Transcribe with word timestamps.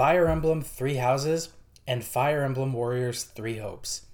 Fire 0.00 0.28
Emblem 0.28 0.62
Three 0.62 0.94
Houses 0.94 1.50
and 1.86 2.02
Fire 2.02 2.42
Emblem 2.42 2.72
Warriors 2.72 3.22
Three 3.22 3.58
Hopes. 3.58 4.06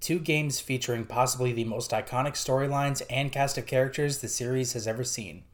Two 0.00 0.18
games 0.18 0.60
featuring 0.60 1.04
possibly 1.04 1.52
the 1.52 1.64
most 1.64 1.90
iconic 1.90 2.32
storylines 2.32 3.02
and 3.10 3.30
cast 3.30 3.58
of 3.58 3.66
characters 3.66 4.16
the 4.16 4.28
series 4.28 4.72
has 4.72 4.86
ever 4.86 5.04
seen. 5.04 5.44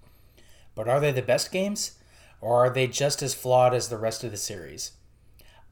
But 0.77 0.87
are 0.87 1.01
they 1.01 1.11
the 1.11 1.21
best 1.21 1.51
games? 1.51 1.99
Or 2.41 2.65
are 2.65 2.71
they 2.71 2.87
just 2.87 3.25
as 3.25 3.35
flawed 3.35 3.75
as 3.75 3.89
the 3.89 3.99
rest 3.99 4.23
of 4.23 4.31
the 4.31 4.37
series? 4.37 4.93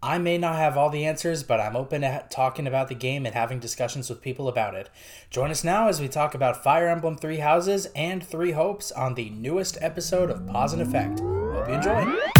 I 0.02 0.18
may 0.18 0.38
not 0.38 0.56
have 0.56 0.76
all 0.76 0.90
the 0.90 1.06
answers, 1.06 1.44
but 1.44 1.60
I'm 1.60 1.76
open 1.76 2.00
to 2.00 2.24
talking 2.30 2.66
about 2.66 2.88
the 2.88 2.96
game 2.96 3.26
and 3.26 3.34
having 3.36 3.60
discussions 3.60 4.10
with 4.10 4.20
people 4.20 4.48
about 4.48 4.74
it. 4.74 4.90
Join 5.30 5.52
us 5.52 5.62
now 5.62 5.86
as 5.86 6.00
we 6.00 6.08
talk 6.08 6.34
about 6.34 6.64
Fire 6.64 6.88
Emblem 6.88 7.16
Three 7.16 7.38
Houses 7.38 7.86
and 7.94 8.26
Three 8.26 8.50
Hopes 8.50 8.90
on 8.90 9.14
the 9.14 9.30
newest 9.30 9.78
episode 9.80 10.30
of 10.30 10.48
Pause 10.48 10.72
and 10.72 10.82
Effect. 10.82 11.20
Hope 11.20 11.68
you 11.68 11.74
enjoy. 11.74 12.39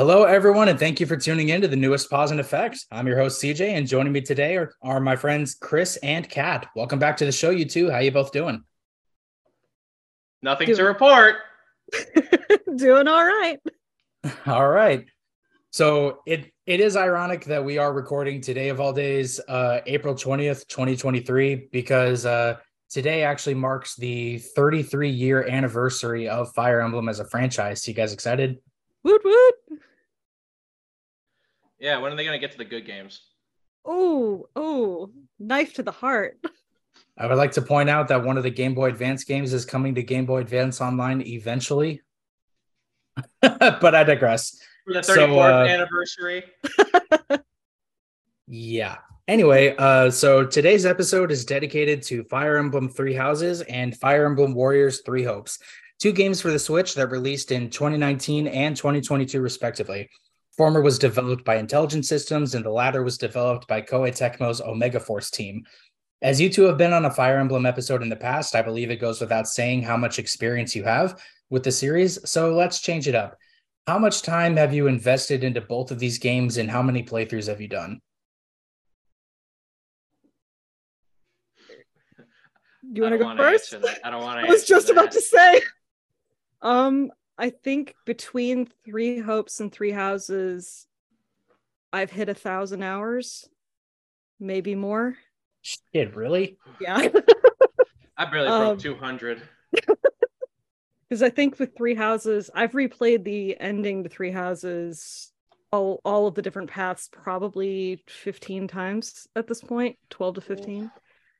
Hello, 0.00 0.24
everyone, 0.24 0.68
and 0.68 0.78
thank 0.78 0.98
you 0.98 1.04
for 1.04 1.18
tuning 1.18 1.50
in 1.50 1.60
to 1.60 1.68
the 1.68 1.76
newest 1.76 2.08
Pause 2.08 2.30
and 2.30 2.40
Effect. 2.40 2.86
I'm 2.90 3.06
your 3.06 3.18
host, 3.18 3.42
CJ, 3.42 3.68
and 3.76 3.86
joining 3.86 4.14
me 4.14 4.22
today 4.22 4.56
are, 4.56 4.72
are 4.80 4.98
my 4.98 5.14
friends 5.14 5.54
Chris 5.54 5.98
and 5.98 6.26
Kat. 6.26 6.68
Welcome 6.74 6.98
back 6.98 7.18
to 7.18 7.26
the 7.26 7.32
show, 7.32 7.50
you 7.50 7.66
two. 7.66 7.90
How 7.90 7.96
are 7.96 8.02
you 8.02 8.10
both 8.10 8.32
doing? 8.32 8.64
Nothing 10.40 10.74
to 10.74 10.84
report. 10.84 11.34
Doing 12.76 13.08
all 13.08 13.22
right. 13.22 13.58
All 14.46 14.70
right. 14.70 15.04
So 15.70 16.22
it 16.24 16.50
it 16.64 16.80
is 16.80 16.96
ironic 16.96 17.44
that 17.44 17.62
we 17.62 17.76
are 17.76 17.92
recording 17.92 18.40
today 18.40 18.70
of 18.70 18.80
all 18.80 18.94
days, 18.94 19.38
uh, 19.48 19.80
April 19.84 20.14
20th, 20.14 20.66
2023, 20.68 21.68
because 21.70 22.24
uh, 22.24 22.56
today 22.88 23.22
actually 23.22 23.54
marks 23.54 23.96
the 23.96 24.38
33 24.38 25.10
year 25.10 25.46
anniversary 25.46 26.26
of 26.26 26.54
Fire 26.54 26.80
Emblem 26.80 27.10
as 27.10 27.20
a 27.20 27.26
franchise. 27.26 27.82
So 27.82 27.90
you 27.90 27.94
guys 27.94 28.14
excited? 28.14 28.60
Woot 29.04 29.20
woot. 29.22 29.80
Yeah, 31.80 31.98
when 31.98 32.12
are 32.12 32.16
they 32.16 32.24
gonna 32.24 32.38
get 32.38 32.52
to 32.52 32.58
the 32.58 32.64
good 32.64 32.86
games? 32.86 33.22
Oh, 33.84 34.48
oh, 34.54 35.10
knife 35.38 35.74
to 35.74 35.82
the 35.82 35.92
heart. 35.92 36.38
I 37.18 37.26
would 37.26 37.38
like 37.38 37.52
to 37.52 37.62
point 37.62 37.90
out 37.90 38.08
that 38.08 38.24
one 38.24 38.36
of 38.36 38.42
the 38.42 38.50
Game 38.50 38.74
Boy 38.74 38.88
Advance 38.88 39.24
games 39.24 39.52
is 39.52 39.64
coming 39.64 39.94
to 39.94 40.02
Game 40.02 40.26
Boy 40.26 40.38
Advance 40.38 40.80
Online 40.80 41.22
eventually. 41.22 42.02
but 43.42 43.94
I 43.94 44.04
digress. 44.04 44.58
For 44.86 44.94
the 44.94 45.00
34th 45.00 45.04
So, 45.04 45.40
uh, 45.40 45.66
anniversary. 45.66 46.44
Yeah. 48.52 48.96
Anyway, 49.28 49.76
uh, 49.78 50.10
so 50.10 50.44
today's 50.44 50.84
episode 50.84 51.30
is 51.30 51.44
dedicated 51.44 52.02
to 52.02 52.24
Fire 52.24 52.56
Emblem 52.56 52.88
Three 52.88 53.14
Houses 53.14 53.62
and 53.62 53.96
Fire 53.96 54.26
Emblem 54.26 54.54
Warriors 54.54 55.02
Three 55.02 55.22
Hopes, 55.22 55.60
two 56.00 56.10
games 56.10 56.40
for 56.40 56.50
the 56.50 56.58
Switch 56.58 56.96
that 56.96 57.12
released 57.12 57.52
in 57.52 57.70
2019 57.70 58.48
and 58.48 58.76
2022, 58.76 59.40
respectively. 59.40 60.10
Former 60.60 60.82
was 60.82 60.98
developed 60.98 61.42
by 61.42 61.56
Intelligent 61.56 62.04
Systems, 62.04 62.54
and 62.54 62.62
the 62.62 62.70
latter 62.70 63.02
was 63.02 63.16
developed 63.16 63.66
by 63.66 63.80
Koei 63.80 64.14
Tecmo's 64.14 64.60
Omega 64.60 65.00
Force 65.00 65.30
team. 65.30 65.64
As 66.20 66.38
you 66.38 66.50
two 66.50 66.64
have 66.64 66.76
been 66.76 66.92
on 66.92 67.06
a 67.06 67.10
Fire 67.10 67.38
Emblem 67.38 67.64
episode 67.64 68.02
in 68.02 68.10
the 68.10 68.16
past, 68.16 68.54
I 68.54 68.60
believe 68.60 68.90
it 68.90 69.00
goes 69.00 69.22
without 69.22 69.48
saying 69.48 69.80
how 69.80 69.96
much 69.96 70.18
experience 70.18 70.76
you 70.76 70.84
have 70.84 71.18
with 71.48 71.62
the 71.62 71.72
series. 71.72 72.18
So 72.28 72.52
let's 72.52 72.82
change 72.82 73.08
it 73.08 73.14
up. 73.14 73.38
How 73.86 73.98
much 73.98 74.20
time 74.20 74.54
have 74.58 74.74
you 74.74 74.86
invested 74.86 75.44
into 75.44 75.62
both 75.62 75.90
of 75.90 75.98
these 75.98 76.18
games, 76.18 76.58
and 76.58 76.70
how 76.70 76.82
many 76.82 77.02
playthroughs 77.02 77.48
have 77.48 77.62
you 77.62 77.68
done? 77.68 78.02
You 82.92 83.00
want 83.00 83.14
I 83.14 83.16
to 83.16 83.24
go 83.24 83.34
first? 83.34 83.76
I 84.04 84.10
don't 84.10 84.20
want 84.20 84.42
to. 84.42 84.46
I 84.46 84.50
was 84.50 84.66
just 84.66 84.90
about 84.90 85.12
to 85.12 85.22
say. 85.22 85.62
Um, 86.60 87.10
I 87.40 87.48
think 87.50 87.94
between 88.04 88.68
three 88.84 89.18
hopes 89.18 89.60
and 89.60 89.72
three 89.72 89.92
houses, 89.92 90.86
I've 91.90 92.10
hit 92.10 92.28
a 92.28 92.34
thousand 92.34 92.82
hours, 92.82 93.48
maybe 94.38 94.74
more. 94.74 95.16
Shit, 95.62 96.14
really? 96.14 96.58
Yeah, 96.80 97.08
I 98.18 98.24
barely 98.26 98.48
Um, 98.48 98.66
broke 98.76 98.80
200. 98.80 99.40
because 101.08 101.22
I 101.22 101.30
think 101.30 101.58
with 101.58 101.74
three 101.74 101.94
houses, 101.94 102.50
I've 102.54 102.72
replayed 102.72 103.24
the 103.24 103.58
ending 103.58 104.02
to 104.04 104.10
three 104.10 104.30
houses, 104.30 105.32
all 105.72 106.00
all 106.04 106.26
of 106.26 106.34
the 106.34 106.42
different 106.42 106.68
paths, 106.70 107.08
probably 107.10 108.02
fifteen 108.06 108.68
times 108.68 109.26
at 109.34 109.46
this 109.46 109.62
point, 109.62 109.96
twelve 110.10 110.34
to 110.34 110.42
fifteen. 110.42 110.90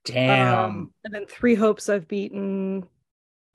Damn. 0.07 0.65
Um, 0.65 0.91
and 1.05 1.13
then 1.13 1.27
three 1.27 1.55
hopes 1.55 1.91
I've 1.91 2.09
beaten 2.09 2.89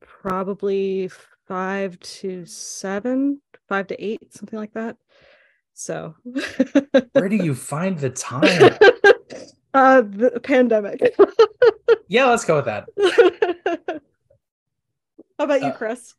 probably 0.01 1.09
five 1.47 2.00
to 2.00 2.45
seven, 2.45 3.41
five 3.69 3.88
to 3.88 4.03
eight, 4.03 4.33
something 4.33 4.57
like 4.57 4.73
that. 4.73 4.97
So 5.73 6.16
Where 7.13 7.29
do 7.29 7.35
you 7.35 7.53
find 7.56 7.97
the 8.00 8.09
time? 8.09 8.78
uh 9.73 10.01
the 10.01 10.39
pandemic. 10.41 11.16
yeah, 12.07 12.25
let's 12.25 12.45
go 12.45 12.55
with 12.57 12.66
that. 12.66 12.88
How 15.38 15.45
about 15.45 15.61
you, 15.61 15.67
Uh, 15.67 15.73
Chris? 15.73 16.13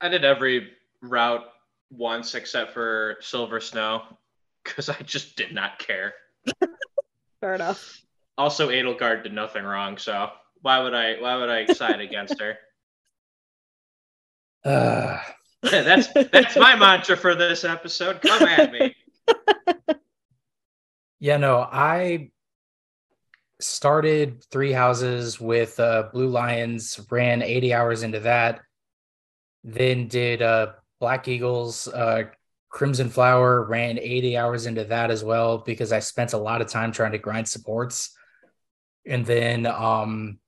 I 0.00 0.08
did 0.08 0.24
every 0.24 0.68
route 1.00 1.44
once 1.90 2.34
except 2.34 2.74
for 2.74 3.16
Silver 3.20 3.60
Snow 3.60 4.02
because 4.62 4.88
I 4.88 4.96
just 5.02 5.36
did 5.36 5.54
not 5.54 5.78
care. 5.78 6.12
Fair 7.40 7.54
enough. 7.54 8.02
Also, 8.36 8.68
Edelgard 8.68 9.22
did 9.22 9.32
nothing 9.32 9.64
wrong, 9.64 9.96
so 9.96 10.30
why 10.60 10.80
would 10.82 10.94
I? 10.94 11.20
Why 11.20 11.36
would 11.36 11.48
I 11.48 11.66
side 11.72 12.00
against 12.00 12.40
her? 12.40 12.58
Uh, 14.68 15.18
that's 15.62 16.08
that's 16.30 16.56
my 16.56 16.76
mantra 16.76 17.16
for 17.16 17.34
this 17.34 17.64
episode. 17.64 18.20
Come 18.20 18.42
at 18.42 18.70
me. 18.70 18.94
yeah, 21.20 21.38
no, 21.38 21.60
I 21.60 22.30
started 23.60 24.44
Three 24.50 24.72
Houses 24.72 25.40
with 25.40 25.80
uh, 25.80 26.10
Blue 26.12 26.28
Lions, 26.28 27.00
ran 27.10 27.42
80 27.42 27.74
hours 27.74 28.02
into 28.02 28.20
that, 28.20 28.60
then 29.64 30.06
did 30.06 30.42
uh, 30.42 30.72
Black 31.00 31.26
Eagles, 31.28 31.88
uh, 31.88 32.24
Crimson 32.68 33.08
Flower, 33.08 33.64
ran 33.64 33.98
80 33.98 34.36
hours 34.36 34.66
into 34.66 34.84
that 34.84 35.10
as 35.10 35.24
well 35.24 35.58
because 35.58 35.92
I 35.92 35.98
spent 36.00 36.34
a 36.34 36.38
lot 36.38 36.60
of 36.60 36.68
time 36.68 36.92
trying 36.92 37.12
to 37.12 37.18
grind 37.18 37.48
supports. 37.48 38.14
And 39.06 39.24
then 39.24 39.66
um, 39.66 40.38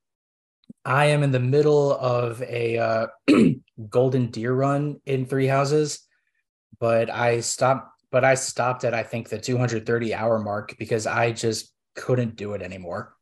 I 0.84 1.06
am 1.06 1.22
in 1.22 1.30
the 1.30 1.40
middle 1.40 1.92
of 1.92 2.42
a 2.42 2.78
uh, 2.78 3.06
golden 3.88 4.30
deer 4.30 4.52
run 4.52 5.00
in 5.06 5.26
Three 5.26 5.46
Houses, 5.46 6.06
but 6.78 7.10
I 7.10 7.40
stopped. 7.40 7.88
But 8.12 8.24
I 8.24 8.34
stopped 8.34 8.82
at 8.82 8.92
I 8.92 9.04
think 9.04 9.28
the 9.28 9.38
230 9.38 10.14
hour 10.14 10.40
mark 10.40 10.74
because 10.78 11.06
I 11.06 11.30
just 11.30 11.72
couldn't 11.94 12.34
do 12.34 12.54
it 12.54 12.62
anymore. 12.62 13.14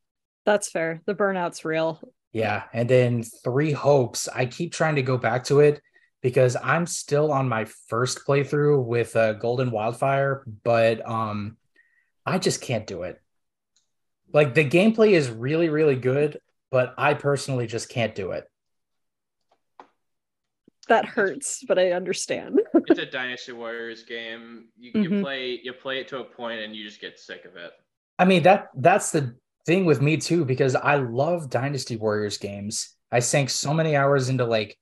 That's 0.47 0.71
fair. 0.71 1.03
The 1.05 1.15
burnout's 1.15 1.63
real. 1.63 2.01
Yeah, 2.33 2.65
and 2.73 2.89
then 2.89 3.23
Three 3.23 3.73
Hopes. 3.73 4.29
I 4.29 4.47
keep 4.47 4.73
trying 4.73 4.95
to 4.95 5.03
go 5.03 5.19
back 5.19 5.45
to 5.45 5.61
it 5.61 5.83
because 6.23 6.57
I'm 6.63 6.87
still 6.87 7.33
on 7.33 7.49
my 7.49 7.67
first 7.89 8.27
playthrough 8.27 8.85
with 8.85 9.15
uh, 9.17 9.35
Golden 9.35 9.71
Wildfire, 9.71 10.45
but 10.65 11.07
um, 11.09 11.57
I 12.27 12.39
just 12.39 12.61
can't 12.61 12.87
do 12.87 13.03
it. 13.03 13.21
Like 14.33 14.55
the 14.55 14.69
gameplay 14.69 15.13
is 15.13 15.31
really, 15.31 15.69
really 15.69 15.97
good, 15.97 16.39
but 16.71 16.95
I 16.99 17.15
personally 17.15 17.67
just 17.67 17.89
can't 17.89 18.15
do 18.15 18.33
it. 18.33 18.45
That 20.89 21.05
hurts, 21.05 21.62
but 21.69 21.79
I 21.79 21.93
understand. 21.93 22.61
It's 22.87 22.99
a 22.99 23.05
Dynasty 23.06 23.53
Warriors 23.53 24.05
game. 24.05 24.69
You, 24.79 25.03
you 25.03 25.11
Mhm. 25.11 25.23
play 25.23 25.61
you 25.62 25.73
play 25.75 25.99
it 26.00 26.09
to 26.09 26.20
a 26.20 26.25
point 26.25 26.61
and 26.61 26.75
you 26.75 26.85
just 26.85 27.00
get 27.00 27.19
sick 27.19 27.44
of 27.44 27.56
it. 27.56 27.73
I 28.19 28.25
mean 28.25 28.43
that 28.44 28.69
that's 28.75 29.12
the 29.12 29.37
thing 29.67 29.85
with 29.85 30.00
me 30.00 30.17
too 30.17 30.47
because 30.47 30.75
I 30.75 30.97
love 30.97 31.50
Dynasty 31.50 31.97
Warriors 31.97 32.38
games. 32.38 32.94
I 33.12 33.20
sank 33.20 33.50
so 33.50 33.75
many 33.75 33.97
hours 33.97 34.31
into 34.31 34.47
like 34.47 34.79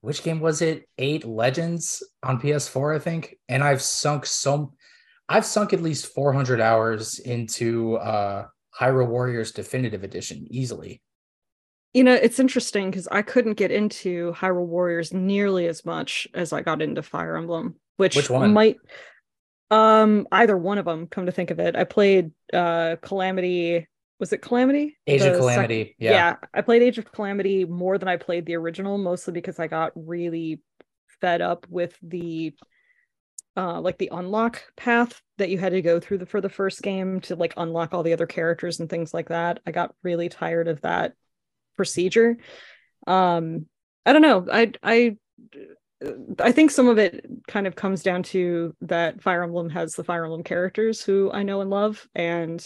which 0.00 0.22
game 0.24 0.40
was 0.40 0.62
it? 0.62 0.88
Eight 0.98 1.24
Legends 1.24 2.02
on 2.22 2.40
PS4, 2.40 2.94
I 2.94 2.98
think. 2.98 3.36
And 3.48 3.62
I've 3.62 3.82
sunk 3.82 4.26
so 4.26 4.74
I've 5.28 5.46
sunk 5.46 5.72
at 5.72 5.82
least 5.82 6.12
400 6.14 6.60
hours 6.60 7.20
into 7.20 7.96
uh 7.98 8.46
Hyrule 8.78 9.08
Warriors 9.08 9.52
Definitive 9.52 10.04
Edition 10.04 10.46
easily. 10.50 11.02
You 11.94 12.04
know, 12.04 12.14
it's 12.14 12.38
interesting 12.38 12.90
because 12.90 13.08
I 13.10 13.22
couldn't 13.22 13.54
get 13.54 13.70
into 13.70 14.32
Hyrule 14.34 14.66
Warriors 14.66 15.12
nearly 15.12 15.66
as 15.66 15.84
much 15.84 16.28
as 16.34 16.52
I 16.52 16.60
got 16.62 16.82
into 16.82 17.02
Fire 17.02 17.36
Emblem, 17.36 17.76
which, 17.96 18.14
Which 18.16 18.30
one? 18.30 18.52
might 18.52 18.76
um 19.70 20.26
either 20.32 20.56
one 20.56 20.78
of 20.78 20.86
them 20.86 21.06
come 21.06 21.26
to 21.26 21.32
think 21.32 21.50
of 21.50 21.58
it. 21.60 21.76
I 21.76 21.84
played 21.84 22.30
uh 22.54 22.96
Calamity 23.02 23.86
was 24.20 24.32
it 24.32 24.42
Calamity? 24.42 24.96
Age 25.06 25.20
of 25.20 25.26
The 25.26 25.32
sec- 25.34 25.40
Calamity. 25.40 25.94
yeah. 25.98 26.10
yeah, 26.10 26.36
I 26.52 26.62
played 26.62 26.82
Age 26.82 26.98
of 26.98 27.10
Calamity 27.12 27.64
more 27.64 27.98
than 27.98 28.08
I 28.08 28.16
played 28.16 28.46
the 28.46 28.56
original, 28.56 28.98
mostly 28.98 29.32
because 29.32 29.58
I 29.60 29.66
got 29.68 29.92
really 29.94 30.60
fed 31.20 31.40
up 31.40 31.66
with 31.68 31.96
the 32.02 32.54
uh 33.58 33.80
like 33.80 33.98
the 33.98 34.10
unlock 34.12 34.62
path 34.76 35.20
that 35.38 35.50
you 35.50 35.58
had 35.58 35.72
to 35.72 35.82
go 35.82 35.98
through 36.00 36.18
the, 36.18 36.26
for 36.26 36.40
the 36.40 36.48
first 36.48 36.80
game 36.82 37.20
to 37.22 37.34
like 37.36 37.52
unlock 37.56 37.92
all 37.92 38.02
the 38.04 38.12
other 38.12 38.26
characters 38.26 38.78
and 38.80 38.88
things 38.88 39.12
like 39.12 39.28
that. 39.28 39.60
I 39.66 39.72
got 39.72 39.94
really 40.02 40.28
tired 40.28 40.68
of 40.68 40.80
that 40.82 41.14
procedure. 41.76 42.38
Um 43.06 43.66
I 44.06 44.12
don't 44.12 44.22
know. 44.22 44.46
I 44.50 44.72
I 44.82 45.16
I 46.38 46.52
think 46.52 46.70
some 46.70 46.86
of 46.88 46.98
it 46.98 47.26
kind 47.48 47.66
of 47.66 47.74
comes 47.74 48.04
down 48.04 48.22
to 48.34 48.74
that 48.82 49.20
Fire 49.20 49.42
Emblem 49.42 49.68
has 49.70 49.94
the 49.94 50.04
Fire 50.04 50.24
Emblem 50.24 50.44
characters 50.44 51.02
who 51.02 51.30
I 51.32 51.42
know 51.42 51.60
and 51.60 51.70
love 51.70 52.06
and 52.14 52.64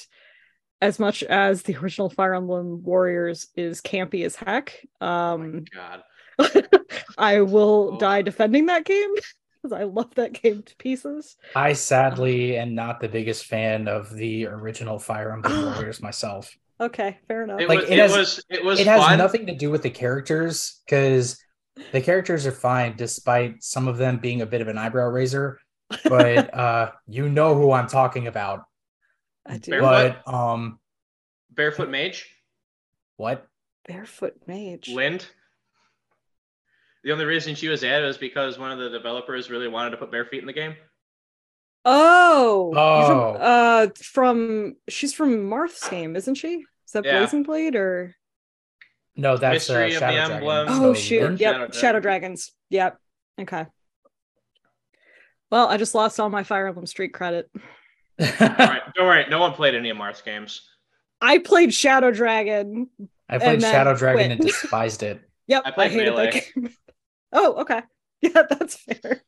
as 0.82 0.98
much 0.98 1.22
as 1.22 1.62
the 1.62 1.76
original 1.82 2.10
Fire 2.10 2.34
Emblem 2.34 2.82
Warriors 2.82 3.48
is 3.56 3.80
campy 3.80 4.24
as 4.26 4.36
heck, 4.36 4.84
um, 5.00 5.64
oh 5.74 6.02
God. 6.38 6.64
I 7.18 7.40
will 7.42 7.92
Oh. 7.94 7.98
die 7.98 8.22
defending 8.22 8.66
that 8.66 8.84
game 8.84 9.14
because 9.62 9.78
I 9.78 9.84
love 9.84 10.14
that 10.16 10.32
game 10.32 10.62
to 10.62 10.76
pieces. 10.76 11.36
I 11.54 11.72
sadly 11.74 12.56
am 12.58 12.74
not 12.74 13.00
the 13.00 13.08
biggest 13.08 13.46
fan 13.46 13.86
of 13.88 14.12
the 14.14 14.46
original 14.46 14.98
Fire 14.98 15.32
Emblem 15.32 15.64
Warriors 15.74 16.02
myself. 16.02 16.50
Okay, 16.80 17.18
fair 17.28 17.44
enough. 17.44 17.60
It, 17.60 17.68
Like, 17.68 17.80
was, 17.80 17.88
it 17.90 17.92
it, 17.92 17.98
has- 17.98 18.16
was 18.16 18.44
it 18.50 18.64
was 18.64 18.80
It 18.80 18.86
has 18.88 19.00
fun. 19.02 19.18
nothing 19.18 19.46
to 19.46 19.54
do 19.54 19.70
with 19.70 19.82
the 19.82 19.90
characters 19.90 20.80
because 20.84 21.38
the 21.92 22.00
characters 22.00 22.46
are 22.46 22.52
fine 22.52 22.96
despite 22.96 23.62
some 23.62 23.86
of 23.88 23.98
them 23.98 24.18
being 24.18 24.42
a 24.42 24.46
bit 24.46 24.60
of 24.60 24.68
an 24.68 24.78
eyebrow 24.78 25.06
raiser. 25.08 25.60
But 26.04 26.52
uh, 26.58 26.90
you 27.06 27.28
know 27.28 27.54
who 27.54 27.70
I'm 27.72 27.86
talking 27.86 28.26
about. 28.26 28.64
I 29.46 29.58
do. 29.58 29.70
Barefoot? 29.72 30.16
But 30.26 30.32
um, 30.34 30.78
Barefoot 31.50 31.88
Mage, 31.90 32.28
what? 33.16 33.46
Barefoot 33.86 34.34
Mage. 34.46 34.88
Linde. 34.88 35.24
The 37.04 37.12
only 37.12 37.24
reason 37.24 37.54
she 37.54 37.68
was 37.68 37.82
added 37.82 38.06
was 38.06 38.16
because 38.16 38.58
one 38.58 38.70
of 38.70 38.78
the 38.78 38.88
developers 38.90 39.50
really 39.50 39.68
wanted 39.68 39.90
to 39.90 39.96
put 39.96 40.10
bare 40.12 40.24
feet 40.24 40.40
in 40.40 40.46
the 40.46 40.52
game. 40.52 40.76
Oh, 41.84 42.72
Oh. 42.76 43.06
From, 43.06 43.36
uh, 43.40 43.86
from 44.02 44.76
she's 44.88 45.12
from 45.12 45.48
Marth's 45.48 45.88
game, 45.88 46.14
isn't 46.14 46.36
she? 46.36 46.64
Is 46.86 46.92
that 46.92 47.04
Yeah. 47.04 47.18
Blazing 47.18 47.42
Blade 47.42 47.74
or? 47.74 48.14
No, 49.16 49.36
that's 49.36 49.68
uh, 49.68 49.74
Mystery 49.74 49.84
of 49.86 49.92
the 49.94 49.98
Shadow 49.98 50.16
Dragon. 50.16 50.32
Emblem. 50.36 50.66
Oh 50.70 50.94
So 50.94 51.00
shoot! 51.00 51.40
Yep, 51.40 51.54
Shadow 51.54 51.72
Shadow, 51.72 52.00
Dragon. 52.00 52.00
Dragons. 52.30 52.52
Yep. 52.70 52.98
Okay. 53.40 53.66
Well, 55.50 55.68
I 55.68 55.76
just 55.76 55.94
lost 55.94 56.18
all 56.18 56.30
my 56.30 56.44
Fire 56.44 56.66
Emblem 56.68 56.86
Street 56.86 57.12
credit. 57.12 57.50
All 58.20 58.26
right, 58.40 58.80
don't 58.94 59.06
worry, 59.06 59.26
no 59.28 59.38
one 59.40 59.52
played 59.52 59.74
any 59.74 59.90
of 59.90 59.96
Marth's 59.96 60.22
games. 60.22 60.62
I 61.20 61.38
played 61.38 61.74
Shadow 61.74 62.10
Dragon. 62.10 62.88
I 63.28 63.38
played 63.38 63.60
Shadow 63.60 63.94
Dragon 63.96 64.32
and 64.32 64.40
despised 64.40 65.02
it. 65.02 65.20
Yep, 65.48 65.62
I 65.66 65.70
played 65.72 65.90
hated 65.90 66.14
Melee. 66.14 66.44
That 67.32 67.38
game. 67.38 67.42
oh, 67.44 67.60
okay. 67.62 67.82
Yeah, 68.24 68.42
that's 68.48 68.76
fair. 68.76 69.24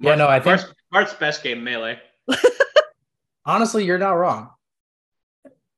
Yeah, 0.00 0.16
no, 0.16 0.26
I 0.26 0.40
think- 0.40 0.46
Marth's, 0.46 0.74
Marth's 0.90 1.14
best 1.14 1.44
game, 1.44 1.62
Melee. 1.62 2.00
Honestly, 3.46 3.84
you're 3.84 3.96
not 3.98 4.14
wrong. 4.14 4.50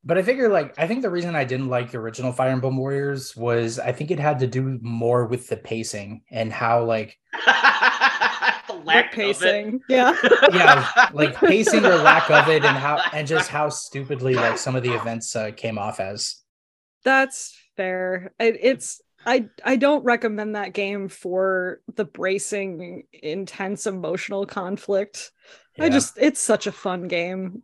But 0.02 0.16
I 0.16 0.22
figure, 0.22 0.48
like, 0.48 0.72
I 0.78 0.86
think 0.86 1.02
the 1.02 1.10
reason 1.10 1.34
I 1.36 1.44
didn't 1.44 1.68
like 1.68 1.90
the 1.90 1.98
original 1.98 2.32
Fire 2.32 2.48
Emblem 2.50 2.76
Warriors 2.78 3.36
was 3.36 3.78
I 3.78 3.92
think 3.92 4.10
it 4.10 4.18
had 4.18 4.38
to 4.38 4.46
do 4.46 4.78
more 4.80 5.26
with 5.26 5.48
the 5.48 5.56
pacing 5.58 6.22
and 6.30 6.50
how, 6.50 6.84
like, 6.84 7.18
the 7.44 8.80
lack 8.84 9.12
pacing. 9.12 9.80
Yeah. 9.88 10.10
Of 10.12 10.18
it. 10.22 10.54
yeah, 10.54 11.08
like 11.12 11.34
pacing 11.36 11.84
or 11.84 11.96
lack 11.96 12.30
of 12.30 12.48
it, 12.48 12.64
and 12.64 12.76
how, 12.76 13.02
and 13.12 13.26
just 13.26 13.50
how 13.50 13.68
stupidly 13.68 14.34
like 14.34 14.56
some 14.58 14.76
of 14.76 14.82
the 14.82 14.94
events 14.94 15.36
uh, 15.36 15.50
came 15.50 15.76
off 15.76 16.00
as. 16.00 16.36
That's 17.04 17.54
fair. 17.76 18.32
It, 18.38 18.58
it's 18.62 19.00
I 19.26 19.49
I 19.64 19.76
don't 19.76 20.05
recommend 20.05 20.55
that 20.55 20.73
game 20.73 21.08
for 21.08 21.81
the 21.96 22.05
bracing, 22.05 23.05
intense 23.12 23.87
emotional 23.87 24.46
conflict. 24.46 25.32
I 25.78 25.88
just 25.90 26.17
it's 26.17 26.40
such 26.40 26.67
a 26.67 26.73
fun 26.73 27.08
game. 27.08 27.62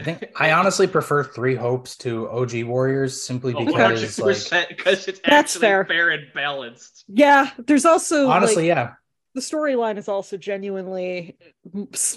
I 0.00 0.04
think 0.04 0.24
I 0.34 0.52
honestly 0.52 0.86
prefer 0.86 1.22
Three 1.22 1.54
Hopes 1.54 1.96
to 1.98 2.28
OG 2.30 2.64
Warriors 2.64 3.20
simply 3.22 3.52
Oh, 3.54 3.64
because, 3.66 4.18
like, 4.18 4.36
100% 4.36 4.68
because 4.68 5.08
it's 5.08 5.20
That's 5.20 5.56
fair. 5.56 5.84
fair. 5.84 6.08
and 6.10 6.32
balanced. 6.34 7.04
Yeah, 7.08 7.50
there's 7.58 7.84
also 7.84 8.28
honestly, 8.28 8.68
like, 8.68 8.68
yeah, 8.68 8.92
the 9.34 9.40
storyline 9.42 9.98
is 9.98 10.08
also 10.08 10.36
genuinely 10.38 11.36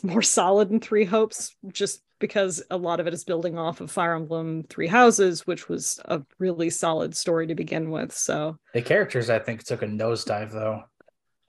more 0.03 0.21
solid 0.21 0.71
in 0.71 0.79
Three 0.79 1.05
Hopes, 1.05 1.55
just 1.71 2.01
because 2.23 2.63
a 2.71 2.77
lot 2.77 3.01
of 3.01 3.07
it 3.07 3.13
is 3.13 3.25
building 3.25 3.57
off 3.57 3.81
of 3.81 3.91
Fire 3.91 4.15
Emblem 4.15 4.63
Three 4.69 4.87
Houses, 4.87 5.45
which 5.45 5.67
was 5.67 5.99
a 6.05 6.21
really 6.39 6.69
solid 6.69 7.17
story 7.17 7.47
to 7.47 7.53
begin 7.53 7.91
with. 7.91 8.13
So 8.15 8.57
the 8.73 8.81
characters 8.81 9.29
I 9.29 9.39
think 9.39 9.65
took 9.65 9.81
a 9.81 9.85
nosedive 9.87 10.53
though. 10.53 10.83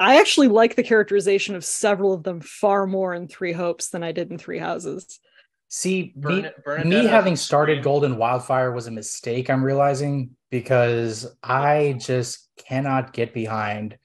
I 0.01 0.19
actually 0.19 0.49
like 0.49 0.75
the 0.75 0.83
characterization 0.83 1.55
of 1.55 1.65
several 1.65 2.13
of 2.13 2.25
them 2.25 2.41
far 2.41 2.89
more 2.89 3.15
in 3.15 3.29
Three 3.29 3.53
Hopes 3.53 3.91
than 3.91 4.03
I 4.03 4.11
did 4.11 4.33
in 4.33 4.37
Three 4.39 4.59
Houses. 4.59 5.21
See, 5.69 6.13
Burn 6.17 6.43
me, 6.43 6.49
it- 6.49 6.65
Bernadette 6.65 6.87
me 7.05 7.07
having 7.07 7.37
started. 7.37 7.85
Golden 7.85 8.17
Wildfire 8.17 8.73
was 8.73 8.89
a 8.89 8.91
mistake. 8.91 9.49
I'm 9.49 9.65
realizing 9.65 10.31
because 10.51 11.37
I 11.41 11.95
just 12.01 12.49
cannot 12.69 13.13
get 13.13 13.33
behind 13.33 13.97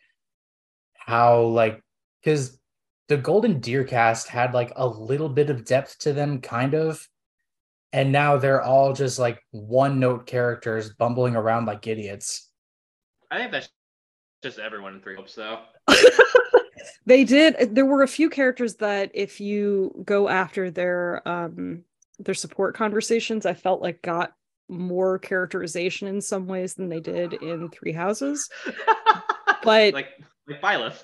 how 0.93 1.45
like 1.45 1.81
because 2.23 2.58
the 3.09 3.17
Golden 3.17 3.59
Deer 3.59 3.83
cast 3.83 4.27
had 4.29 4.53
like 4.53 4.71
a 4.75 4.87
little 4.87 5.29
bit 5.29 5.49
of 5.49 5.65
depth 5.65 5.97
to 5.99 6.13
them, 6.13 6.39
kind 6.41 6.75
of, 6.75 7.05
and 7.91 8.11
now 8.11 8.37
they're 8.37 8.61
all 8.61 8.93
just 8.93 9.17
like 9.17 9.43
one 9.51 9.99
note 9.99 10.27
characters 10.27 10.93
bumbling 10.93 11.35
around 11.35 11.65
like 11.65 11.87
idiots. 11.87 12.49
I 13.31 13.39
think 13.39 13.51
that's 13.51 13.69
just 14.43 14.59
everyone 14.59 14.93
in 14.93 15.01
Three 15.01 15.15
Hopes, 15.15 15.35
though. 15.35 15.59
they 17.05 17.23
did 17.23 17.75
there 17.75 17.85
were 17.85 18.03
a 18.03 18.07
few 18.07 18.29
characters 18.29 18.75
that 18.75 19.11
if 19.13 19.41
you 19.41 19.91
go 20.05 20.29
after 20.29 20.71
their 20.71 21.27
um 21.27 21.83
their 22.19 22.33
support 22.33 22.73
conversations 22.75 23.45
i 23.45 23.53
felt 23.53 23.81
like 23.81 24.01
got 24.01 24.33
more 24.69 25.19
characterization 25.19 26.07
in 26.07 26.21
some 26.21 26.47
ways 26.47 26.75
than 26.75 26.87
they 26.87 26.99
did 27.01 27.33
in 27.33 27.69
three 27.69 27.91
houses 27.91 28.49
But- 29.63 29.93
like 29.93 30.09
like 30.47 30.61
Byleth. 30.61 31.03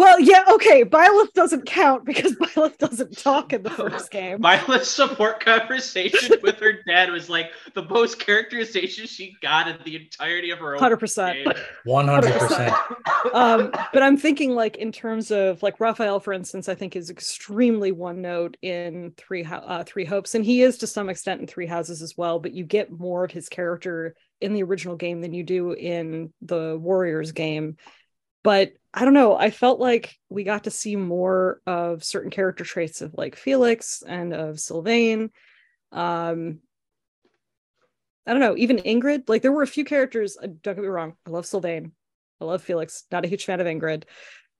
Well 0.00 0.18
yeah 0.18 0.44
okay 0.50 0.82
byleth 0.82 1.32
doesn't 1.34 1.66
count 1.66 2.06
because 2.06 2.34
byleth 2.36 2.78
doesn't 2.78 3.18
talk 3.18 3.52
in 3.52 3.62
the 3.62 3.70
first 3.70 4.10
game 4.10 4.38
Byleth's 4.38 4.88
support 4.88 5.44
conversation 5.44 6.36
with 6.42 6.58
her 6.58 6.82
dad 6.86 7.10
was 7.10 7.28
like 7.28 7.50
the 7.74 7.82
most 7.84 8.18
characterization 8.18 9.06
she 9.06 9.36
got 9.42 9.68
in 9.68 9.76
the 9.84 9.96
entirety 9.96 10.50
of 10.50 10.58
her 10.58 10.74
own 10.74 10.80
100% 10.80 11.44
game. 11.44 11.52
One 11.84 12.08
hundred 12.08 12.32
percent. 12.32 12.74
um 13.34 13.70
but 13.92 14.02
i'm 14.02 14.16
thinking 14.16 14.54
like 14.54 14.76
in 14.76 14.90
terms 14.90 15.30
of 15.30 15.62
like 15.62 15.78
raphael 15.78 16.18
for 16.18 16.32
instance 16.32 16.68
i 16.68 16.74
think 16.74 16.96
is 16.96 17.10
extremely 17.10 17.92
one 17.92 18.22
note 18.22 18.56
in 18.62 19.12
three 19.18 19.44
uh, 19.44 19.84
three 19.84 20.06
hopes 20.06 20.34
and 20.34 20.44
he 20.44 20.62
is 20.62 20.78
to 20.78 20.86
some 20.86 21.10
extent 21.10 21.40
in 21.42 21.46
three 21.46 21.66
houses 21.66 22.00
as 22.00 22.16
well 22.16 22.38
but 22.38 22.52
you 22.52 22.64
get 22.64 22.90
more 22.90 23.24
of 23.24 23.30
his 23.30 23.48
character 23.48 24.14
in 24.40 24.54
the 24.54 24.62
original 24.62 24.96
game 24.96 25.20
than 25.20 25.34
you 25.34 25.44
do 25.44 25.72
in 25.72 26.32
the 26.40 26.78
warriors 26.80 27.32
game 27.32 27.76
but 28.42 28.72
i 28.94 29.04
don't 29.04 29.14
know 29.14 29.36
i 29.36 29.50
felt 29.50 29.80
like 29.80 30.16
we 30.28 30.44
got 30.44 30.64
to 30.64 30.70
see 30.70 30.96
more 30.96 31.60
of 31.66 32.04
certain 32.04 32.30
character 32.30 32.64
traits 32.64 33.00
of 33.00 33.14
like 33.14 33.36
felix 33.36 34.02
and 34.06 34.32
of 34.32 34.58
sylvain 34.58 35.30
um 35.92 36.58
i 38.26 38.32
don't 38.32 38.40
know 38.40 38.56
even 38.56 38.78
ingrid 38.78 39.28
like 39.28 39.42
there 39.42 39.52
were 39.52 39.62
a 39.62 39.66
few 39.66 39.84
characters 39.84 40.36
uh, 40.42 40.46
don't 40.62 40.74
get 40.74 40.82
me 40.82 40.88
wrong 40.88 41.14
i 41.26 41.30
love 41.30 41.46
sylvain 41.46 41.92
I 42.40 42.44
love 42.46 42.62
Felix. 42.62 43.04
Not 43.12 43.24
a 43.24 43.28
huge 43.28 43.44
fan 43.44 43.60
of 43.60 43.66
Ingrid. 43.66 44.04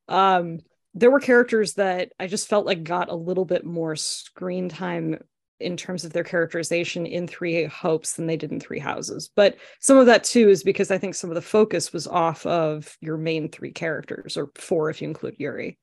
Um, 0.08 0.60
there 0.94 1.10
were 1.10 1.20
characters 1.20 1.75
that 1.75 2.12
I 2.18 2.26
just 2.26 2.49
felt 2.49 2.66
like 2.66 2.82
got 2.82 3.10
a 3.10 3.14
little 3.14 3.44
bit 3.44 3.64
more 3.64 3.96
screen 3.96 4.68
time 4.68 5.18
in 5.61 5.76
terms 5.76 6.05
of 6.05 6.12
their 6.12 6.25
characterization 6.25 7.07
in 7.07 7.26
Three 7.26 7.64
Hopes 7.64 8.14
than 8.14 8.26
they 8.26 8.37
did 8.37 8.52
in 8.52 8.61
Three 8.61 8.79
Houses. 8.79 9.31
But 9.35 9.57
some 9.81 9.99
of 9.99 10.07
that 10.07 10.25
too 10.25 10.49
is 10.49 10.62
because 10.62 10.90
I 10.90 10.99
think 10.99 11.14
some 11.14 11.31
of 11.31 11.35
the 11.35 11.43
focus 11.43 11.93
was 11.93 12.07
off 12.07 12.47
of 12.47 12.97
your 13.00 13.17
main 13.17 13.49
three 13.50 13.73
characters, 13.73 14.37
or 14.37 14.50
four 14.57 14.90
if 14.90 15.00
you 15.02 15.09
include 15.09 15.37
Yuri. 15.38 15.79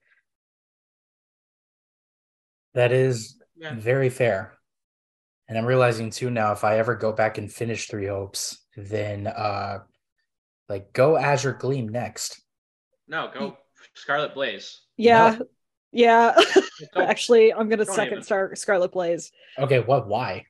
That 2.74 2.92
is 2.92 3.38
Yeah. 3.56 3.74
very 3.76 4.10
fair. 4.10 4.54
And 5.48 5.58
I'm 5.58 5.66
realizing 5.66 6.10
too 6.10 6.30
now 6.30 6.52
if 6.52 6.64
I 6.64 6.78
ever 6.78 6.96
go 6.96 7.12
back 7.12 7.38
and 7.38 7.52
finish 7.52 7.88
Three 7.88 8.08
Hopes, 8.08 8.66
then 8.76 9.28
uh 9.28 9.80
like 10.70 10.92
go 10.94 11.18
Azure 11.18 11.54
Gleam 11.54 11.88
next. 11.90 12.42
No, 13.08 13.32
go 13.34 13.58
Scarlet 13.94 14.34
Blaze. 14.34 14.82
Yeah, 14.98 15.40
yeah. 15.91 16.39
Actually, 16.96 17.53
I'm 17.53 17.70
gonna 17.70 17.86
Don't 17.86 17.96
second 17.96 18.13
even. 18.13 18.24
Star 18.24 18.56
Scarlet 18.56 18.91
Blaze. 18.91 19.32
Okay, 19.58 19.79
what 19.79 20.08
why? 20.08 20.46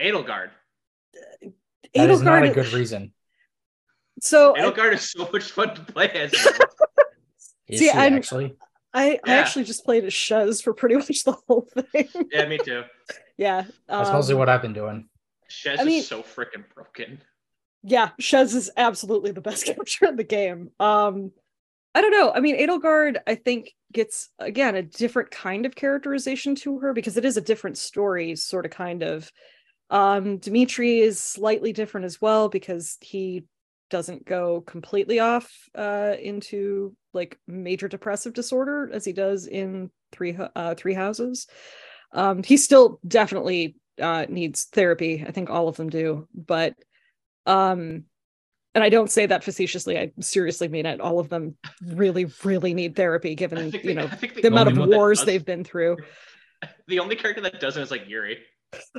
Edelgard. 0.00 0.50
That 1.94 2.10
is 2.10 2.22
not 2.22 2.42
a 2.44 2.50
good 2.50 2.72
reason. 2.72 3.12
So 4.20 4.54
I, 4.56 4.88
is 4.90 5.10
so 5.10 5.28
much 5.32 5.44
fun 5.50 5.74
to 5.74 5.82
play 5.82 6.08
as. 6.10 6.32
Is 7.68 7.78
See, 7.80 7.86
she 7.86 7.90
I'm- 7.90 8.14
actually? 8.14 8.54
I, 8.94 9.18
I 9.24 9.34
actually 9.38 9.64
just 9.64 9.86
played 9.86 10.04
as 10.04 10.12
Shez 10.12 10.62
for 10.62 10.74
pretty 10.74 10.94
much 10.96 11.24
the 11.24 11.32
whole 11.48 11.66
thing. 11.92 12.08
yeah, 12.30 12.46
me 12.46 12.58
too. 12.58 12.82
yeah. 13.38 13.64
That's 13.88 14.10
mostly 14.10 14.34
um, 14.34 14.38
what 14.40 14.50
I've 14.50 14.60
been 14.60 14.74
doing. 14.74 15.08
Shez 15.50 15.78
I 15.80 15.84
mean- 15.84 16.00
is 16.00 16.08
so 16.08 16.22
freaking 16.22 16.64
broken. 16.74 17.22
yeah, 17.82 18.10
Shez 18.20 18.54
is 18.54 18.70
absolutely 18.76 19.30
the 19.32 19.40
best 19.40 19.64
character 19.66 20.06
in 20.06 20.16
the 20.16 20.24
game. 20.24 20.70
Um, 20.78 21.32
I 21.94 22.00
don't 22.00 22.10
know. 22.10 22.32
I 22.32 22.40
mean, 22.40 22.58
Edelgard, 22.58 23.18
I 23.26 23.34
think 23.34 23.72
gets 23.92 24.30
again 24.38 24.74
a 24.74 24.82
different 24.82 25.30
kind 25.30 25.66
of 25.66 25.74
characterization 25.74 26.54
to 26.54 26.78
her 26.78 26.92
because 26.94 27.16
it 27.16 27.24
is 27.24 27.36
a 27.36 27.42
different 27.42 27.78
story, 27.78 28.34
sort 28.36 28.64
of 28.66 28.72
kind 28.72 29.02
of. 29.02 29.30
Um, 29.90 30.38
Dimitri 30.38 31.00
is 31.00 31.20
slightly 31.20 31.74
different 31.74 32.06
as 32.06 32.18
well 32.18 32.48
because 32.48 32.96
he 33.02 33.44
doesn't 33.90 34.24
go 34.24 34.62
completely 34.62 35.20
off 35.20 35.52
uh, 35.74 36.14
into 36.18 36.96
like 37.12 37.38
major 37.46 37.88
depressive 37.88 38.32
disorder 38.32 38.90
as 38.90 39.04
he 39.04 39.12
does 39.12 39.46
in 39.46 39.90
three 40.12 40.34
uh, 40.56 40.74
three 40.74 40.94
houses. 40.94 41.46
Um, 42.12 42.42
he 42.42 42.56
still 42.56 43.00
definitely 43.06 43.76
uh, 44.00 44.24
needs 44.30 44.64
therapy. 44.64 45.24
I 45.26 45.30
think 45.30 45.50
all 45.50 45.68
of 45.68 45.76
them 45.76 45.90
do, 45.90 46.26
but 46.34 46.74
um, 47.44 48.04
and 48.74 48.82
I 48.82 48.88
don't 48.88 49.10
say 49.10 49.26
that 49.26 49.44
facetiously. 49.44 49.98
I 49.98 50.12
seriously 50.20 50.68
mean 50.68 50.86
it. 50.86 51.00
All 51.00 51.18
of 51.18 51.28
them 51.28 51.56
really, 51.86 52.26
really 52.44 52.74
need 52.74 52.96
therapy, 52.96 53.34
given 53.34 53.70
the, 53.70 53.78
you 53.82 53.94
know 53.94 54.06
the, 54.06 54.26
the 54.28 54.48
amount 54.48 54.70
of 54.70 54.88
wars 54.88 55.24
they've 55.24 55.44
been 55.44 55.64
through. 55.64 55.98
The 56.86 57.00
only 57.00 57.16
character 57.16 57.40
that 57.40 57.58
doesn't 57.58 57.82
is 57.82 57.90
like 57.90 58.08
Yuri. 58.08 58.38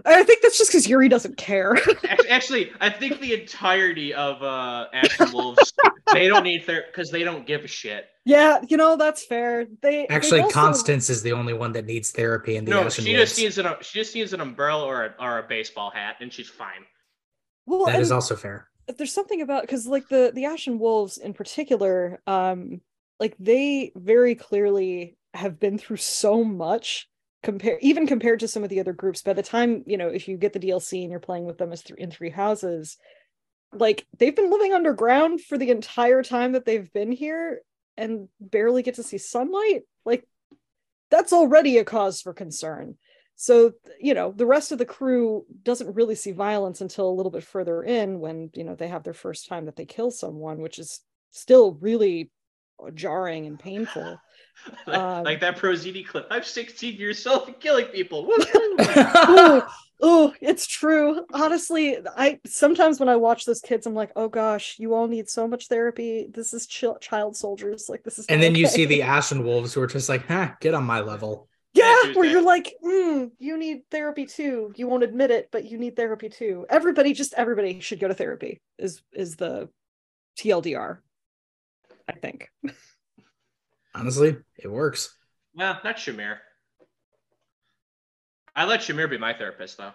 I 0.05 0.23
think 0.23 0.41
that's 0.41 0.57
just 0.57 0.69
because 0.69 0.85
Yuri 0.85 1.07
doesn't 1.07 1.37
care. 1.37 1.77
Actually, 2.29 2.73
I 2.81 2.89
think 2.89 3.21
the 3.21 3.39
entirety 3.39 4.13
of 4.13 4.43
uh 4.43 4.87
Ashen 4.93 5.31
Wolves 5.31 5.71
they 6.11 6.27
don't 6.27 6.43
need 6.43 6.65
therapy 6.65 6.87
because 6.91 7.09
they 7.09 7.23
don't 7.23 7.47
give 7.47 7.63
a 7.63 7.67
shit. 7.67 8.07
Yeah, 8.25 8.59
you 8.67 8.75
know 8.75 8.97
that's 8.97 9.25
fair. 9.25 9.65
They 9.81 10.07
actually 10.07 10.41
also... 10.41 10.53
Constance 10.53 11.09
is 11.09 11.23
the 11.23 11.31
only 11.31 11.53
one 11.53 11.71
that 11.71 11.85
needs 11.85 12.11
therapy 12.11 12.57
in 12.57 12.65
the 12.65 12.71
no, 12.71 12.83
Ashen 12.83 13.05
she 13.05 13.15
Wolves. 13.15 13.31
just 13.31 13.41
needs 13.41 13.57
an 13.57 13.67
she 13.79 13.99
just 13.99 14.13
needs 14.13 14.33
an 14.33 14.41
umbrella 14.41 14.85
or 14.85 15.05
a, 15.05 15.15
or 15.19 15.39
a 15.39 15.43
baseball 15.43 15.89
hat, 15.89 16.17
and 16.19 16.33
she's 16.33 16.49
fine. 16.49 16.83
Well, 17.65 17.85
that 17.85 18.01
is 18.01 18.11
also 18.11 18.35
fair 18.35 18.67
there's 18.97 19.13
something 19.13 19.41
about 19.41 19.61
because 19.61 19.87
like 19.87 20.07
the 20.09 20.31
the 20.33 20.45
ashen 20.45 20.79
wolves 20.79 21.17
in 21.17 21.33
particular 21.33 22.21
um 22.27 22.81
like 23.19 23.35
they 23.39 23.91
very 23.95 24.35
clearly 24.35 25.17
have 25.33 25.59
been 25.59 25.77
through 25.77 25.97
so 25.97 26.43
much 26.43 27.07
compare 27.41 27.77
even 27.81 28.07
compared 28.07 28.39
to 28.39 28.47
some 28.47 28.63
of 28.63 28.69
the 28.69 28.79
other 28.79 28.93
groups 28.93 29.21
by 29.21 29.33
the 29.33 29.43
time 29.43 29.83
you 29.85 29.97
know 29.97 30.07
if 30.07 30.27
you 30.27 30.37
get 30.37 30.53
the 30.53 30.59
dlc 30.59 31.01
and 31.01 31.11
you're 31.11 31.19
playing 31.19 31.45
with 31.45 31.57
them 31.57 31.71
as 31.71 31.81
th- 31.83 31.99
in 31.99 32.11
three 32.11 32.29
houses 32.29 32.97
like 33.73 34.05
they've 34.17 34.35
been 34.35 34.51
living 34.51 34.73
underground 34.73 35.41
for 35.41 35.57
the 35.57 35.71
entire 35.71 36.23
time 36.23 36.51
that 36.51 36.65
they've 36.65 36.91
been 36.93 37.11
here 37.11 37.61
and 37.97 38.27
barely 38.39 38.83
get 38.83 38.95
to 38.95 39.03
see 39.03 39.17
sunlight 39.17 39.81
like 40.05 40.27
that's 41.09 41.33
already 41.33 41.77
a 41.77 41.83
cause 41.83 42.21
for 42.21 42.33
concern 42.33 42.95
so 43.35 43.73
you 43.99 44.13
know 44.13 44.31
the 44.31 44.45
rest 44.45 44.71
of 44.71 44.77
the 44.77 44.85
crew 44.85 45.45
doesn't 45.63 45.95
really 45.95 46.15
see 46.15 46.31
violence 46.31 46.81
until 46.81 47.09
a 47.09 47.13
little 47.13 47.31
bit 47.31 47.43
further 47.43 47.83
in 47.83 48.19
when 48.19 48.49
you 48.53 48.63
know 48.63 48.75
they 48.75 48.87
have 48.87 49.03
their 49.03 49.13
first 49.13 49.47
time 49.47 49.65
that 49.65 49.75
they 49.75 49.85
kill 49.85 50.11
someone 50.11 50.59
which 50.59 50.79
is 50.79 51.01
still 51.31 51.73
really 51.81 52.29
jarring 52.93 53.45
and 53.45 53.59
painful. 53.59 54.17
Like, 54.85 54.97
um, 54.99 55.23
like 55.23 55.39
that 55.39 55.57
prozini 55.57 56.05
clip 56.05 56.27
i'm 56.29 56.43
16 56.43 56.93
years 56.93 57.25
old 57.25 57.47
and 57.47 57.59
killing 57.59 57.85
people. 57.87 58.31
Oh 60.05 60.33
it's 60.41 60.67
true. 60.67 61.25
Honestly 61.33 61.97
i 62.15 62.39
sometimes 62.45 62.99
when 62.99 63.09
i 63.09 63.15
watch 63.15 63.45
those 63.45 63.61
kids 63.61 63.87
i'm 63.87 63.95
like 63.95 64.11
oh 64.15 64.29
gosh 64.29 64.75
you 64.77 64.93
all 64.93 65.07
need 65.07 65.27
so 65.27 65.47
much 65.47 65.69
therapy. 65.69 66.27
This 66.31 66.53
is 66.53 66.67
ch- 66.67 66.85
child 67.01 67.35
soldiers. 67.35 67.89
Like 67.89 68.03
this 68.03 68.19
is 68.19 68.27
and 68.27 68.43
then 68.43 68.51
okay. 68.51 68.59
you 68.59 68.67
see 68.67 68.85
the 68.85 69.01
ashen 69.01 69.43
wolves 69.43 69.73
who 69.73 69.81
are 69.81 69.87
just 69.87 70.07
like 70.07 70.27
huh 70.27 70.51
get 70.61 70.75
on 70.75 70.83
my 70.83 70.99
level 70.99 71.49
yeah, 71.73 72.13
where 72.13 72.25
you're 72.25 72.41
like, 72.41 72.75
mm, 72.83 73.31
you 73.39 73.57
need 73.57 73.81
therapy 73.89 74.25
too. 74.25 74.71
You 74.75 74.87
won't 74.87 75.03
admit 75.03 75.31
it, 75.31 75.49
but 75.51 75.65
you 75.65 75.77
need 75.77 75.95
therapy 75.95 76.29
too. 76.29 76.65
Everybody, 76.69 77.13
just 77.13 77.33
everybody 77.33 77.79
should 77.79 77.99
go 77.99 78.07
to 78.07 78.13
therapy. 78.13 78.61
Is 78.77 79.01
is 79.11 79.35
the 79.35 79.69
TLDR? 80.37 80.99
I 82.07 82.13
think. 82.13 82.49
Honestly, 83.95 84.37
it 84.57 84.67
works. 84.67 85.15
Well, 85.55 85.79
not 85.83 85.97
Shamir. 85.97 86.37
I 88.55 88.65
let 88.65 88.81
Shamir 88.81 89.09
be 89.09 89.17
my 89.17 89.33
therapist, 89.33 89.77
though. 89.77 89.93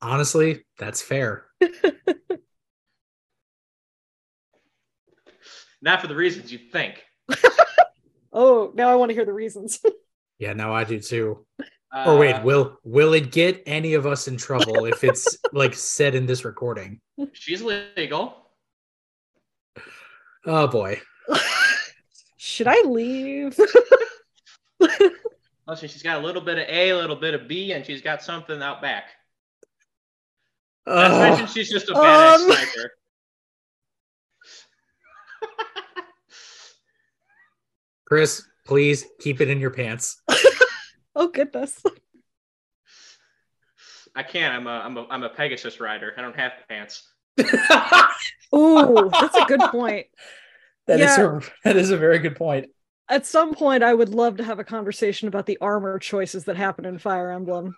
Honestly, 0.00 0.64
that's 0.78 1.02
fair. 1.02 1.46
not 5.82 6.00
for 6.00 6.06
the 6.06 6.14
reasons 6.14 6.52
you 6.52 6.58
think. 6.58 7.04
Oh, 8.40 8.70
now 8.72 8.88
I 8.88 8.94
want 8.94 9.08
to 9.10 9.14
hear 9.14 9.24
the 9.24 9.32
reasons. 9.32 9.80
yeah, 10.38 10.52
now 10.52 10.72
I 10.72 10.84
do 10.84 11.00
too. 11.00 11.44
Uh, 11.92 12.04
or 12.06 12.18
wait, 12.18 12.40
will 12.44 12.78
will 12.84 13.12
it 13.14 13.32
get 13.32 13.64
any 13.66 13.94
of 13.94 14.06
us 14.06 14.28
in 14.28 14.36
trouble 14.36 14.84
if 14.84 15.02
it's 15.02 15.36
like 15.52 15.74
said 15.74 16.14
in 16.14 16.24
this 16.24 16.44
recording? 16.44 17.00
She's 17.32 17.62
legal. 17.62 18.36
Oh 20.46 20.68
boy. 20.68 21.00
Should 22.36 22.68
I 22.68 22.80
leave? 22.82 23.58
Listen, 25.66 25.88
she's 25.88 26.04
got 26.04 26.22
a 26.22 26.24
little 26.24 26.40
bit 26.40 26.58
of 26.58 26.68
A, 26.68 26.90
a 26.90 26.96
little 26.96 27.16
bit 27.16 27.34
of 27.34 27.48
B, 27.48 27.72
and 27.72 27.84
she's 27.84 28.02
got 28.02 28.22
something 28.22 28.62
out 28.62 28.80
back. 28.80 29.06
Uh, 30.86 30.92
I 30.92 31.30
mentioned 31.30 31.50
she's 31.50 31.70
just 31.70 31.88
a 31.88 31.92
badass 31.92 32.34
um... 32.36 32.52
sniper. 32.52 32.92
Chris, 38.08 38.48
please 38.64 39.04
keep 39.20 39.42
it 39.42 39.50
in 39.50 39.60
your 39.60 39.70
pants. 39.70 40.22
oh 41.14 41.28
goodness. 41.28 41.82
I 44.16 44.22
can't. 44.22 44.54
I'm 44.54 44.66
a 44.66 44.70
I'm 44.70 44.96
a 44.96 45.06
I'm 45.10 45.22
a 45.24 45.28
Pegasus 45.28 45.78
rider. 45.78 46.14
I 46.16 46.22
don't 46.22 46.34
have 46.34 46.52
pants. 46.70 47.06
oh, 48.52 49.10
that's 49.20 49.36
a 49.36 49.44
good 49.44 49.60
point. 49.70 50.06
That 50.86 51.00
yeah. 51.00 51.12
is 51.12 51.18
a 51.18 51.42
that 51.64 51.76
is 51.76 51.90
a 51.90 51.98
very 51.98 52.18
good 52.18 52.34
point. 52.34 52.70
At 53.10 53.26
some 53.26 53.54
point, 53.54 53.82
I 53.82 53.92
would 53.92 54.08
love 54.08 54.38
to 54.38 54.44
have 54.44 54.58
a 54.58 54.64
conversation 54.64 55.28
about 55.28 55.44
the 55.44 55.58
armor 55.60 55.98
choices 55.98 56.46
that 56.46 56.56
happen 56.56 56.86
in 56.86 56.96
Fire 56.96 57.30
Emblem. 57.30 57.76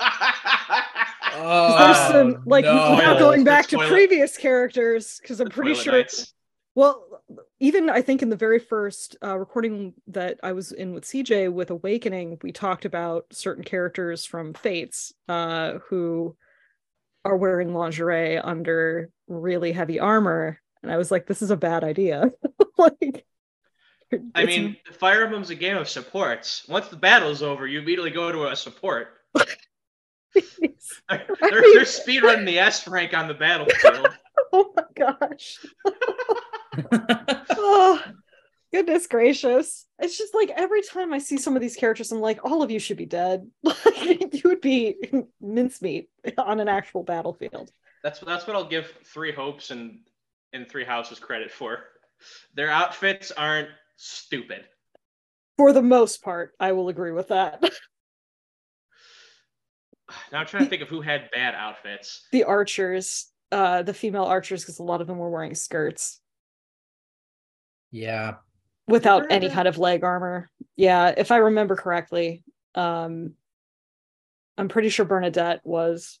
oh, 0.00 1.76
there's 1.78 2.10
some 2.10 2.42
like 2.46 2.64
no. 2.64 2.96
now 2.96 3.18
going 3.18 3.44
back 3.44 3.66
to 3.66 3.76
previous 3.86 4.38
characters 4.38 5.18
because 5.20 5.40
I'm 5.40 5.50
pretty 5.50 5.74
sure. 5.74 5.92
Knights. 5.92 6.32
Well, 6.78 7.24
even 7.58 7.90
I 7.90 8.02
think 8.02 8.22
in 8.22 8.28
the 8.30 8.36
very 8.36 8.60
first 8.60 9.16
uh, 9.20 9.36
recording 9.36 9.94
that 10.06 10.38
I 10.44 10.52
was 10.52 10.70
in 10.70 10.94
with 10.94 11.02
CJ 11.02 11.52
with 11.52 11.70
Awakening, 11.70 12.38
we 12.40 12.52
talked 12.52 12.84
about 12.84 13.26
certain 13.32 13.64
characters 13.64 14.24
from 14.24 14.54
Fates 14.54 15.12
uh, 15.28 15.80
who 15.88 16.36
are 17.24 17.36
wearing 17.36 17.74
lingerie 17.74 18.38
under 18.38 19.10
really 19.26 19.72
heavy 19.72 19.98
armor, 19.98 20.60
and 20.84 20.92
I 20.92 20.98
was 20.98 21.10
like, 21.10 21.26
"This 21.26 21.42
is 21.42 21.50
a 21.50 21.56
bad 21.56 21.82
idea." 21.82 22.30
like, 22.78 23.26
I 24.36 24.44
mean, 24.44 24.76
Fire 25.00 25.24
Emblem's 25.24 25.50
a 25.50 25.56
game 25.56 25.78
of 25.78 25.88
supports. 25.88 26.64
Once 26.68 26.86
the 26.86 26.96
battle's 26.96 27.42
over, 27.42 27.66
you 27.66 27.80
immediately 27.80 28.12
go 28.12 28.30
to 28.30 28.46
a 28.46 28.54
support. 28.54 29.14
they're, 29.34 29.48
they're, 31.08 31.26
they're 31.40 31.82
speedrunning 31.82 32.46
the 32.46 32.60
S 32.60 32.86
rank 32.86 33.14
on 33.14 33.26
the 33.26 33.34
battlefield. 33.34 34.10
oh 34.52 34.72
my 34.76 34.84
gosh 34.94 35.58
oh, 37.50 38.02
goodness 38.72 39.06
gracious. 39.06 39.86
It's 39.98 40.18
just 40.18 40.34
like 40.34 40.50
every 40.50 40.82
time 40.82 41.12
I 41.12 41.18
see 41.18 41.36
some 41.36 41.56
of 41.56 41.62
these 41.62 41.76
characters, 41.76 42.12
I'm 42.12 42.20
like, 42.20 42.44
all 42.44 42.62
of 42.62 42.70
you 42.70 42.78
should 42.78 42.96
be 42.96 43.06
dead. 43.06 43.50
Like 43.98 44.32
you 44.32 44.42
would 44.44 44.60
be 44.62 44.96
mincemeat 45.40 46.08
on 46.38 46.60
an 46.60 46.68
actual 46.68 47.02
battlefield. 47.02 47.70
That's 48.02 48.20
that's 48.20 48.46
what 48.46 48.56
I'll 48.56 48.68
give 48.68 48.90
Three 49.04 49.32
Hopes 49.32 49.70
and 49.70 49.98
and 50.52 50.68
Three 50.68 50.84
Houses 50.84 51.18
credit 51.18 51.50
for. 51.50 51.80
Their 52.54 52.70
outfits 52.70 53.30
aren't 53.32 53.68
stupid. 53.96 54.64
For 55.56 55.72
the 55.72 55.82
most 55.82 56.22
part, 56.22 56.54
I 56.60 56.72
will 56.72 56.88
agree 56.88 57.12
with 57.12 57.28
that. 57.28 57.60
now 60.32 60.38
I'm 60.38 60.46
trying 60.46 60.64
to 60.64 60.70
think 60.70 60.82
of 60.82 60.88
who 60.88 61.00
had 61.00 61.30
bad 61.32 61.54
outfits. 61.54 62.26
The 62.32 62.44
archers, 62.44 63.26
uh, 63.50 63.82
the 63.82 63.94
female 63.94 64.24
archers, 64.24 64.62
because 64.62 64.78
a 64.78 64.84
lot 64.84 65.00
of 65.00 65.06
them 65.06 65.18
were 65.18 65.30
wearing 65.30 65.54
skirts. 65.54 66.20
Yeah. 67.90 68.36
Without 68.86 69.26
any 69.30 69.48
kind 69.50 69.68
of 69.68 69.78
leg 69.78 70.04
armor. 70.04 70.48
Yeah, 70.76 71.12
if 71.16 71.30
I 71.30 71.38
remember 71.38 71.76
correctly. 71.76 72.42
Um 72.74 73.34
I'm 74.56 74.68
pretty 74.68 74.88
sure 74.88 75.04
Bernadette 75.04 75.60
was. 75.64 76.18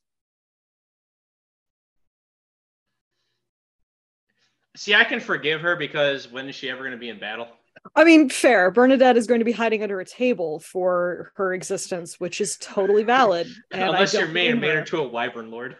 See, 4.76 4.94
I 4.94 5.02
can 5.02 5.18
forgive 5.18 5.60
her 5.62 5.74
because 5.74 6.30
when 6.30 6.48
is 6.48 6.54
she 6.54 6.70
ever 6.70 6.78
going 6.80 6.92
to 6.92 6.98
be 6.98 7.08
in 7.08 7.18
battle? 7.18 7.48
I 7.96 8.04
mean, 8.04 8.28
fair. 8.28 8.70
Bernadette 8.70 9.16
is 9.16 9.26
going 9.26 9.40
to 9.40 9.44
be 9.44 9.50
hiding 9.50 9.82
under 9.82 9.98
a 9.98 10.04
table 10.04 10.60
for 10.60 11.32
her 11.34 11.52
existence, 11.52 12.20
which 12.20 12.40
is 12.40 12.56
totally 12.58 13.02
valid. 13.02 13.48
Unless 13.72 14.14
you're 14.14 14.28
made, 14.28 14.60
made 14.60 14.74
her 14.74 14.84
to 14.84 14.98
a 14.98 15.08
wyvern 15.08 15.50
lord. 15.50 15.76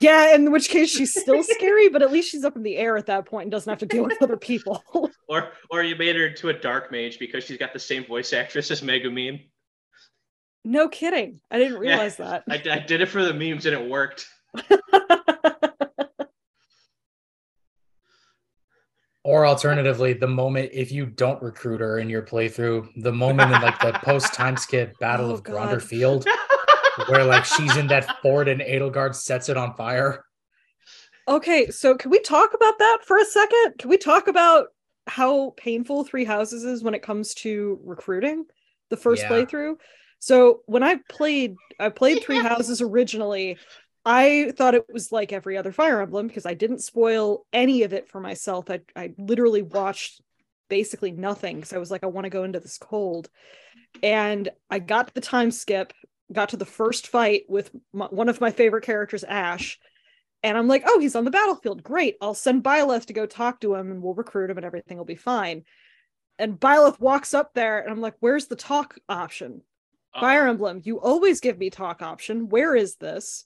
Yeah, 0.00 0.34
in 0.34 0.50
which 0.50 0.70
case 0.70 0.90
she's 0.90 1.12
still 1.12 1.42
scary, 1.42 1.90
but 1.90 2.00
at 2.00 2.10
least 2.10 2.30
she's 2.30 2.44
up 2.44 2.56
in 2.56 2.62
the 2.62 2.76
air 2.76 2.96
at 2.96 3.06
that 3.06 3.26
point 3.26 3.44
and 3.44 3.52
doesn't 3.52 3.70
have 3.70 3.80
to 3.80 3.86
deal 3.86 4.04
with 4.04 4.22
other 4.22 4.38
people. 4.38 4.82
or 5.28 5.50
or 5.70 5.82
you 5.82 5.94
made 5.94 6.16
her 6.16 6.26
into 6.26 6.48
a 6.48 6.54
dark 6.54 6.90
mage 6.90 7.18
because 7.18 7.44
she's 7.44 7.58
got 7.58 7.74
the 7.74 7.78
same 7.78 8.06
voice 8.06 8.32
actress 8.32 8.70
as 8.70 8.80
Megumin. 8.80 9.46
No 10.64 10.88
kidding. 10.88 11.40
I 11.50 11.58
didn't 11.58 11.78
realize 11.78 12.18
yeah, 12.18 12.40
that. 12.46 12.68
I, 12.70 12.76
I 12.76 12.78
did 12.78 13.02
it 13.02 13.06
for 13.06 13.22
the 13.22 13.34
memes 13.34 13.66
and 13.66 13.74
it 13.74 13.90
worked. 13.90 14.26
or 19.22 19.46
alternatively 19.46 20.14
the 20.14 20.26
moment 20.26 20.70
if 20.72 20.90
you 20.90 21.06
don't 21.06 21.42
recruit 21.42 21.80
her 21.80 21.98
in 21.98 22.08
your 22.08 22.22
playthrough 22.22 22.88
the 22.96 23.12
moment 23.12 23.52
in 23.52 23.60
like 23.60 23.78
the 23.80 23.92
post 24.02 24.32
time 24.32 24.56
skip 24.56 24.98
battle 24.98 25.30
oh, 25.30 25.34
of 25.34 25.42
God. 25.42 25.82
Field 25.82 26.26
where 27.06 27.24
like 27.24 27.44
she's 27.44 27.76
in 27.76 27.88
that 27.88 28.20
fort 28.22 28.48
and 28.48 28.60
Edelgard 28.60 29.14
sets 29.14 29.48
it 29.48 29.56
on 29.56 29.74
fire. 29.74 30.24
Okay, 31.28 31.70
so 31.70 31.96
can 31.96 32.10
we 32.10 32.20
talk 32.20 32.54
about 32.54 32.78
that 32.78 32.98
for 33.04 33.16
a 33.18 33.24
second? 33.24 33.74
Can 33.78 33.88
we 33.90 33.98
talk 33.98 34.26
about 34.26 34.68
how 35.06 35.54
painful 35.56 36.04
Three 36.04 36.24
Houses 36.24 36.64
is 36.64 36.82
when 36.82 36.94
it 36.94 37.02
comes 37.02 37.34
to 37.34 37.78
recruiting 37.84 38.46
the 38.88 38.96
first 38.96 39.22
Yeah. 39.22 39.28
playthrough? 39.28 39.76
So 40.18 40.62
when 40.66 40.82
I 40.82 40.96
played, 41.08 41.56
I 41.78 41.88
played 41.90 42.22
Three 42.22 42.40
Houses 42.42 42.80
originally. 42.80 43.58
I 44.04 44.52
thought 44.56 44.74
it 44.74 44.86
was 44.92 45.12
like 45.12 45.32
every 45.32 45.56
other 45.56 45.72
Fire 45.72 46.00
Emblem 46.00 46.26
because 46.26 46.46
I 46.46 46.54
didn't 46.54 46.80
spoil 46.80 47.44
any 47.52 47.82
of 47.82 47.92
it 47.92 48.08
for 48.08 48.20
myself. 48.20 48.70
I 48.70 48.80
I 48.96 49.12
literally 49.18 49.62
watched 49.62 50.20
basically 50.68 51.12
nothing 51.12 51.56
because 51.56 51.72
I 51.72 51.78
was 51.78 51.90
like, 51.90 52.02
I 52.02 52.06
want 52.06 52.24
to 52.24 52.30
go 52.30 52.44
into 52.44 52.60
this 52.60 52.78
cold. 52.78 53.28
And 54.02 54.48
I 54.70 54.78
got 54.78 55.14
the 55.14 55.20
time 55.20 55.50
skip, 55.50 55.92
got 56.32 56.50
to 56.50 56.56
the 56.56 56.64
first 56.64 57.08
fight 57.08 57.44
with 57.48 57.70
my, 57.92 58.06
one 58.06 58.28
of 58.28 58.40
my 58.40 58.50
favorite 58.50 58.84
characters, 58.84 59.24
Ash. 59.24 59.78
And 60.42 60.56
I'm 60.56 60.68
like, 60.68 60.84
oh, 60.86 60.98
he's 60.98 61.16
on 61.16 61.24
the 61.24 61.30
battlefield. 61.30 61.82
Great. 61.82 62.16
I'll 62.20 62.34
send 62.34 62.64
Byleth 62.64 63.06
to 63.06 63.12
go 63.12 63.26
talk 63.26 63.60
to 63.60 63.74
him 63.74 63.90
and 63.90 64.02
we'll 64.02 64.14
recruit 64.14 64.50
him 64.50 64.56
and 64.56 64.64
everything 64.64 64.96
will 64.96 65.04
be 65.04 65.16
fine. 65.16 65.64
And 66.38 66.58
Byleth 66.58 66.98
walks 66.98 67.34
up 67.34 67.52
there 67.52 67.80
and 67.80 67.90
I'm 67.90 68.00
like, 68.00 68.14
where's 68.20 68.46
the 68.46 68.56
talk 68.56 68.96
option? 69.08 69.62
Fire 70.18 70.48
Emblem, 70.48 70.80
you 70.82 70.98
always 70.98 71.40
give 71.40 71.58
me 71.58 71.70
talk 71.70 72.02
option. 72.02 72.48
Where 72.48 72.74
is 72.74 72.96
this? 72.96 73.44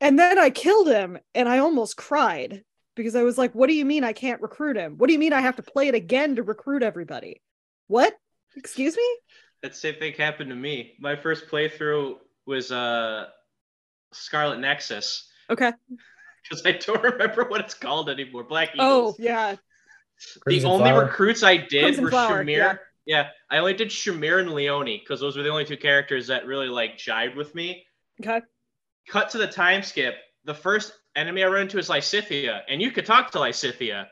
And 0.00 0.18
then 0.18 0.38
I 0.38 0.50
killed 0.50 0.88
him 0.88 1.18
and 1.34 1.48
I 1.48 1.58
almost 1.58 1.96
cried 1.96 2.64
because 2.96 3.14
I 3.14 3.22
was 3.22 3.38
like, 3.38 3.54
what 3.54 3.68
do 3.68 3.74
you 3.74 3.84
mean 3.84 4.04
I 4.04 4.12
can't 4.12 4.42
recruit 4.42 4.76
him? 4.76 4.96
What 4.96 5.06
do 5.06 5.12
you 5.12 5.18
mean 5.18 5.32
I 5.32 5.40
have 5.40 5.56
to 5.56 5.62
play 5.62 5.88
it 5.88 5.94
again 5.94 6.36
to 6.36 6.42
recruit 6.42 6.82
everybody? 6.82 7.42
What? 7.86 8.14
Excuse 8.56 8.96
me? 8.96 9.16
That 9.64 9.74
same 9.74 9.94
thing 9.94 10.12
happened 10.12 10.50
to 10.50 10.56
me. 10.56 10.92
My 11.00 11.16
first 11.16 11.48
playthrough 11.48 12.16
was 12.44 12.70
uh 12.70 13.28
Scarlet 14.12 14.58
Nexus 14.60 15.26
Okay. 15.48 15.72
because 16.42 16.66
I 16.66 16.72
don't 16.72 17.02
remember 17.12 17.44
what 17.44 17.62
it's 17.62 17.72
called 17.72 18.10
anymore. 18.10 18.44
Black 18.44 18.72
Oh, 18.78 18.98
Eagles. 19.08 19.16
yeah. 19.20 19.56
the 20.34 20.40
Crimson 20.40 20.68
only 20.70 20.90
Flower. 20.90 21.04
recruits 21.06 21.42
I 21.42 21.56
did 21.56 21.82
Crimson 21.84 22.04
were 22.04 22.10
Flower, 22.10 22.44
Shamir. 22.44 22.56
yeah. 22.58 22.76
Yeah. 23.06 23.28
I 23.50 23.56
only 23.56 23.72
did 23.72 23.88
Shamir 23.88 24.38
and 24.38 24.52
Leonie 24.52 24.98
because 25.02 25.18
those 25.18 25.34
were 25.34 25.42
the 25.42 25.48
only 25.48 25.64
two 25.64 25.78
characters 25.78 26.26
that 26.26 26.44
really 26.46 26.68
like 26.68 26.98
jived 26.98 27.34
with 27.34 27.54
me. 27.54 27.86
Okay. 28.20 28.42
Cut 29.08 29.30
to 29.30 29.38
the 29.38 29.46
time 29.48 29.82
skip. 29.82 30.16
The 30.44 30.54
first 30.54 30.92
enemy 31.16 31.42
I 31.42 31.46
run 31.48 31.62
into 31.62 31.78
is 31.78 31.88
Lysithea, 31.88 32.60
and 32.68 32.82
you 32.82 32.90
could 32.90 33.06
talk 33.06 33.30
to 33.30 33.38
Lysithea. 33.38 34.08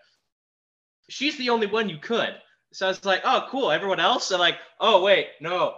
She's 1.10 1.36
the 1.36 1.50
only 1.50 1.66
one 1.66 1.90
you 1.90 1.98
could. 1.98 2.34
So 2.72 2.86
I 2.86 2.88
was 2.88 3.04
like, 3.04 3.22
oh, 3.24 3.46
cool. 3.50 3.70
Everyone 3.70 4.00
else, 4.00 4.30
I'm 4.30 4.40
like, 4.40 4.56
oh 4.80 5.02
wait, 5.02 5.28
no, 5.40 5.74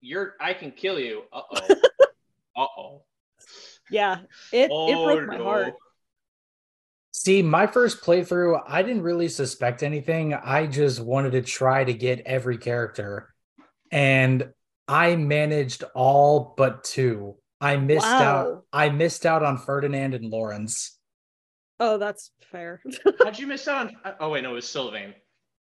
you're. 0.00 0.34
I 0.40 0.54
can 0.54 0.70
kill 0.70 0.98
you. 0.98 1.22
Uh 1.32 1.42
oh. 1.50 1.74
uh 2.56 2.66
oh. 2.78 3.02
Yeah. 3.90 4.20
It 4.52 4.70
Oh 4.72 4.88
it 4.88 5.04
broke 5.16 5.28
my 5.28 5.36
no. 5.36 5.44
heart. 5.44 5.74
See, 7.12 7.42
my 7.42 7.66
first 7.66 8.02
playthrough, 8.02 8.62
I 8.66 8.82
didn't 8.82 9.02
really 9.02 9.28
suspect 9.28 9.82
anything. 9.82 10.34
I 10.34 10.66
just 10.66 11.00
wanted 11.00 11.32
to 11.32 11.42
try 11.42 11.82
to 11.82 11.92
get 11.92 12.20
every 12.20 12.58
character. 12.58 13.34
And 13.90 14.52
I 14.86 15.16
managed 15.16 15.84
all 15.94 16.54
but 16.56 16.84
two. 16.84 17.34
I 17.60 17.76
missed 17.76 18.06
out. 18.06 18.64
I 18.72 18.90
missed 18.90 19.26
out 19.26 19.42
on 19.42 19.58
Ferdinand 19.58 20.14
and 20.14 20.30
Lorenz. 20.30 20.96
Oh, 21.80 21.98
that's 21.98 22.30
fair. 22.52 22.80
How'd 23.22 23.38
you 23.38 23.46
miss 23.46 23.66
out 23.66 23.88
on? 23.88 24.14
Oh 24.20 24.30
wait, 24.30 24.42
no, 24.42 24.52
it 24.52 24.54
was 24.54 24.68
Sylvain. 24.68 25.14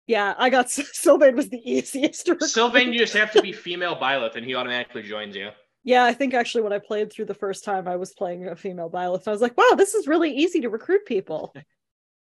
Yeah, 0.09 0.33
I 0.37 0.49
got 0.49 0.69
Sylvain 1.03 1.35
was 1.35 1.49
the 1.49 1.61
easiest 1.63 2.25
to 2.25 2.31
recruit. 2.33 2.49
Sylvain, 2.49 2.91
you 2.91 2.99
just 2.99 3.13
have 3.13 3.31
to 3.33 3.41
be 3.41 3.51
female 3.53 3.95
Byleth, 3.95 4.35
and 4.35 4.45
he 4.45 4.55
automatically 4.55 5.03
joins 5.03 5.35
you. 5.35 5.49
Yeah, 5.83 6.03
I 6.03 6.13
think 6.13 6.33
actually 6.33 6.63
when 6.63 6.73
I 6.73 6.79
played 6.79 7.11
through 7.11 7.25
the 7.25 7.33
first 7.33 7.63
time, 7.63 7.87
I 7.87 7.95
was 7.95 8.11
playing 8.13 8.47
a 8.47 8.55
female 8.55 8.89
Byleth. 8.89 9.27
I 9.27 9.31
was 9.31 9.41
like, 9.41 9.57
wow, 9.57 9.75
this 9.77 9.93
is 9.93 10.07
really 10.07 10.31
easy 10.35 10.61
to 10.61 10.69
recruit 10.69 11.05
people. 11.05 11.53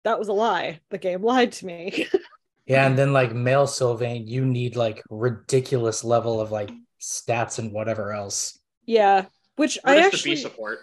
That 0.04 0.18
was 0.18 0.26
a 0.26 0.32
lie. 0.32 0.80
The 0.90 0.98
game 0.98 1.22
lied 1.22 1.52
to 1.52 1.66
me. 1.66 2.06
Yeah, 2.66 2.86
and 2.86 2.96
then 2.98 3.12
like 3.12 3.32
male 3.34 3.66
Sylvain, 3.68 4.26
you 4.28 4.44
need 4.44 4.74
like 4.76 5.02
ridiculous 5.10 6.02
level 6.04 6.40
of 6.40 6.50
like 6.52 6.70
stats 7.00 7.58
and 7.58 7.72
whatever 7.72 8.12
else. 8.12 8.58
yeah, 8.86 9.26
which 9.56 9.78
Or 9.84 9.90
I 9.90 9.96
just 10.00 10.14
actually, 10.14 10.30
the 10.30 10.36
B 10.36 10.42
support. 10.42 10.78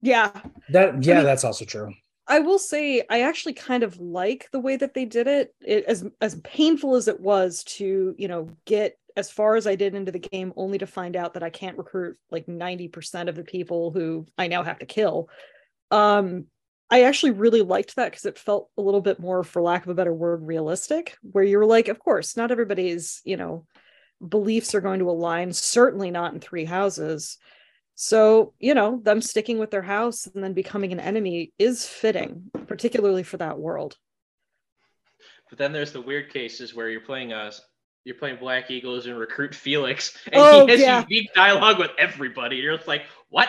yeah, 0.00 0.30
That 0.70 1.02
yeah, 1.04 1.16
mean- 1.16 1.24
that's 1.24 1.44
also 1.44 1.64
true. 1.64 1.92
I 2.28 2.40
will 2.40 2.58
say 2.58 3.02
I 3.08 3.22
actually 3.22 3.54
kind 3.54 3.82
of 3.82 3.98
like 3.98 4.50
the 4.52 4.60
way 4.60 4.76
that 4.76 4.92
they 4.92 5.06
did 5.06 5.26
it. 5.26 5.54
it. 5.62 5.84
As 5.86 6.04
as 6.20 6.40
painful 6.42 6.94
as 6.94 7.08
it 7.08 7.20
was 7.20 7.64
to, 7.64 8.14
you 8.18 8.28
know, 8.28 8.50
get 8.66 8.98
as 9.16 9.30
far 9.30 9.56
as 9.56 9.66
I 9.66 9.74
did 9.74 9.94
into 9.94 10.12
the 10.12 10.18
game 10.18 10.52
only 10.54 10.78
to 10.78 10.86
find 10.86 11.16
out 11.16 11.34
that 11.34 11.42
I 11.42 11.50
can't 11.50 11.78
recruit 11.78 12.16
like 12.30 12.46
90% 12.46 13.28
of 13.28 13.34
the 13.34 13.42
people 13.42 13.90
who 13.90 14.26
I 14.36 14.46
now 14.46 14.62
have 14.62 14.78
to 14.78 14.86
kill. 14.86 15.28
Um 15.90 16.46
I 16.90 17.02
actually 17.02 17.32
really 17.32 17.62
liked 17.62 17.96
that 17.96 18.10
because 18.10 18.24
it 18.24 18.38
felt 18.38 18.70
a 18.78 18.82
little 18.82 19.02
bit 19.02 19.20
more, 19.20 19.44
for 19.44 19.60
lack 19.60 19.82
of 19.82 19.90
a 19.90 19.94
better 19.94 20.14
word, 20.14 20.46
realistic, 20.46 21.18
where 21.20 21.44
you 21.44 21.58
were 21.58 21.66
like, 21.66 21.88
of 21.88 21.98
course, 21.98 22.34
not 22.34 22.50
everybody's, 22.50 23.20
you 23.24 23.36
know, 23.36 23.66
beliefs 24.26 24.74
are 24.74 24.80
going 24.80 25.00
to 25.00 25.10
align, 25.10 25.52
certainly 25.52 26.10
not 26.10 26.32
in 26.32 26.40
three 26.40 26.64
houses. 26.64 27.36
So, 28.00 28.54
you 28.60 28.74
know, 28.74 29.00
them 29.02 29.20
sticking 29.20 29.58
with 29.58 29.72
their 29.72 29.82
house 29.82 30.28
and 30.28 30.44
then 30.44 30.52
becoming 30.52 30.92
an 30.92 31.00
enemy 31.00 31.52
is 31.58 31.84
fitting, 31.84 32.48
particularly 32.68 33.24
for 33.24 33.38
that 33.38 33.58
world. 33.58 33.96
But 35.50 35.58
then 35.58 35.72
there's 35.72 35.90
the 35.90 36.00
weird 36.00 36.32
cases 36.32 36.72
where 36.72 36.88
you're 36.90 37.00
playing 37.00 37.32
us. 37.32 37.60
You're 38.04 38.14
playing 38.14 38.36
Black 38.36 38.70
Eagles 38.70 39.06
and 39.06 39.18
recruit 39.18 39.52
Felix, 39.52 40.16
and 40.26 40.36
Oh, 40.36 40.64
he 40.64 40.70
has 40.70 40.80
yeah. 40.80 41.04
unique 41.08 41.34
dialogue 41.34 41.80
with 41.80 41.90
everybody. 41.98 42.58
You're 42.58 42.76
just 42.76 42.86
like, 42.86 43.02
what? 43.30 43.48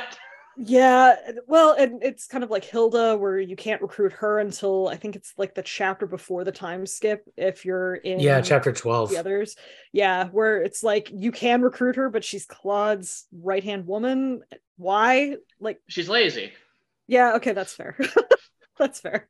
Yeah, 0.61 1.15
well, 1.47 1.73
and 1.73 2.03
it's 2.03 2.27
kind 2.27 2.43
of 2.43 2.49
like 2.49 2.65
Hilda, 2.65 3.17
where 3.17 3.39
you 3.39 3.55
can't 3.55 3.81
recruit 3.81 4.11
her 4.13 4.39
until 4.39 4.89
I 4.89 4.97
think 4.97 5.15
it's 5.15 5.33
like 5.37 5.55
the 5.55 5.61
chapter 5.63 6.05
before 6.05 6.43
the 6.43 6.51
time 6.51 6.85
skip 6.85 7.23
if 7.37 7.63
you're 7.63 7.95
in 7.95 8.19
Yeah, 8.19 8.41
chapter 8.41 8.73
12. 8.73 9.09
the 9.09 9.17
others. 9.17 9.55
Yeah, 9.93 10.27
where 10.27 10.61
it's 10.61 10.83
like 10.83 11.09
you 11.13 11.31
can 11.31 11.61
recruit 11.61 11.95
her, 11.95 12.09
but 12.09 12.25
she's 12.25 12.45
Claude's 12.45 13.25
right 13.31 13.63
hand 13.63 13.87
woman. 13.87 14.41
Why? 14.75 15.37
Like, 15.61 15.79
She's 15.87 16.09
lazy. 16.09 16.51
yeah, 17.07 17.35
okay, 17.35 17.53
that's 17.53 17.73
fair. 17.73 17.97
that's 18.77 18.99
fair. 18.99 19.29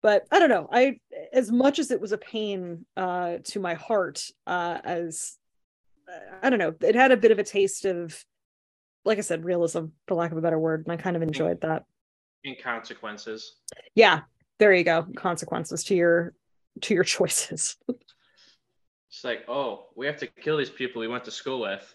But 0.00 0.26
I 0.30 0.38
don't 0.38 0.50
know. 0.50 0.68
I 0.70 0.98
as 1.32 1.50
much 1.50 1.78
as 1.80 1.90
it 1.90 2.00
was 2.00 2.12
a 2.12 2.18
pain 2.18 2.86
uh 2.96 3.38
to 3.44 3.58
my 3.58 3.74
heart, 3.74 4.28
uh 4.46 4.78
as 4.84 5.38
I 6.42 6.50
don't 6.50 6.58
know, 6.58 6.74
it 6.82 6.94
had 6.94 7.10
a 7.10 7.16
bit 7.16 7.32
of 7.32 7.38
a 7.38 7.44
taste 7.44 7.84
of 7.84 8.24
like 9.04 9.18
I 9.18 9.22
said, 9.22 9.44
realism, 9.44 9.86
for 10.06 10.14
lack 10.14 10.32
of 10.32 10.38
a 10.38 10.42
better 10.42 10.58
word, 10.58 10.84
and 10.86 10.92
I 10.92 10.96
kind 10.96 11.16
of 11.16 11.22
enjoyed 11.22 11.60
that. 11.62 11.84
In 12.42 12.56
consequences. 12.62 13.56
Yeah, 13.94 14.20
there 14.58 14.72
you 14.72 14.84
go. 14.84 15.06
Consequences 15.16 15.84
to 15.84 15.94
your 15.94 16.34
to 16.82 16.94
your 16.94 17.04
choices. 17.16 17.76
It's 17.88 19.24
like, 19.24 19.44
oh, 19.48 19.86
we 19.94 20.06
have 20.06 20.18
to 20.18 20.26
kill 20.26 20.56
these 20.56 20.70
people 20.70 21.00
we 21.00 21.08
went 21.08 21.24
to 21.24 21.30
school 21.30 21.60
with. 21.60 21.94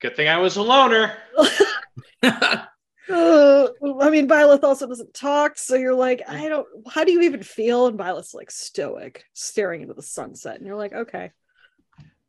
Good 0.00 0.14
thing 0.14 0.28
I 0.28 0.38
was 0.38 0.56
a 0.56 0.62
loner. 0.62 1.16
Uh, 3.10 3.68
I 4.02 4.10
mean, 4.10 4.28
Byleth 4.28 4.62
also 4.62 4.86
doesn't 4.86 5.14
talk, 5.14 5.56
so 5.56 5.76
you're 5.76 5.94
like, 5.94 6.22
I 6.28 6.46
don't. 6.48 6.66
How 6.90 7.04
do 7.04 7.12
you 7.12 7.22
even 7.22 7.42
feel? 7.42 7.86
And 7.86 7.98
Byleth's 7.98 8.34
like 8.34 8.50
stoic, 8.50 9.24
staring 9.32 9.80
into 9.80 9.94
the 9.94 10.02
sunset, 10.02 10.58
and 10.58 10.66
you're 10.66 10.76
like, 10.76 10.92
okay, 10.92 11.30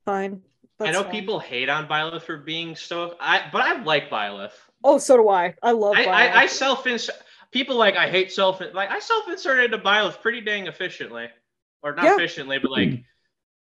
fine. 0.05 0.41
I 0.79 0.91
know 0.91 1.03
fine. 1.03 1.11
people 1.11 1.39
hate 1.39 1.69
on 1.69 1.87
Byleth 1.87 2.21
for 2.23 2.37
being 2.37 2.75
stoic, 2.75 3.17
I 3.19 3.49
but 3.51 3.61
I 3.61 3.81
like 3.83 4.09
Byleth. 4.09 4.53
Oh, 4.83 4.97
so 4.97 5.17
do 5.17 5.29
I. 5.29 5.55
I 5.61 5.71
love. 5.71 5.97
I, 5.97 6.05
I, 6.05 6.41
I 6.41 6.45
self 6.45 6.87
insert 6.87 7.15
people 7.51 7.75
like 7.75 7.95
I 7.95 8.09
hate 8.09 8.31
self 8.31 8.61
like 8.73 8.89
I 8.89 8.99
self 8.99 9.27
inserted 9.27 9.65
into 9.73 9.77
Byleth 9.83 10.21
pretty 10.21 10.41
dang 10.41 10.67
efficiently, 10.67 11.27
or 11.83 11.95
not 11.95 12.05
Yeah. 12.05 12.15
efficiently, 12.15 12.59
but 12.59 12.71
like 12.71 13.03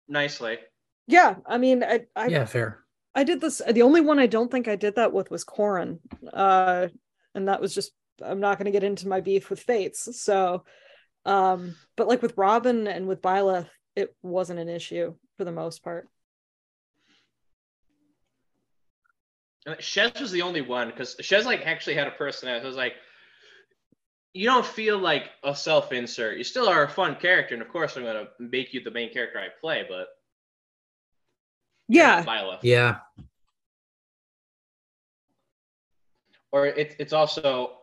nicely. 0.08 0.58
yeah, 1.06 1.36
I 1.46 1.58
mean, 1.58 1.82
I, 1.82 2.06
I, 2.14 2.26
yeah, 2.28 2.44
fair. 2.44 2.80
I 3.14 3.24
did 3.24 3.40
this. 3.40 3.62
The 3.66 3.82
only 3.82 4.00
one 4.00 4.18
I 4.18 4.26
don't 4.26 4.50
think 4.50 4.68
I 4.68 4.76
did 4.76 4.96
that 4.96 5.12
with 5.12 5.30
was 5.30 5.44
Corrin, 5.44 6.00
uh, 6.32 6.88
and 7.34 7.48
that 7.48 7.60
was 7.60 7.74
just. 7.74 7.92
I'm 8.22 8.40
not 8.40 8.58
going 8.58 8.66
to 8.66 8.70
get 8.70 8.84
into 8.84 9.08
my 9.08 9.22
beef 9.22 9.48
with 9.48 9.60
Fates. 9.62 10.20
So, 10.22 10.62
um, 11.24 11.74
but 11.96 12.06
like 12.06 12.20
with 12.20 12.36
Robin 12.36 12.86
and 12.86 13.08
with 13.08 13.22
Byleth, 13.22 13.66
it 13.96 14.14
wasn't 14.20 14.58
an 14.58 14.68
issue 14.68 15.14
for 15.38 15.44
the 15.44 15.52
most 15.52 15.82
part. 15.82 16.06
And 19.48 19.49
Shez 19.66 20.18
was 20.20 20.32
the 20.32 20.42
only 20.42 20.60
one 20.60 20.88
because 20.88 21.16
Shez 21.16 21.44
like 21.44 21.66
actually 21.66 21.94
had 21.94 22.06
a 22.06 22.12
personality. 22.12 22.64
I 22.64 22.66
was 22.66 22.76
like, 22.76 22.94
you 24.32 24.46
don't 24.46 24.64
feel 24.64 24.98
like 24.98 25.30
a 25.44 25.54
self 25.54 25.92
insert. 25.92 26.38
You 26.38 26.44
still 26.44 26.68
are 26.68 26.84
a 26.84 26.88
fun 26.88 27.16
character, 27.16 27.54
and 27.54 27.62
of 27.62 27.68
course 27.68 27.96
I'm 27.96 28.04
gonna 28.04 28.28
make 28.38 28.72
you 28.72 28.82
the 28.82 28.90
main 28.90 29.12
character 29.12 29.38
I 29.38 29.48
play, 29.60 29.84
but 29.88 30.08
Yeah, 31.88 32.22
not 32.26 32.64
Yeah. 32.64 32.98
Or 36.52 36.66
it, 36.66 36.96
it's 36.98 37.12
also 37.12 37.78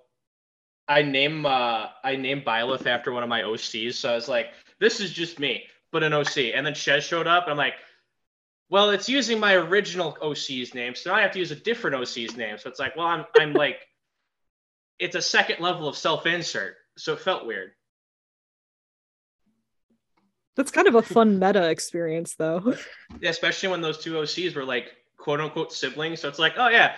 I 0.87 1.01
name 1.03 1.45
uh 1.45 1.87
I 2.03 2.15
named 2.15 2.45
Byleth 2.45 2.87
after 2.87 3.11
one 3.11 3.23
of 3.23 3.29
my 3.29 3.41
OCs, 3.41 3.93
so 3.95 4.11
I 4.11 4.15
was 4.15 4.27
like, 4.27 4.47
this 4.79 4.99
is 4.99 5.11
just 5.11 5.39
me, 5.39 5.63
but 5.91 6.01
an 6.01 6.13
OC. 6.13 6.53
And 6.55 6.65
then 6.65 6.73
Shez 6.73 7.01
showed 7.01 7.27
up, 7.27 7.43
and 7.43 7.51
I'm 7.51 7.57
like, 7.57 7.75
well, 8.69 8.89
it's 8.89 9.07
using 9.09 9.39
my 9.39 9.53
original 9.55 10.17
OC's 10.21 10.73
name, 10.73 10.95
so 10.95 11.09
now 11.11 11.17
I 11.17 11.21
have 11.21 11.31
to 11.31 11.39
use 11.39 11.51
a 11.51 11.55
different 11.55 11.95
OC's 11.95 12.35
name. 12.35 12.57
So 12.57 12.69
it's 12.69 12.79
like, 12.79 12.95
well, 12.95 13.07
I'm 13.07 13.25
I'm 13.37 13.53
like, 13.63 13.79
it's 14.99 15.15
a 15.15 15.21
second 15.21 15.59
level 15.61 15.87
of 15.87 15.97
self-insert, 15.97 16.75
so 16.97 17.13
it 17.13 17.19
felt 17.21 17.45
weird. 17.45 17.71
That's 20.55 20.71
kind 20.71 20.87
of 20.87 20.95
a 20.95 21.03
fun 21.03 21.37
meta 21.39 21.69
experience, 21.69 22.35
though. 22.35 22.73
Yeah, 23.21 23.29
especially 23.29 23.69
when 23.69 23.81
those 23.81 23.99
two 23.99 24.13
OCs 24.13 24.55
were 24.55 24.63
like 24.65 24.91
quote 25.17 25.39
unquote 25.39 25.71
siblings. 25.71 26.19
So 26.21 26.27
it's 26.29 26.39
like, 26.39 26.53
oh 26.57 26.67
yeah, 26.69 26.97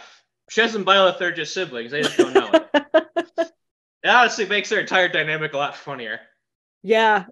Shez 0.52 0.76
and 0.76 0.86
Byleth 0.86 1.22
are 1.22 1.32
just 1.32 1.54
siblings. 1.54 1.92
They 1.92 2.02
just 2.02 2.18
don't 2.18 2.34
know 2.34 2.50
it. 2.54 2.66
It 4.02 4.08
honestly 4.08 4.46
makes 4.46 4.70
their 4.70 4.80
entire 4.80 5.10
dynamic 5.10 5.52
a 5.54 5.58
lot 5.58 5.76
funnier. 5.76 6.22
yeah, 6.84 7.26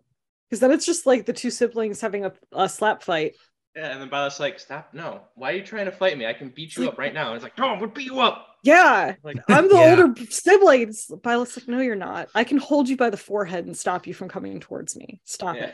because 0.50 0.60
then 0.60 0.72
it's 0.72 0.86
just 0.86 1.06
like 1.06 1.26
the 1.26 1.32
two 1.32 1.50
siblings 1.50 2.02
having 2.02 2.26
a, 2.26 2.34
a 2.52 2.68
slap 2.68 3.04
fight. 3.04 3.36
Yeah, 3.78 3.92
and 3.92 4.02
then 4.02 4.10
Byleth's 4.10 4.40
like, 4.40 4.60
stop, 4.60 4.90
no. 4.92 5.22
Why 5.36 5.52
are 5.52 5.56
you 5.56 5.62
trying 5.64 5.86
to 5.86 5.92
fight 5.92 6.18
me? 6.18 6.26
I 6.26 6.34
can 6.34 6.50
beat 6.50 6.76
you 6.76 6.90
up 6.90 6.98
right 6.98 7.14
now. 7.14 7.28
And 7.28 7.36
it's 7.36 7.44
like, 7.44 7.56
no, 7.60 7.66
I'm 7.70 7.80
gonna 7.80 7.92
beat 7.92 8.08
you 8.08 8.20
up. 8.20 8.48
Yeah, 8.64 9.14
Like, 9.24 9.38
I'm 9.48 9.70
the 9.70 9.76
Yeah. 9.76 9.90
older 10.02 10.16
sibling. 10.32 10.88
Byleth's 10.88 11.58
like, 11.58 11.68
no, 11.68 11.80
you're 11.80 11.96
not. 11.96 12.28
I 12.34 12.44
can 12.44 12.58
hold 12.58 12.90
you 12.90 12.98
by 12.98 13.12
the 13.12 13.18
forehead 13.18 13.68
and 13.68 13.78
stop 13.78 14.08
you 14.08 14.16
from 14.16 14.30
coming 14.30 14.60
towards 14.60 14.96
me. 14.98 15.22
Stop 15.26 15.58
yeah. 15.58 15.66
it. 15.66 15.74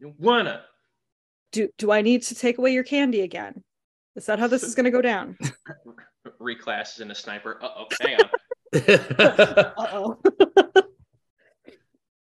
You 0.00 0.14
wanna. 0.18 0.64
Do 1.52 1.68
do 1.78 1.92
I 1.92 2.02
need 2.02 2.22
to 2.22 2.34
take 2.34 2.58
away 2.58 2.72
your 2.72 2.82
candy 2.82 3.20
again? 3.20 3.62
Is 4.16 4.26
that 4.26 4.40
how 4.40 4.48
this 4.48 4.64
is 4.64 4.74
going 4.74 4.84
to 4.84 4.90
go 4.90 5.00
down? 5.00 5.38
Reclass 6.40 7.00
in 7.00 7.10
a 7.10 7.14
sniper. 7.14 7.58
Uh 7.62 7.68
oh, 7.78 7.86
hang 8.00 8.16
on. 8.16 8.30
Uh-oh. 9.76 10.18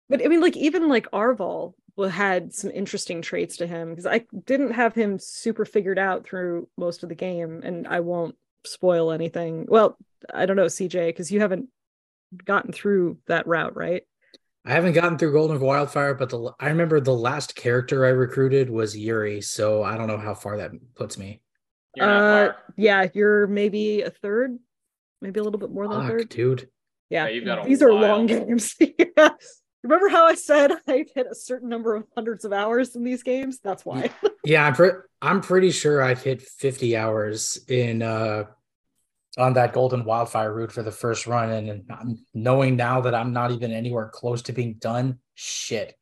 but 0.10 0.24
I 0.24 0.28
mean, 0.28 0.42
like 0.42 0.56
even 0.58 0.90
like 0.90 1.10
Arval 1.12 1.74
wa- 1.81 1.81
had 1.98 2.54
some 2.54 2.72
interesting 2.72 3.22
traits 3.22 3.58
to 3.58 3.68
him 3.68 3.90
because 3.90 4.06
I 4.06 4.26
didn't 4.46 4.72
have 4.72 4.94
him 4.94 5.20
super 5.20 5.66
figured 5.66 6.00
out 6.00 6.26
through 6.26 6.68
most 6.78 7.04
of 7.04 7.10
the 7.10 7.16
game, 7.16 7.62
and 7.64 7.88
I 7.88 8.00
won't 8.00 8.36
spoil 8.66 9.12
anything. 9.12 9.66
Well, 9.68 9.98
I 10.34 10.46
don't 10.46 10.56
know, 10.56 10.66
CJ, 10.66 11.10
because 11.10 11.32
you 11.32 11.40
haven't 11.40 11.68
gotten 12.46 12.72
through 12.72 13.18
that 13.28 13.48
route, 13.48 13.76
right? 13.76 14.04
I 14.66 14.74
haven't 14.74 14.94
gotten 14.94 15.18
through 15.18 15.34
Golden 15.34 15.60
Wildfire, 15.60 16.14
but 16.14 16.30
the 16.30 16.52
I 16.60 16.70
remember 16.70 17.00
the 17.00 17.16
last 17.16 17.56
character 17.56 18.06
I 18.06 18.10
recruited 18.10 18.70
was 18.70 18.96
Yuri, 18.96 19.42
so 19.42 19.82
I 19.82 19.98
don't 19.98 20.08
know 20.08 20.20
how 20.20 20.36
far 20.36 20.58
that 20.58 20.72
puts 20.96 21.18
me. 21.18 21.42
Uh, 22.00 22.50
yeah, 22.78 23.08
you're 23.14 23.48
maybe 23.48 24.02
a 24.02 24.12
third, 24.12 24.58
maybe 25.20 25.40
a 25.40 25.44
little 25.44 25.60
bit 25.60 25.72
more 25.72 25.88
than 25.88 26.02
a 26.02 26.08
third. 26.08 26.30
dude. 26.30 26.70
Yeah, 27.10 27.26
Yeah, 27.26 27.32
you've 27.32 27.46
got 27.46 27.66
a 27.66 27.68
these 27.68 27.82
are 27.82 27.92
long 27.92 28.26
games. 28.28 28.76
yeah. 29.18 29.30
Remember 29.84 30.10
how 30.10 30.26
I 30.26 30.36
said 30.36 30.72
I've 30.88 31.10
hit 31.14 31.28
a 31.30 31.36
certain 31.36 31.70
number 31.70 31.96
of 31.96 32.06
hundreds 32.16 32.46
of 32.46 32.54
hours 32.54 32.96
in 32.96 33.04
these 33.04 33.24
games? 33.24 33.60
That's 33.64 33.86
why. 33.86 34.12
Yeah, 34.44 34.66
I'm 34.66 34.74
pre- 34.74 34.92
I'm 35.22 35.42
pretty 35.42 35.72
sure 35.72 36.02
I've 36.02 36.22
hit 36.22 36.42
50 36.42 36.96
hours 36.98 37.60
in 37.68 38.02
uh 38.02 38.46
on 39.38 39.54
that 39.54 39.72
Golden 39.74 40.04
Wildfire 40.04 40.54
route 40.54 40.72
for 40.74 40.84
the 40.84 40.92
first 40.92 41.26
run, 41.26 41.50
and 41.52 41.84
I'm 41.90 42.18
knowing 42.34 42.76
now 42.76 43.02
that 43.02 43.16
I'm 43.16 43.32
not 43.32 43.52
even 43.52 43.72
anywhere 43.72 44.10
close 44.14 44.42
to 44.44 44.52
being 44.54 44.74
done. 44.74 45.20
Shit. 45.36 45.96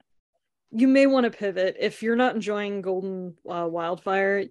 you 0.72 0.88
may 0.88 1.06
want 1.06 1.26
to 1.26 1.38
pivot 1.38 1.76
if 1.80 2.02
you're 2.02 2.16
not 2.16 2.34
enjoying 2.36 2.82
Golden 2.82 3.36
uh, 3.48 3.68
Wildfire. 3.70 4.46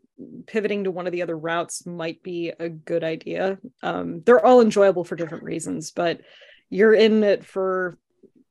Pivoting 0.47 0.85
to 0.85 0.91
one 0.93 1.07
of 1.07 1.13
the 1.13 1.23
other 1.23 1.37
routes 1.37 1.87
might 1.87 2.23
be 2.23 2.53
a 2.59 2.69
good 2.69 3.03
idea. 3.05 3.59
Um, 3.83 4.23
they're 4.25 4.45
all 4.45 4.61
enjoyable 4.61 5.05
for 5.05 5.17
different 5.17 5.45
reasons, 5.45 5.91
but 5.91 6.21
you're 6.71 6.95
in 6.95 7.25
it 7.25 7.45
for 7.45 7.99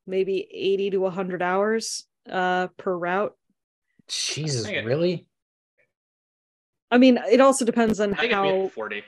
maybe 0.07 0.47
80 0.51 0.91
to 0.91 0.97
100 0.99 1.41
hours 1.41 2.05
uh, 2.29 2.67
per 2.77 2.95
route. 2.95 3.35
Jesus, 4.07 4.65
I 4.65 4.77
really? 4.77 5.27
I 6.89 6.97
mean, 6.97 7.19
it 7.29 7.41
also 7.41 7.65
depends 7.65 7.99
on 7.99 8.13
I 8.13 8.17
think 8.17 8.33
how 8.33 8.69
40. 8.69 9.03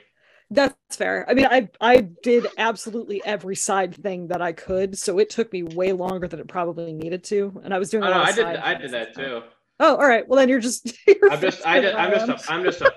That's 0.50 0.74
fair. 0.96 1.24
I 1.28 1.34
mean, 1.34 1.46
I 1.46 1.68
I 1.80 2.00
did 2.00 2.46
absolutely 2.58 3.22
every 3.24 3.54
side 3.54 3.94
thing 3.94 4.28
that 4.28 4.42
I 4.42 4.52
could, 4.52 4.98
so 4.98 5.18
it 5.18 5.30
took 5.30 5.52
me 5.52 5.62
way 5.62 5.92
longer 5.92 6.26
than 6.26 6.40
it 6.40 6.48
probably 6.48 6.92
needed 6.92 7.22
to, 7.24 7.60
and 7.62 7.72
I 7.72 7.78
was 7.78 7.88
doing. 7.88 8.02
Oh, 8.02 8.08
a 8.08 8.10
no, 8.10 8.18
lot 8.18 8.28
I 8.28 8.32
did. 8.32 8.44
I 8.44 8.74
did 8.74 8.90
that 8.90 9.08
at 9.08 9.14
the 9.14 9.22
time. 9.22 9.30
too. 9.30 9.46
Oh, 9.78 9.96
all 9.96 10.06
right. 10.06 10.28
Well, 10.28 10.38
then 10.38 10.48
you're 10.48 10.60
just. 10.60 10.92
You're 11.06 11.32
I'm 11.32 11.40
just. 11.40 11.64
I 11.64 11.80
did, 11.80 11.94
I'm 11.94 12.10
just. 12.10 12.28
am. 12.28 12.30
A, 12.30 12.58
I'm 12.58 12.64
just. 12.64 12.82
A, 12.82 12.92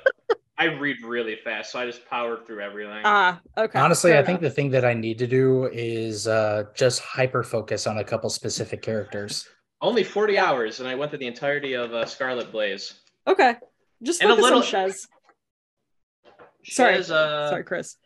I 0.64 0.68
read 0.78 0.98
really 1.04 1.36
fast, 1.44 1.72
so 1.74 1.80
I 1.80 1.86
just 1.86 2.06
powered 2.10 2.48
through 2.48 2.62
everything. 2.62 3.02
Ah, 3.04 3.42
okay. 3.58 3.78
Honestly, 3.78 4.12
fair 4.12 4.22
I 4.22 4.24
think 4.26 4.40
enough. 4.40 4.52
the 4.52 4.56
thing 4.56 4.70
that 4.72 4.86
I 4.86 4.94
need 4.94 5.18
to 5.20 5.28
do 5.28 5.66
is 5.74 6.26
uh 6.28 6.64
just 6.74 7.02
hyper 7.02 7.44
focus 7.44 7.86
on 7.86 7.98
a 7.98 8.04
couple 8.04 8.30
specific 8.30 8.82
characters. 8.82 9.46
Only 9.82 10.04
40 10.06 10.38
hours, 10.38 10.80
and 10.80 10.88
I 10.88 10.96
went 10.96 11.12
through 11.12 11.20
the 11.20 11.28
entirety 11.28 11.74
of 11.74 11.94
uh, 11.94 12.06
Scarlet 12.06 12.52
Blaze. 12.54 12.94
Okay, 13.28 13.56
just 14.02 14.22
And 14.22 14.32
a 14.32 14.36
focus 14.36 14.44
little- 14.44 14.60
on 14.60 14.66
Shez. 14.66 15.08
Sorry. 16.66 16.96
Shez, 16.96 17.10
uh, 17.12 17.50
Sorry, 17.50 17.64
Chris. 17.66 17.98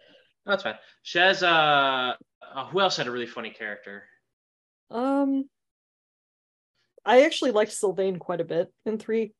no, 0.47 0.51
that's 0.53 0.63
fine. 0.63 0.75
Shez. 1.05 1.43
Uh, 1.43 2.15
uh, 2.55 2.65
who 2.69 2.79
else 2.81 2.97
had 2.97 3.05
a 3.05 3.11
really 3.11 3.27
funny 3.27 3.51
character? 3.51 4.03
Um, 4.89 5.47
I 7.05 7.21
actually 7.25 7.51
liked 7.51 7.71
Sylvain 7.73 8.17
quite 8.17 8.41
a 8.41 8.45
bit 8.45 8.73
in 8.87 8.97
three. 8.97 9.33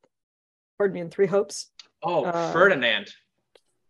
Pardon 0.78 0.94
me, 0.94 1.00
in 1.02 1.10
Three 1.10 1.26
Hopes. 1.26 1.72
Oh, 2.08 2.24
Uh, 2.24 2.52
Ferdinand. 2.54 3.12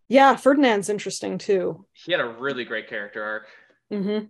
Yeah, 0.09 0.35
Ferdinand's 0.35 0.89
interesting 0.89 1.37
too. 1.37 1.85
He 1.93 2.11
had 2.11 2.21
a 2.21 2.27
really 2.27 2.65
great 2.65 2.89
character 2.89 3.23
arc. 3.23 3.47
Mm-hmm. 3.91 4.25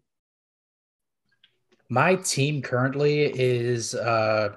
My 1.90 2.16
team 2.16 2.62
currently 2.62 3.24
is 3.24 3.96
uh 3.96 4.56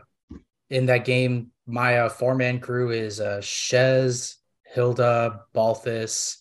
in 0.68 0.86
that 0.86 1.04
game. 1.04 1.52
My 1.66 2.00
uh, 2.00 2.08
four 2.08 2.34
man 2.34 2.58
crew 2.58 2.90
is 2.90 3.20
uh 3.20 3.38
Shez, 3.40 4.34
Hilda, 4.64 5.42
Balthus, 5.54 6.38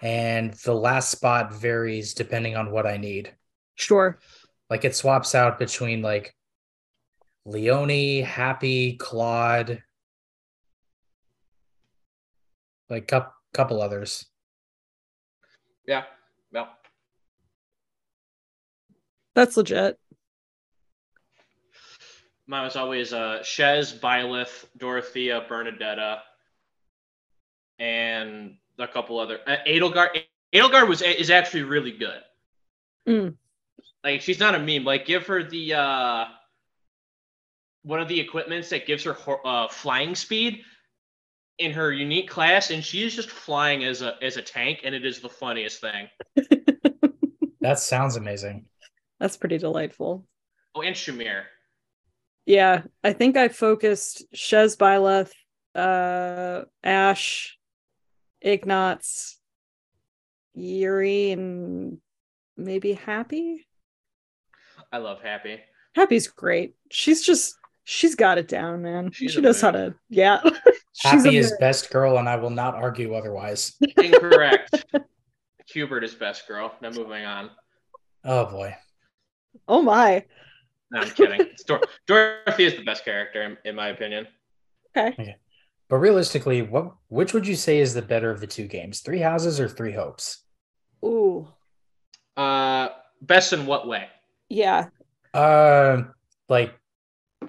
and 0.00 0.54
the 0.64 0.74
last 0.74 1.10
spot 1.10 1.52
varies 1.52 2.14
depending 2.14 2.56
on 2.56 2.70
what 2.70 2.86
I 2.86 2.96
need. 2.96 3.34
Sure. 3.74 4.18
Like 4.70 4.84
it 4.84 4.96
swaps 4.96 5.34
out 5.34 5.58
between 5.58 6.00
like 6.00 6.34
Leonie, 7.44 8.22
Hapi, 8.22 8.98
Claude, 8.98 9.82
like 12.90 13.06
couple 13.08 13.32
couple 13.54 13.80
others. 13.80 14.26
Yeah. 15.86 16.04
Well, 16.52 16.68
That's 19.34 19.56
legit. 19.56 19.98
mine 22.46 22.64
was 22.64 22.76
always 22.76 23.12
uh, 23.12 23.38
Shez, 23.42 23.98
Byleth, 23.98 24.66
Dorothea, 24.76 25.46
Bernadetta, 25.48 26.18
and 27.78 28.56
a 28.78 28.88
couple 28.88 29.18
other. 29.18 29.38
Uh, 29.46 29.56
Edelgard. 29.66 30.22
Edelgard 30.52 30.88
was 30.88 31.00
is 31.00 31.30
actually 31.30 31.62
really 31.62 31.92
good. 31.92 32.20
Mm. 33.08 33.36
Like 34.02 34.20
she's 34.20 34.40
not 34.40 34.54
a 34.54 34.58
meme. 34.58 34.84
Like 34.84 35.06
give 35.06 35.26
her 35.26 35.44
the 35.44 35.74
uh, 35.74 36.24
one 37.82 38.00
of 38.00 38.08
the 38.08 38.18
equipments 38.18 38.68
that 38.70 38.86
gives 38.86 39.04
her 39.04 39.16
uh, 39.44 39.68
flying 39.68 40.14
speed 40.14 40.62
in 41.60 41.70
her 41.72 41.92
unique 41.92 42.28
class, 42.28 42.70
and 42.70 42.84
she 42.84 43.04
is 43.04 43.14
just 43.14 43.30
flying 43.30 43.84
as 43.84 44.02
a 44.02 44.16
as 44.20 44.36
a 44.36 44.42
tank, 44.42 44.80
and 44.82 44.94
it 44.94 45.06
is 45.06 45.20
the 45.20 45.28
funniest 45.28 45.80
thing. 45.80 46.08
That 47.60 47.78
sounds 47.78 48.16
amazing. 48.16 48.64
That's 49.18 49.36
pretty 49.36 49.58
delightful. 49.58 50.26
Oh, 50.74 50.80
and 50.80 50.96
Shamir. 50.96 51.42
Yeah, 52.46 52.82
I 53.04 53.12
think 53.12 53.36
I 53.36 53.48
focused 53.48 54.24
Shez 54.34 54.76
Byleth, 54.76 55.32
uh, 55.74 56.64
Ash, 56.82 57.58
Ignatz, 58.40 59.38
Yuri, 60.54 61.32
and 61.32 61.98
maybe 62.56 62.94
Hapi. 62.94 63.58
I 64.90 64.98
love 64.98 65.18
Hapi. 65.22 65.58
Hapi's 65.96 66.28
great. 66.28 66.74
She's 66.90 67.22
just 67.22 67.56
she's 67.84 68.14
got 68.14 68.38
it 68.38 68.48
down, 68.48 68.82
man. 68.82 69.12
She's 69.12 69.32
she 69.32 69.38
a 69.38 69.42
knows 69.42 69.60
how 69.60 69.72
to 69.72 69.94
yeah. 70.08 70.40
she's 71.00 71.24
Hapi 71.24 71.38
is 71.38 71.54
best 71.58 71.90
girl, 71.90 72.18
and 72.18 72.28
I 72.28 72.36
will 72.36 72.50
not 72.50 72.74
argue 72.74 73.14
otherwise. 73.14 73.76
Incorrect. 73.96 74.84
Hubert 75.66 76.04
is 76.04 76.14
best 76.14 76.46
girl. 76.48 76.74
Now 76.80 76.90
moving 76.90 77.24
on. 77.24 77.50
Oh 78.24 78.46
boy. 78.46 78.76
Oh 79.68 79.82
my. 79.82 80.24
No, 80.90 81.00
I'm 81.00 81.10
kidding. 81.10 81.46
Dor- 81.66 81.82
Dorothy 82.06 82.64
is 82.64 82.74
the 82.74 82.82
best 82.82 83.04
character 83.04 83.42
in, 83.42 83.56
in 83.64 83.76
my 83.76 83.88
opinion. 83.88 84.26
Okay. 84.96 85.36
But 85.88 85.96
realistically, 85.96 86.62
what 86.62 86.92
which 87.08 87.32
would 87.32 87.46
you 87.46 87.56
say 87.56 87.78
is 87.78 87.94
the 87.94 88.02
better 88.02 88.30
of 88.30 88.40
the 88.40 88.46
two 88.46 88.66
games? 88.66 89.00
Three 89.00 89.20
Houses 89.20 89.60
or 89.60 89.68
Three 89.68 89.92
Hopes? 89.92 90.44
Ooh. 91.04 91.48
Uh, 92.36 92.88
best 93.22 93.52
in 93.52 93.66
what 93.66 93.88
way? 93.88 94.08
Yeah. 94.48 94.88
Uh, 95.32 96.02
like 96.48 96.74
a 97.42 97.48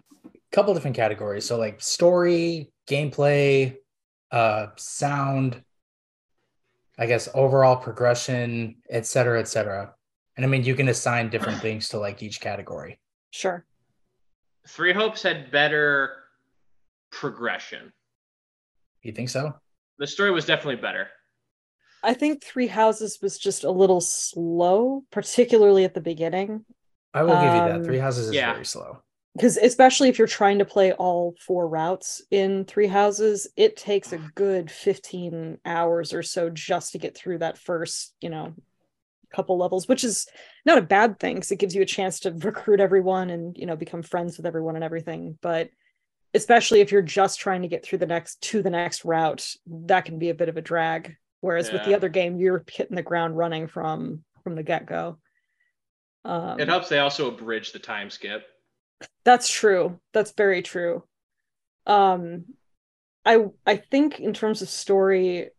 couple 0.51 0.73
different 0.73 0.95
categories. 0.95 1.45
So 1.45 1.57
like 1.57 1.81
story, 1.81 2.71
gameplay, 2.87 3.77
uh, 4.31 4.67
sound, 4.77 5.63
I 6.97 7.05
guess 7.05 7.29
overall 7.33 7.77
progression, 7.77 8.75
et 8.89 9.05
cetera, 9.05 9.39
et 9.39 9.47
cetera. 9.47 9.93
And 10.37 10.45
I 10.45 10.49
mean, 10.49 10.63
you 10.63 10.75
can 10.75 10.89
assign 10.89 11.29
different 11.29 11.61
things 11.61 11.89
to 11.89 11.99
like 11.99 12.23
each 12.23 12.41
category. 12.41 12.99
Sure. 13.31 13.65
Three 14.67 14.93
Hopes 14.93 15.23
had 15.23 15.51
better 15.51 16.13
progression. 17.11 17.91
You 19.01 19.11
think 19.11 19.29
so? 19.29 19.53
The 19.97 20.07
story 20.07 20.31
was 20.31 20.45
definitely 20.45 20.81
better. 20.81 21.07
I 22.03 22.13
think 22.13 22.43
Three 22.43 22.67
Houses 22.67 23.19
was 23.21 23.37
just 23.37 23.63
a 23.63 23.71
little 23.71 24.01
slow, 24.01 25.03
particularly 25.11 25.83
at 25.83 25.93
the 25.93 26.01
beginning. 26.01 26.65
I 27.13 27.23
will 27.23 27.35
give 27.35 27.43
you 27.43 27.59
that. 27.59 27.71
Um, 27.75 27.83
Three 27.83 27.99
Houses 27.99 28.27
is 28.27 28.33
yeah. 28.33 28.53
very 28.53 28.65
slow. 28.65 29.01
Because 29.35 29.57
especially 29.57 30.09
if 30.09 30.17
you're 30.17 30.27
trying 30.27 30.59
to 30.59 30.65
play 30.65 30.91
all 30.91 31.35
four 31.39 31.67
routes 31.67 32.21
in 32.31 32.65
Three 32.65 32.87
Houses, 32.87 33.47
it 33.55 33.77
takes 33.77 34.11
a 34.11 34.17
good 34.35 34.69
15 34.69 35.59
hours 35.65 36.13
or 36.13 36.23
so 36.23 36.49
just 36.49 36.91
to 36.91 36.97
get 36.97 37.15
through 37.15 37.39
that 37.39 37.57
first, 37.57 38.13
you 38.19 38.29
know, 38.29 38.53
couple 39.31 39.57
levels, 39.57 39.87
which 39.87 40.03
is 40.03 40.27
not 40.65 40.77
a 40.77 40.81
bad 40.81 41.19
thing 41.19 41.35
because 41.35 41.51
it 41.51 41.59
gives 41.59 41.73
you 41.73 41.81
a 41.81 41.85
chance 41.85 42.19
to 42.21 42.31
recruit 42.43 42.79
everyone 42.79 43.29
and, 43.29 43.57
you 43.57 43.65
know, 43.65 43.75
become 43.75 44.03
friends 44.03 44.37
with 44.37 44.45
everyone 44.45 44.75
and 44.75 44.83
everything. 44.83 45.37
But 45.41 45.69
especially 46.33 46.81
if 46.81 46.91
you're 46.91 47.01
just 47.01 47.39
trying 47.39 47.61
to 47.61 47.67
get 47.67 47.85
through 47.85 47.99
the 47.99 48.05
next 48.05 48.41
to 48.41 48.61
the 48.61 48.69
next 48.69 49.03
route, 49.05 49.55
that 49.67 50.05
can 50.05 50.19
be 50.19 50.29
a 50.29 50.35
bit 50.35 50.49
of 50.49 50.57
a 50.57 50.61
drag. 50.61 51.15
Whereas 51.41 51.71
with 51.71 51.85
the 51.85 51.95
other 51.95 52.09
game, 52.09 52.37
you're 52.37 52.63
hitting 52.71 52.95
the 52.95 53.01
ground 53.01 53.35
running 53.35 53.67
from 53.67 54.23
from 54.43 54.55
the 54.55 54.63
get 54.63 54.85
go. 54.85 55.17
Um, 56.23 56.59
It 56.59 56.67
helps 56.67 56.87
they 56.87 56.99
also 56.99 57.29
abridge 57.29 57.71
the 57.71 57.79
time 57.79 58.11
skip. 58.11 58.45
That's 59.23 59.49
true. 59.49 59.99
That's 60.13 60.31
very 60.31 60.61
true. 60.61 61.03
Um 61.85 62.45
I 63.25 63.45
I 63.65 63.77
think 63.77 64.19
in 64.19 64.33
terms 64.33 64.61
of 64.61 64.69
story 64.69 65.49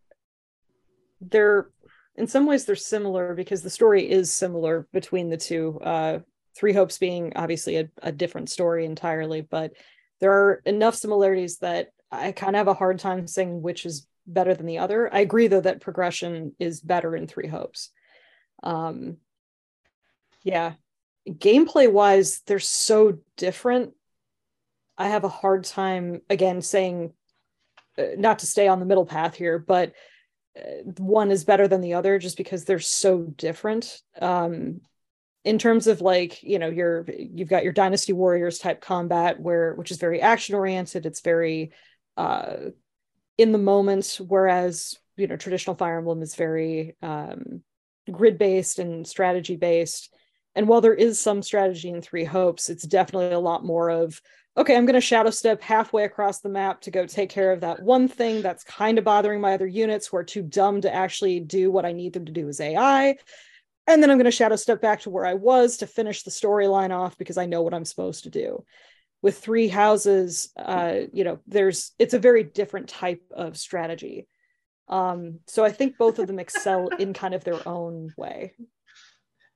they're 1.20 1.70
in 2.16 2.26
some 2.26 2.46
ways 2.46 2.64
they're 2.64 2.76
similar 2.76 3.34
because 3.34 3.62
the 3.62 3.70
story 3.70 4.10
is 4.10 4.32
similar 4.32 4.86
between 4.92 5.30
the 5.30 5.36
two. 5.36 5.80
Uh 5.80 6.20
Three 6.54 6.74
Hopes 6.74 6.98
being 6.98 7.32
obviously 7.34 7.76
a, 7.76 7.88
a 8.02 8.12
different 8.12 8.50
story 8.50 8.84
entirely, 8.84 9.40
but 9.40 9.72
there 10.20 10.32
are 10.32 10.60
enough 10.66 10.94
similarities 10.94 11.58
that 11.58 11.88
I 12.10 12.32
kind 12.32 12.54
of 12.54 12.60
have 12.60 12.68
a 12.68 12.74
hard 12.74 12.98
time 12.98 13.26
saying 13.26 13.62
which 13.62 13.86
is 13.86 14.06
better 14.26 14.54
than 14.54 14.66
the 14.66 14.78
other. 14.78 15.12
I 15.12 15.20
agree 15.20 15.48
though 15.48 15.62
that 15.62 15.80
progression 15.80 16.54
is 16.58 16.80
better 16.82 17.16
in 17.16 17.26
Three 17.26 17.48
Hopes. 17.48 17.90
Um 18.62 19.16
yeah, 20.44 20.74
gameplay 21.28 21.90
wise 21.90 22.40
they're 22.46 22.58
so 22.58 23.18
different. 23.36 23.92
I 24.98 25.08
have 25.08 25.24
a 25.24 25.28
hard 25.28 25.64
time 25.64 26.22
again 26.28 26.62
saying 26.62 27.12
uh, 27.98 28.02
not 28.16 28.40
to 28.40 28.46
stay 28.46 28.68
on 28.68 28.80
the 28.80 28.86
middle 28.86 29.06
path 29.06 29.34
here 29.34 29.58
but 29.58 29.92
uh, 30.58 30.90
one 30.98 31.30
is 31.30 31.44
better 31.44 31.68
than 31.68 31.80
the 31.80 31.94
other 31.94 32.18
just 32.18 32.36
because 32.36 32.64
they're 32.64 32.78
so 32.78 33.22
different. 33.22 34.00
Um 34.20 34.80
in 35.44 35.58
terms 35.58 35.86
of 35.86 36.00
like 36.00 36.42
you 36.42 36.58
know 36.58 36.68
your 36.68 37.04
you've 37.08 37.48
got 37.48 37.64
your 37.64 37.72
dynasty 37.72 38.12
warriors 38.12 38.58
type 38.58 38.80
combat 38.80 39.40
where 39.40 39.74
which 39.74 39.90
is 39.90 39.98
very 39.98 40.20
action 40.20 40.54
oriented 40.54 41.06
it's 41.06 41.20
very 41.20 41.72
uh 42.16 42.56
in 43.38 43.52
the 43.52 43.58
moment 43.58 44.20
whereas 44.26 44.96
you 45.16 45.26
know 45.26 45.36
traditional 45.36 45.76
fire 45.76 45.98
emblem 45.98 46.22
is 46.22 46.34
very 46.34 46.96
um 47.02 47.62
grid 48.10 48.38
based 48.38 48.78
and 48.78 49.06
strategy 49.06 49.56
based 49.56 50.14
and 50.54 50.68
while 50.68 50.80
there 50.80 50.94
is 50.94 51.20
some 51.20 51.42
strategy 51.42 51.88
in 51.88 52.02
Three 52.02 52.24
Hopes, 52.24 52.68
it's 52.68 52.84
definitely 52.84 53.32
a 53.32 53.38
lot 53.38 53.64
more 53.64 53.90
of, 53.90 54.20
okay, 54.56 54.76
I'm 54.76 54.84
going 54.84 54.94
to 54.94 55.00
shadow 55.00 55.30
step 55.30 55.62
halfway 55.62 56.04
across 56.04 56.40
the 56.40 56.50
map 56.50 56.82
to 56.82 56.90
go 56.90 57.06
take 57.06 57.30
care 57.30 57.52
of 57.52 57.60
that 57.60 57.82
one 57.82 58.06
thing 58.06 58.42
that's 58.42 58.64
kind 58.64 58.98
of 58.98 59.04
bothering 59.04 59.40
my 59.40 59.54
other 59.54 59.66
units 59.66 60.06
who 60.06 60.18
are 60.18 60.24
too 60.24 60.42
dumb 60.42 60.82
to 60.82 60.94
actually 60.94 61.40
do 61.40 61.70
what 61.70 61.86
I 61.86 61.92
need 61.92 62.12
them 62.12 62.26
to 62.26 62.32
do 62.32 62.48
as 62.48 62.60
AI. 62.60 63.16
And 63.86 64.02
then 64.02 64.10
I'm 64.10 64.18
going 64.18 64.26
to 64.26 64.30
shadow 64.30 64.56
step 64.56 64.80
back 64.80 65.00
to 65.00 65.10
where 65.10 65.26
I 65.26 65.34
was 65.34 65.78
to 65.78 65.86
finish 65.86 66.22
the 66.22 66.30
storyline 66.30 66.90
off 66.90 67.16
because 67.18 67.38
I 67.38 67.46
know 67.46 67.62
what 67.62 67.74
I'm 67.74 67.84
supposed 67.84 68.24
to 68.24 68.30
do. 68.30 68.64
With 69.22 69.38
Three 69.38 69.68
Houses, 69.68 70.50
uh, 70.56 71.00
you 71.12 71.24
know, 71.24 71.38
there's 71.46 71.92
it's 71.98 72.14
a 72.14 72.18
very 72.18 72.44
different 72.44 72.88
type 72.88 73.22
of 73.30 73.56
strategy. 73.56 74.26
Um, 74.88 75.40
so 75.46 75.64
I 75.64 75.70
think 75.72 75.96
both 75.96 76.18
of 76.18 76.26
them 76.26 76.38
excel 76.38 76.88
in 76.88 77.12
kind 77.14 77.34
of 77.34 77.44
their 77.44 77.66
own 77.66 78.12
way. 78.16 78.54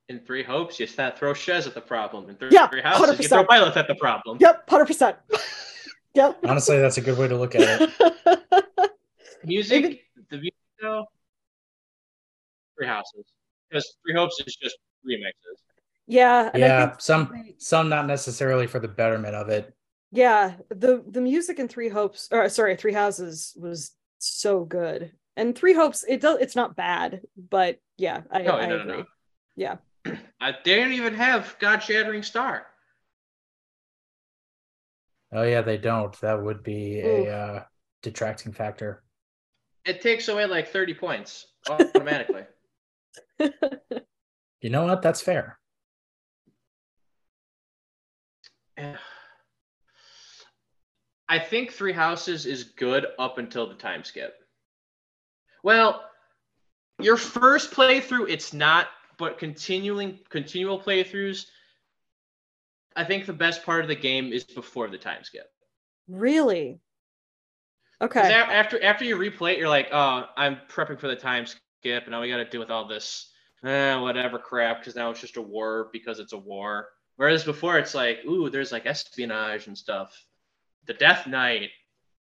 In 0.09 0.19
Three 0.21 0.43
Hopes, 0.43 0.79
you 0.79 0.87
th- 0.87 1.15
throw 1.15 1.33
Shez 1.33 1.67
at 1.67 1.73
the 1.73 1.81
problem. 1.81 2.29
In 2.29 2.35
Three, 2.37 2.49
Yeah, 2.51 2.67
three 2.67 2.81
Houses, 2.81 3.19
you 3.19 3.27
throw 3.27 3.43
100%. 3.43 3.47
Byleth 3.47 3.75
at 3.77 3.87
the 3.87 3.95
problem. 3.95 4.37
Yep, 4.39 4.69
hundred 4.69 4.85
percent. 4.85 5.17
Yep. 6.13 6.39
Honestly, 6.45 6.79
that's 6.79 6.97
a 6.97 7.01
good 7.01 7.15
way 7.15 7.27
to 7.27 7.37
look 7.37 7.53
at 7.53 7.61
it. 7.79 8.65
Music, 9.43 9.77
Even- 9.77 9.97
the 10.31 10.37
music 10.37 10.53
though, 10.81 11.05
Three 12.75 12.87
Houses. 12.87 13.23
Because 13.69 13.95
Three 14.03 14.15
Hopes 14.15 14.41
is 14.47 14.55
just 14.55 14.77
remixes. 15.07 15.59
yeah, 16.07 16.49
and 16.51 16.63
I 16.63 16.67
yeah, 16.67 16.87
think 16.87 17.01
some 17.01 17.53
some 17.59 17.89
not 17.89 18.07
necessarily 18.07 18.65
for 18.65 18.79
the 18.79 18.87
betterment 18.87 19.35
of 19.35 19.49
it. 19.49 19.71
yeah, 20.11 20.55
the 20.69 21.03
the 21.07 21.21
music 21.21 21.59
in 21.59 21.67
Three 21.67 21.89
Hopes, 21.89 22.29
or 22.31 22.49
sorry, 22.49 22.75
Three 22.77 22.93
Houses 22.93 23.55
was 23.55 23.91
so 24.17 24.65
good, 24.65 25.11
and 25.35 25.55
Three 25.55 25.73
Hopes 25.75 26.03
it 26.07 26.19
does 26.21 26.39
it's 26.39 26.55
not 26.55 26.75
bad, 26.75 27.21
but 27.37 27.79
yeah, 27.97 28.21
I, 28.31 28.41
No, 28.41 28.53
I 28.53 28.65
no, 28.65 28.77
no, 28.77 28.81
agree. 28.81 28.97
no. 28.97 29.05
Yeah, 29.55 29.75
I, 30.41 30.51
they 30.63 30.75
didn't 30.75 30.93
even 30.93 31.13
have 31.13 31.55
God 31.59 31.79
Shattering 31.79 32.23
Star. 32.23 32.65
Oh 35.31 35.43
yeah, 35.43 35.61
they 35.61 35.77
don't. 35.77 36.19
That 36.21 36.41
would 36.41 36.63
be 36.63 36.99
Oof. 36.99 37.27
a 37.27 37.31
uh, 37.31 37.63
detracting 38.01 38.53
factor. 38.53 39.03
It 39.85 40.01
takes 40.01 40.27
away 40.27 40.45
like 40.45 40.69
30 40.69 40.93
points 40.93 41.47
automatically. 41.69 42.43
You 44.61 44.69
know 44.69 44.85
what? 44.85 45.01
That's 45.01 45.21
fair. 45.21 45.57
I 51.29 51.39
think 51.39 51.73
Three 51.73 51.91
Houses 51.93 52.45
is 52.45 52.63
good 52.63 53.05
up 53.19 53.37
until 53.37 53.67
the 53.67 53.75
time 53.75 54.05
skip. 54.05 54.33
Well, 55.61 56.03
your 56.99 57.17
first 57.17 57.71
playthrough, 57.71 58.29
it's 58.29 58.53
not, 58.53 58.87
but 59.17 59.37
continuing 59.37 60.19
continual 60.29 60.79
playthroughs, 60.79 61.47
I 62.95 63.03
think 63.03 63.25
the 63.25 63.33
best 63.33 63.63
part 63.63 63.81
of 63.81 63.87
the 63.87 63.95
game 63.95 64.31
is 64.33 64.43
before 64.43 64.87
the 64.87 64.97
time 64.97 65.23
skip. 65.23 65.51
really 66.07 66.79
Okay. 67.99 68.31
after 68.31 68.81
after 68.83 69.05
you 69.05 69.17
replay 69.17 69.53
it, 69.53 69.57
you're 69.57 69.69
like, 69.69 69.89
oh, 69.91 70.25
I'm 70.37 70.59
prepping 70.69 70.99
for 70.99 71.07
the 71.07 71.15
time 71.15 71.47
skip, 71.47 72.03
and 72.03 72.11
now 72.11 72.21
we 72.21 72.29
got 72.29 72.37
to 72.37 72.45
deal 72.45 72.59
with 72.59 72.69
all 72.69 72.87
this, 72.87 73.31
eh, 73.63 73.95
whatever 73.95 74.37
crap, 74.37 74.79
because 74.79 74.95
now 74.95 75.09
it's 75.09 75.21
just 75.21 75.37
a 75.37 75.41
war 75.41 75.89
because 75.91 76.19
it's 76.19 76.33
a 76.33 76.37
war. 76.37 76.89
Whereas 77.15 77.43
before, 77.43 77.79
it's 77.79 77.95
like, 77.95 78.19
ooh, 78.25 78.51
there's 78.51 78.71
like 78.71 78.85
espionage 78.85 79.65
and 79.65 79.75
stuff. 79.75 80.25
The 80.85 80.93
Death 80.93 81.25
Knight, 81.25 81.69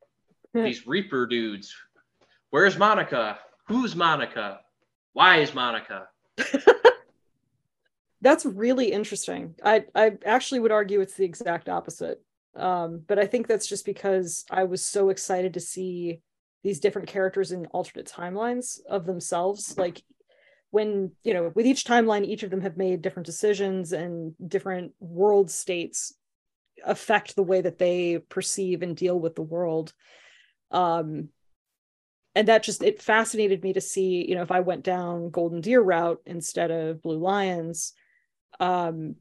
these 0.54 0.86
Reaper 0.86 1.26
dudes. 1.26 1.74
Where's 2.50 2.78
Monica? 2.78 3.40
Who's 3.68 3.96
Monica? 3.96 4.60
Why 5.14 5.38
is 5.38 5.54
Monica? 5.54 6.10
That's 8.22 8.46
really 8.46 8.92
interesting. 8.92 9.56
I 9.64 9.86
I 9.96 10.14
actually 10.26 10.60
would 10.60 10.72
argue 10.72 11.02
it's 11.02 11.16
the 11.16 11.26
exact 11.26 11.70
opposite. 11.70 12.22
Um, 12.56 13.02
but 13.08 13.18
I 13.18 13.26
think 13.26 13.48
that's 13.48 13.68
just 13.68 13.86
because 13.86 14.46
I 14.52 14.66
was 14.66 14.86
so 14.86 15.10
excited 15.10 15.54
to 15.54 15.60
see 15.60 16.22
these 16.64 16.80
different 16.80 17.08
characters 17.08 17.52
in 17.52 17.66
alternate 17.68 18.12
timelines 18.14 18.80
of 18.90 19.06
themselves. 19.06 19.78
Like 19.78 20.04
when, 20.70 21.12
you 21.24 21.34
know, 21.34 21.52
with 21.56 21.66
each 21.66 21.86
timeline, 21.86 22.26
each 22.26 22.44
of 22.44 22.52
them 22.52 22.62
have 22.62 22.78
made 22.78 23.02
different 23.02 23.26
decisions 23.26 23.94
and 23.94 24.34
different 24.46 24.94
world 25.00 25.50
states 25.50 26.14
affect 26.86 27.36
the 27.36 27.44
way 27.44 27.62
that 27.62 27.78
they 27.78 28.20
perceive 28.30 28.82
and 28.82 28.96
deal 28.96 29.20
with 29.20 29.36
the 29.36 29.42
world. 29.42 29.94
Um, 30.72 31.30
and 32.36 32.48
that 32.48 32.64
just 32.64 32.84
it 32.84 33.02
fascinated 33.02 33.64
me 33.64 33.74
to 33.74 33.82
see, 33.82 34.26
you 34.28 34.36
know, 34.36 34.42
if 34.42 34.52
I 34.52 34.62
went 34.62 34.84
down 34.84 35.30
Golden 35.30 35.62
Deer 35.62 35.82
route 35.82 36.22
instead 36.26 36.72
of 36.72 37.02
Blue 37.02 37.18
Lions, 37.18 37.94
um 38.62 39.16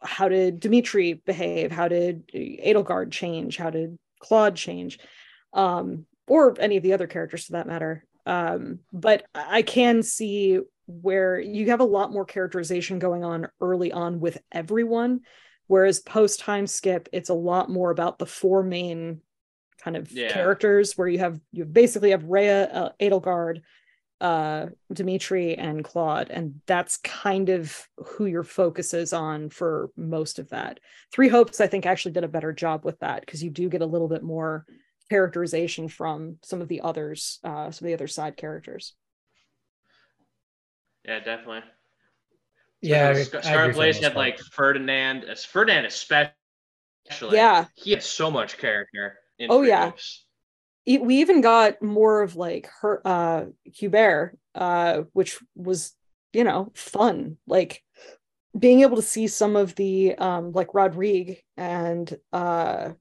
how 0.00 0.28
did 0.28 0.60
Dimitri 0.60 1.14
behave? 1.14 1.72
How 1.72 1.88
did 1.88 2.28
Edelgard 2.28 3.10
change? 3.10 3.56
How 3.56 3.70
did 3.70 3.98
Claude 4.20 4.54
change? 4.54 5.00
Um, 5.52 6.06
or 6.28 6.54
any 6.60 6.76
of 6.76 6.84
the 6.84 6.92
other 6.92 7.08
characters 7.08 7.46
for 7.46 7.52
that 7.52 7.66
matter. 7.66 8.04
Um, 8.24 8.80
but 8.92 9.24
I 9.34 9.62
can 9.62 10.04
see 10.04 10.60
where 10.86 11.40
you 11.40 11.70
have 11.70 11.80
a 11.80 11.84
lot 11.84 12.12
more 12.12 12.24
characterization 12.24 12.98
going 13.00 13.24
on 13.24 13.48
early 13.60 13.90
on 13.90 14.20
with 14.20 14.38
everyone, 14.52 15.22
whereas 15.66 15.98
post 16.00 16.40
time 16.40 16.66
skip, 16.66 17.08
it's 17.12 17.30
a 17.30 17.34
lot 17.34 17.68
more 17.68 17.90
about 17.90 18.18
the 18.18 18.26
four 18.26 18.62
main 18.62 19.20
kind 19.82 19.96
of 19.96 20.12
Yeah. 20.12 20.32
characters 20.32 20.96
where 20.96 21.08
you 21.08 21.18
have 21.18 21.40
you 21.50 21.64
basically 21.64 22.10
have 22.10 22.24
Rhea, 22.24 22.66
uh, 22.66 22.90
Edelgard, 23.00 23.62
uh 24.20 24.66
Dimitri 24.92 25.54
and 25.56 25.84
Claude 25.84 26.28
and 26.30 26.60
that's 26.66 26.96
kind 26.98 27.48
of 27.50 27.86
who 27.96 28.26
your 28.26 28.42
focus 28.42 28.92
is 28.94 29.12
on 29.12 29.48
for 29.50 29.90
most 29.96 30.38
of 30.38 30.48
that. 30.50 30.80
Three 31.12 31.28
Hopes 31.28 31.60
I 31.60 31.68
think 31.68 31.86
actually 31.86 32.12
did 32.12 32.24
a 32.24 32.28
better 32.28 32.52
job 32.52 32.84
with 32.84 32.98
that 33.00 33.20
because 33.20 33.42
you 33.44 33.50
do 33.50 33.68
get 33.68 33.82
a 33.82 33.86
little 33.86 34.08
bit 34.08 34.22
more 34.24 34.66
characterization 35.08 35.88
from 35.88 36.36
some 36.42 36.60
of 36.60 36.68
the 36.68 36.80
others 36.80 37.38
uh 37.44 37.70
some 37.70 37.84
of 37.84 37.88
the 37.88 37.94
other 37.94 38.08
side 38.08 38.36
characters. 38.36 38.94
Yeah, 41.04 41.20
definitely. 41.20 41.62
Yeah, 42.80 43.14
Scar- 43.14 43.40
I 43.40 43.42
Scarlet 43.44 43.74
Blaze 43.74 43.98
had 43.98 44.14
like 44.14 44.38
Ferdinand. 44.38 45.24
as 45.24 45.44
Ferdinand 45.44 45.84
especially. 45.86 46.34
Yeah. 47.36 47.66
he 47.74 47.90
had 47.92 48.02
so 48.02 48.30
much 48.30 48.58
character. 48.58 49.18
In 49.38 49.50
Oh, 49.50 49.60
Free 49.60 49.68
yeah. 49.68 49.86
Hopes. 49.86 50.26
E- 50.88 50.98
we 50.98 51.16
even 51.20 51.42
got 51.42 51.82
more 51.82 52.22
of 52.22 52.34
like 52.34 52.68
her 52.80 53.02
uh 53.06 53.44
Hubert, 53.64 54.38
uh, 54.54 55.02
which 55.12 55.38
was, 55.54 55.94
you 56.32 56.44
know, 56.44 56.72
fun. 56.74 57.36
Like 57.46 57.82
being 58.58 58.80
able 58.80 58.96
to 58.96 59.02
see 59.02 59.26
some 59.26 59.54
of 59.54 59.74
the 59.74 60.14
um 60.16 60.52
like 60.52 60.72
Rodrigue 60.74 61.42
and 61.56 62.16
uh 62.32 62.92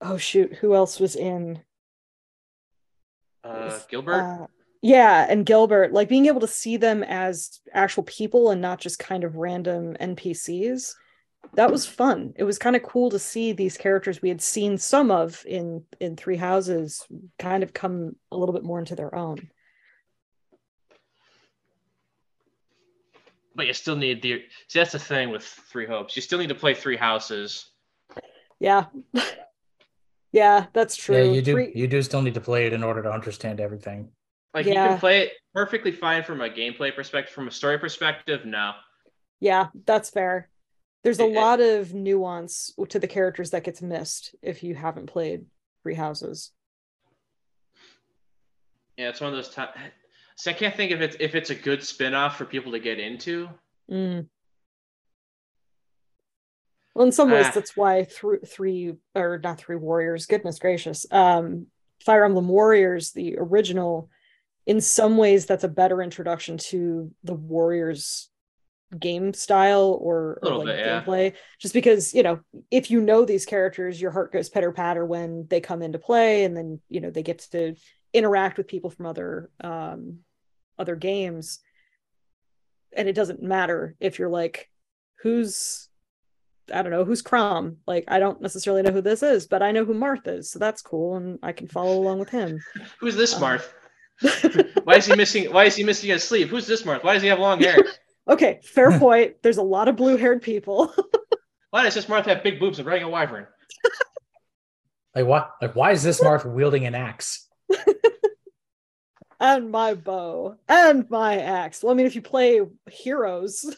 oh 0.00 0.16
shoot, 0.16 0.54
who 0.54 0.74
else 0.74 1.00
was 1.00 1.16
in 1.16 1.60
Uh, 3.42 3.78
Gilbert. 3.88 4.24
uh, 4.24 4.46
yeah, 4.82 5.26
and 5.28 5.46
Gilbert, 5.46 5.92
like 5.92 6.08
being 6.08 6.26
able 6.26 6.40
to 6.40 6.48
see 6.48 6.76
them 6.76 7.02
as 7.02 7.60
actual 7.72 8.02
people 8.04 8.50
and 8.50 8.60
not 8.60 8.80
just 8.80 8.98
kind 8.98 9.24
of 9.24 9.36
random 9.36 9.96
NPCs. 10.00 10.94
That 11.54 11.70
was 11.72 11.86
fun. 11.86 12.34
It 12.36 12.44
was 12.44 12.58
kind 12.58 12.76
of 12.76 12.82
cool 12.82 13.10
to 13.10 13.18
see 13.18 13.52
these 13.52 13.76
characters 13.78 14.20
we 14.20 14.28
had 14.28 14.42
seen 14.42 14.76
some 14.78 15.10
of 15.10 15.42
in 15.46 15.84
in 16.00 16.16
Three 16.16 16.36
Houses 16.36 17.06
kind 17.38 17.62
of 17.62 17.72
come 17.72 18.16
a 18.30 18.36
little 18.36 18.52
bit 18.52 18.64
more 18.64 18.78
into 18.78 18.94
their 18.96 19.14
own. 19.14 19.50
but 23.54 23.66
you 23.66 23.72
still 23.72 23.96
need 23.96 24.22
the. 24.22 24.42
See, 24.68 24.78
that's 24.78 24.92
the 24.92 24.98
thing 24.98 25.30
with 25.30 25.42
Three 25.44 25.86
Hopes. 25.86 26.14
You 26.14 26.22
still 26.22 26.38
need 26.38 26.50
to 26.50 26.54
play 26.54 26.74
Three 26.74 26.96
Houses. 26.96 27.70
Yeah. 28.60 28.84
yeah, 30.32 30.66
that's 30.72 30.94
true. 30.94 31.16
Yeah, 31.16 31.32
you 31.32 31.42
do. 31.42 31.52
Three- 31.54 31.72
You 31.74 31.86
do 31.88 32.02
still 32.02 32.22
need 32.22 32.34
to 32.34 32.40
play 32.40 32.66
it 32.66 32.72
in 32.74 32.84
order 32.84 33.02
to 33.02 33.10
understand 33.10 33.60
everything. 33.60 34.10
Like 34.54 34.66
you 34.66 34.72
can 34.74 34.98
play 34.98 35.22
it 35.22 35.32
perfectly 35.54 35.92
fine 35.92 36.22
from 36.22 36.40
a 36.40 36.48
gameplay 36.48 36.94
perspective. 36.94 37.34
From 37.34 37.48
a 37.48 37.50
story 37.50 37.78
perspective, 37.78 38.44
no. 38.44 38.72
Yeah, 39.40 39.68
that's 39.84 40.10
fair. 40.10 40.48
There's 41.06 41.20
a 41.20 41.26
It- 41.26 41.34
lot 41.34 41.60
of 41.60 41.94
nuance 41.94 42.72
to 42.88 42.98
the 42.98 43.06
characters 43.06 43.52
that 43.52 43.62
gets 43.62 43.80
missed 43.80 44.34
if 44.42 44.64
you 44.64 44.74
haven't 44.74 45.06
played 45.06 45.46
Three 45.84 45.94
Houses. 45.94 46.50
Yeah, 48.96 49.10
it's 49.10 49.20
one 49.20 49.30
of 49.30 49.36
those 49.36 49.50
times. 49.50 49.70
So 50.34 50.50
I 50.50 50.54
can't 50.54 50.74
think 50.74 50.90
if 50.90 51.00
it's 51.00 51.16
if 51.20 51.36
it's 51.36 51.50
a 51.50 51.54
good 51.54 51.84
spin-off 51.84 52.36
for 52.36 52.44
people 52.44 52.72
to 52.72 52.80
get 52.80 52.98
into. 52.98 53.48
Mm. 53.88 54.28
Well, 56.96 57.06
in 57.06 57.12
some 57.12 57.30
ways, 57.30 57.46
Ah. 57.46 57.52
that's 57.54 57.76
why 57.76 58.02
three, 58.02 58.38
three 58.44 58.96
or 59.14 59.38
not 59.38 59.58
three 59.58 59.76
warriors. 59.76 60.26
Goodness 60.26 60.58
gracious, 60.58 61.06
um, 61.12 61.68
Fire 62.00 62.24
Emblem 62.24 62.48
Warriors, 62.48 63.12
the 63.12 63.36
original. 63.38 64.10
In 64.66 64.80
some 64.80 65.16
ways, 65.18 65.46
that's 65.46 65.62
a 65.62 65.68
better 65.68 66.02
introduction 66.02 66.58
to 66.58 67.14
the 67.22 67.34
warriors 67.34 68.28
game 68.98 69.32
style 69.34 69.98
or, 70.00 70.38
or 70.42 70.56
like 70.58 70.66
bit, 70.66 70.78
yeah. 70.78 71.02
gameplay. 71.02 71.32
Just 71.58 71.74
because 71.74 72.14
you 72.14 72.22
know, 72.22 72.40
if 72.70 72.90
you 72.90 73.00
know 73.00 73.24
these 73.24 73.46
characters, 73.46 74.00
your 74.00 74.10
heart 74.10 74.32
goes 74.32 74.48
pitter 74.48 74.72
patter 74.72 75.04
when 75.04 75.46
they 75.48 75.60
come 75.60 75.82
into 75.82 75.98
play, 75.98 76.44
and 76.44 76.56
then 76.56 76.80
you 76.88 77.00
know 77.00 77.10
they 77.10 77.22
get 77.22 77.38
to 77.52 77.74
interact 78.12 78.58
with 78.58 78.68
people 78.68 78.90
from 78.90 79.06
other 79.06 79.50
um, 79.62 80.18
other 80.78 80.96
games 80.96 81.60
and 82.96 83.08
it 83.08 83.14
doesn't 83.14 83.42
matter 83.42 83.94
if 84.00 84.18
you're 84.18 84.30
like 84.30 84.70
who's 85.22 85.88
i 86.72 86.82
don't 86.82 86.90
know 86.90 87.04
who's 87.04 87.22
Chrom 87.22 87.76
like 87.86 88.04
i 88.08 88.18
don't 88.18 88.40
necessarily 88.40 88.82
know 88.82 88.90
who 88.90 89.02
this 89.02 89.22
is 89.22 89.46
but 89.46 89.62
i 89.62 89.70
know 89.70 89.84
who 89.84 89.94
marth 89.94 90.26
is 90.26 90.50
so 90.50 90.58
that's 90.58 90.82
cool 90.82 91.16
and 91.16 91.38
i 91.42 91.52
can 91.52 91.68
follow 91.68 91.98
along 91.98 92.18
with 92.18 92.30
him 92.30 92.58
Who's 93.00 93.16
this 93.16 93.34
Um, 93.34 93.42
Marth? 93.42 93.72
Why 94.84 94.96
is 94.96 95.06
he 95.06 95.14
missing? 95.14 95.52
Why 95.52 95.64
is 95.64 95.76
he 95.76 95.84
missing 95.84 96.08
his 96.08 96.24
sleeve? 96.24 96.48
Who's 96.48 96.66
this 96.66 96.82
Marth? 96.82 97.04
Why 97.04 97.12
does 97.12 97.22
he 97.22 97.28
have 97.28 97.38
long 97.38 97.60
hair? 97.60 97.76
Okay 98.28 98.60
fair 98.64 98.98
point 98.98 99.36
there's 99.42 99.56
a 99.58 99.62
lot 99.62 99.88
of 99.88 99.96
blue 99.96 100.16
haired 100.16 100.42
people 100.42 100.92
Why 101.70 101.82
does 101.82 101.94
this 101.94 102.08
Martha 102.08 102.30
have 102.34 102.42
big 102.44 102.58
boobs 102.58 102.78
and 102.78 102.86
riding 102.86 103.04
a 103.04 103.08
wyvern? 103.10 103.46
Like 105.14 105.26
what? 105.26 105.50
Like 105.60 105.74
why 105.76 105.92
is 105.92 106.02
this 106.02 106.22
Martha 106.22 106.48
wielding 106.48 106.86
an 106.86 106.94
axe? 106.94 107.46
and 109.40 109.70
my 109.70 109.92
bow 109.94 110.56
and 110.68 111.10
my 111.10 111.36
axe 111.38 111.82
well 111.82 111.92
i 111.92 111.94
mean 111.94 112.06
if 112.06 112.14
you 112.14 112.22
play 112.22 112.60
heroes 112.90 113.76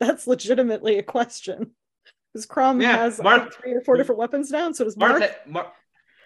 that's 0.00 0.26
legitimately 0.26 0.98
a 0.98 1.02
question 1.02 1.70
because 2.34 2.46
Chrom 2.46 2.82
Yeah, 2.82 2.98
has 2.98 3.18
I 3.18 3.24
Marth- 3.24 3.40
think, 3.42 3.54
three 3.54 3.72
or 3.72 3.80
four 3.80 3.96
different 3.96 4.18
weapons 4.18 4.50
now 4.50 4.66
and 4.66 4.76
so 4.76 4.84
does 4.84 4.96
Martha. 4.96 5.28
marth 5.28 5.46
Mar- 5.50 5.72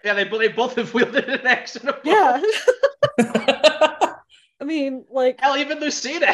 yeah, 0.04 0.14
they, 0.14 0.24
they 0.24 0.48
both 0.48 0.74
have 0.74 0.92
wielded 0.94 1.28
an 1.28 1.46
axe 1.46 1.76
and 1.76 1.90
a 1.90 1.92
bow. 1.92 2.00
yeah 2.04 2.42
i 4.60 4.64
mean 4.64 5.04
like 5.10 5.40
Hell, 5.40 5.56
even 5.56 5.80
Lucina. 5.80 6.26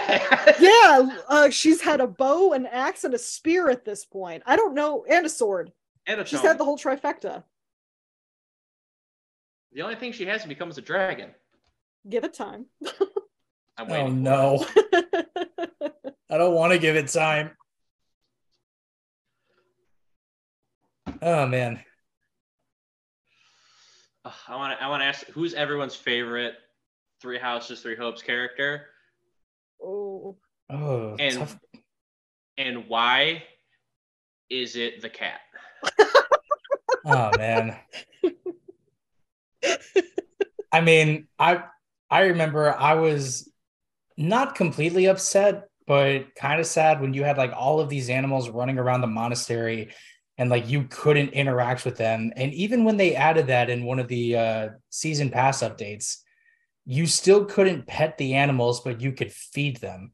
yeah, 0.59 1.19
uh, 1.29 1.51
she's 1.51 1.81
had 1.81 2.01
a 2.01 2.07
bow, 2.07 2.53
an 2.53 2.67
axe, 2.67 3.05
and 3.05 3.15
a 3.15 3.19
spear 3.19 3.71
at 3.71 3.85
this 3.85 4.05
point. 4.05 4.43
I 4.47 4.57
don't 4.57 4.75
know, 4.75 5.05
and 5.09 5.25
a 5.25 5.29
sword. 5.29 5.73
And 6.07 6.21
a 6.21 6.25
She's 6.27 6.41
tome. 6.41 6.49
had 6.49 6.59
the 6.59 6.65
whole 6.65 6.79
trifecta. 6.79 7.43
The 9.73 9.83
only 9.83 9.97
thing 9.97 10.13
she 10.13 10.25
hasn't 10.27 10.49
become 10.49 10.71
is 10.71 10.79
a 10.79 10.83
dragon. 10.83 11.31
Give 12.09 12.25
it 12.25 12.33
time. 12.35 12.67
I'm 13.77 13.87
oh 13.91 13.93
waiting. 13.93 14.23
no. 14.23 14.65
I 16.31 16.39
don't 16.39 16.55
want 16.55 16.73
to 16.73 16.79
give 16.79 16.97
it 16.97 17.09
time. 17.09 17.51
Oh 21.23 21.47
man. 21.47 21.81
I 24.25 24.57
want 24.57 24.79
to. 24.79 24.85
I 24.85 24.89
want 24.89 25.03
to 25.03 25.05
ask 25.07 25.27
who's 25.29 25.55
everyone's 25.55 25.95
favorite 25.95 26.55
Three 27.21 27.39
Houses, 27.39 27.81
Three 27.81 27.97
Hopes 27.97 28.23
character, 28.23 28.87
oh, 29.83 30.37
Oh, 30.69 31.17
And- 31.19 31.35
tough. 31.39 31.59
and 32.59 32.89
why 32.89 33.45
is 34.51 34.77
it 34.77 35.01
the 35.03 35.09
cat? 35.11 35.41
Oh 37.09 37.31
man. 37.39 37.77
I 40.73 40.81
mean, 40.81 41.29
I 41.39 41.63
I 42.11 42.23
remember 42.23 42.75
I 42.77 42.95
was 42.95 43.49
not 44.17 44.57
completely 44.57 45.07
upset, 45.07 45.69
but 45.87 46.35
kind 46.35 46.59
of 46.61 46.67
sad 46.67 47.01
when 47.01 47.15
you 47.15 47.23
had 47.23 47.39
like 47.39 47.53
all 47.55 47.79
of 47.79 47.89
these 47.89 48.11
animals 48.11 48.49
running 48.51 48.79
around 48.79 49.03
the 49.03 49.07
monastery 49.07 49.91
and 50.37 50.51
like 50.51 50.69
you 50.69 50.85
couldn't 50.85 51.31
interact 51.31 51.85
with 51.85 51.97
them. 51.97 52.33
And 52.37 52.53
even 52.55 52.83
when 52.85 52.97
they 52.97 53.15
added 53.15 53.47
that 53.49 53.71
in 53.71 53.85
one 53.85 54.01
of 54.01 54.09
the 54.09 54.37
uh 54.37 54.69
season 54.91 55.31
pass 55.31 55.63
updates, 55.63 56.19
you 56.87 57.07
still 57.07 57.45
couldn't 57.45 57.87
pet 57.87 58.17
the 58.17 58.35
animals, 58.35 58.81
but 58.81 59.01
you 59.01 59.13
could 59.13 59.33
feed 59.33 59.77
them. 59.79 60.13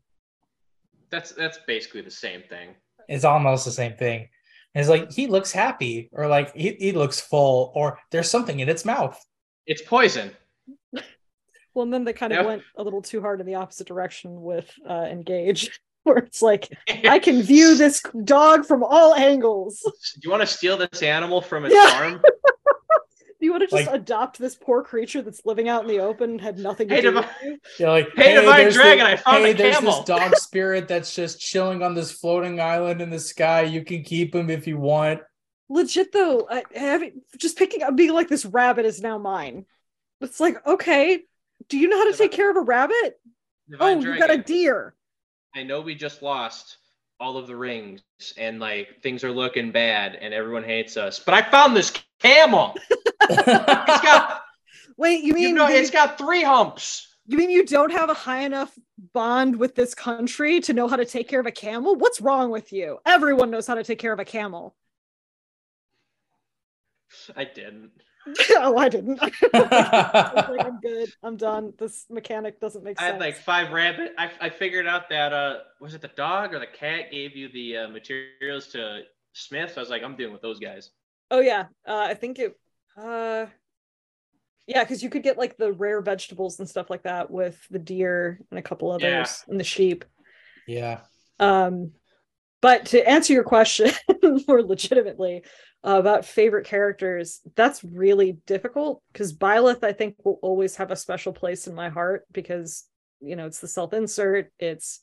That's 1.11 1.33
that's 1.33 1.59
basically 1.67 2.01
the 2.01 2.11
same 2.11 2.43
thing. 2.49 2.71
It's 3.09 3.25
almost 3.25 3.65
the 3.65 3.71
same 3.71 3.95
thing. 3.97 4.29
It's 4.75 4.89
like 4.89 5.13
he 5.13 5.27
looks 5.27 5.53
happy, 5.53 6.09
or 6.13 6.27
like 6.29 6.55
he, 6.57 6.73
he 6.73 6.93
looks 6.93 7.21
full, 7.21 7.73
or 7.75 7.99
there's 8.11 8.31
something 8.31 8.61
in 8.61 8.69
its 8.71 8.85
mouth. 8.87 9.23
It's 9.67 9.83
poison. 9.83 10.31
well, 11.75 11.83
and 11.83 11.93
then 11.93 12.05
they 12.05 12.15
kind 12.15 12.33
of 12.33 12.39
Yep. 12.39 12.47
went 12.47 12.63
a 12.77 12.83
little 12.83 13.03
too 13.03 13.21
hard 13.21 13.41
in 13.41 13.47
the 13.47 13.57
opposite 13.57 13.87
direction 13.87 14.41
with 14.41 14.73
uh, 14.89 15.07
Engage, 15.11 15.79
where 16.05 16.17
it's 16.17 16.41
like, 16.41 16.69
I 16.89 17.19
can 17.19 17.43
view 17.43 17.75
this 17.77 18.03
dog 18.25 18.65
from 18.65 18.83
all 18.83 19.15
angles. 19.15 19.81
Do 20.15 20.21
you 20.25 20.31
want 20.31 20.41
to 20.41 20.47
steal 20.47 20.79
this 20.79 21.03
animal 21.03 21.43
from 21.43 21.67
its 21.67 21.75
Yeah. 21.75 21.91
farm? 21.91 22.23
Do 23.53 23.57
you 23.57 23.61
want 23.61 23.71
to 23.71 23.77
just 23.77 23.87
Like- 23.93 24.01
adopt 24.01 24.39
this 24.39 24.55
poor 24.55 24.83
creature 24.83 25.21
that's 25.21 25.45
living 25.45 25.69
out 25.69 25.83
in 25.83 25.89
the 25.89 25.99
open, 26.01 26.31
and 26.31 26.41
had 26.41 26.59
nothing 26.59 26.89
to 26.89 26.95
Hey, 26.95 27.01
do 27.03 27.11
Devi- 27.13 27.27
with 27.27 27.37
you? 27.45 27.59
You're 27.79 27.91
like, 27.91 28.09
Hey, 28.17 28.35
Divine 28.35 28.61
there's 28.63 28.75
Dragon, 28.75 29.05
I 29.07 29.17
found 29.17 29.45
hey, 29.45 29.51
a 29.51 29.55
there's 29.55 29.77
camel." 29.77 29.93
this 29.97 30.05
dog 30.07 30.35
spirit 30.37 30.89
that's 30.89 31.15
just 31.15 31.39
chilling 31.41 31.83
on 31.83 31.95
this 31.95 32.13
floating 32.13 32.61
island 32.61 33.03
in 33.03 33.11
the 33.11 33.19
sky. 33.19 33.63
You 33.63 33.85
can 33.85 34.03
keep 34.05 34.35
him 34.35 34.49
if 34.49 34.67
you 34.67 34.79
want. 34.79 35.21
legit 35.69 36.13
though 36.13 36.47
I, 36.51 36.63
having 36.75 37.21
just 37.39 37.57
picking 37.59 37.83
up 37.83 37.95
being 37.97 38.13
like 38.13 38.29
this 38.29 38.45
rabbit 38.45 38.85
is 38.87 39.01
now 39.01 39.17
mine 39.19 39.65
it's 40.21 40.39
like 40.41 40.67
okay 40.67 41.21
do 41.69 41.79
you 41.79 41.89
know 41.89 41.97
how 41.99 42.11
to 42.11 42.17
take 42.17 42.33
care 42.33 42.51
of 42.51 42.57
a 42.57 42.61
rabbit 42.61 43.19
Divine 43.71 43.99
oh 44.07 44.13
you 44.13 44.19
got 44.19 44.31
a 44.31 44.37
deer 44.39 44.95
I 45.55 45.63
know 45.63 45.81
we 45.81 45.95
just 45.95 46.21
lost 46.23 46.77
all 47.21 47.37
of 47.39 47.47
the 47.47 47.57
rings 47.57 48.03
and 48.37 48.59
like 48.61 49.01
things 49.03 49.25
are 49.25 49.31
looking 49.33 49.71
bad 49.73 50.15
and 50.21 50.35
everyone 50.35 50.65
hates 50.65 50.97
us, 50.97 51.21
but 51.21 51.35
I 51.35 51.43
found 51.51 51.77
this 51.77 51.93
camel. 52.21 52.75
It's 53.31 54.03
got 54.03 54.43
wait 54.97 55.23
you 55.23 55.29
you 55.29 55.35
mean 55.35 55.55
know, 55.55 55.69
you, 55.69 55.77
it's 55.77 55.91
got 55.91 56.19
three 56.19 56.43
humps. 56.43 57.09
you 57.27 57.39
mean 57.39 57.51
you 57.51 57.65
don't 57.65 57.93
have 57.93 58.11
a 58.11 58.15
high 58.15 58.43
enough 58.43 58.77
bond 59.13 59.57
with 59.57 59.75
this 59.75 59.95
country 59.95 60.61
to 60.61 60.73
know 60.73 60.89
how 60.89 60.97
to 60.97 61.05
take 61.05 61.29
care 61.29 61.41
of 61.41 61.47
a 61.47 61.51
camel 61.53 61.97
what's 61.97 62.21
wrong 62.21 62.51
with 62.51 62.73
you 62.73 62.99
everyone 63.07 63.51
knows 63.51 63.67
how 63.67 63.75
to 63.75 63.85
take 63.85 63.99
care 63.99 64.13
of 64.13 64.19
a 64.19 64.25
camel 64.25 64.77
I 67.37 67.45
didn't. 67.45 67.91
oh 68.51 68.77
i 68.79 68.89
didn't 68.89 69.19
I 69.21 69.31
like, 70.49 70.65
I'm 70.67 70.81
good 70.81 71.13
i'm 71.25 71.37
done 71.37 71.73
this 71.79 72.07
mechanic 72.09 72.61
doesn't 72.61 72.85
make 72.85 72.97
sense. 72.99 73.09
I 73.09 73.13
had 73.13 73.21
like 73.21 73.37
five 73.37 73.73
rabbit. 73.73 74.13
I, 74.17 74.31
I 74.41 74.49
figured 74.49 74.87
out 74.87 75.09
that 75.09 75.33
uh 75.33 75.59
was 75.81 75.95
it 75.95 76.03
the 76.03 76.09
dog 76.09 76.55
or 76.55 76.61
the 76.61 76.67
cat 76.69 77.11
gave 77.11 77.35
you 77.37 77.49
the 77.49 77.79
uh, 77.79 77.89
materials 77.89 78.69
to 78.69 79.03
Smith. 79.33 79.73
So 79.73 79.81
I 79.81 79.83
was 79.83 79.91
like, 79.91 80.03
I'm 80.05 80.15
dealing 80.15 80.33
with 80.33 80.43
those 80.43 80.61
guys. 80.61 80.91
Oh 81.33 81.41
yeah, 81.41 81.65
uh, 81.87 82.07
I 82.11 82.15
think 82.15 82.39
it. 82.39 82.57
Uh, 82.97 83.47
yeah, 84.67 84.85
because 84.85 85.03
you 85.03 85.11
could 85.11 85.23
get 85.23 85.39
like 85.39 85.57
the 85.57 85.73
rare 85.73 86.01
vegetables 86.01 86.59
and 86.59 86.69
stuff 86.69 86.89
like 86.91 87.03
that 87.03 87.31
with 87.31 87.59
the 87.71 87.79
deer 87.79 88.41
and 88.51 88.59
a 88.59 88.63
couple 88.63 88.91
others 88.91 89.03
Yeah. 89.03 89.27
and 89.49 89.59
the 89.61 89.65
sheep. 89.65 90.05
yeah. 90.67 91.01
Um, 91.39 91.93
but 92.61 92.87
to 92.87 93.09
answer 93.09 93.33
your 93.33 93.43
question 93.43 93.91
more 94.47 94.63
legitimately 94.63 95.43
uh, 95.85 95.99
about 95.99 96.25
favorite 96.25 96.65
characters, 96.67 97.41
that's 97.57 97.83
really 97.83 98.39
difficult 98.47 99.03
because 99.13 99.33
Byleth, 99.37 99.83
I 99.83 99.93
think, 99.93 100.15
will 100.23 100.39
always 100.43 100.77
have 100.77 100.93
a 100.93 100.97
special 100.97 101.33
place 101.33 101.67
in 101.67 101.75
my 101.75 101.89
heart 101.89 102.25
because 102.31 102.85
you 103.21 103.35
know 103.35 103.47
it's 103.47 103.59
the 103.59 103.67
self-insert. 103.67 104.53
It's 104.61 105.01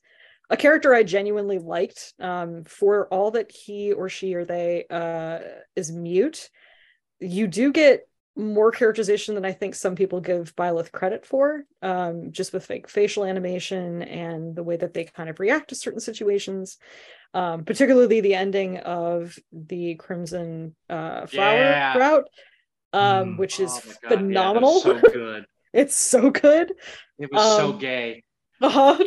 a 0.49 0.55
character 0.55 0.93
I 0.93 1.03
genuinely 1.03 1.59
liked 1.59 2.13
um, 2.19 2.63
for 2.63 3.07
all 3.13 3.31
that 3.31 3.51
he 3.51 3.91
or 3.91 4.07
she 4.07 4.35
or 4.35 4.45
they 4.45 4.85
uh, 4.89 5.39
is 5.75 5.91
mute. 5.91 6.49
You 7.19 7.47
do 7.47 7.71
get 7.71 8.07
more 8.35 8.71
characterization 8.71 9.35
than 9.35 9.43
I 9.43 9.51
think 9.51 9.75
some 9.75 9.95
people 9.95 10.21
give 10.21 10.55
Byleth 10.55 10.91
credit 10.91 11.25
for, 11.25 11.63
um, 11.81 12.31
just 12.31 12.53
with 12.53 12.69
like 12.69 12.87
facial 12.87 13.25
animation 13.25 14.01
and 14.03 14.55
the 14.55 14.63
way 14.63 14.77
that 14.77 14.93
they 14.93 15.03
kind 15.03 15.29
of 15.29 15.39
react 15.39 15.69
to 15.69 15.75
certain 15.75 15.99
situations. 15.99 16.77
Um, 17.33 17.63
particularly 17.63 18.21
the 18.21 18.33
ending 18.33 18.77
of 18.77 19.37
the 19.51 19.95
Crimson 19.95 20.75
uh, 20.89 21.27
Flower 21.27 21.57
Yeah. 21.57 21.97
route, 21.97 22.29
um, 22.93 23.33
Mm. 23.35 23.37
which 23.37 23.59
is 23.59 23.69
Oh 23.69 23.81
God, 24.01 24.11
yeah, 24.11 24.17
phenomenal. 24.17 24.79
so 24.79 24.99
good. 25.01 25.45
it's 25.73 25.95
so 25.95 26.29
good. 26.31 26.73
It 27.19 27.31
was 27.31 27.41
so 27.41 27.73
Um, 27.73 27.77
gay. 27.77 28.23
Uh-huh. 28.61 28.97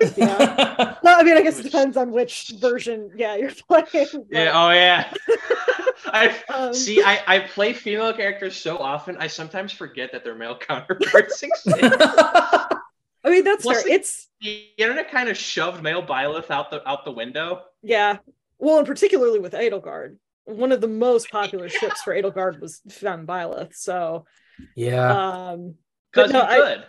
yeah. 0.16 0.96
Well, 1.02 1.18
I 1.18 1.22
mean, 1.22 1.36
I 1.36 1.42
guess 1.42 1.58
it 1.58 1.62
depends 1.62 1.96
on 1.96 2.10
which 2.10 2.52
version, 2.58 3.10
yeah, 3.16 3.34
you're 3.36 3.52
playing. 3.68 3.86
but, 4.12 4.26
Yeah. 4.30 4.50
Oh 4.54 4.70
yeah. 4.70 5.12
I 6.06 6.34
um, 6.52 6.74
see. 6.74 7.02
I 7.02 7.20
I 7.26 7.38
play 7.40 7.72
female 7.72 8.12
characters 8.12 8.56
so 8.56 8.76
often. 8.78 9.16
I 9.18 9.26
sometimes 9.28 9.72
forget 9.72 10.10
that 10.12 10.24
their 10.24 10.34
male 10.34 10.56
counterparts 10.58 11.42
exist. 11.42 11.68
I 13.22 13.30
mean, 13.30 13.44
that's 13.44 13.62
Plus 13.62 13.78
fair. 13.82 13.84
the- 13.84 13.92
It's 13.92 14.28
the 14.40 14.66
internet 14.78 15.10
kind 15.10 15.28
of 15.28 15.36
shoved 15.36 15.82
male 15.82 16.02
Byleth 16.02 16.50
out 16.50 16.70
the 16.70 16.86
out 16.88 17.04
the 17.04 17.12
window. 17.12 17.62
yeah. 17.82 18.18
Well, 18.58 18.76
and 18.78 18.86
particularly 18.86 19.38
with 19.38 19.52
Edelgard, 19.54 20.16
one 20.44 20.70
of 20.72 20.82
the 20.82 20.88
most 20.88 21.30
popular 21.30 21.68
ships 21.70 22.02
for 22.02 22.14
Edelgard 22.14 22.60
was 22.60 22.82
Femme 22.90 23.26
Byleth. 23.26 23.74
So, 23.74 24.26
yeah. 24.76 25.50
um, 25.52 25.76
But 26.12 26.28
Because 26.28 26.32
no, 26.32 26.40
he 26.40 26.46
I- 26.46 26.84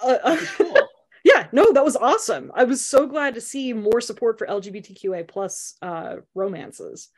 uh, 0.00 0.18
uh, 0.24 0.36
cool. 0.56 0.78
Yeah, 1.24 1.46
no, 1.52 1.72
that 1.72 1.84
was 1.84 1.96
awesome. 1.96 2.50
I 2.54 2.64
was 2.64 2.84
so 2.84 3.06
glad 3.06 3.34
to 3.34 3.40
see 3.40 3.72
more 3.72 4.00
support 4.00 4.38
for 4.38 4.46
LGBTQA 4.46 5.28
plus 5.28 5.74
uh, 5.82 6.16
romances. 6.34 7.08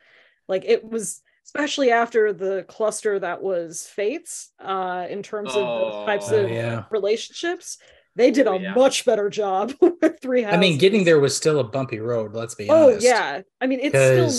Like 0.47 0.65
it 0.65 0.83
was, 0.83 1.21
especially 1.45 1.91
after 1.91 2.33
the 2.33 2.65
cluster 2.67 3.19
that 3.19 3.41
was 3.41 3.87
Fates, 3.87 4.51
uh, 4.63 5.07
in 5.09 5.23
terms 5.23 5.49
of 5.55 5.61
those 5.65 6.05
types 6.05 6.31
Oh, 6.31 6.43
of 6.43 6.49
yeah. 6.51 6.83
relationships. 6.91 7.77
They 8.17 8.31
did 8.31 8.47
Oh, 8.47 8.53
a 8.53 8.59
yeah. 8.61 8.73
much 8.73 9.03
better 9.05 9.29
job 9.29 9.73
with 9.81 10.19
Three 10.21 10.43
Houses. 10.43 10.55
I 10.57 10.59
mean, 10.61 10.77
getting 10.77 11.03
there 11.03 11.19
was 11.19 11.35
still 11.35 11.59
a 11.59 11.63
bumpy 11.65 11.99
road. 11.99 12.33
Let's 12.33 12.55
be 12.55 12.69
Oh 12.69 12.89
honest. 12.91 13.05
yeah, 13.05 13.41
I 13.59 13.67
mean 13.67 13.79
it's 13.81 13.89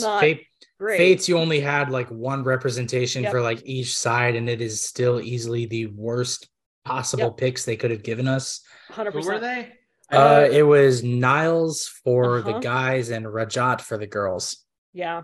still 0.01 0.09
not 0.11 0.21
Fate, 0.21 0.47
great. 0.79 0.97
Fates, 0.97 1.29
you 1.29 1.37
only 1.37 1.61
had 1.61 1.91
like 1.91 2.09
one 2.09 2.43
representation 2.43 3.25
Yep. 3.25 3.33
for 3.33 3.43
like 3.43 3.61
each 3.67 3.95
side, 3.97 4.35
and 4.35 4.49
it 4.49 4.63
is 4.63 4.81
still 4.83 5.21
easily 5.21 5.67
the 5.67 5.87
worst 5.89 6.49
possible 6.87 7.25
Yep. 7.25 7.37
picks 7.37 7.65
they 7.65 7.77
could 7.77 7.91
have 7.91 8.03
given 8.03 8.27
us. 8.29 8.63
100%. 8.93 9.13
Who 9.13 9.27
were 9.27 9.39
they? 9.41 9.73
Uh, 10.13 10.17
Uh, 10.17 10.49
it 10.51 10.63
was 10.63 11.03
Niles 11.03 11.87
for 12.05 12.41
the 12.43 12.51
uh-huh. 12.53 12.61
guys 12.61 13.11
and 13.11 13.27
Rhajat 13.27 13.81
for 13.81 13.99
the 13.99 14.07
girls. 14.07 14.65
Yeah. 14.93 15.23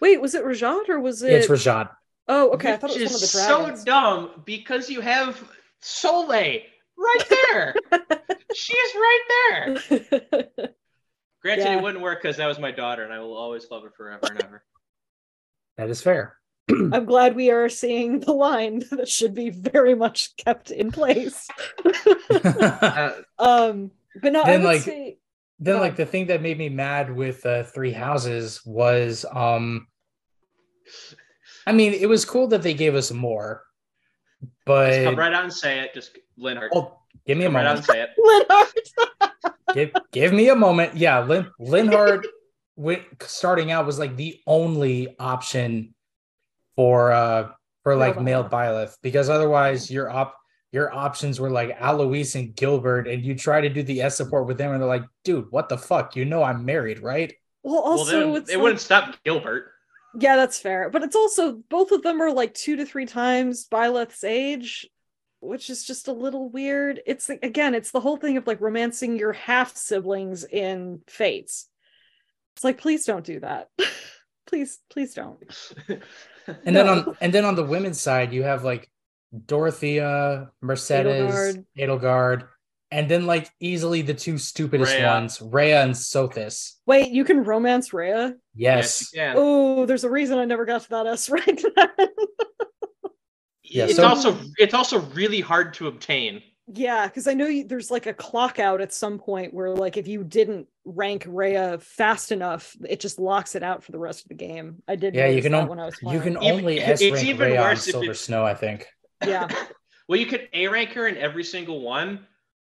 Wait, 0.00 0.20
was 0.20 0.34
it 0.34 0.44
Rhajat 0.44 0.88
or 0.88 0.98
was 1.00 1.22
it? 1.22 1.32
It's 1.32 1.46
Rhajat. 1.48 1.90
Oh, 2.26 2.50
okay. 2.54 2.72
I 2.72 2.76
thought 2.76 2.90
Which 2.90 3.00
it 3.00 3.02
was 3.02 3.12
one 3.12 3.14
of 3.14 3.20
the 3.20 3.24
is 3.24 3.32
dragons. 3.32 3.78
so 3.80 3.84
dumb 3.84 4.42
because 4.44 4.90
you 4.90 5.00
have 5.00 5.42
Soleil 5.80 6.60
right 6.98 7.28
there. 7.28 7.74
she 8.54 8.72
is 8.76 8.94
right 8.94 9.24
there. 9.28 9.66
Granted, 11.42 11.64
Yeah. 11.64 11.76
it 11.78 11.82
wouldn't 11.82 12.02
work 12.02 12.20
because 12.22 12.36
that 12.36 12.46
was 12.46 12.58
my 12.58 12.70
daughter, 12.70 13.02
and 13.04 13.12
I 13.12 13.20
will 13.20 13.36
always 13.36 13.66
love 13.70 13.82
her 13.84 13.90
forever 13.96 14.26
and 14.30 14.42
ever. 14.44 14.64
That 15.78 15.88
is 15.88 16.02
fair. 16.02 16.36
I'm 16.92 17.04
glad 17.04 17.34
we 17.36 17.50
are 17.50 17.68
seeing 17.68 18.20
the 18.20 18.32
line 18.32 18.82
that 18.90 19.08
should 19.08 19.34
be 19.34 19.50
very 19.50 19.94
much 19.94 20.36
kept 20.36 20.70
in 20.70 20.90
place. 20.92 21.48
Um, 23.38 23.90
but 24.22 24.32
no, 24.32 24.42
I 24.42 24.46
Then, 24.52 24.60
would 24.62 24.66
like- 24.66 24.82
say 24.82 25.18
then 25.62 25.76
Go 25.76 25.80
like 25.80 25.96
the 25.96 26.06
thing 26.06 26.26
that 26.28 26.40
made 26.42 26.56
me 26.58 26.68
mad 26.70 27.14
with 27.14 27.44
uh, 27.44 27.64
three 27.64 27.92
houses 27.92 28.62
was 28.64 29.24
um 29.32 29.86
i 31.66 31.72
mean 31.72 31.92
it 31.92 32.08
was 32.08 32.24
cool 32.24 32.48
that 32.48 32.62
they 32.62 32.72
gave 32.74 32.94
us 32.94 33.12
more 33.12 33.62
just 34.40 34.52
but 34.64 35.04
come 35.04 35.16
right 35.16 35.32
out 35.34 35.44
and 35.44 35.52
say 35.52 35.80
it. 35.80 35.92
Just 35.94 36.16
Linhardt. 36.38 36.70
oh, 36.74 36.98
give 37.26 37.36
me 37.36 37.44
a 37.44 37.48
come 37.48 37.56
right 37.56 37.66
out 37.66 37.76
and 37.76 37.86
moment 37.86 37.86
say 37.86 38.00
it. 38.02 38.10
Leonard. 39.20 39.34
give, 39.74 39.90
give 40.12 40.32
me 40.32 40.48
a 40.48 40.56
moment 40.56 40.96
yeah 40.96 41.20
Lin, 41.20 41.46
linhardt 41.60 42.24
starting 43.22 43.70
out 43.70 43.84
was 43.86 43.98
like 43.98 44.16
the 44.16 44.40
only 44.46 45.14
option 45.18 45.94
for 46.80 47.12
uh 47.12 47.50
for 47.82 47.94
like 47.94 48.14
Male 48.16 48.24
male 48.24 48.48
Byleth 48.48 48.96
because 49.02 49.28
otherwise 49.28 49.90
your 49.90 50.08
op 50.08 50.34
your 50.72 50.90
options 50.94 51.38
were 51.38 51.50
like 51.50 51.76
Alois 51.78 52.34
and 52.36 52.54
Gilbert, 52.56 53.06
and 53.06 53.22
you 53.22 53.34
try 53.34 53.60
to 53.60 53.68
do 53.68 53.82
the 53.82 54.00
S 54.00 54.16
support 54.16 54.46
with 54.46 54.56
them, 54.56 54.72
and 54.72 54.80
they're 54.80 54.88
like, 54.88 55.04
dude, 55.24 55.48
what 55.50 55.68
the 55.68 55.76
fuck? 55.76 56.16
You 56.16 56.24
know 56.24 56.42
I'm 56.42 56.64
married, 56.64 57.00
right? 57.00 57.34
Well, 57.62 57.74
Well, 57.74 57.82
also 57.82 58.20
then 58.32 58.36
it's 58.42 58.50
it 58.50 58.54
like- 58.54 58.62
wouldn't 58.62 58.80
stop 58.80 59.16
Gilbert. 59.24 59.72
yeah, 60.18 60.36
that's 60.36 60.58
fair. 60.58 60.88
But 60.88 61.02
it's 61.02 61.16
also 61.16 61.60
both 61.68 61.90
of 61.92 62.02
them 62.02 62.22
are 62.22 62.32
like 62.32 62.54
two 62.54 62.76
to 62.76 62.86
three 62.86 63.04
times 63.04 63.66
Byleth's 63.70 64.24
age, 64.24 64.88
which 65.40 65.68
is 65.68 65.84
just 65.84 66.08
a 66.08 66.12
little 66.14 66.48
weird. 66.48 67.00
It's 67.04 67.28
again, 67.28 67.74
it's 67.74 67.90
the 67.90 68.00
whole 68.00 68.16
thing 68.16 68.38
of 68.38 68.46
like 68.46 68.62
romancing 68.62 69.18
your 69.18 69.34
half 69.34 69.76
siblings 69.76 70.44
in 70.44 71.02
Fates. 71.08 71.68
It's 72.54 72.64
like, 72.64 72.78
please 72.78 73.04
don't 73.04 73.24
do 73.26 73.40
that. 73.40 73.68
please, 74.46 74.78
please 74.88 75.14
don't. 75.14 75.38
And 76.64 76.74
then 76.76 76.88
on 76.88 77.16
and 77.20 77.32
then 77.32 77.44
on 77.44 77.54
the 77.54 77.64
women's 77.64 78.00
side, 78.00 78.32
you 78.32 78.42
have 78.42 78.64
like 78.64 78.88
Dorothea, 79.46 80.50
Mercedes, 80.60 81.32
Edelgard. 81.32 81.64
Edelgard, 81.78 82.48
and 82.90 83.08
then 83.08 83.26
like 83.26 83.48
easily 83.60 84.02
the 84.02 84.14
two 84.14 84.38
stupidest 84.38 84.94
Rhea. 84.94 85.06
ones, 85.06 85.40
Rhea 85.40 85.82
and 85.82 85.92
Sothis. 85.92 86.74
Wait, 86.86 87.10
you 87.10 87.24
can 87.24 87.44
romance 87.44 87.92
Rhea? 87.92 88.34
Yes. 88.54 89.12
you 89.12 89.20
can. 89.20 89.34
Oh, 89.38 89.86
there's 89.86 90.04
a 90.04 90.10
reason 90.10 90.38
I 90.38 90.44
never 90.44 90.64
got 90.64 90.82
to 90.82 90.88
that 90.90 91.06
S 91.06 91.30
rank. 91.30 91.62
then. 91.76 92.08
Yeah, 93.62 93.84
it's 93.84 93.96
so- 93.96 94.06
also 94.06 94.36
it's 94.58 94.74
also 94.74 95.00
really 95.00 95.40
hard 95.40 95.74
to 95.74 95.86
obtain. 95.86 96.42
Yeah, 96.72 97.06
because 97.06 97.26
I 97.26 97.34
know 97.34 97.46
you, 97.46 97.64
there's 97.64 97.90
like 97.90 98.06
a 98.06 98.14
clock 98.14 98.58
out 98.58 98.80
at 98.80 98.92
some 98.92 99.18
point 99.18 99.52
where 99.52 99.70
like 99.70 99.96
if 99.96 100.06
you 100.06 100.22
didn't 100.22 100.68
rank 100.84 101.24
Rhea 101.26 101.78
fast 101.78 102.32
enough, 102.32 102.76
it 102.88 103.00
just 103.00 103.18
locks 103.18 103.54
it 103.54 103.62
out 103.62 103.82
for 103.82 103.92
the 103.92 103.98
rest 103.98 104.22
of 104.22 104.28
the 104.28 104.34
game. 104.34 104.82
I 104.86 104.96
did. 104.96 105.14
Yeah, 105.14 105.26
you 105.26 105.42
can 105.42 105.52
that 105.52 105.62
on- 105.62 105.68
when 105.68 105.80
I 105.80 105.86
was 105.86 105.96
You 106.02 106.20
can 106.20 106.36
only 106.36 106.78
it's 106.80 107.02
S 107.02 107.10
rank 107.10 107.26
even 107.26 107.50
Rhea 107.50 107.62
on 107.62 107.76
Silver 107.76 108.12
it- 108.12 108.16
Snow, 108.16 108.44
I 108.44 108.54
think. 108.54 108.86
Yeah. 109.26 109.48
well, 110.08 110.18
you 110.18 110.26
could 110.26 110.48
A 110.52 110.68
rank 110.68 110.90
her 110.90 111.08
in 111.08 111.16
every 111.16 111.44
single 111.44 111.80
one, 111.80 112.26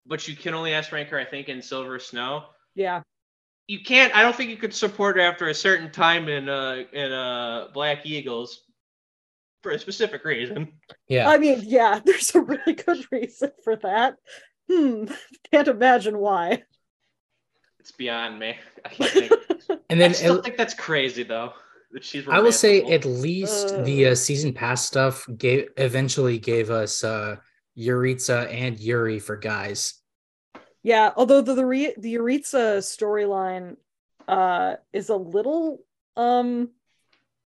but 0.05 0.27
you 0.27 0.35
can 0.35 0.53
only 0.53 0.73
S 0.73 0.91
rank 0.91 1.09
her, 1.09 1.19
I 1.19 1.25
think, 1.25 1.49
in 1.49 1.61
Silver 1.61 1.99
Snow. 1.99 2.45
Yeah. 2.75 3.01
You 3.67 3.83
can't. 3.83 4.15
I 4.15 4.21
don't 4.21 4.35
think 4.35 4.49
you 4.49 4.57
could 4.57 4.73
support 4.73 5.17
her 5.17 5.21
after 5.21 5.49
a 5.49 5.53
certain 5.53 5.91
time 5.91 6.29
in 6.29 6.49
uh 6.49 6.83
in 6.93 7.11
uh 7.11 7.67
Black 7.73 8.05
Eagles 8.05 8.61
for 9.61 9.71
a 9.71 9.79
specific 9.79 10.23
reason. 10.25 10.73
Yeah. 11.07 11.29
I 11.29 11.37
mean, 11.37 11.61
yeah, 11.63 11.99
there's 12.05 12.33
a 12.35 12.41
really 12.41 12.73
good 12.73 13.05
reason 13.11 13.51
for 13.63 13.75
that. 13.77 14.15
Hmm. 14.69 15.05
Can't 15.51 15.67
imagine 15.67 16.17
why. 16.17 16.63
It's 17.79 17.91
beyond 17.91 18.39
me. 18.39 18.57
I 18.85 18.89
can't 18.89 19.11
think. 19.11 19.31
and 19.89 19.99
then 19.99 20.11
I 20.11 20.13
still 20.13 20.37
it- 20.37 20.43
think 20.43 20.57
that's 20.57 20.73
crazy 20.75 21.23
though. 21.23 21.53
That 21.93 22.05
she's. 22.05 22.27
I 22.27 22.39
will 22.39 22.51
say 22.53 22.81
at 22.93 23.03
least 23.05 23.83
the 23.83 24.07
Uh. 24.07 24.11
uh, 24.11 24.15
season 24.15 24.53
pass 24.53 24.85
stuff 24.85 25.27
gave 25.37 25.67
eventually 25.77 26.37
gave 26.39 26.69
us 26.69 27.03
uh 27.03 27.35
Yuritsa 27.77 28.49
and 28.53 28.79
Yuri 28.79 29.19
for 29.19 29.35
guys. 29.35 29.95
Yeah, 30.83 31.11
although 31.15 31.41
the 31.41 31.53
the, 31.55 31.65
Re- 31.65 31.95
the 31.97 32.15
Yuritsa 32.15 32.77
storyline 32.79 33.77
uh 34.27 34.75
is 34.93 35.09
a 35.09 35.15
little 35.17 35.83
um 36.15 36.69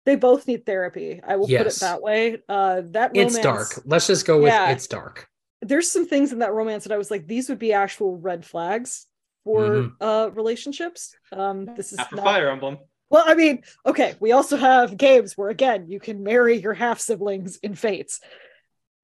they 0.06 0.16
both 0.16 0.48
need 0.48 0.66
therapy. 0.66 1.22
I 1.28 1.36
will 1.36 1.48
put 1.48 1.68
it 1.68 1.76
that 1.82 2.02
way. 2.02 2.40
Uh 2.48 2.82
that 2.92 3.12
It's 3.16 3.38
dark. 3.40 3.82
Let's 3.86 4.08
just 4.08 4.26
go 4.26 4.38
with 4.42 4.48
Yeah. 4.54 4.70
it's 4.72 4.88
dark. 4.88 5.28
There's 5.62 5.90
some 5.92 6.08
things 6.08 6.32
in 6.32 6.40
that 6.40 6.54
romance 6.54 6.84
that 6.86 6.94
I 6.94 6.98
was 6.98 7.10
like 7.12 7.28
these 7.28 7.50
would 7.50 7.60
be 7.60 7.74
actual 7.74 8.18
red 8.18 8.46
flags 8.46 9.08
for 9.44 9.62
Mhm. 9.70 9.92
uh 10.02 10.30
relationships. 10.32 11.16
Um 11.32 11.66
this 11.76 11.92
is 11.92 11.98
Not 11.98 12.14
not- 12.14 12.26
Fire 12.26 12.50
Emblem. 12.50 12.78
Well, 13.12 13.24
I 13.28 13.36
mean, 13.36 13.64
okay, 13.86 14.16
we 14.20 14.32
also 14.32 14.58
have 14.58 14.98
games 14.98 15.38
where 15.38 15.50
again 15.50 15.88
you 15.90 16.00
can 16.00 16.24
marry 16.24 16.58
your 16.58 16.74
half 16.74 17.00
siblings 17.00 17.58
in 17.58 17.76
Fates. 17.76 18.20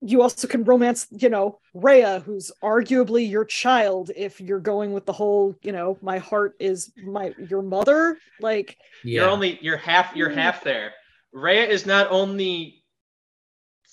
You 0.04 0.24
also 0.24 0.48
can 0.48 0.64
romance, 0.64 1.06
you 1.12 1.30
know, 1.30 1.60
Rhea, 1.76 2.22
who's 2.26 2.52
arguably 2.64 3.30
your 3.30 3.46
child 3.46 4.10
if 4.16 4.42
you're 4.42 4.60
going 4.60 4.94
with 4.94 5.06
the 5.06 5.14
whole, 5.14 5.56
you 5.62 5.72
know, 5.72 5.98
my 6.02 6.18
heart 6.18 6.56
is 6.60 6.92
my 7.04 7.34
your 7.38 7.62
mother. 7.62 8.18
Like, 8.40 8.78
Yeah. 9.04 9.22
You're 9.22 9.30
only 9.30 9.60
you're 9.62 9.78
half 9.78 10.16
you're 10.16 10.32
Mm. 10.32 10.36
half 10.36 10.64
there. 10.64 10.94
Rhea 11.32 11.66
is 11.68 11.86
not 11.86 12.08
only 12.10 12.84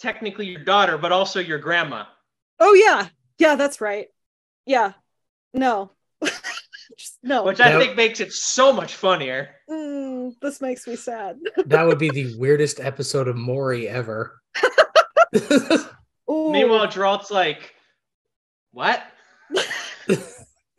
technically 0.01 0.47
your 0.47 0.65
daughter, 0.65 0.97
but 0.97 1.13
also 1.13 1.41
your 1.41 1.59
grandma. 1.59 2.05
oh 2.59 2.73
yeah, 2.75 3.09
yeah, 3.39 3.57
that's 3.57 3.81
right. 3.81 4.09
Yeah, 4.65 4.93
no, 5.53 5.93
Just, 6.99 7.19
no. 7.23 7.45
which 7.45 7.61
I 7.61 7.73
That- 7.73 7.81
think 7.81 7.97
makes 7.97 8.21
it 8.21 8.33
so 8.33 8.73
much 8.73 8.95
funnier. 8.95 9.55
Mm, 9.71 10.33
this 10.41 10.61
makes 10.63 10.87
me 10.87 10.97
sad. 10.97 11.39
That 11.67 11.87
would 11.87 11.99
be 11.99 12.11
the 12.11 12.35
weirdest 12.39 12.81
episode 12.81 13.29
of 13.29 13.37
Maury 13.37 13.87
ever. 13.89 14.41
Ooh. 16.31 16.53
Meanwhile, 16.53 16.89
Jeralt's 16.89 17.31
like, 17.31 17.75
"What?" 18.73 19.03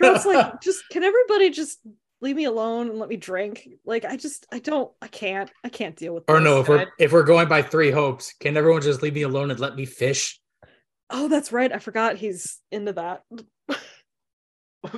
Girls 0.01 0.25
like, 0.25 0.61
just 0.61 0.83
can 0.91 1.03
everybody 1.03 1.49
just 1.49 1.79
leave 2.21 2.35
me 2.35 2.45
alone 2.45 2.89
and 2.89 2.99
let 2.99 3.09
me 3.09 3.17
drink? 3.17 3.67
Like, 3.85 4.05
I 4.05 4.15
just, 4.15 4.45
I 4.51 4.59
don't, 4.59 4.91
I 5.01 5.07
can't, 5.07 5.51
I 5.63 5.69
can't 5.69 5.95
deal 5.95 6.13
with. 6.13 6.23
or 6.27 6.35
this. 6.35 6.43
no, 6.43 6.59
if 6.61 6.67
we're 6.67 6.87
if 6.99 7.11
we're 7.11 7.23
going 7.23 7.47
by 7.47 7.61
three 7.61 7.91
hopes, 7.91 8.33
can 8.39 8.57
everyone 8.57 8.81
just 8.81 9.01
leave 9.01 9.13
me 9.13 9.23
alone 9.23 9.51
and 9.51 9.59
let 9.59 9.75
me 9.75 9.85
fish? 9.85 10.39
Oh, 11.09 11.27
that's 11.27 11.51
right. 11.51 11.73
I 11.73 11.79
forgot 11.79 12.17
he's 12.17 12.59
into 12.71 12.93
that. 12.93 13.23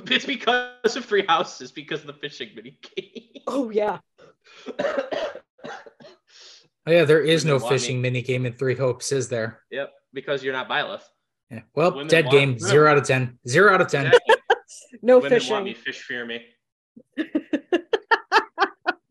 It's 0.06 0.24
because 0.24 0.96
of 0.96 1.04
Three 1.04 1.26
Houses, 1.26 1.72
because 1.72 2.02
of 2.02 2.06
the 2.06 2.12
fishing 2.12 2.50
mini 2.54 2.78
game. 2.94 3.42
Oh 3.48 3.70
yeah. 3.70 3.98
Oh 6.86 6.90
yeah, 6.90 7.04
there 7.04 7.20
is 7.20 7.44
no 7.44 7.54
Women 7.54 7.62
want 7.62 7.72
me. 7.72 7.78
fishing 7.78 8.00
mini 8.02 8.22
game 8.22 8.44
in 8.46 8.52
Three 8.54 8.74
Hopes, 8.76 9.12
is 9.12 9.28
there? 9.28 9.60
yep, 9.70 9.90
because 10.12 10.42
you're 10.42 10.52
not 10.52 10.68
Byleth. 10.68 11.02
Yeah. 11.50 11.60
Well, 11.74 11.92
Women 11.92 12.08
dead 12.08 12.30
game. 12.30 12.52
no. 12.60 12.66
Zero 12.66 12.90
out 12.90 12.98
of 12.98 13.04
ten. 13.06 13.38
Zero 13.46 13.72
out 13.74 13.80
of 13.80 13.88
ten. 13.88 14.06
Exactly. 14.06 14.34
No 15.02 15.18
Women 15.18 15.40
want 15.48 15.64
me, 15.64 15.74
fish 15.74 16.00
fear 16.02 16.24
me. 16.26 16.42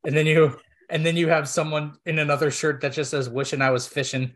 And 0.04 0.16
then 0.18 0.26
you 0.26 0.58
and 0.90 1.06
then 1.06 1.16
you 1.16 1.28
have 1.28 1.48
someone 1.48 1.94
in 2.06 2.18
another 2.20 2.50
shirt 2.52 2.82
that 2.82 2.94
just 2.94 3.12
says 3.12 3.30
"Wishing 3.30 3.62
I 3.62 3.70
was 3.70 3.88
fishing." 3.88 4.34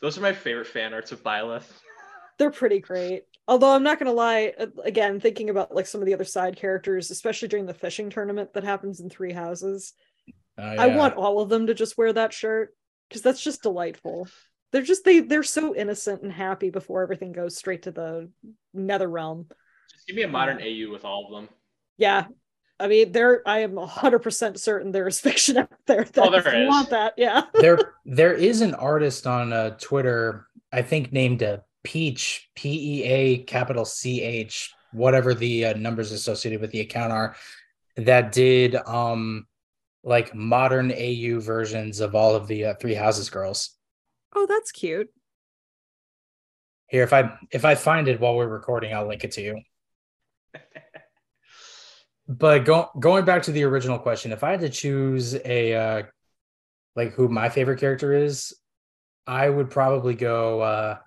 Those 0.00 0.16
are 0.16 0.20
my 0.20 0.32
favorite 0.32 0.66
fan 0.68 0.94
arts 0.94 1.10
of 1.12 1.22
Byleth. 1.24 1.64
They're 2.38 2.50
pretty 2.50 2.78
great. 2.80 3.24
Although 3.48 3.74
I'm 3.74 3.82
not 3.82 3.98
gonna 3.98 4.12
lie, 4.12 4.52
uh, 4.58 4.66
again, 4.84 5.18
thinking 5.20 5.50
about 5.50 5.74
like 5.74 5.86
some 5.86 6.00
of 6.00 6.06
the 6.06 6.14
other 6.14 6.24
side 6.24 6.56
characters, 6.56 7.10
especially 7.10 7.48
during 7.48 7.66
the 7.66 7.74
fishing 7.74 8.08
tournament 8.08 8.52
that 8.54 8.64
happens 8.64 9.00
in 9.00 9.10
Three 9.10 9.32
Houses, 9.32 9.92
Oh, 10.56 10.62
I 10.62 10.88
want 10.88 11.16
all 11.16 11.40
of 11.40 11.48
them 11.48 11.66
to 11.66 11.74
just 11.74 11.98
wear 11.98 12.12
that 12.12 12.32
shirt 12.32 12.74
because 13.08 13.22
that's 13.22 13.42
just 13.42 13.62
delightful. 13.62 14.28
They're 14.72 14.82
just 14.82 15.04
they 15.04 15.20
they're 15.20 15.42
so 15.42 15.74
innocent 15.74 16.22
and 16.22 16.32
happy 16.32 16.70
before 16.70 17.02
everything 17.02 17.32
goes 17.32 17.56
straight 17.56 17.82
to 17.84 17.90
the 17.90 18.30
nether 18.72 19.08
realm. 19.08 19.46
Just 19.92 20.06
give 20.06 20.16
me 20.16 20.22
a 20.22 20.28
modern 20.28 20.60
AU 20.60 20.90
with 20.92 21.04
all 21.04 21.26
of 21.26 21.32
them. 21.32 21.48
Yeah. 21.96 22.26
I 22.80 22.88
mean, 22.88 23.12
there 23.12 23.42
I 23.46 23.60
am 23.60 23.76
hundred 23.76 24.20
percent 24.20 24.58
certain 24.58 24.90
there 24.92 25.06
is 25.06 25.20
fiction 25.28 25.58
out 25.58 25.70
there 25.86 26.04
that 26.04 26.18
Oh, 26.24 26.30
there 26.30 26.56
you 26.56 26.64
is. 26.64 26.68
want 26.68 26.90
that. 26.90 27.14
Yeah. 27.16 27.42
there 27.54 27.78
there 28.04 28.34
is 28.34 28.60
an 28.62 28.74
artist 28.74 29.26
on 29.26 29.52
uh, 29.52 29.76
Twitter, 29.80 30.46
I 30.72 30.82
think 30.82 31.12
named 31.12 31.42
uh, 31.42 31.58
Peach 31.84 32.50
P 32.56 33.00
E 33.00 33.04
A 33.04 33.38
capital 33.38 33.84
C 33.84 34.22
H 34.22 34.72
whatever 34.92 35.34
the 35.34 35.66
uh, 35.66 35.72
numbers 35.74 36.12
associated 36.12 36.60
with 36.60 36.70
the 36.70 36.80
account 36.80 37.12
are 37.12 37.34
that 37.96 38.30
did 38.32 38.76
um 38.86 39.44
like 40.04 40.34
modern 40.34 40.92
AU 40.92 41.40
versions 41.40 42.00
of 42.00 42.14
all 42.14 42.34
of 42.34 42.46
the 42.46 42.66
uh, 42.66 42.74
Three 42.74 42.94
Houses 42.94 43.30
girls. 43.30 43.70
Oh, 44.34 44.46
that's 44.46 44.70
cute. 44.70 45.08
Here, 46.88 47.02
if 47.02 47.12
I 47.12 47.36
if 47.50 47.64
I 47.64 47.74
find 47.74 48.06
it 48.06 48.20
while 48.20 48.36
we're 48.36 48.46
recording, 48.46 48.94
I'll 48.94 49.08
link 49.08 49.24
it 49.24 49.32
to 49.32 49.42
you. 49.42 49.60
But 52.26 52.64
go, 52.64 52.88
going 52.98 53.26
back 53.26 53.42
to 53.42 53.52
the 53.52 53.64
original 53.64 53.98
question, 53.98 54.32
if 54.32 54.42
I 54.42 54.52
had 54.52 54.60
to 54.60 54.70
choose 54.70 55.34
a 55.44 55.74
uh, 55.74 56.02
like 56.96 57.12
who 57.12 57.28
my 57.28 57.50
favorite 57.50 57.80
character 57.80 58.14
is, 58.14 58.54
I 59.26 59.48
would 59.48 59.68
probably 59.70 60.14
go 60.14 60.60
uh, 60.62 60.98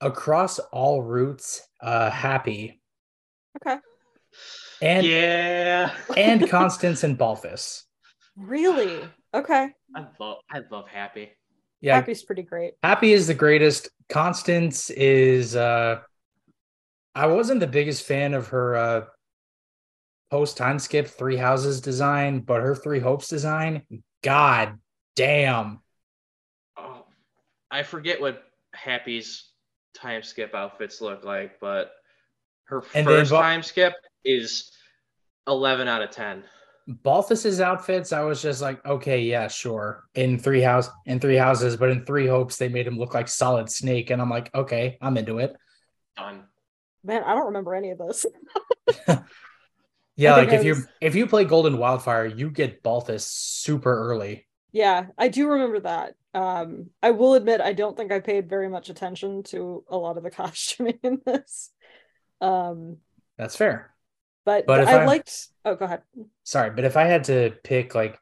across 0.00 0.58
all 0.58 1.02
routes, 1.02 1.62
uh, 1.80 2.10
Hapi 2.10 2.80
Okay. 3.64 3.78
and 4.82 5.06
yeah. 5.06 5.94
and 6.16 6.48
Constance 6.50 7.04
and 7.04 7.16
Balthus. 7.16 7.84
Really? 8.36 9.00
Okay. 9.34 9.70
I 9.94 10.06
love 10.18 10.38
I 10.50 10.60
love 10.70 10.86
Hapi. 10.88 11.28
Yeah, 11.80 12.02
Hapi's 12.02 12.22
pretty 12.22 12.42
great. 12.42 12.74
Hapi 12.84 13.12
is 13.12 13.26
the 13.26 13.34
greatest. 13.34 13.88
Constance 14.08 14.90
is 14.90 15.56
uh 15.56 16.00
I 17.14 17.26
wasn't 17.26 17.60
the 17.60 17.66
biggest 17.66 18.06
fan 18.06 18.34
of 18.34 18.48
her 18.48 18.76
uh 18.76 19.04
post 20.30 20.56
time 20.56 20.78
skip 20.78 21.08
three 21.08 21.36
houses 21.36 21.80
design, 21.80 22.40
but 22.40 22.60
her 22.62 22.74
three 22.74 23.00
hopes 23.00 23.28
design, 23.28 23.82
god 24.22 24.78
damn. 25.16 25.80
Oh, 26.76 27.04
I 27.70 27.82
forget 27.82 28.20
what 28.20 28.44
Hapi's 28.76 29.50
time 29.94 30.22
skip 30.22 30.54
outfits 30.54 31.00
look 31.00 31.24
like, 31.24 31.58
but 31.60 31.92
her 32.64 32.82
And 32.94 33.06
then 33.06 33.18
first 33.20 33.30
Ba- 33.32 33.40
time 33.40 33.62
skip 33.62 33.94
is 34.24 34.70
11 35.48 35.88
out 35.88 36.02
of 36.02 36.10
10. 36.10 36.44
Balthus's 37.02 37.60
outfits, 37.60 38.12
I 38.12 38.22
was 38.22 38.42
just 38.42 38.60
like, 38.60 38.84
okay, 38.84 39.20
yeah, 39.20 39.48
sure. 39.48 40.04
In 40.14 40.38
three 40.38 40.60
house 40.60 40.88
in 41.06 41.20
three 41.20 41.36
houses, 41.36 41.76
but 41.76 41.90
in 41.90 42.04
three 42.04 42.26
hopes, 42.26 42.56
they 42.56 42.68
made 42.68 42.86
him 42.86 42.98
look 42.98 43.14
like 43.14 43.28
solid 43.28 43.70
snake. 43.70 44.10
And 44.10 44.20
I'm 44.20 44.30
like, 44.30 44.54
okay, 44.54 44.98
I'm 45.00 45.16
into 45.16 45.38
it. 45.38 45.54
Done. 46.16 46.44
Man, 47.02 47.22
I 47.24 47.34
don't 47.34 47.46
remember 47.46 47.74
any 47.74 47.90
of 47.90 47.98
this. 47.98 48.26
Yeah, 50.20 50.36
like 50.36 50.52
if 50.52 50.64
you 50.64 50.76
if 51.00 51.14
you 51.14 51.26
play 51.26 51.46
Golden 51.46 51.78
Wildfire, 51.78 52.26
you 52.26 52.50
get 52.50 52.82
Balthus 52.82 53.26
super 53.26 54.10
early. 54.10 54.46
Yeah, 54.70 55.06
I 55.16 55.28
do 55.28 55.48
remember 55.48 55.80
that. 55.80 56.14
Um, 56.34 56.90
I 57.02 57.12
will 57.12 57.34
admit 57.34 57.62
I 57.62 57.72
don't 57.72 57.96
think 57.96 58.12
I 58.12 58.20
paid 58.20 58.46
very 58.46 58.68
much 58.68 58.90
attention 58.90 59.44
to 59.44 59.82
a 59.88 59.96
lot 59.96 60.18
of 60.18 60.22
the 60.22 60.30
costuming 60.30 60.98
in 61.02 61.22
this. 61.24 61.70
Um, 62.42 62.98
That's 63.38 63.56
fair. 63.56 63.94
But, 64.44 64.66
But 64.66 64.86
I 64.88 65.02
I- 65.02 65.04
liked. 65.06 65.48
Oh, 65.64 65.74
go 65.76 65.84
ahead. 65.84 66.02
sorry, 66.44 66.70
but 66.70 66.84
if 66.84 66.96
I 66.96 67.04
had 67.04 67.24
to 67.24 67.52
pick 67.64 67.94
like 67.94 68.18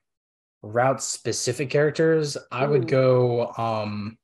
route 0.62 1.00
specific 1.02 1.70
characters, 1.70 2.36
I 2.50 2.66
would 2.66 2.88
go 2.88 3.52
um 3.56 4.18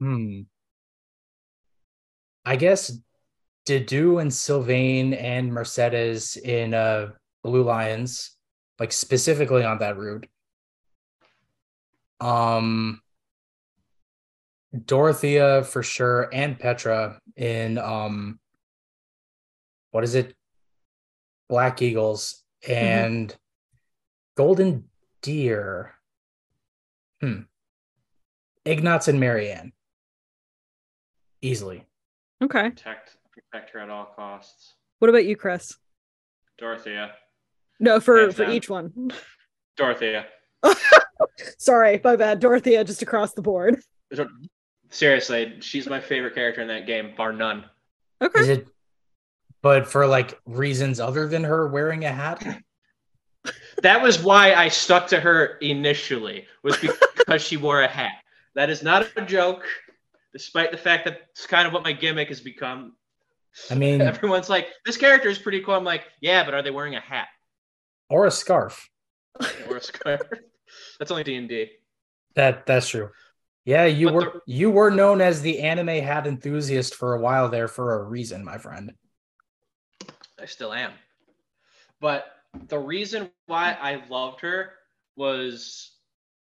hmm 0.00 0.40
I 2.46 2.56
guess 2.56 2.98
Dedue 3.66 4.20
and 4.20 4.32
Sylvain 4.32 5.14
and 5.14 5.52
Mercedes 5.52 6.36
in 6.36 6.72
uh 6.74 7.10
Blue 7.42 7.62
Lions, 7.62 8.36
like 8.78 8.92
specifically 8.92 9.64
on 9.64 9.78
that 9.78 9.96
route. 9.98 10.26
Um 12.20 13.00
Dorothea 14.86 15.62
for 15.64 15.82
sure 15.82 16.28
and 16.32 16.58
Petra 16.58 17.20
in 17.36 17.78
um 17.78 18.40
what 19.94 20.02
is 20.02 20.16
it? 20.16 20.34
Black 21.48 21.80
Eagles 21.80 22.42
and 22.66 23.32
Golden 24.36 24.88
Deer. 25.22 25.94
Hmm. 27.20 27.42
Ignatz 28.64 29.06
and 29.06 29.20
Marianne. 29.20 29.72
Easily. 31.42 31.84
Okay. 32.42 32.70
Protect 32.70 33.16
protect 33.30 33.70
her 33.70 33.78
at 33.78 33.88
all 33.88 34.06
costs. 34.16 34.74
What 34.98 35.10
about 35.10 35.26
you, 35.26 35.36
Chris? 35.36 35.76
Dorothea. 36.58 37.12
No, 37.78 38.00
for 38.00 38.18
Hands 38.18 38.34
for 38.34 38.46
down. 38.46 38.52
each 38.52 38.68
one. 38.68 39.12
Dorothea. 39.76 40.26
Sorry, 41.58 42.00
my 42.02 42.16
bad. 42.16 42.40
Dorothea, 42.40 42.82
just 42.82 43.02
across 43.02 43.34
the 43.34 43.42
board. 43.42 43.80
Seriously, 44.90 45.58
she's 45.60 45.88
my 45.88 46.00
favorite 46.00 46.34
character 46.34 46.62
in 46.62 46.68
that 46.68 46.88
game, 46.88 47.14
bar 47.16 47.32
none. 47.32 47.64
Okay. 48.20 48.40
Is 48.40 48.48
it 48.48 48.66
but 49.64 49.86
for 49.86 50.06
like 50.06 50.38
reasons 50.44 51.00
other 51.00 51.26
than 51.26 51.42
her 51.42 51.66
wearing 51.66 52.04
a 52.04 52.12
hat? 52.12 52.62
That 53.82 54.02
was 54.02 54.22
why 54.22 54.52
I 54.52 54.68
stuck 54.68 55.06
to 55.08 55.18
her 55.18 55.56
initially, 55.62 56.44
was 56.62 56.76
because 56.76 57.42
she 57.42 57.56
wore 57.56 57.80
a 57.82 57.88
hat. 57.88 58.12
That 58.54 58.68
is 58.68 58.82
not 58.82 59.08
a 59.16 59.22
joke, 59.22 59.64
despite 60.34 60.70
the 60.70 60.76
fact 60.76 61.06
that 61.06 61.22
it's 61.30 61.46
kind 61.46 61.66
of 61.66 61.72
what 61.72 61.82
my 61.82 61.92
gimmick 61.94 62.28
has 62.28 62.40
become. 62.42 62.92
I 63.70 63.74
mean, 63.74 64.02
Everyone's 64.02 64.50
like, 64.50 64.68
this 64.84 64.98
character 64.98 65.30
is 65.30 65.38
pretty 65.38 65.60
cool. 65.62 65.74
I'm 65.74 65.82
like, 65.84 66.04
yeah, 66.20 66.44
but 66.44 66.52
are 66.52 66.62
they 66.62 66.70
wearing 66.70 66.94
a 66.96 67.00
hat 67.00 67.28
or 68.10 68.26
a 68.26 68.30
scarf. 68.30 68.88
or 69.68 69.78
a 69.78 69.82
scarf? 69.82 70.20
That's 70.98 71.10
only 71.10 71.24
D 71.24 71.36
and 71.36 71.48
D. 71.48 71.70
That 72.36 72.66
that's 72.66 72.88
true. 72.88 73.10
Yeah, 73.64 73.86
you 73.86 74.08
But 74.08 74.14
were 74.14 74.20
the- 74.24 74.40
you 74.46 74.70
were 74.70 74.90
known 74.90 75.22
as 75.22 75.40
the 75.40 75.60
anime 75.60 75.88
hat 75.88 76.26
enthusiast 76.26 76.94
for 76.94 77.14
a 77.14 77.20
while 77.20 77.48
there 77.48 77.68
for 77.68 77.94
a 77.98 78.02
reason, 78.04 78.44
my 78.44 78.58
friend. 78.58 78.92
I 80.40 80.46
still 80.46 80.72
am. 80.72 80.92
But 82.00 82.26
the 82.68 82.78
reason 82.78 83.30
why 83.46 83.76
I 83.80 84.02
loved 84.08 84.40
her 84.40 84.72
was 85.16 85.92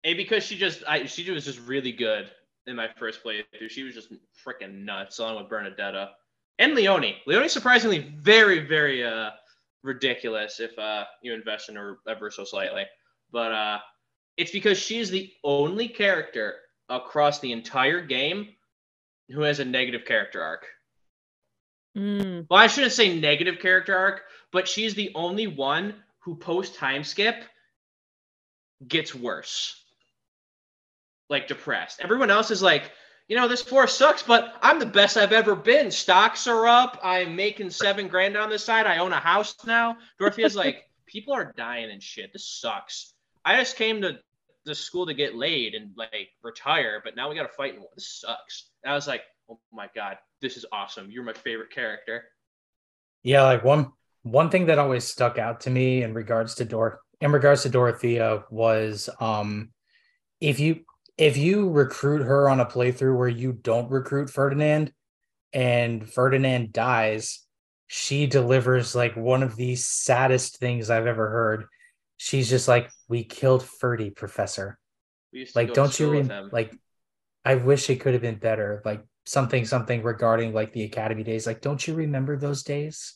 a 0.04 0.14
because 0.14 0.44
she 0.44 0.56
just 0.56 0.82
I 0.86 1.06
she 1.06 1.30
was 1.30 1.44
just 1.44 1.60
really 1.60 1.92
good 1.92 2.30
in 2.66 2.76
my 2.76 2.88
first 2.98 3.22
playthrough. 3.24 3.70
She 3.70 3.82
was 3.82 3.94
just 3.94 4.12
freaking 4.44 4.84
nuts 4.84 5.18
along 5.18 5.36
with 5.36 5.48
Bernadetta 5.48 6.10
and 6.58 6.74
Leonie. 6.74 7.16
Leonie's 7.26 7.52
surprisingly 7.52 7.98
very 8.18 8.60
very 8.66 9.04
uh 9.04 9.30
ridiculous 9.82 10.60
if 10.60 10.76
uh 10.78 11.04
you 11.22 11.32
invest 11.34 11.68
in 11.68 11.76
her 11.76 11.98
ever 12.08 12.30
so 12.30 12.44
slightly. 12.44 12.84
But 13.30 13.52
uh 13.52 13.78
it's 14.36 14.52
because 14.52 14.78
she's 14.78 15.10
the 15.10 15.32
only 15.44 15.88
character 15.88 16.56
across 16.88 17.40
the 17.40 17.52
entire 17.52 18.00
game 18.00 18.48
who 19.30 19.40
has 19.40 19.60
a 19.60 19.64
negative 19.64 20.04
character 20.04 20.42
arc. 20.42 20.66
Mm. 21.96 22.46
Well, 22.50 22.60
I 22.60 22.66
shouldn't 22.66 22.92
say 22.92 23.18
negative 23.18 23.58
character 23.58 23.96
arc, 23.96 24.22
but 24.52 24.68
she's 24.68 24.94
the 24.94 25.12
only 25.14 25.46
one 25.46 25.94
who 26.20 26.36
post 26.36 26.74
time 26.74 27.04
skip 27.04 27.36
gets 28.86 29.14
worse. 29.14 29.82
Like 31.28 31.48
depressed. 31.48 32.00
Everyone 32.00 32.30
else 32.30 32.50
is 32.50 32.62
like, 32.62 32.90
you 33.28 33.36
know, 33.36 33.48
this 33.48 33.62
forest 33.62 33.98
sucks, 33.98 34.22
but 34.22 34.54
I'm 34.62 34.78
the 34.78 34.86
best 34.86 35.16
I've 35.16 35.32
ever 35.32 35.56
been. 35.56 35.90
Stocks 35.90 36.46
are 36.46 36.66
up. 36.66 37.00
I'm 37.02 37.34
making 37.34 37.70
seven 37.70 38.06
grand 38.06 38.36
on 38.36 38.50
this 38.50 38.64
side. 38.64 38.86
I 38.86 38.98
own 38.98 39.12
a 39.12 39.18
house 39.18 39.56
now. 39.66 39.96
Dorothea's 40.18 40.54
like, 40.64 40.84
people 41.06 41.34
are 41.34 41.52
dying 41.56 41.90
and 41.90 42.02
shit. 42.02 42.32
This 42.32 42.48
sucks. 42.48 43.14
I 43.44 43.56
just 43.56 43.76
came 43.76 44.02
to 44.02 44.18
the 44.64 44.74
school 44.74 45.06
to 45.06 45.14
get 45.14 45.34
laid 45.34 45.74
and 45.74 45.90
like 45.96 46.28
retire, 46.42 47.00
but 47.02 47.16
now 47.16 47.28
we 47.28 47.36
got 47.36 47.44
to 47.44 47.56
fight. 47.56 47.74
And 47.74 47.84
this 47.96 48.20
sucks. 48.20 48.70
And 48.84 48.92
I 48.92 48.94
was 48.94 49.08
like, 49.08 49.22
oh 49.50 49.58
my 49.72 49.88
god, 49.94 50.18
this 50.40 50.56
is 50.56 50.66
awesome. 50.72 51.10
You're 51.10 51.24
my 51.24 51.32
favorite 51.32 51.70
character. 51.70 52.24
Yeah, 53.22 53.42
like 53.42 53.64
one 53.64 53.92
one 54.22 54.50
thing 54.50 54.66
that 54.66 54.78
always 54.78 55.04
stuck 55.04 55.38
out 55.38 55.60
to 55.60 55.70
me 55.70 56.02
in 56.02 56.14
regards 56.14 56.56
to 56.56 56.64
Dor 56.64 57.00
in 57.20 57.32
regards 57.32 57.62
to 57.62 57.68
Dorothea 57.68 58.44
was 58.50 59.08
um 59.20 59.70
if 60.40 60.60
you 60.60 60.80
if 61.16 61.36
you 61.36 61.70
recruit 61.70 62.22
her 62.22 62.48
on 62.48 62.60
a 62.60 62.66
playthrough 62.66 63.16
where 63.16 63.28
you 63.28 63.52
don't 63.52 63.90
recruit 63.90 64.30
Ferdinand 64.30 64.92
and 65.52 66.08
Ferdinand 66.08 66.72
dies, 66.72 67.46
she 67.86 68.26
delivers 68.26 68.94
like 68.94 69.16
one 69.16 69.42
of 69.42 69.56
the 69.56 69.76
saddest 69.76 70.58
things 70.58 70.90
I've 70.90 71.06
ever 71.06 71.30
heard. 71.30 71.64
She's 72.18 72.50
just 72.50 72.68
like, 72.68 72.90
"We 73.08 73.24
killed 73.24 73.64
Ferdy, 73.64 74.10
Professor." 74.10 74.78
We 75.32 75.40
used 75.40 75.52
to 75.52 75.60
Like, 75.60 75.72
don't 75.72 75.98
you 75.98 76.10
re- 76.10 76.48
like? 76.52 76.74
I 77.44 77.54
wish 77.54 77.88
it 77.88 78.00
could 78.00 78.12
have 78.14 78.22
been 78.22 78.38
better. 78.38 78.82
Like 78.84 79.04
something, 79.26 79.64
something 79.64 80.02
regarding 80.02 80.54
like 80.54 80.72
the 80.72 80.84
academy 80.84 81.22
days. 81.22 81.46
Like, 81.46 81.60
don't 81.60 81.86
you 81.86 81.94
remember 81.94 82.36
those 82.36 82.62
days? 82.62 83.14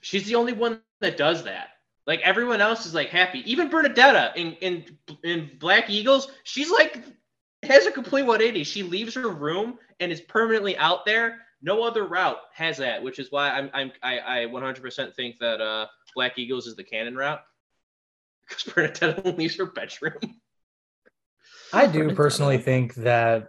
She's 0.00 0.26
the 0.26 0.34
only 0.34 0.52
one 0.52 0.80
that 1.00 1.16
does 1.16 1.44
that. 1.44 1.68
Like 2.06 2.20
everyone 2.22 2.60
else 2.60 2.84
is 2.84 2.94
like 2.94 3.08
happy. 3.08 3.48
Even 3.50 3.70
Bernadetta 3.70 4.34
in 4.34 4.54
in 4.54 4.84
in 5.22 5.50
Black 5.58 5.88
Eagles, 5.88 6.32
she's 6.42 6.70
like 6.70 7.04
has 7.62 7.86
a 7.86 7.92
complete 7.92 8.22
180. 8.22 8.64
She 8.64 8.82
leaves 8.82 9.14
her 9.14 9.28
room 9.28 9.78
and 10.00 10.10
is 10.10 10.20
permanently 10.20 10.76
out 10.76 11.06
there. 11.06 11.38
No 11.62 11.84
other 11.84 12.04
route 12.04 12.38
has 12.54 12.78
that, 12.78 13.00
which 13.00 13.20
is 13.20 13.30
why 13.30 13.50
I'm 13.50 13.70
I'm 13.72 13.92
I, 14.02 14.18
I 14.18 14.46
100% 14.46 15.14
think 15.14 15.38
that 15.38 15.60
uh 15.60 15.86
Black 16.16 16.36
Eagles 16.38 16.66
is 16.66 16.74
the 16.74 16.82
canon 16.82 17.14
route 17.14 17.40
because 18.48 18.64
Bernadetta 18.64 19.36
leaves 19.38 19.56
her 19.56 19.66
bedroom. 19.66 20.18
I 21.72 21.86
do 21.92 22.12
personally 22.16 22.58
think 22.58 22.94
that 22.96 23.48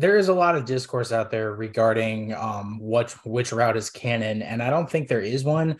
there 0.00 0.16
is 0.16 0.28
a 0.28 0.34
lot 0.34 0.56
of 0.56 0.64
discourse 0.64 1.12
out 1.12 1.30
there 1.30 1.52
regarding 1.54 2.32
um 2.34 2.78
what 2.78 3.12
which 3.24 3.52
route 3.52 3.76
is 3.76 3.90
canon, 3.90 4.40
and 4.42 4.62
I 4.62 4.70
don't 4.70 4.90
think 4.90 5.08
there 5.08 5.20
is 5.20 5.44
one. 5.44 5.76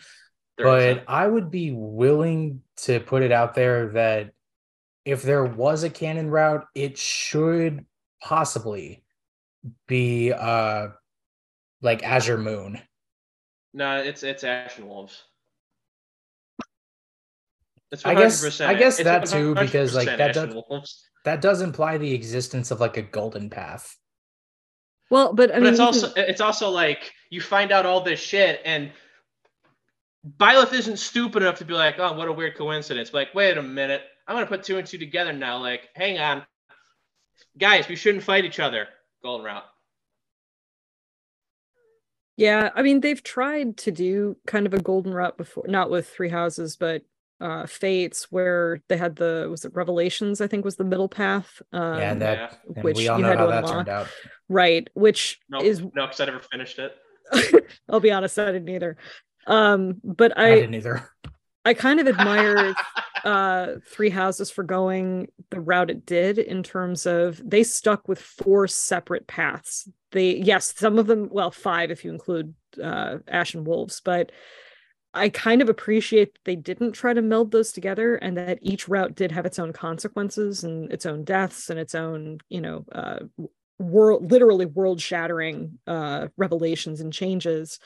There 0.57 0.67
but 0.67 0.81
isn't. 0.83 1.03
I 1.07 1.25
would 1.27 1.49
be 1.49 1.71
willing 1.71 2.61
to 2.77 2.99
put 2.99 3.23
it 3.23 3.31
out 3.31 3.55
there 3.55 3.89
that 3.93 4.31
if 5.05 5.23
there 5.23 5.43
was 5.43 5.83
a 5.83 5.89
canon 5.89 6.29
route, 6.29 6.65
it 6.75 6.97
should 6.97 7.85
possibly 8.21 9.03
be 9.87 10.31
uh 10.31 10.89
like 11.81 12.03
Azure 12.03 12.37
Moon. 12.37 12.79
no, 13.73 13.97
it's 13.97 14.21
it's 14.21 14.43
and 14.43 14.69
Wolves. 14.83 15.23
It's 17.91 18.05
I 18.05 18.13
guess- 18.13 18.61
I 18.61 18.73
guess 18.75 18.97
that 19.03 19.25
too, 19.25 19.53
because, 19.55 19.95
like, 19.95 20.05
that 20.17 20.33
does- 20.33 20.53
That 21.25 21.41
does 21.41 21.61
imply 21.61 21.97
the 21.97 22.13
existence 22.13 22.71
of 22.71 22.79
like 22.79 22.97
a 22.97 23.01
golden 23.01 23.49
path. 23.49 23.97
Well, 25.11 25.33
but 25.33 25.51
I 25.51 25.55
but 25.55 25.63
mean, 25.63 25.71
it's 25.71 25.79
also 25.81 26.11
it's 26.15 26.39
also 26.39 26.69
like 26.69 27.13
you 27.29 27.41
find 27.41 27.73
out 27.73 27.85
all 27.85 28.01
this 28.01 28.19
shit 28.19 28.61
and 28.63 28.91
Byleth 30.37 30.71
isn't 30.71 30.97
stupid 30.97 31.43
enough 31.43 31.57
to 31.57 31.65
be 31.65 31.73
like, 31.73 31.99
oh, 31.99 32.13
what 32.13 32.29
a 32.29 32.31
weird 32.31 32.55
coincidence. 32.55 33.13
Like, 33.13 33.35
wait 33.35 33.57
a 33.57 33.61
minute, 33.61 34.03
I'm 34.25 34.37
gonna 34.37 34.45
put 34.47 34.63
two 34.63 34.77
and 34.77 34.87
two 34.87 34.97
together 34.97 35.33
now. 35.33 35.57
Like, 35.57 35.89
hang 35.95 36.17
on, 36.17 36.43
guys, 37.57 37.89
we 37.89 37.97
shouldn't 37.97 38.23
fight 38.23 38.45
each 38.45 38.61
other. 38.61 38.87
Golden 39.21 39.45
route. 39.45 39.65
Yeah, 42.37 42.69
I 42.73 42.81
mean 42.81 43.01
they've 43.01 43.21
tried 43.21 43.75
to 43.77 43.91
do 43.91 44.37
kind 44.47 44.65
of 44.65 44.73
a 44.73 44.81
golden 44.81 45.13
route 45.13 45.37
before, 45.37 45.65
not 45.67 45.91
with 45.91 46.07
Three 46.07 46.29
Houses, 46.29 46.77
but 46.77 47.03
uh 47.41 47.65
Fates, 47.65 48.31
where 48.31 48.81
they 48.87 48.97
had 48.97 49.15
the 49.17 49.47
was 49.49 49.65
it 49.65 49.73
Revelations, 49.73 50.39
I 50.41 50.47
think 50.47 50.63
was 50.63 50.75
the 50.77 50.83
middle 50.85 51.09
path. 51.09 51.61
Um, 51.73 51.97
yeah, 51.99 52.11
and 52.11 52.21
that 52.21 52.59
and 52.75 52.83
which 52.83 52.97
we 52.97 53.07
all 53.07 53.17
you 53.17 53.23
know 53.23 53.29
had 53.29 53.39
how 53.39 53.45
to 53.47 53.51
that 53.51 53.57
unlock. 53.63 53.73
turned 53.75 53.89
out. 53.89 54.07
right, 54.47 54.87
which 54.93 55.39
No, 55.49 55.59
is 55.61 55.81
no, 55.81 55.89
because 56.05 56.19
I 56.21 56.25
never 56.25 56.39
finished 56.39 56.79
it. 56.79 56.95
I'll 57.89 57.99
be 57.99 58.11
honest, 58.11 58.37
I 58.39 58.45
didn't 58.51 58.69
either. 58.69 58.97
Um, 59.47 59.99
but 60.03 60.37
I, 60.37 60.51
I 60.51 60.55
didn't 60.55 60.75
either. 60.75 61.09
I 61.65 61.73
kind 61.75 61.99
of 61.99 62.07
admire 62.07 62.73
uh 63.23 63.67
Three 63.87 64.09
Houses 64.09 64.49
for 64.51 64.63
going 64.63 65.27
the 65.51 65.59
route 65.59 65.89
it 65.91 66.05
did 66.05 66.37
in 66.39 66.63
terms 66.63 67.05
of 67.05 67.41
they 67.43 67.63
stuck 67.63 68.07
with 68.07 68.19
four 68.21 68.67
separate 68.67 69.27
paths. 69.27 69.89
They 70.11 70.35
yes, 70.37 70.73
some 70.77 70.99
of 70.99 71.07
them, 71.07 71.29
well, 71.31 71.51
five 71.51 71.91
if 71.91 72.03
you 72.05 72.11
include 72.11 72.53
uh 72.81 73.17
Ashen 73.27 73.63
Wolves, 73.63 74.01
but 74.03 74.31
I 75.13 75.29
kind 75.29 75.61
of 75.61 75.69
appreciate 75.69 76.33
that 76.33 76.45
they 76.45 76.55
didn't 76.55 76.93
try 76.93 77.13
to 77.13 77.21
meld 77.21 77.51
those 77.51 77.71
together 77.71 78.15
and 78.15 78.37
that 78.37 78.59
each 78.61 78.87
route 78.87 79.15
did 79.15 79.31
have 79.31 79.45
its 79.45 79.59
own 79.59 79.73
consequences 79.73 80.63
and 80.63 80.91
its 80.91 81.05
own 81.05 81.23
deaths 81.23 81.69
and 81.69 81.77
its 81.77 81.95
own, 81.95 82.39
you 82.49 82.61
know, 82.61 82.85
uh 82.91 83.19
world 83.77 84.31
literally 84.31 84.65
world 84.65 85.01
shattering 85.01 85.79
uh 85.87 86.27
revelations 86.37 87.01
and 87.01 87.11
changes. 87.11 87.79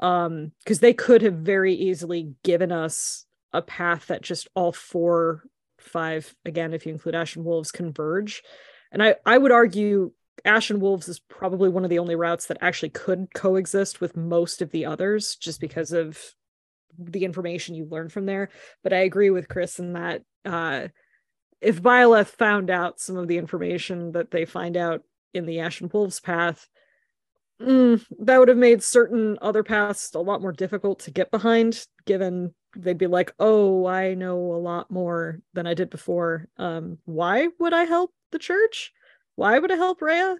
Um 0.00 0.52
because 0.60 0.78
they 0.78 0.92
could 0.94 1.22
have 1.22 1.34
very 1.34 1.74
easily 1.74 2.34
given 2.44 2.70
us 2.70 3.26
a 3.52 3.62
path 3.62 4.06
that 4.06 4.22
just 4.22 4.48
all 4.54 4.72
four 4.72 5.44
five 5.78 6.34
again 6.44 6.72
if 6.72 6.86
you 6.86 6.92
include 6.92 7.16
ashen 7.16 7.42
wolves 7.42 7.72
converge. 7.72 8.42
And 8.92 9.02
i 9.02 9.16
i 9.26 9.36
would 9.36 9.52
argue 9.52 10.12
ashen 10.44 10.78
wolves 10.78 11.08
is 11.08 11.18
probably 11.18 11.68
one 11.68 11.84
of 11.84 11.90
the 11.90 11.98
only 11.98 12.14
routes 12.14 12.46
that 12.46 12.58
actually 12.60 12.90
could 12.90 13.28
coexist 13.34 14.00
with 14.00 14.16
most 14.16 14.62
of 14.62 14.70
the 14.70 14.84
others 14.84 15.36
just 15.36 15.60
because 15.60 15.92
of 15.92 16.34
the 16.98 17.24
information 17.24 17.74
you 17.74 17.84
learn 17.86 18.08
from 18.08 18.26
there 18.26 18.48
but 18.82 18.92
i 18.92 18.98
agree 18.98 19.30
with 19.30 19.48
chris 19.48 19.78
in 19.78 19.92
that 19.94 20.22
uh 20.44 20.88
if 21.60 21.82
Byleth 21.82 22.26
found 22.26 22.68
out 22.68 23.00
some 23.00 23.16
of 23.16 23.26
the 23.26 23.38
information 23.38 24.12
that 24.12 24.30
they 24.30 24.44
find 24.44 24.76
out 24.76 25.02
in 25.32 25.46
the 25.46 25.60
Ashen 25.60 25.88
wolves 25.92 26.20
path 26.20 26.68
mm, 27.60 28.04
that 28.20 28.38
would 28.38 28.48
have 28.48 28.58
made 28.58 28.82
certain 28.82 29.38
other 29.40 29.62
paths 29.62 30.14
a 30.14 30.18
lot 30.18 30.42
more 30.42 30.52
difficult 30.52 30.98
to 31.00 31.10
get 31.10 31.30
behind 31.30 31.86
given 32.04 32.54
they'd 32.76 32.98
be 32.98 33.06
like 33.06 33.32
oh 33.38 33.86
i 33.86 34.14
know 34.14 34.36
a 34.36 34.58
lot 34.58 34.90
more 34.90 35.40
than 35.54 35.66
i 35.66 35.74
did 35.74 35.88
before 35.88 36.48
um 36.58 36.98
why 37.04 37.48
would 37.58 37.72
i 37.72 37.84
help 37.84 38.10
the 38.32 38.38
church 38.38 38.92
why 39.36 39.58
would 39.58 39.72
i 39.72 39.76
help 39.76 40.02
Rhea? 40.02 40.36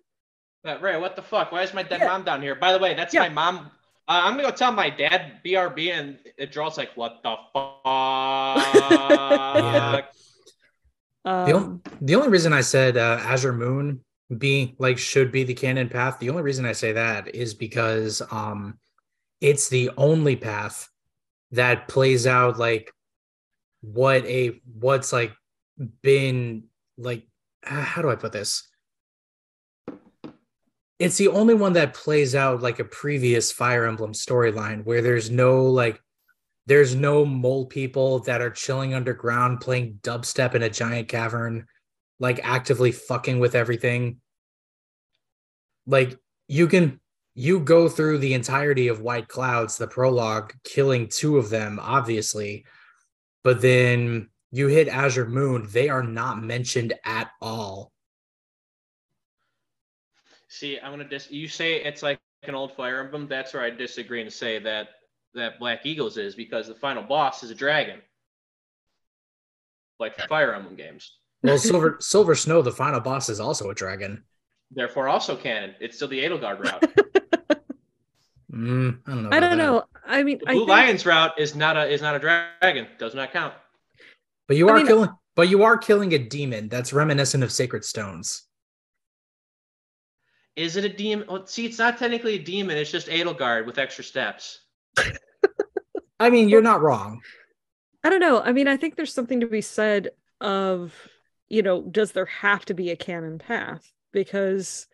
Uh, 0.64 0.78
Ray, 0.80 0.98
what 0.98 1.14
the 1.14 1.22
fuck? 1.22 1.52
Why 1.52 1.62
is 1.62 1.74
my 1.74 1.82
dead 1.82 2.00
Yeah. 2.00 2.06
mom 2.06 2.24
down 2.24 2.40
here? 2.40 2.54
By 2.54 2.72
the 2.72 2.78
way, 2.78 2.94
that's 2.94 3.12
Yeah. 3.12 3.20
my 3.20 3.28
mom. 3.28 3.70
Uh, 4.06 4.20
I'm 4.24 4.32
gonna 4.36 4.50
go 4.50 4.54
tell 4.54 4.70
my 4.72 4.90
dad 4.90 5.40
BRB, 5.44 5.90
and 5.92 6.18
it 6.36 6.52
draws 6.52 6.76
like, 6.76 6.90
what 6.94 7.22
the 7.22 7.36
fuck? 7.54 7.86
um, 11.24 11.46
The, 11.46 11.52
on- 11.54 11.80
the 12.02 12.14
only 12.14 12.28
reason 12.28 12.52
I 12.52 12.60
said 12.60 12.96
uh, 12.98 13.18
Azure 13.22 13.54
Moon 13.54 14.04
be 14.36 14.74
like 14.78 14.98
should 14.98 15.32
be 15.32 15.44
the 15.44 15.54
canon 15.54 15.88
path. 15.88 16.18
The 16.18 16.28
only 16.30 16.42
reason 16.42 16.66
I 16.66 16.72
say 16.72 16.92
that 16.92 17.34
is 17.34 17.54
because 17.54 18.20
um, 18.30 18.78
it's 19.40 19.68
the 19.68 19.90
only 19.96 20.36
path 20.36 20.88
that 21.52 21.88
plays 21.88 22.26
out 22.26 22.58
like 22.58 22.92
what 23.80 24.24
a 24.26 24.60
what's 24.78 25.12
like 25.12 25.32
been 26.02 26.64
like. 26.98 27.26
ah, 27.66 27.70
How 27.70 28.02
do 28.02 28.10
I 28.10 28.16
put 28.16 28.32
this? 28.32 28.68
It's 31.04 31.18
the 31.18 31.28
only 31.28 31.52
one 31.52 31.74
that 31.74 31.92
plays 31.92 32.34
out 32.34 32.62
like 32.62 32.78
a 32.78 32.84
previous 32.84 33.52
Fire 33.52 33.84
Emblem 33.84 34.14
storyline 34.14 34.86
where 34.86 35.02
there's 35.02 35.30
no 35.30 35.66
like 35.66 36.00
there's 36.64 36.94
no 36.94 37.26
mole 37.26 37.66
people 37.66 38.20
that 38.20 38.40
are 38.40 38.48
chilling 38.48 38.94
underground 38.94 39.60
playing 39.60 39.98
dubstep 40.02 40.54
in 40.54 40.62
a 40.62 40.70
giant 40.70 41.08
cavern, 41.08 41.66
like 42.20 42.40
actively 42.42 42.90
fucking 42.90 43.38
with 43.38 43.54
everything. 43.54 44.16
Like 45.86 46.18
you 46.48 46.68
can 46.68 47.00
you 47.34 47.60
go 47.60 47.86
through 47.90 48.16
the 48.16 48.32
entirety 48.32 48.88
of 48.88 49.02
White 49.02 49.28
Clouds, 49.28 49.76
the 49.76 49.86
prologue, 49.86 50.54
killing 50.64 51.08
two 51.08 51.36
of 51.36 51.50
them, 51.50 51.78
obviously, 51.82 52.64
but 53.42 53.60
then 53.60 54.30
you 54.52 54.68
hit 54.68 54.88
Azure 54.88 55.28
Moon, 55.28 55.68
they 55.70 55.90
are 55.90 56.02
not 56.02 56.42
mentioned 56.42 56.94
at 57.04 57.28
all. 57.42 57.92
See, 60.64 60.80
I'm 60.80 60.92
gonna 60.92 61.04
dis. 61.06 61.30
You 61.30 61.46
say 61.46 61.82
it's 61.84 62.02
like 62.02 62.18
an 62.44 62.54
old 62.54 62.72
Fire 62.74 63.00
Emblem. 63.00 63.28
That's 63.28 63.52
where 63.52 63.62
I 63.62 63.68
disagree 63.68 64.22
and 64.22 64.32
say 64.32 64.58
that 64.60 64.88
that 65.34 65.58
Black 65.58 65.84
Eagles 65.84 66.16
is 66.16 66.34
because 66.34 66.68
the 66.68 66.74
final 66.74 67.02
boss 67.02 67.42
is 67.42 67.50
a 67.50 67.54
dragon, 67.54 68.00
like 70.00 70.16
the 70.16 70.22
Fire 70.26 70.54
Emblem 70.54 70.74
games. 70.74 71.18
Well, 71.42 71.58
Silver 71.58 71.98
Silver 72.00 72.34
Snow, 72.34 72.62
the 72.62 72.72
final 72.72 73.00
boss, 73.00 73.28
is 73.28 73.40
also 73.40 73.68
a 73.68 73.74
dragon. 73.74 74.24
Therefore, 74.70 75.06
also 75.06 75.36
canon. 75.36 75.74
It's 75.80 75.96
still 75.96 76.08
the 76.08 76.24
Edelgard 76.24 76.60
route. 76.64 76.94
Mm, 78.50 79.00
I 79.06 79.10
don't 79.10 79.22
know. 79.24 79.30
I 79.32 79.40
don't 79.40 79.50
that. 79.50 79.56
know. 79.56 79.84
I 80.06 80.22
mean, 80.22 80.38
The 80.38 80.50
I 80.50 80.52
Blue 80.52 80.60
think, 80.60 80.68
Lions 80.70 81.04
route 81.04 81.32
is 81.40 81.56
not 81.56 81.76
a 81.76 81.88
is 81.88 82.00
not 82.00 82.14
a 82.14 82.20
dragon. 82.20 82.86
Does 83.00 83.12
not 83.12 83.32
count. 83.32 83.52
But 84.46 84.56
you 84.56 84.68
I 84.68 84.72
are 84.72 84.76
mean- 84.76 84.86
killing. 84.86 85.10
But 85.34 85.48
you 85.48 85.64
are 85.64 85.76
killing 85.76 86.14
a 86.14 86.18
demon 86.18 86.68
that's 86.68 86.92
reminiscent 86.92 87.42
of 87.42 87.50
sacred 87.50 87.84
stones. 87.84 88.44
Is 90.56 90.76
it 90.76 90.84
a 90.84 90.88
demon? 90.88 91.26
Well, 91.28 91.46
see, 91.46 91.66
it's 91.66 91.78
not 91.78 91.98
technically 91.98 92.34
a 92.34 92.42
demon. 92.42 92.76
It's 92.76 92.90
just 92.90 93.08
Edelgard 93.08 93.66
with 93.66 93.78
extra 93.78 94.04
steps. 94.04 94.60
I 96.20 96.30
mean, 96.30 96.48
you're 96.48 96.62
not 96.62 96.80
wrong. 96.80 97.20
I 98.04 98.10
don't 98.10 98.20
know. 98.20 98.40
I 98.40 98.52
mean, 98.52 98.68
I 98.68 98.76
think 98.76 98.94
there's 98.94 99.12
something 99.12 99.40
to 99.40 99.46
be 99.46 99.60
said 99.60 100.10
of, 100.40 100.94
you 101.48 101.62
know, 101.62 101.82
does 101.82 102.12
there 102.12 102.26
have 102.26 102.64
to 102.66 102.74
be 102.74 102.90
a 102.90 102.96
canon 102.96 103.38
path? 103.38 103.90
Because 104.12 104.86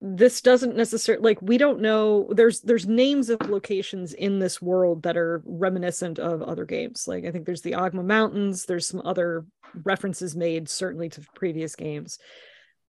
this 0.00 0.42
doesn't 0.42 0.76
necessarily 0.76 1.24
like 1.24 1.40
we 1.40 1.56
don't 1.56 1.80
know 1.80 2.28
there's 2.34 2.60
there's 2.60 2.86
names 2.86 3.30
of 3.30 3.40
locations 3.48 4.12
in 4.12 4.38
this 4.38 4.60
world 4.60 5.02
that 5.02 5.16
are 5.16 5.42
reminiscent 5.46 6.18
of 6.18 6.42
other 6.42 6.66
games 6.66 7.08
like 7.08 7.24
i 7.24 7.30
think 7.30 7.46
there's 7.46 7.62
the 7.62 7.72
Oghma 7.72 8.04
mountains 8.04 8.66
there's 8.66 8.86
some 8.86 9.00
other 9.06 9.46
references 9.84 10.36
made 10.36 10.68
certainly 10.68 11.08
to 11.08 11.22
previous 11.34 11.74
games 11.74 12.18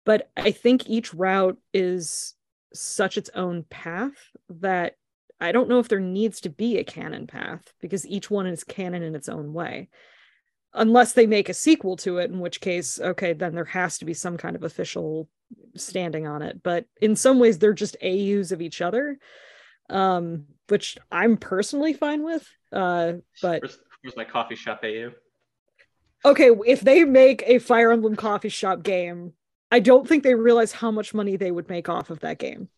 but 0.04 0.30
i 0.36 0.50
think 0.50 0.88
each 0.88 1.12
route 1.14 1.58
is 1.72 2.34
such 2.72 3.18
its 3.18 3.30
own 3.34 3.64
path 3.70 4.12
that 4.48 4.96
i 5.40 5.52
don't 5.52 5.68
know 5.68 5.78
if 5.78 5.88
there 5.88 6.00
needs 6.00 6.40
to 6.40 6.50
be 6.50 6.78
a 6.78 6.84
canon 6.84 7.26
path 7.26 7.72
because 7.80 8.06
each 8.06 8.30
one 8.30 8.46
is 8.46 8.64
canon 8.64 9.02
in 9.02 9.14
its 9.14 9.28
own 9.28 9.52
way 9.52 9.88
unless 10.72 11.12
they 11.14 11.26
make 11.26 11.48
a 11.48 11.54
sequel 11.54 11.96
to 11.96 12.18
it 12.18 12.30
in 12.30 12.38
which 12.38 12.60
case 12.60 13.00
okay 13.00 13.32
then 13.32 13.54
there 13.54 13.64
has 13.64 13.98
to 13.98 14.04
be 14.04 14.14
some 14.14 14.36
kind 14.36 14.54
of 14.54 14.62
official 14.62 15.28
standing 15.74 16.26
on 16.28 16.42
it 16.42 16.62
but 16.62 16.84
in 17.00 17.16
some 17.16 17.40
ways 17.40 17.58
they're 17.58 17.72
just 17.72 17.96
AUs 18.02 18.52
of 18.52 18.62
each 18.62 18.80
other 18.80 19.18
um 19.88 20.44
which 20.68 20.96
I'm 21.10 21.36
personally 21.36 21.92
fine 21.92 22.22
with 22.22 22.46
uh 22.72 23.14
but 23.42 23.62
Where's, 23.62 23.78
where's 24.02 24.16
my 24.16 24.24
coffee 24.24 24.54
shop 24.54 24.80
AU? 24.84 25.10
okay 26.24 26.50
if 26.66 26.82
they 26.82 27.02
make 27.02 27.42
a 27.46 27.58
Fire 27.58 27.90
Emblem 27.90 28.14
coffee 28.14 28.48
shop 28.48 28.84
game 28.84 29.32
I 29.70 29.78
don't 29.80 30.06
think 30.08 30.22
they 30.24 30.34
realize 30.34 30.72
how 30.72 30.90
much 30.90 31.14
money 31.14 31.36
they 31.36 31.50
would 31.50 31.68
make 31.68 31.88
off 31.88 32.10
of 32.10 32.20
that 32.20 32.38
game 32.38 32.68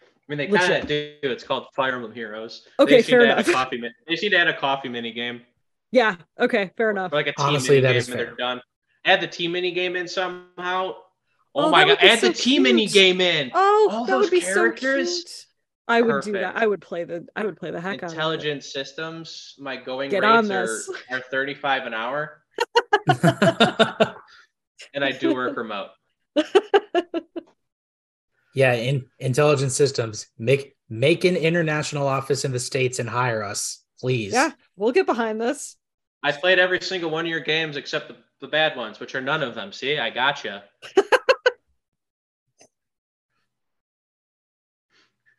I 0.00 0.06
mean, 0.28 0.38
they 0.38 0.48
Legit. 0.48 0.68
kind 0.70 0.82
of 0.82 0.88
do. 0.88 1.12
It's 1.22 1.44
called 1.44 1.66
Fire 1.76 1.92
Emblem 1.96 2.12
Heroes. 2.12 2.66
Okay, 2.78 2.92
they 2.92 2.96
just 3.00 3.08
need 3.10 3.16
fair 3.18 3.26
to 3.26 3.38
add. 3.38 3.46
A 3.48 3.52
coffee, 3.52 3.78
mi- 3.78 3.90
they 4.06 4.14
just 4.14 4.22
need 4.22 4.30
to 4.30 4.38
add 4.38 4.48
a 4.48 4.56
coffee 4.56 4.88
mini 4.88 5.12
game 5.12 5.42
yeah 5.92 6.16
okay 6.40 6.72
fair 6.76 6.90
enough 6.90 7.12
or 7.12 7.16
like 7.16 7.26
a 7.28 7.32
team 7.34 7.46
Honestly, 7.46 7.76
mini 7.76 7.82
that 7.82 7.88
game, 7.92 7.96
is 7.98 8.08
and 8.08 8.16
fair. 8.16 8.24
they're 8.26 8.34
done. 8.36 8.60
Add 9.04 9.20
the 9.20 9.26
team 9.28 9.52
mini 9.52 9.70
game 9.70 9.94
in 9.96 10.08
somehow. 10.08 10.46
Oh, 10.56 11.66
Oh, 11.66 11.70
my 11.70 11.84
god! 11.84 11.98
Add 12.00 12.18
so 12.18 12.28
the 12.28 12.32
team 12.34 12.62
mini 12.64 12.86
game 12.86 13.20
in. 13.20 13.50
oh 13.54 13.88
all 13.92 14.04
that 14.06 14.16
would 14.18 14.30
be 14.30 14.40
characters? 14.40 15.18
so 15.18 15.24
cute 15.24 15.46
I 15.86 16.00
would 16.00 16.24
do 16.24 16.32
that 16.32 16.56
I 16.56 16.66
would 16.66 16.80
play 16.80 17.04
the 17.04 17.26
I 17.36 17.44
would 17.44 17.56
play 17.58 17.70
the 17.70 17.80
heck 17.80 18.02
out 18.02 18.04
of 18.04 18.10
it 18.10 18.12
Intelligent 18.14 18.64
systems. 18.64 19.54
My 19.58 19.76
going 19.76 20.10
Get 20.10 20.24
on 20.24 20.48
rates 20.48 20.90
are, 21.12 21.18
are 21.18 21.20
35 21.30 21.86
an 21.86 21.94
hour, 21.94 22.42
and 24.94 25.04
I 25.04 25.12
do 25.12 25.34
work 25.34 25.56
remote. 25.56 25.90
yeah, 28.54 28.72
in 28.74 29.06
intelligent 29.18 29.72
systems, 29.72 30.28
make 30.38 30.76
make 30.88 31.24
an 31.24 31.36
international 31.36 32.06
office 32.06 32.44
in 32.44 32.52
the 32.52 32.60
states 32.60 32.98
and 32.98 33.08
hire 33.08 33.42
us, 33.42 33.82
please. 34.00 34.32
yeah 34.32 34.50
we'll 34.76 34.92
get 34.92 35.06
behind 35.06 35.40
this 35.40 35.76
I 36.24 36.32
played 36.32 36.58
every 36.58 36.80
single 36.80 37.10
one 37.10 37.26
of 37.26 37.30
your 37.30 37.40
games 37.40 37.76
except 37.76 38.08
the, 38.08 38.16
the 38.40 38.48
bad 38.48 38.78
ones, 38.78 38.98
which 38.98 39.14
are 39.14 39.20
none 39.20 39.42
of 39.42 39.54
them. 39.54 39.72
See, 39.72 39.98
I 39.98 40.08
got 40.08 40.42
gotcha. 40.42 40.64
You. 40.96 41.02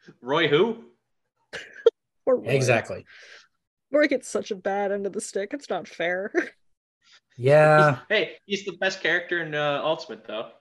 Roy, 0.22 0.48
who? 0.48 0.84
Roy. 2.28 2.44
Exactly. 2.46 3.04
Roy 3.92 4.08
gets 4.08 4.30
such 4.30 4.52
a 4.52 4.56
bad 4.56 4.92
end 4.92 5.08
of 5.08 5.14
the 5.14 5.22
stick. 5.22 5.54
It's 5.54 5.72
not 5.72 5.88
fair. 5.88 6.32
Yeah. 7.38 8.00
Hey, 8.10 8.38
he's 8.46 8.66
the 8.66 8.74
best 8.74 9.02
character 9.02 9.42
in 9.42 9.54
uh, 9.54 9.82
Ultimate, 9.84 10.26
though. 10.26 10.52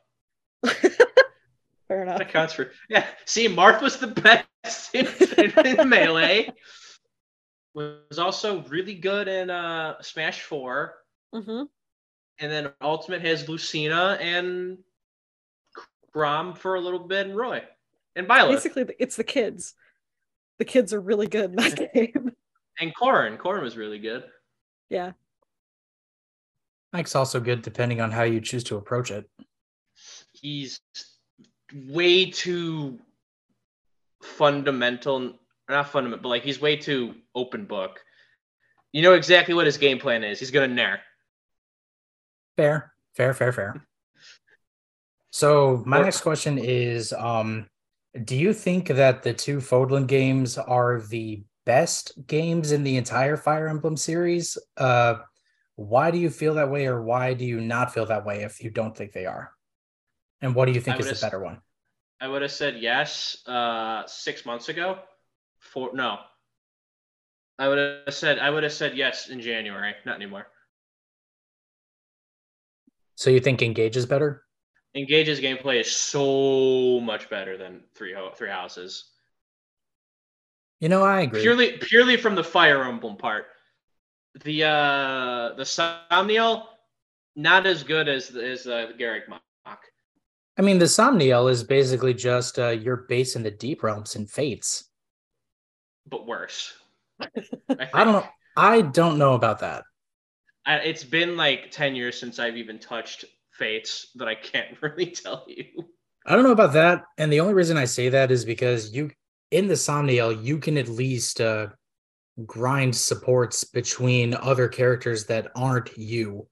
fair 1.89 2.03
enough. 2.03 2.19
That 2.19 2.31
counts 2.31 2.55
for. 2.55 2.73
Yeah, 2.89 3.07
see, 3.25 3.49
Marth 3.49 3.83
was 3.83 3.99
the 3.99 4.07
best 4.65 4.95
in, 4.95 5.07
in, 5.39 5.79
in 5.79 5.89
Melee. 5.89 6.51
Was 7.75 8.19
also 8.19 8.63
really 8.65 8.95
good 8.95 9.29
in 9.29 9.51
uh, 9.51 10.01
Smash 10.01 10.43
4. 10.43 10.95
Mm-hmm. 11.35 11.63
And 12.39 12.53
then 12.53 12.73
Ultimate 12.81 13.23
has 13.23 13.49
Lucina 13.49 14.17
and 14.21 14.79
Chrom 16.15 16.57
for 16.57 16.77
a 16.77 16.81
little 16.81 17.01
bit, 17.01 17.27
and 17.27 17.37
Roy. 17.37 17.63
And 18.17 18.29
Byleth. 18.29 18.51
Basically, 18.51 18.87
it's 18.99 19.17
the 19.17 19.25
kids. 19.25 19.75
The 20.59 20.65
kids 20.65 20.93
are 20.93 21.01
really 21.01 21.27
good 21.27 21.51
in 21.51 21.57
that 21.57 21.93
game. 21.95 22.33
And 22.81 22.95
Corrin. 22.95 23.39
Corrin 23.39 23.63
was 23.63 23.77
really 23.77 23.99
good. 23.99 24.25
Yeah. 24.89 25.13
Mike's 26.95 27.17
also 27.17 27.41
good 27.41 27.63
depending 27.63 28.01
on 28.01 28.13
how 28.13 28.23
you 28.23 28.41
choose 28.41 28.63
to 28.63 28.77
approach 28.77 29.11
it. 29.11 29.29
He's 30.33 30.81
way 31.89 32.31
too 32.31 33.01
fundamental. 34.23 35.35
Not 35.69 35.89
fundamental, 35.89 36.23
but 36.23 36.29
like 36.29 36.45
he's 36.45 36.61
way 36.61 36.77
too 36.77 37.17
open 37.35 37.65
book. 37.65 37.99
You 38.93 39.03
know 39.03 39.15
exactly 39.15 39.55
what 39.55 39.67
his 39.67 39.77
game 39.77 39.99
plan 39.99 40.23
is. 40.23 40.39
He's 40.39 40.53
gonna 40.53 40.69
nair. 40.69 41.01
Fair, 42.57 42.95
fair, 43.15 43.35
fair, 43.35 43.53
fair. 43.53 43.87
So 45.33 45.83
my 45.85 46.01
next 46.01 46.21
question 46.21 46.59
is: 46.59 47.13
um, 47.13 47.67
Do 48.23 48.37
you 48.37 48.53
think 48.53 48.87
that 48.87 49.25
the 49.25 49.35
two 49.35 49.57
Fodlan 49.57 50.07
games 50.07 50.57
are 50.57 51.01
the 51.01 51.43
best 51.67 52.13
games 52.29 52.71
in 52.71 52.85
the 52.85 52.97
entire 52.97 53.37
Fire 53.37 53.67
Emblem 53.67 53.97
series? 53.97 54.57
Uh, 54.77 55.17
why 55.77 56.11
do 56.11 56.19
you 56.19 56.31
feel 56.31 56.55
that 56.55 56.71
way, 56.71 56.87
or 56.87 57.03
why 57.03 57.35
do 57.35 57.45
you 57.45 57.61
not 57.61 57.93
feel 57.93 58.07
that 58.07 58.25
way 58.25 58.43
if 58.43 58.63
you 58.63 58.71
don't 58.71 58.97
think 58.97 59.13
they 59.13 59.27
are? 59.27 59.53
And 60.41 60.55
what 60.55 60.67
do 60.67 60.73
you 60.73 60.81
think 60.81 61.01
is 61.01 61.09
the 61.09 61.25
better 61.27 61.41
one? 61.41 61.61
I 62.21 62.29
would 62.29 62.43
have 62.43 62.53
said 62.53 62.77
yes 62.79 63.43
uh, 63.47 64.05
six 64.07 64.47
months 64.47 64.69
ago. 64.69 64.99
For 65.59 65.91
no, 65.95 66.19
I 67.59 67.69
would 67.69 67.79
have 67.79 68.15
said 68.15 68.39
I 68.39 68.51
would 68.51 68.63
have 68.63 68.73
said 68.73 68.97
yes 68.97 69.29
in 69.29 69.41
January. 69.41 69.95
Not 70.05 70.17
anymore. 70.17 70.47
So 73.17 73.31
you 73.31 73.41
think 73.41 73.63
Engage 73.63 73.97
is 73.97 74.07
better? 74.07 74.45
Engage's 74.95 75.41
gameplay 75.41 75.81
is 75.81 75.91
so 75.91 77.01
much 77.01 77.29
better 77.31 77.57
than 77.57 77.81
Three 77.95 78.15
Three 78.37 78.51
Houses. 78.51 79.11
You 80.81 80.89
know, 80.89 81.03
I 81.03 81.23
agree. 81.23 81.41
Purely 81.41 81.79
purely 81.79 82.17
from 82.17 82.35
the 82.35 82.45
Fire 82.45 82.85
Emblem 82.85 83.17
part. 83.17 83.47
The 84.43 84.65
uh 84.65 85.55
the 85.57 85.65
Somniel, 85.65 86.65
not 87.37 87.67
as 87.67 87.83
good 87.83 88.09
as 88.09 88.35
as 88.35 88.67
uh, 88.67 88.89
Garreg 88.99 89.29
Mach. 89.29 89.79
I 90.57 90.63
mean, 90.63 90.79
the 90.79 90.87
Somniel 90.87 91.51
is 91.51 91.65
basically 91.65 92.15
just 92.15 92.59
uh, 92.59 92.69
your 92.69 92.97
base 93.09 93.37
in 93.37 93.43
the 93.43 93.51
deep 93.51 93.83
realms 93.83 94.17
and 94.17 94.31
fates. 94.31 94.91
but 96.09 96.27
worse. 96.27 96.73
I, 97.21 97.89
I 97.93 98.05
don't 98.05 98.13
know. 98.13 98.29
I 98.57 98.83
don't 98.83 99.19
know 99.19 99.35
about 99.35 99.61
that. 99.61 99.85
I, 100.67 100.77
it's 100.77 101.05
been 101.05 101.37
like 101.37 101.71
10 101.71 101.95
years 101.97 102.19
since 102.19 102.39
I've 102.39 102.57
even 102.57 102.79
touched 102.79 103.25
Fates 103.51 104.09
that 104.17 104.29
I 104.29 104.35
can't 104.35 104.77
really 104.83 105.07
tell 105.07 105.45
you. 105.49 105.65
I 106.27 106.35
don't 106.35 106.45
know 106.45 106.53
about 106.53 106.73
that. 106.73 107.05
And 107.19 107.33
the 107.33 107.41
only 107.41 107.55
reason 107.55 107.77
I 107.77 107.85
say 107.85 108.09
that 108.09 108.31
is 108.31 108.45
because 108.45 108.93
you 108.95 109.11
in 109.51 109.69
the 109.69 109.75
Somniel, 109.75 110.33
you 110.33 110.59
can 110.59 110.79
at 110.79 110.89
least 110.89 111.41
uh, 111.41 111.69
grind 112.47 112.95
supports 112.97 113.65
between 113.65 114.35
other 114.35 114.69
characters 114.69 115.27
that 115.27 115.51
aren't 115.55 115.97
you. 115.97 116.47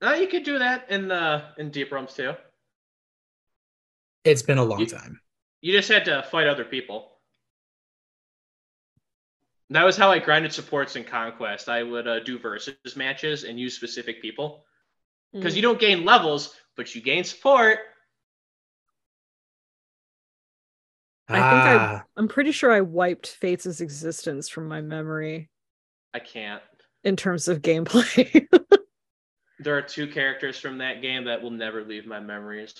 No, 0.00 0.14
you 0.14 0.26
could 0.26 0.44
do 0.44 0.58
that 0.58 0.90
in 0.90 1.08
the 1.08 1.42
in 1.58 1.70
Deep 1.70 1.92
Realms 1.92 2.14
too. 2.14 2.34
It's 4.24 4.42
been 4.42 4.58
a 4.58 4.64
long 4.64 4.80
You- 4.80 4.86
time. 4.86 5.20
You 5.62 5.72
just 5.72 5.88
had 5.88 6.04
to 6.04 6.22
fight 6.30 6.46
other 6.46 6.64
people. 6.64 7.12
That 9.70 9.84
was 9.84 9.96
how 9.96 10.12
I 10.12 10.20
grinded 10.20 10.52
supports 10.52 10.94
in 10.94 11.02
Conquest. 11.02 11.68
I 11.68 11.82
would 11.82 12.06
uh, 12.06 12.20
do 12.20 12.38
versus 12.38 12.76
matches 12.94 13.42
and 13.42 13.58
use 13.58 13.74
specific 13.74 14.22
people 14.22 14.64
because 15.32 15.54
hmm. 15.54 15.56
you 15.56 15.62
don't 15.62 15.80
gain 15.80 16.04
levels, 16.04 16.54
but 16.76 16.94
you 16.94 17.00
gain 17.00 17.24
support. 17.24 17.80
I 21.28 21.34
think 21.34 21.44
I- 21.44 21.76
ah, 21.76 22.02
I'm 22.16 22.28
pretty 22.28 22.52
sure 22.52 22.72
I 22.72 22.80
wiped 22.82 23.26
Fates' 23.28 23.80
existence 23.80 24.48
from 24.48 24.68
my 24.68 24.80
memory 24.80 25.48
I 26.14 26.20
can't. 26.20 26.62
in 27.04 27.16
terms 27.16 27.48
of 27.48 27.62
gameplay. 27.62 28.46
There 29.58 29.76
are 29.76 29.82
two 29.82 30.06
characters 30.06 30.58
from 30.58 30.78
that 30.78 31.00
game 31.00 31.24
that 31.24 31.40
will 31.42 31.50
never 31.50 31.82
leave 31.82 32.06
my 32.06 32.20
memories. 32.20 32.74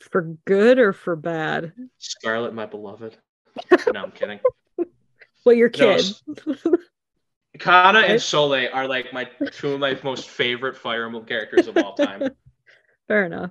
for 0.00 0.22
good 0.46 0.78
or 0.78 0.94
for 0.94 1.14
bad? 1.14 1.74
Scarlet, 1.98 2.54
my 2.54 2.64
beloved. 2.64 3.18
No, 3.92 4.04
I'm 4.04 4.10
kidding. 4.10 4.40
Well, 5.44 5.54
your 5.54 5.68
No, 5.68 5.72
kid. 5.72 5.98
s- 6.00 6.22
Kana 7.58 7.98
Right? 8.00 8.10
and 8.12 8.20
Soleil 8.22 8.70
are 8.72 8.88
like 8.88 9.12
my 9.12 9.24
two 9.52 9.74
of 9.74 9.80
my 9.80 9.96
most 10.02 10.30
favorite 10.30 10.74
Fire 10.76 11.04
Emblem 11.04 11.26
characters 11.26 11.66
of 11.68 11.76
all 11.76 11.92
time. 11.94 12.30
Fair 13.06 13.26
enough. 13.26 13.50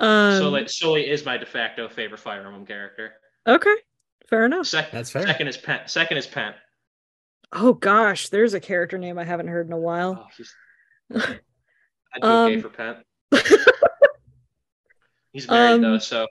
Um, 0.00 0.38
Sully, 0.38 0.66
Sully 0.68 1.08
is 1.10 1.24
my 1.24 1.36
de 1.36 1.46
facto 1.46 1.88
favorite 1.88 2.18
Fire 2.20 2.44
Emblem 2.44 2.64
character. 2.66 3.12
okay, 3.46 3.74
fair 4.28 4.46
enough. 4.46 4.66
Second, 4.66 4.96
That's 4.96 5.10
fair. 5.10 5.22
Second 5.26 5.48
is 5.48 5.56
Pent. 5.56 5.90
Second 5.90 6.16
is 6.16 6.26
Pent. 6.26 6.56
Oh 7.52 7.72
gosh, 7.74 8.28
there's 8.30 8.54
a 8.54 8.60
character 8.60 8.96
name 8.98 9.18
I 9.18 9.24
haven't 9.24 9.48
heard 9.48 9.66
in 9.66 9.72
a 9.72 9.78
while. 9.78 10.24
Oh, 10.24 10.26
he's, 10.36 10.54
I'd 12.14 12.22
do 12.22 12.26
Um, 12.28 12.52
okay 12.52 12.60
for 12.60 12.68
Pent. 12.70 12.98
He's 15.32 15.46
married 15.48 15.82
though, 15.82 15.94
Um, 15.94 16.00
so 16.00 16.26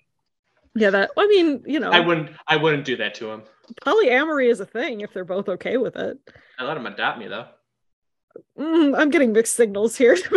yeah, 0.76 0.90
that. 0.90 1.12
I 1.18 1.28
mean, 1.28 1.64
you 1.66 1.80
know, 1.80 1.90
I 1.92 2.00
wouldn't. 2.02 2.32
I 2.48 2.58
wouldn't 2.58 2.84
do 2.86 2.98
that 2.98 3.16
to 3.16 3.32
him. 3.32 3.44
polyamory 3.86 4.50
is 4.50 4.60
a 4.60 4.66
thing 4.66 5.02
if 5.02 5.14
they're 5.14 5.24
both 5.24 5.48
okay 5.48 5.78
with 5.78 5.96
it. 5.96 6.18
I 6.58 6.66
let 6.66 6.76
him 6.76 6.86
adopt 6.86 7.18
me 7.20 7.28
though. 7.28 7.46
Mm, 8.58 8.98
I'm 8.98 9.10
getting 9.10 9.32
mixed 9.32 9.56
signals 9.56 9.96
here. 9.96 10.18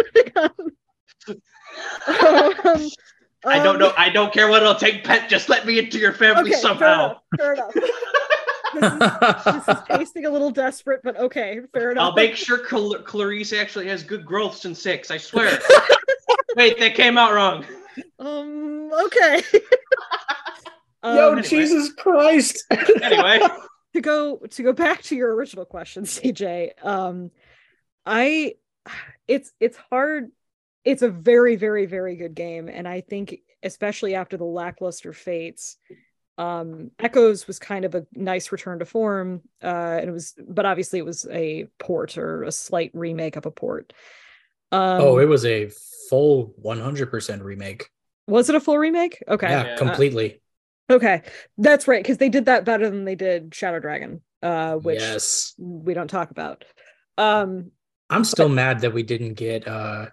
Um, 2.07 2.89
I 3.45 3.63
don't 3.63 3.77
um, 3.77 3.81
know. 3.81 3.93
I 3.97 4.09
don't 4.11 4.33
care 4.33 4.49
what 4.49 4.63
it'll 4.63 4.75
take, 4.75 5.05
Pent. 5.05 5.29
Just 5.29 5.49
let 5.49 5.67
me 5.67 5.79
into 5.79 5.99
your 5.99 6.13
family 6.13 6.51
Okay, 6.51 6.61
somehow. 6.61 7.19
Fair 7.37 7.55
enough. 7.55 7.73
Fair 7.73 7.85
enough. 7.85 7.93
this, 8.75 8.93
is, 8.93 9.67
this 9.67 9.77
is 9.77 9.83
tasting 9.89 10.27
a 10.27 10.31
little 10.31 10.51
desperate, 10.51 11.01
but 11.03 11.17
okay, 11.19 11.61
fair 11.75 11.91
enough. 11.91 12.05
I'll 12.11 12.15
make 12.15 12.37
sure 12.37 12.59
Cal- 12.59 12.95
Clarine 13.03 13.59
actually 13.61 13.89
has 13.89 14.03
good 14.03 14.25
growths 14.25 14.65
in 14.65 14.75
six. 14.75 15.11
I 15.11 15.17
swear. 15.17 15.59
Wait, 16.57 16.79
that 16.79 16.95
came 16.95 17.19
out 17.19 17.33
wrong. 17.33 17.65
Um. 18.19 18.91
Okay. 19.07 19.43
Yo, 21.05 21.11
Um, 21.33 21.39
anyway. 21.39 21.43
Jesus 21.43 21.93
Christ. 21.95 22.65
Anyway, 23.03 23.41
to 23.95 24.01
go 24.01 24.37
to 24.37 24.63
go 24.63 24.73
back 24.73 25.03
to 25.03 25.17
your 25.17 25.35
original 25.35 25.65
question, 25.65 26.05
CJ. 26.05 26.85
Um, 26.85 27.31
I, 28.07 28.55
it's 29.27 29.53
it's 29.59 29.77
hard. 29.91 30.31
It's 30.85 31.03
a 31.03 31.09
very 31.09 31.57
very 31.57 31.87
very 31.87 32.17
good 32.17 32.35
game, 32.35 32.69
and 32.69 32.87
I 32.89 33.01
think 33.01 33.39
especially 33.63 34.15
after 34.15 34.37
the 34.37 34.45
lackluster 34.45 35.13
fates, 35.13 35.77
um, 36.39 36.91
Echoes 36.99 37.47
was 37.47 37.59
kind 37.59 37.85
of 37.85 37.95
a 37.95 38.07
nice 38.15 38.53
return 38.53 38.79
to 38.79 38.85
form. 38.85 39.43
Uh, 39.63 39.99
and 40.01 40.09
it 40.09 40.13
was, 40.13 40.35
but 40.49 40.67
obviously 40.67 40.99
it 40.99 41.05
was 41.05 41.27
a 41.31 41.67
port 41.79 42.19
or 42.19 42.43
a 42.43 42.53
slight 42.53 42.91
remake 42.95 43.37
of 43.37 43.47
a 43.47 43.51
port. 43.51 43.93
Um, 44.73 45.01
oh, 45.01 45.19
it 45.19 45.27
was 45.27 45.45
a 45.45 45.71
full 46.09 46.55
100% 46.65 47.43
remake. 47.43 47.89
was 48.27 48.49
it 48.49 48.55
a 48.55 48.61
full 48.61 48.79
remake? 48.79 49.23
Okay, 49.29 49.49
Yeah, 49.49 49.65
Yeah. 49.67 49.77
completely. 49.77 50.41
okay, 50.91 51.23
that's 51.59 51.87
right 51.87 52.03
because 52.03 52.19
they 52.19 52.29
did 52.29 52.47
that 52.47 52.65
better 52.65 52.89
than 52.89 53.05
they 53.05 53.15
did 53.15 53.55
Shadow 53.55 53.79
Dragon, 53.79 54.23
uh, 54.43 54.77
which 54.77 55.01
yes. 55.01 55.55
we 55.59 55.95
don't 55.95 56.09
talk 56.09 56.31
about. 56.31 56.65
Um, 57.19 57.71
I'm 58.09 58.25
still 58.25 58.49
mad 58.49 58.81
that 58.81 58.93
we 58.93 59.03
didn't 59.03 59.35
get 59.35 59.69
uh 59.69 60.07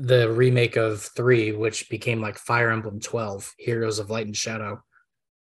the 0.00 0.30
remake 0.30 0.76
of 0.76 1.02
3 1.02 1.52
which 1.52 1.88
became 1.90 2.20
like 2.20 2.38
Fire 2.38 2.70
Emblem 2.70 3.00
12, 3.00 3.54
Heroes 3.58 3.98
of 3.98 4.10
Light 4.10 4.26
and 4.26 4.36
Shadow. 4.36 4.80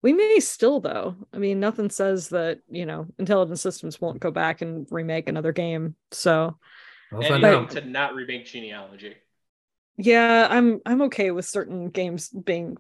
we 0.01 0.13
may 0.13 0.39
still 0.39 0.79
though. 0.81 1.17
I 1.33 1.39
mean, 1.39 1.59
nothing 1.59 1.91
says 1.91 2.29
that 2.29 2.61
you 2.71 2.87
know 2.87 3.07
intelligent 3.19 3.59
systems 3.59 4.01
won't 4.01 4.21
go 4.21 4.31
back 4.31 4.63
and 4.63 4.87
remake 4.91 5.29
another 5.29 5.53
game. 5.53 5.97
So 6.13 6.57
We'll 7.11 7.23
find 7.29 7.45
out. 7.45 7.71
to 7.71 7.81
not 7.85 8.15
remake 8.15 8.47
genealogy. 8.47 9.15
yeah, 9.97 10.47
I'm 10.51 10.81
I'm 10.87 11.03
okay 11.03 11.31
with 11.33 11.47
certain 11.47 11.91
games 11.91 12.29
being 12.29 12.77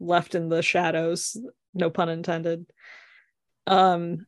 left 0.00 0.34
in 0.34 0.48
the 0.50 0.62
shadows. 0.62 1.36
No 1.74 1.88
pun 1.90 2.08
intended. 2.08 2.66
Um, 3.66 4.26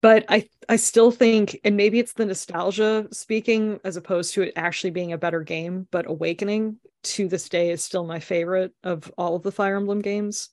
but 0.00 0.24
I 0.28 0.48
I 0.68 0.76
still 0.76 1.10
think, 1.10 1.58
and 1.64 1.76
maybe 1.76 1.98
it's 1.98 2.12
the 2.12 2.26
nostalgia 2.26 3.08
speaking 3.12 3.80
as 3.84 3.96
opposed 3.96 4.34
to 4.34 4.42
it 4.42 4.52
actually 4.56 4.90
being 4.90 5.12
a 5.12 5.18
better 5.18 5.42
game. 5.42 5.88
But 5.90 6.08
Awakening 6.08 6.78
to 7.04 7.28
this 7.28 7.48
day 7.48 7.70
is 7.70 7.82
still 7.82 8.04
my 8.04 8.20
favorite 8.20 8.72
of 8.82 9.10
all 9.16 9.36
of 9.36 9.42
the 9.42 9.52
Fire 9.52 9.76
Emblem 9.76 10.00
games. 10.00 10.50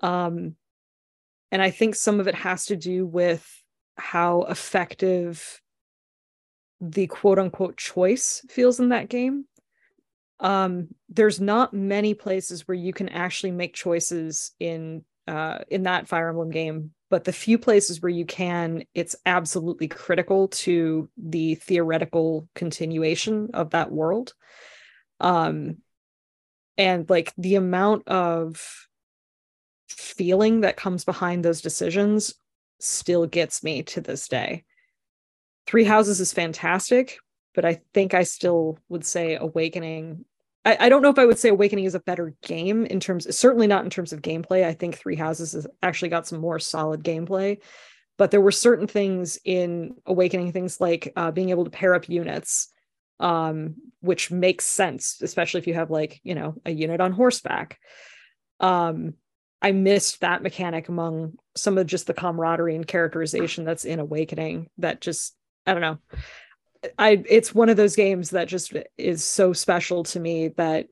Um, 0.00 0.56
and 1.50 1.62
I 1.62 1.70
think 1.70 1.94
some 1.94 2.20
of 2.20 2.28
it 2.28 2.34
has 2.34 2.66
to 2.66 2.76
do 2.76 3.06
with 3.06 3.46
how 3.96 4.42
effective 4.42 5.60
the 6.80 7.06
quote 7.06 7.38
unquote 7.38 7.76
choice 7.76 8.44
feels 8.48 8.80
in 8.80 8.88
that 8.90 9.08
game. 9.08 9.44
Um, 10.40 10.88
there's 11.08 11.40
not 11.40 11.72
many 11.72 12.14
places 12.14 12.66
where 12.66 12.74
you 12.74 12.92
can 12.92 13.08
actually 13.08 13.52
make 13.52 13.74
choices 13.74 14.52
in 14.58 15.04
uh, 15.28 15.58
in 15.68 15.84
that 15.84 16.08
Fire 16.08 16.28
Emblem 16.28 16.50
game, 16.50 16.90
but 17.12 17.24
the 17.24 17.32
few 17.32 17.58
places 17.58 18.00
where 18.00 18.08
you 18.08 18.24
can, 18.24 18.84
it's 18.94 19.14
absolutely 19.26 19.86
critical 19.86 20.48
to 20.48 21.10
the 21.18 21.56
theoretical 21.56 22.48
continuation 22.54 23.50
of 23.52 23.68
that 23.72 23.92
world. 23.92 24.32
Um, 25.20 25.76
and 26.78 27.10
like 27.10 27.34
the 27.36 27.56
amount 27.56 28.08
of 28.08 28.88
feeling 29.90 30.62
that 30.62 30.78
comes 30.78 31.04
behind 31.04 31.44
those 31.44 31.60
decisions 31.60 32.32
still 32.80 33.26
gets 33.26 33.62
me 33.62 33.82
to 33.82 34.00
this 34.00 34.26
day. 34.26 34.64
Three 35.66 35.84
Houses 35.84 36.18
is 36.18 36.32
fantastic, 36.32 37.18
but 37.54 37.66
I 37.66 37.82
think 37.92 38.14
I 38.14 38.22
still 38.22 38.78
would 38.88 39.04
say 39.04 39.36
Awakening. 39.36 40.24
I, 40.64 40.76
I 40.80 40.88
don't 40.88 41.02
know 41.02 41.10
if 41.10 41.18
I 41.18 41.26
would 41.26 41.38
say 41.38 41.48
Awakening 41.48 41.84
is 41.84 41.94
a 41.94 42.00
better 42.00 42.34
game 42.42 42.86
in 42.86 43.00
terms, 43.00 43.36
certainly 43.36 43.66
not 43.66 43.84
in 43.84 43.90
terms 43.90 44.12
of 44.12 44.22
gameplay. 44.22 44.64
I 44.64 44.72
think 44.72 44.96
Three 44.96 45.16
Houses 45.16 45.52
has 45.52 45.66
actually 45.82 46.10
got 46.10 46.26
some 46.26 46.40
more 46.40 46.58
solid 46.58 47.02
gameplay, 47.02 47.60
but 48.18 48.30
there 48.30 48.40
were 48.40 48.52
certain 48.52 48.86
things 48.86 49.38
in 49.44 49.96
Awakening, 50.06 50.52
things 50.52 50.80
like 50.80 51.12
uh, 51.16 51.30
being 51.30 51.50
able 51.50 51.64
to 51.64 51.70
pair 51.70 51.94
up 51.94 52.08
units, 52.08 52.68
um, 53.20 53.74
which 54.00 54.30
makes 54.30 54.64
sense, 54.64 55.20
especially 55.22 55.58
if 55.60 55.66
you 55.66 55.74
have 55.74 55.90
like 55.90 56.20
you 56.22 56.34
know 56.34 56.54
a 56.64 56.70
unit 56.70 57.00
on 57.00 57.12
horseback. 57.12 57.78
Um, 58.60 59.14
I 59.60 59.72
missed 59.72 60.20
that 60.20 60.42
mechanic 60.42 60.88
among 60.88 61.34
some 61.56 61.78
of 61.78 61.86
just 61.86 62.06
the 62.06 62.14
camaraderie 62.14 62.74
and 62.74 62.86
characterization 62.86 63.64
that's 63.64 63.84
in 63.84 64.00
Awakening. 64.00 64.68
That 64.78 65.00
just 65.00 65.34
I 65.66 65.72
don't 65.72 65.82
know. 65.82 65.98
I 66.98 67.22
it's 67.28 67.54
one 67.54 67.68
of 67.68 67.76
those 67.76 67.96
games 67.96 68.30
that 68.30 68.48
just 68.48 68.72
is 68.98 69.24
so 69.24 69.52
special 69.52 70.04
to 70.04 70.20
me 70.20 70.48
that 70.48 70.88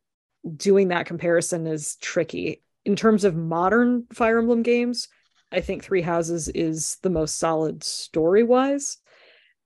doing 0.56 0.88
that 0.88 1.06
comparison 1.06 1.66
is 1.66 1.96
tricky. 1.96 2.62
In 2.84 2.96
terms 2.96 3.24
of 3.24 3.36
modern 3.36 4.06
Fire 4.12 4.38
Emblem 4.38 4.62
games, 4.62 5.08
I 5.52 5.60
think 5.60 5.84
Three 5.84 6.02
Houses 6.02 6.48
is 6.48 6.96
the 7.02 7.10
most 7.10 7.38
solid 7.38 7.82
story 7.84 8.42
wise. 8.42 8.98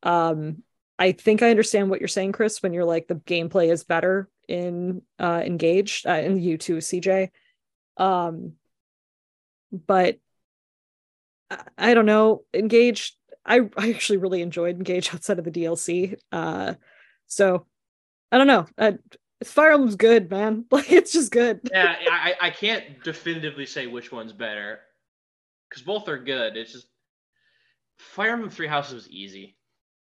Um, 0.03 0.63
I 0.99 1.13
think 1.13 1.43
I 1.43 1.51
understand 1.51 1.91
what 1.91 2.01
you're 2.01 2.09
saying, 2.09 2.33
Chris, 2.33 2.63
when 2.63 2.73
you're 2.73 2.85
like 2.85 3.07
the 3.07 3.17
gameplay 3.17 3.71
is 3.71 3.85
better 3.85 4.29
in 4.49 5.03
uh, 5.19 5.43
Engaged, 5.45 6.07
uh, 6.07 6.13
in 6.13 6.39
you 6.39 6.59
too, 6.59 6.77
CJ. 6.77 7.31
Um, 7.97 8.53
but 9.73 10.19
I 11.77 11.95
don't 11.95 12.07
know, 12.07 12.45
Engaged. 12.53 13.17
I 13.47 13.61
I 13.77 13.91
actually 13.91 14.19
really 14.19 14.43
enjoyed 14.43 14.77
Engage 14.77 15.13
outside 15.15 15.39
of 15.39 15.45
the 15.45 15.51
DLC. 15.51 16.17
Uh, 16.33 16.75
so 17.27 17.67
I 18.33 18.39
don't 18.39 18.47
know. 18.47 18.67
Uh, 18.79 18.93
Fire 19.45 19.73
Emblem's 19.73 19.97
good, 19.97 20.31
man. 20.31 20.65
Like 20.71 20.91
it's 20.91 21.13
just 21.13 21.31
good. 21.31 21.61
Yeah, 21.71 21.97
I, 22.11 22.35
I 22.41 22.51
can't 22.51 23.03
definitively 23.05 23.67
say 23.67 23.87
which 23.87 24.11
one's 24.13 24.33
better 24.33 24.81
because 25.69 25.83
both 25.83 26.09
are 26.09 26.19
good. 26.19 26.57
It's 26.57 26.73
just 26.73 26.87
Fire 27.99 28.31
Emblem 28.33 28.51
Three 28.51 28.67
Houses 28.67 28.95
was 28.95 29.11
easy. 29.11 29.57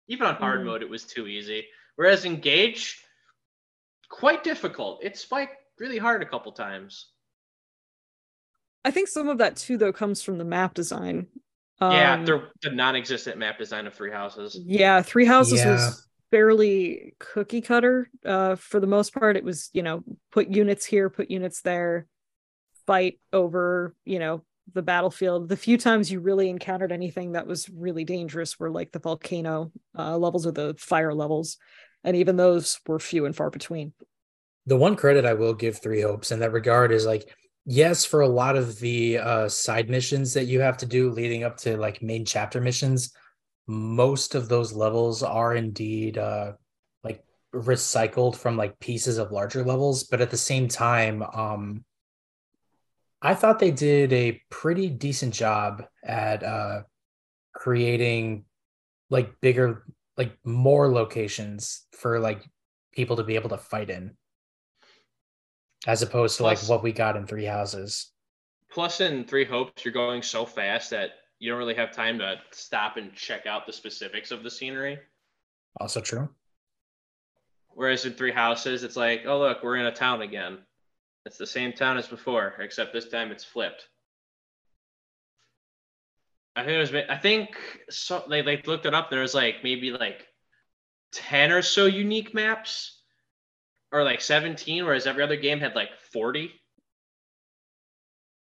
Even 0.07 0.27
on 0.27 0.35
hard 0.35 0.61
Mhm. 0.61 0.65
mode, 0.65 0.81
it 0.83 0.89
was 0.89 1.03
too 1.03 1.27
easy. 1.27 1.65
Whereas 1.97 2.23
Engage, 2.25 3.03
quite 4.09 4.43
difficult. 4.43 5.03
It 5.03 5.17
spiked 5.17 5.55
really 5.79 5.97
hard 5.97 6.21
a 6.21 6.25
couple 6.25 6.51
times. 6.53 7.11
I 8.85 8.91
think 8.91 9.09
some 9.09 9.27
of 9.27 9.39
that 9.39 9.57
too, 9.57 9.77
though, 9.77 9.91
comes 9.91 10.21
from 10.23 10.37
the 10.37 10.45
map 10.45 10.73
design. 10.73 11.27
Yeah, 11.81 12.13
Um, 12.15 12.25
the, 12.25 12.43
the 12.61 12.71
non-existent 12.71 13.37
map 13.37 13.57
design 13.57 13.87
of 13.87 13.93
Three 13.93 14.11
Houses. 14.11 14.59
Yeah, 14.65 15.01
Three 15.01 15.25
Houses 15.25 15.59
Yeah. 15.59 15.71
was 15.73 16.07
fairly 16.31 17.15
cookie 17.19 17.61
cutter. 17.61 18.09
Uh, 18.25 18.55
for 18.55 18.79
the 18.79 18.87
most 18.87 19.13
part, 19.13 19.37
it 19.37 19.43
was 19.43 19.69
you 19.73 19.83
know 19.83 20.03
put 20.31 20.49
units 20.49 20.85
here, 20.85 21.09
put 21.09 21.29
units 21.31 21.61
there, 21.61 22.07
fight 22.85 23.19
over 23.31 23.95
you 24.05 24.19
know 24.19 24.43
the 24.73 24.81
battlefield. 24.81 25.49
The 25.49 25.57
few 25.57 25.77
times 25.77 26.11
you 26.11 26.19
really 26.19 26.49
encountered 26.49 26.91
anything 26.91 27.33
that 27.33 27.47
was 27.47 27.69
really 27.69 28.03
dangerous 28.03 28.59
were 28.59 28.69
like 28.71 28.91
the 28.91 28.99
volcano 28.99 29.71
uh, 29.97 30.17
levels 30.17 30.45
or 30.45 30.51
the 30.51 30.75
fire 30.77 31.13
levels, 31.13 31.57
and 32.03 32.15
even 32.17 32.35
those 32.35 32.79
were 32.87 32.99
few 32.99 33.25
and 33.25 33.35
far 33.35 33.49
between. 33.49 33.93
the 34.65 34.75
one 34.77 34.95
credit 34.97 35.25
I 35.25 35.33
will 35.33 35.53
give 35.53 35.81
Three 35.81 36.01
Hopes 36.01 36.31
in 36.31 36.39
that 36.39 36.51
regard 36.51 36.91
is 36.91 37.05
like, 37.05 37.23
yes, 37.67 38.05
for 38.05 38.21
a 38.21 38.27
lot 38.27 38.55
of 38.55 38.79
the 38.79 39.17
uh, 39.19 39.49
side 39.49 39.89
missions 39.89 40.33
that 40.33 40.45
you 40.45 40.61
have 40.61 40.77
to 40.77 40.85
do 40.85 41.11
leading 41.11 41.43
up 41.43 41.57
to 41.57 41.77
like 41.77 42.01
main 42.01 42.25
chapter 42.25 42.61
missions, 42.61 43.13
most 43.67 44.33
of 44.35 44.47
those 44.47 44.71
levels 44.71 45.21
are 45.21 45.53
indeed 45.53 46.17
uh, 46.17 46.53
like 47.03 47.23
recycled 47.53 48.37
from 48.37 48.55
like 48.55 48.79
pieces 48.79 49.17
of 49.17 49.33
larger 49.33 49.63
levels. 49.63 50.05
But 50.05 50.21
at 50.21 50.31
the 50.31 50.37
same 50.37 50.69
time, 50.69 51.21
um, 51.21 51.83
I 53.21 53.33
thought 53.33 53.59
they 53.59 53.71
did 53.71 54.13
a 54.13 54.41
pretty 54.49 54.89
decent 54.89 55.33
job 55.33 55.83
at 56.05 56.43
uh, 56.43 56.83
creating 57.53 58.45
like 59.09 59.41
bigger, 59.41 59.83
like 60.15 60.37
more 60.45 60.89
locations 60.89 61.85
for 61.91 62.19
like 62.19 62.47
people 62.93 63.17
to 63.17 63.23
be 63.23 63.35
able 63.35 63.49
to 63.49 63.57
fight 63.57 63.89
in. 63.89 64.15
As 65.85 66.01
opposed 66.01 66.37
to 66.37 66.43
like 66.43 66.59
what 66.63 66.83
we 66.83 66.91
got 66.91 67.15
in 67.15 67.27
Three 67.27 67.45
Houses. 67.45 68.11
Plus, 68.71 69.01
in 69.01 69.25
Three 69.25 69.45
Hopes, 69.45 69.85
you're 69.85 69.93
going 69.93 70.21
so 70.21 70.45
fast 70.45 70.89
that 70.89 71.11
you 71.39 71.49
don't 71.49 71.59
really 71.59 71.75
have 71.75 71.91
time 71.91 72.17
to 72.19 72.35
stop 72.51 72.97
and 72.97 73.13
check 73.13 73.45
out 73.45 73.65
the 73.65 73.73
specifics 73.73 74.31
of 74.31 74.43
the 74.43 74.51
scenery. 74.51 74.99
Also 75.79 76.01
true. 76.01 76.29
Whereas 77.69 78.05
in 78.05 78.13
Three 78.13 78.31
Houses, 78.31 78.83
it's 78.83 78.95
like, 78.95 79.23
oh 79.27 79.39
look, 79.39 79.63
we're 79.63 79.77
in 79.77 79.85
a 79.85 79.91
town 79.91 80.21
again. 80.21 80.59
It's 81.25 81.37
the 81.37 81.45
same 81.45 81.73
town 81.73 81.97
as 81.97 82.07
before, 82.07 82.55
except 82.59 82.93
this 82.93 83.09
time 83.09 83.31
it's 83.31 83.43
flipped. 83.43 83.87
I 86.55 86.63
think 86.63 86.71
it 86.71 86.79
was. 86.79 87.05
I 87.07 87.17
think 87.17 87.49
so. 87.91 88.23
They 88.27 88.41
like 88.41 88.65
looked 88.65 88.87
it 88.87 88.95
up. 88.95 89.11
There 89.11 89.21
was 89.21 89.35
like 89.35 89.57
maybe 89.63 89.91
like 89.91 90.25
ten 91.11 91.51
or 91.51 91.61
so 91.61 91.85
unique 91.85 92.33
maps, 92.33 92.96
or 93.91 94.03
like 94.03 94.21
seventeen, 94.21 94.85
whereas 94.85 95.07
every 95.07 95.23
other 95.23 95.35
game 95.35 95.59
had 95.59 95.75
like 95.75 95.89
forty. 96.11 96.51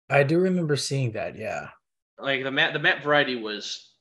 I 0.08 0.22
do 0.24 0.38
remember 0.38 0.76
seeing 0.76 1.12
that. 1.12 1.36
Yeah. 1.36 1.68
Like 2.18 2.42
the 2.42 2.50
map, 2.50 2.72
the 2.72 2.78
map 2.78 3.02
variety 3.02 3.36
was 3.36 3.92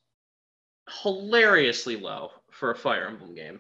hilariously 1.04 1.96
low 1.98 2.32
for 2.52 2.72
a 2.72 2.76
Fire 2.76 3.08
Emblem 3.08 3.36
game. 3.36 3.60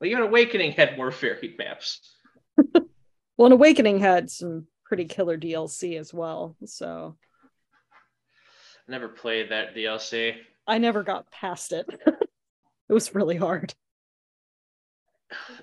Like 0.00 0.10
even 0.10 0.22
Awakening 0.22 0.72
had 0.72 0.96
more 0.96 1.10
varied 1.10 1.58
maps. 1.58 2.00
Well, 3.36 3.46
and 3.46 3.54
Awakening 3.54 3.98
had 3.98 4.30
some 4.30 4.66
pretty 4.84 5.06
killer 5.06 5.38
DLC 5.38 5.98
as 5.98 6.12
well. 6.12 6.56
So 6.66 7.16
I 8.86 8.90
Never 8.90 9.08
played 9.08 9.50
that 9.50 9.74
DLC. 9.74 10.36
I 10.66 10.78
never 10.78 11.02
got 11.02 11.30
past 11.30 11.72
it. 11.72 11.86
it 12.06 12.92
was 12.92 13.14
really 13.14 13.36
hard. 13.36 13.74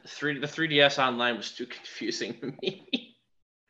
Three 0.08 0.40
the 0.40 0.48
3DS 0.48 0.98
online 1.00 1.38
was 1.38 1.52
too 1.52 1.66
confusing 1.66 2.34
to 2.40 2.54
me. 2.62 3.16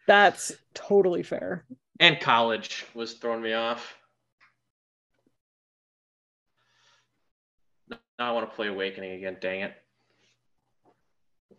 That's 0.08 0.54
totally 0.74 1.24
fair. 1.24 1.66
and 2.00 2.20
college 2.20 2.86
was 2.93 3.14
throwing 3.14 3.41
me 3.41 3.54
off. 3.54 3.95
Now 7.89 7.97
I 8.20 8.32
want 8.32 8.50
to 8.50 8.56
play 8.56 8.68
Awakening 8.68 9.12
again, 9.14 9.38
dang 9.39 9.62
it. 9.62 9.74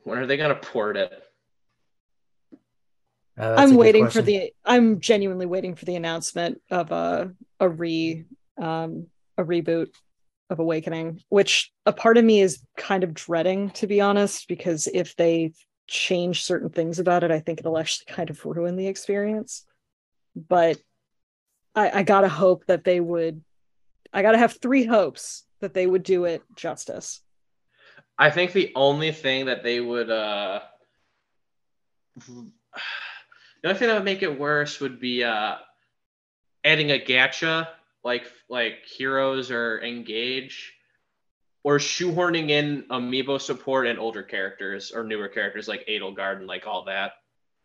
When 0.04 0.18
are 0.18 0.26
they 0.26 0.36
gonna 0.36 0.54
port 0.56 0.96
it? 0.96 1.12
Uh, 3.38 3.54
that's 3.54 3.60
a 3.60 3.62
I'm 3.62 3.74
waiting 3.76 4.08
for 4.08 4.22
the 4.22 4.52
I'm 4.64 5.00
genuinely 5.00 5.46
waiting 5.46 5.74
for 5.74 5.84
the 5.84 5.96
announcement 5.96 6.60
of 6.70 6.90
a 6.92 7.32
a 7.58 7.68
re 7.68 8.24
um 8.58 9.06
a 9.38 9.44
reboot 9.44 9.88
of 10.50 10.58
Awakening, 10.58 11.22
which 11.28 11.72
a 11.86 11.92
part 11.92 12.18
of 12.18 12.24
me 12.24 12.40
is 12.40 12.60
kind 12.76 13.04
of 13.04 13.14
dreading 13.14 13.70
to 13.70 13.86
be 13.86 14.00
honest, 14.00 14.48
because 14.48 14.88
if 14.92 15.16
they 15.16 15.52
change 15.86 16.44
certain 16.44 16.68
things 16.68 16.98
about 16.98 17.24
it, 17.24 17.30
I 17.30 17.40
think 17.40 17.60
it'll 17.60 17.78
actually 17.78 18.12
kind 18.12 18.30
of 18.30 18.44
ruin 18.44 18.76
the 18.76 18.88
experience. 18.88 19.64
But 20.36 20.78
I, 21.74 22.00
I 22.00 22.02
gotta 22.02 22.28
hope 22.28 22.66
that 22.66 22.84
they 22.84 23.00
would 23.00 23.42
I 24.12 24.22
gotta 24.22 24.38
have 24.38 24.58
three 24.60 24.84
hopes 24.84 25.44
that 25.60 25.72
they 25.72 25.86
would 25.86 26.02
do 26.02 26.24
it 26.24 26.42
justice. 26.56 27.20
I 28.18 28.30
think 28.30 28.52
the 28.52 28.72
only 28.74 29.12
thing 29.12 29.46
that 29.46 29.62
they 29.62 29.80
would 29.80 30.10
uh 30.10 30.60
the 32.28 32.52
only 33.64 33.78
thing 33.78 33.88
that 33.88 33.94
would 33.94 34.04
make 34.04 34.22
it 34.22 34.38
worse 34.38 34.80
would 34.80 35.00
be 35.00 35.24
uh 35.24 35.56
adding 36.64 36.90
a 36.90 36.98
gacha 36.98 37.68
like 38.04 38.24
like 38.48 38.78
heroes 38.84 39.50
or 39.50 39.82
engage 39.82 40.72
or 41.62 41.78
shoehorning 41.78 42.50
in 42.50 42.84
amiibo 42.90 43.40
support 43.40 43.86
and 43.86 43.98
older 43.98 44.22
characters 44.22 44.92
or 44.92 45.04
newer 45.04 45.28
characters 45.28 45.68
like 45.68 45.86
Edelgard 45.86 46.38
and 46.38 46.46
like 46.46 46.66
all 46.66 46.84
that. 46.86 47.12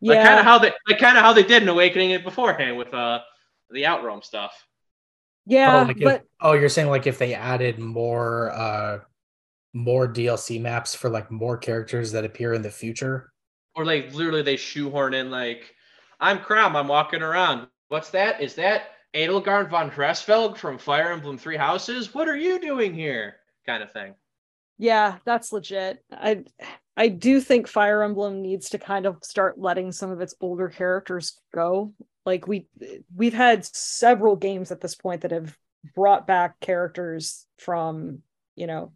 Yeah. 0.00 0.14
Like 0.14 0.26
kind 0.26 0.38
of 0.38 0.44
how 0.44 0.58
they 0.58 0.72
like 0.86 0.98
kind 0.98 1.16
of 1.16 1.24
how 1.24 1.32
they 1.32 1.42
did 1.42 1.62
in 1.62 1.68
Awakening 1.68 2.10
it 2.10 2.24
beforehand 2.24 2.76
with 2.76 2.92
uh 2.92 3.20
the 3.70 3.84
Outrealm 3.84 4.22
stuff. 4.22 4.52
yeah, 5.46 5.80
oh, 5.80 5.82
like 5.84 5.96
if- 5.96 6.04
but 6.04 6.22
oh, 6.40 6.52
you're 6.52 6.68
saying 6.68 6.88
like 6.88 7.06
if 7.06 7.18
they 7.18 7.34
added 7.34 7.78
more 7.78 8.50
uh 8.52 8.98
more 9.72 10.06
DLC 10.08 10.60
maps 10.60 10.94
for 10.94 11.10
like 11.10 11.30
more 11.30 11.56
characters 11.58 12.12
that 12.12 12.24
appear 12.24 12.54
in 12.54 12.62
the 12.62 12.70
future. 12.70 13.32
Or 13.74 13.84
like 13.84 14.14
literally 14.14 14.42
they 14.42 14.56
shoehorn 14.56 15.14
in 15.14 15.30
like 15.30 15.74
I'm 16.20 16.38
Chrom, 16.38 16.74
I'm 16.74 16.88
walking 16.88 17.22
around. 17.22 17.68
What's 17.88 18.10
that? 18.10 18.40
Is 18.40 18.54
that 18.54 18.88
Edelgard 19.14 19.70
von 19.70 19.90
Hresvelg 19.90 20.56
from 20.56 20.78
Fire 20.78 21.12
Emblem 21.12 21.38
Three 21.38 21.56
Houses? 21.56 22.14
What 22.14 22.28
are 22.28 22.36
you 22.36 22.60
doing 22.60 22.94
here? 22.94 23.36
Kind 23.66 23.82
of 23.82 23.92
thing. 23.92 24.14
Yeah, 24.78 25.16
that's 25.24 25.52
legit. 25.52 26.04
I 26.12 26.44
I 26.96 27.08
do 27.08 27.40
think 27.40 27.66
Fire 27.68 28.02
Emblem 28.02 28.42
needs 28.42 28.70
to 28.70 28.78
kind 28.78 29.06
of 29.06 29.18
start 29.22 29.58
letting 29.58 29.92
some 29.92 30.10
of 30.10 30.20
its 30.20 30.34
older 30.40 30.68
characters 30.68 31.38
go. 31.54 31.92
Like 32.24 32.46
we 32.46 32.66
we've 33.14 33.34
had 33.34 33.64
several 33.64 34.36
games 34.36 34.70
at 34.70 34.80
this 34.80 34.94
point 34.94 35.22
that 35.22 35.30
have 35.30 35.56
brought 35.94 36.26
back 36.26 36.58
characters 36.60 37.46
from, 37.58 38.18
you 38.54 38.66
know, 38.66 38.92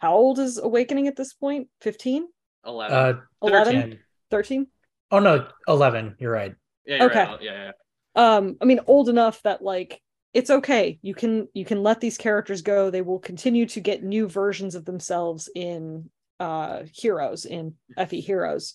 how 0.00 0.14
old 0.14 0.38
is 0.38 0.58
Awakening 0.58 1.06
at 1.06 1.16
this 1.16 1.32
point? 1.32 1.68
15? 1.82 2.26
Eleven. 2.66 2.96
Uh 2.96 3.20
11? 3.42 3.74
13. 3.74 3.98
13? 4.30 4.66
Oh 5.10 5.18
no, 5.18 5.46
11. 5.68 6.16
You're 6.18 6.32
right. 6.32 6.54
yeah, 6.86 6.96
you're 6.96 7.10
okay. 7.10 7.24
right. 7.24 7.42
Yeah, 7.42 7.52
yeah. 7.52 7.70
Um 8.14 8.56
i 8.60 8.64
mean 8.64 8.80
old 8.86 9.08
enough 9.08 9.42
that 9.42 9.62
like 9.62 10.00
it's 10.34 10.50
okay 10.50 10.98
you 11.02 11.14
can 11.14 11.48
you 11.54 11.64
can 11.64 11.82
let 11.82 12.00
these 12.00 12.18
characters 12.18 12.62
go 12.62 12.90
they 12.90 13.02
will 13.02 13.18
continue 13.18 13.66
to 13.66 13.80
get 13.80 14.02
new 14.02 14.28
versions 14.28 14.74
of 14.74 14.84
themselves 14.84 15.48
in 15.54 16.08
uh 16.40 16.82
heroes 16.92 17.44
in 17.44 17.74
fe 18.08 18.20
heroes 18.20 18.74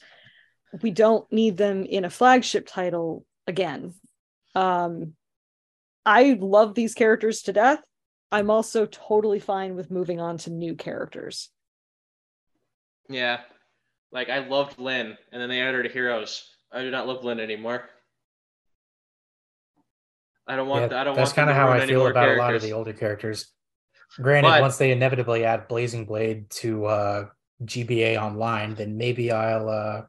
we 0.82 0.92
don't 0.92 1.32
need 1.32 1.58
them 1.58 1.84
in 1.86 2.06
a 2.06 2.10
flagship 2.10 2.68
title 2.68 3.26
again 3.48 3.94
um 4.56 5.14
i 6.06 6.38
love 6.40 6.76
these 6.76 6.94
characters 6.94 7.42
to 7.44 7.54
death 7.54 7.84
i'm 8.32 8.50
also 8.50 8.86
totally 8.86 9.40
fine 9.40 9.76
with 9.76 9.92
moving 9.92 10.20
on 10.20 10.38
to 10.38 10.50
new 10.52 10.76
characters 10.76 11.50
Yeah. 13.10 13.42
Like 14.12 14.30
I 14.30 14.40
loved 14.40 14.80
Lyn, 14.80 15.18
and 15.32 15.42
then 15.42 15.50
they 15.50 15.62
added 15.62 15.92
Heroes. 15.92 16.50
I 16.72 16.82
do 16.82 16.92
not 16.92 17.08
love 17.08 17.24
Lyn 17.24 17.40
anymore. 17.40 17.90
I 20.48 20.56
don't 20.56 20.68
want. 20.68 20.92
Yeah, 20.92 21.02
I 21.02 21.04
don't 21.04 21.16
that's 21.16 21.34
kind 21.34 21.50
of 21.50 21.56
how 21.56 21.70
I 21.70 21.86
feel 21.86 22.08
about 22.08 22.30
a 22.30 22.36
lot 22.36 22.56
of 22.56 22.62
the 22.62 22.74
older 22.74 22.94
characters. 22.94 23.52
Granted, 24.16 24.50
But- 24.50 24.62
once 24.62 24.78
they 24.78 24.92
inevitably 24.92 25.44
add 25.44 25.68
Blazing 25.68 26.06
Blade 26.06 26.50
to 26.52 26.86
uh 26.86 27.28
GBA 27.64 28.18
online, 28.22 28.76
then 28.76 28.98
maybe 28.98 29.32
I'll 29.32 29.70
uh 29.70 30.02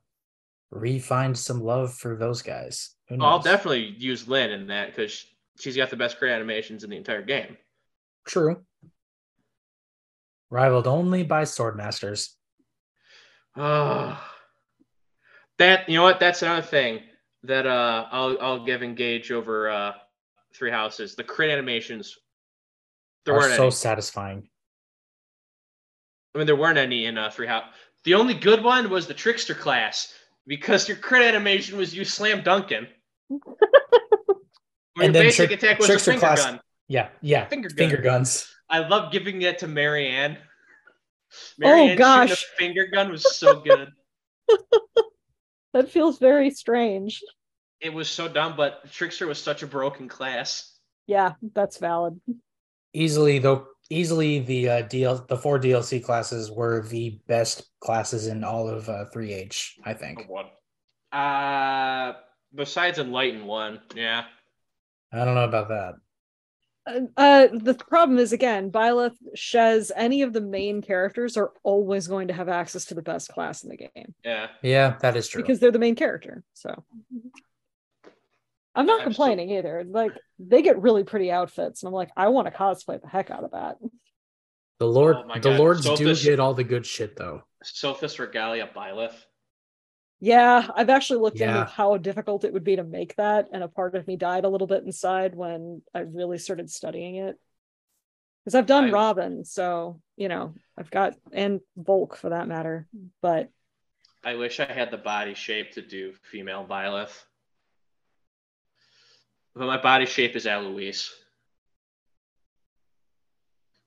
re-find 0.70 1.36
some 1.36 1.60
love 1.62 1.94
for 1.94 2.16
those 2.16 2.42
guys. 2.42 2.94
I'll 3.20 3.38
definitely 3.40 3.94
use 3.98 4.28
Lyn 4.28 4.50
in 4.50 4.66
that 4.66 4.88
because 4.88 5.24
she's 5.58 5.76
got 5.76 5.88
the 5.90 5.96
best 5.96 6.18
career 6.18 6.34
animations 6.34 6.84
in 6.84 6.90
the 6.90 6.96
entire 6.96 7.22
game. 7.22 7.56
True. 8.26 8.62
Rivaled 10.50 10.86
only 10.86 11.22
by 11.24 11.42
Swordmasters. 11.42 12.34
Oh, 13.56 14.22
that 15.58 15.88
you 15.88 15.96
know 15.96 16.02
what? 16.04 16.20
That's 16.20 16.42
another 16.42 16.62
thing 16.62 17.00
that 17.44 17.66
uh 17.66 18.06
I'll 18.10 18.36
I'll 18.40 18.64
give 18.64 18.82
Engage 18.82 19.32
over 19.32 19.68
uh 19.70 19.92
Three 20.58 20.70
Houses. 20.70 21.14
The 21.14 21.24
crit 21.24 21.50
animations. 21.50 22.16
There 23.24 23.34
Are 23.34 23.38
weren't 23.40 23.54
so 23.54 23.62
any. 23.64 23.70
satisfying. 23.70 24.48
I 26.34 26.38
mean, 26.38 26.46
there 26.46 26.56
weren't 26.56 26.78
any 26.78 27.04
in 27.06 27.16
uh, 27.18 27.30
Three 27.30 27.46
House. 27.46 27.64
The 28.04 28.14
only 28.14 28.34
good 28.34 28.62
one 28.62 28.90
was 28.90 29.06
the 29.06 29.14
Trickster 29.14 29.54
class 29.54 30.12
because 30.46 30.88
your 30.88 30.96
crit 30.96 31.22
animation 31.22 31.76
was 31.78 31.94
you 31.94 32.04
slam 32.04 32.42
dunking. 32.42 32.86
Where 33.28 33.38
your 34.96 35.06
And 35.06 35.14
then 35.14 35.24
basic 35.26 35.48
Trick- 35.48 35.62
attack 35.62 35.78
was 35.78 35.86
Trickster 35.88 36.10
a 36.10 36.14
finger 36.14 36.26
class- 36.26 36.44
gun. 36.44 36.60
Yeah, 36.88 37.08
yeah. 37.20 37.46
Finger 37.46 37.68
gun. 37.68 37.76
Finger 37.76 38.02
guns. 38.02 38.50
I 38.70 38.80
love 38.86 39.12
giving 39.12 39.42
it 39.42 39.58
to 39.60 39.68
Marianne. 39.68 40.38
Oh, 41.30 41.36
Marianne 41.58 41.88
shooting 41.88 41.98
gosh. 41.98 42.32
a 42.32 42.56
finger 42.56 42.86
gun 42.86 43.10
was 43.10 43.36
so 43.36 43.60
good. 43.60 43.90
that 45.74 45.90
feels 45.90 46.18
very 46.18 46.48
strange 46.48 47.22
it 47.80 47.92
was 47.92 48.08
so 48.10 48.28
dumb, 48.28 48.54
but 48.56 48.90
Trickster 48.90 49.26
was 49.26 49.40
such 49.40 49.62
a 49.62 49.66
broken 49.66 50.08
class. 50.08 50.78
yeah 51.06 51.32
that's 51.54 51.78
valid 51.78 52.20
Easily 52.94 53.38
though 53.38 53.66
easily 53.90 54.40
the 54.40 54.68
uh 54.68 54.82
DL 54.82 55.26
the 55.28 55.36
four 55.36 55.58
DLC 55.58 56.02
classes 56.02 56.50
were 56.50 56.82
the 56.88 57.20
best 57.26 57.68
classes 57.80 58.26
in 58.26 58.44
all 58.44 58.68
of 58.68 58.88
uh 58.88 59.04
3H, 59.14 59.72
I 59.84 59.94
think. 59.94 60.26
What? 60.28 60.46
Uh, 61.12 62.14
besides 62.54 62.98
Enlighten 62.98 63.46
one, 63.46 63.80
yeah. 63.94 64.24
I 65.12 65.24
don't 65.24 65.34
know 65.34 65.44
about 65.44 65.68
that. 65.68 65.94
Uh, 66.86 67.00
uh 67.16 67.46
the 67.52 67.74
problem 67.74 68.18
is 68.18 68.32
again 68.32 68.70
Byleth, 68.70 69.16
Shez, 69.36 69.90
any 69.94 70.22
of 70.22 70.32
the 70.32 70.40
main 70.40 70.80
characters 70.82 71.36
are 71.36 71.52
always 71.62 72.06
going 72.08 72.28
to 72.28 72.34
have 72.34 72.48
access 72.48 72.86
to 72.86 72.94
the 72.94 73.02
best 73.02 73.28
class 73.30 73.62
in 73.64 73.68
the 73.70 73.76
game 73.76 74.14
Yeah. 74.24 74.48
Yeah, 74.62 74.96
that 75.00 75.16
is 75.16 75.28
true. 75.28 75.42
because 75.42 75.60
they're 75.60 75.70
the 75.72 75.78
main 75.78 75.94
character 75.94 76.42
so 76.54 76.84
i'm 78.78 78.86
not 78.86 79.00
Absolutely. 79.02 79.14
complaining 79.36 79.50
either 79.58 79.84
like 79.86 80.12
they 80.38 80.62
get 80.62 80.80
really 80.80 81.04
pretty 81.04 81.30
outfits 81.30 81.82
and 81.82 81.88
i'm 81.88 81.94
like 81.94 82.10
i 82.16 82.28
want 82.28 82.46
to 82.46 82.52
cosplay 82.52 82.98
the 83.00 83.08
heck 83.08 83.30
out 83.30 83.44
of 83.44 83.50
that 83.50 83.76
the 84.78 84.86
Lord 84.86 85.16
Oh 85.16 85.34
the 85.34 85.40
God, 85.40 85.58
Lords 85.58 85.90
do 85.96 86.14
get 86.14 86.38
all 86.38 86.54
the 86.54 86.62
good 86.62 86.86
shit 86.86 87.16
though. 87.16 87.42
Sothis 87.64 88.20
Regalia 88.20 88.70
Byleth. 88.72 89.16
Yeah, 90.20 90.68
I've 90.72 90.88
actually 90.88 91.18
looked 91.18 91.40
Yeah. 91.40 91.62
into 91.62 91.72
how 91.72 91.96
difficult 91.96 92.44
it 92.44 92.52
would 92.52 92.62
be 92.62 92.76
to 92.76 92.84
make 92.84 93.16
that, 93.16 93.48
and 93.52 93.64
a 93.64 93.68
part 93.68 93.96
of 93.96 94.06
me 94.06 94.14
died 94.14 94.44
a 94.44 94.48
little 94.48 94.68
bit 94.68 94.84
inside 94.84 95.34
when 95.34 95.82
I 95.92 96.00
really 96.02 96.38
started 96.38 96.70
studying 96.70 97.16
it. 97.16 97.36
Because 98.44 98.54
I've 98.54 98.66
done 98.66 98.84
I- 98.84 98.90
Robin, 98.92 99.44
so 99.44 100.00
you 100.16 100.28
know, 100.28 100.54
I've 100.76 100.92
got 100.92 101.14
and 101.32 101.60
Bulk 101.76 102.14
for 102.16 102.28
that 102.30 102.46
matter. 102.46 102.86
But 103.20 103.50
I 104.22 104.36
wish 104.36 104.60
I 104.60 104.72
had 104.72 104.92
the 104.92 104.96
body 104.96 105.34
shape 105.34 105.72
to 105.72 105.82
do 105.82 106.12
female 106.30 106.64
Byleth. 106.70 107.24
But 109.54 109.66
my 109.66 109.80
body 109.80 110.06
shape 110.06 110.36
is 110.36 110.46
Alois. 110.46 111.10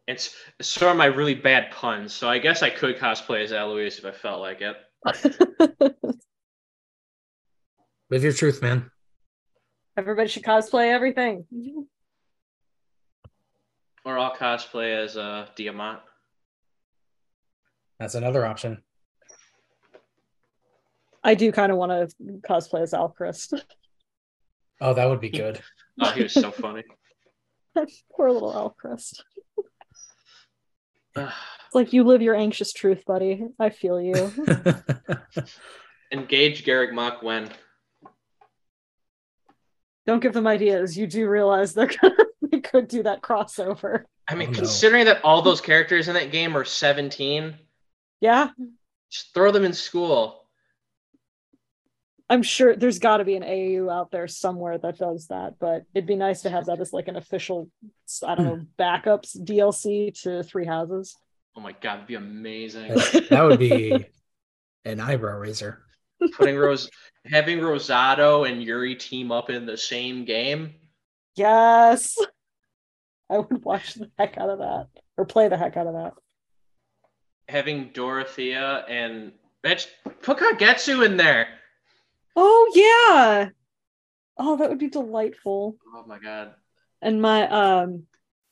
It's 0.08 0.36
so 0.62 0.90
are 0.90 0.96
my 0.96 1.06
really 1.06 1.36
bad 1.36 1.72
puns, 1.72 2.14
so 2.14 2.28
I 2.28 2.40
guess 2.40 2.64
I 2.64 2.70
could 2.70 2.98
cosplay 2.98 3.44
as 3.44 3.52
Alois 3.52 3.98
if 3.98 4.06
I 4.06 4.12
felt 4.12 4.42
like 4.42 4.62
it. 4.62 4.76
Live 8.10 8.24
your 8.24 8.34
truth, 8.34 8.62
man. 8.62 8.92
everybody 9.96 10.28
should 10.28 10.44
cosplay 10.44 10.92
everything. 10.92 11.46
Or 14.04 14.20
I'll 14.20 14.36
cosplay 14.36 15.02
as 15.02 15.16
uh, 15.16 15.48
Diamant. 15.56 16.00
That's 18.00 18.16
another 18.16 18.46
option. 18.46 18.84
I 21.24 21.36
do 21.36 21.52
kind 21.52 21.72
of 21.72 21.78
want 21.78 21.92
to 21.92 22.16
cosplay 22.42 22.82
as 22.82 22.94
Alcryst. 22.94 23.62
Oh, 24.82 24.94
that 24.96 25.06
would 25.10 25.22
be 25.22 25.30
good. 25.30 25.62
Oh, 26.04 26.10
he 26.12 26.24
was 26.24 26.34
so 26.34 26.50
funny. 26.52 26.84
Poor 28.16 28.32
little 28.32 28.52
Alcryst. 28.54 29.22
It's 31.16 31.32
like 31.76 31.94
you 31.94 32.04
live 32.06 32.22
your 32.24 32.34
anxious 32.34 32.74
truth, 32.74 33.04
buddy. 33.06 33.46
I 33.60 33.70
feel 33.70 34.02
you. 34.02 34.14
Engage 36.12 36.66
Garreg 36.66 36.94
Mach 36.94 37.22
when. 37.22 37.50
Don't 40.08 40.22
give 40.22 40.34
them 40.34 40.48
ideas. 40.48 40.98
You 40.98 41.06
do 41.08 41.28
realize 41.28 41.74
they're 41.74 41.88
gonna 42.02 42.16
they 42.52 42.62
could 42.62 42.88
do 42.88 43.04
that 43.04 43.22
crossover. 43.22 44.06
I 44.28 44.36
mean, 44.36 44.48
Oh, 44.48 44.52
no. 44.54 44.58
considering 44.58 45.06
that 45.06 45.24
all 45.24 45.42
those 45.42 45.62
characters 45.62 46.08
in 46.08 46.14
that 46.16 46.32
game 46.32 46.56
are 46.58 46.66
17, 46.66 47.54
Yeah, 48.22 48.50
just 49.12 49.34
throw 49.34 49.52
them 49.52 49.66
in 49.66 49.74
school. 49.74 50.41
I'm 52.32 52.44
sure 52.44 52.78
there's 52.78 53.00
got 53.00 53.18
to 53.18 53.26
be 53.26 53.36
an 53.36 53.44
AAU 53.44 53.92
out 53.92 54.10
there 54.10 54.26
somewhere 54.26 54.78
that 54.78 54.98
does 54.98 55.28
that, 55.28 55.56
but 55.60 55.84
it'd 55.94 56.08
be 56.08 56.16
nice 56.16 56.44
to 56.44 56.50
have 56.50 56.68
that 56.68 56.80
as 56.80 56.94
like 56.94 57.10
an 57.10 57.18
official, 57.18 57.70
I 58.26 58.36
don't 58.36 58.46
know, 58.46 58.56
hmm. 58.56 58.64
backups 58.80 59.38
DLC 59.38 60.18
to 60.22 60.42
Three 60.42 60.66
Houses. 60.66 61.18
Oh 61.58 61.60
my 61.60 61.74
god, 61.74 61.96
that'd 61.96 62.08
be 62.08 62.16
amazing. 62.16 62.88
that 62.88 63.28
that 63.30 63.44
would 63.44 63.60
be 63.60 64.06
an 64.86 65.02
eyebrow 65.02 65.40
raiser. 65.40 65.84
Putting 66.38 66.56
Rose, 66.56 66.90
having 67.26 67.60
Rosado 67.60 68.50
and 68.50 68.64
Yuri 68.64 68.96
team 68.96 69.34
up 69.34 69.50
in 69.50 69.66
the 69.66 69.76
same 69.76 70.24
game. 70.24 70.76
Yes, 71.36 72.16
I 73.30 73.40
would 73.40 73.62
watch 73.66 73.96
the 73.96 74.10
heck 74.18 74.38
out 74.38 74.50
of 74.50 74.60
that 74.60 74.88
or 75.18 75.26
play 75.26 75.50
the 75.50 75.58
heck 75.58 75.76
out 75.76 75.88
of 75.88 75.94
that. 75.96 76.14
Having 77.50 77.90
Dorothea 77.94 78.86
and 78.88 79.34
bitch, 79.66 79.88
put 80.22 80.38
Kagetsu 80.38 81.06
in 81.06 81.18
there. 81.18 81.48
Oh 82.36 82.72
yeah, 82.76 83.50
oh 84.38 84.58
that 84.58 84.70
would 84.70 84.80
be 84.80 84.90
delightful. 84.90 85.76
Oh 85.96 86.04
my 86.08 86.20
god. 86.20 86.54
And 87.02 87.22
my 87.22 87.48
um, 87.48 88.04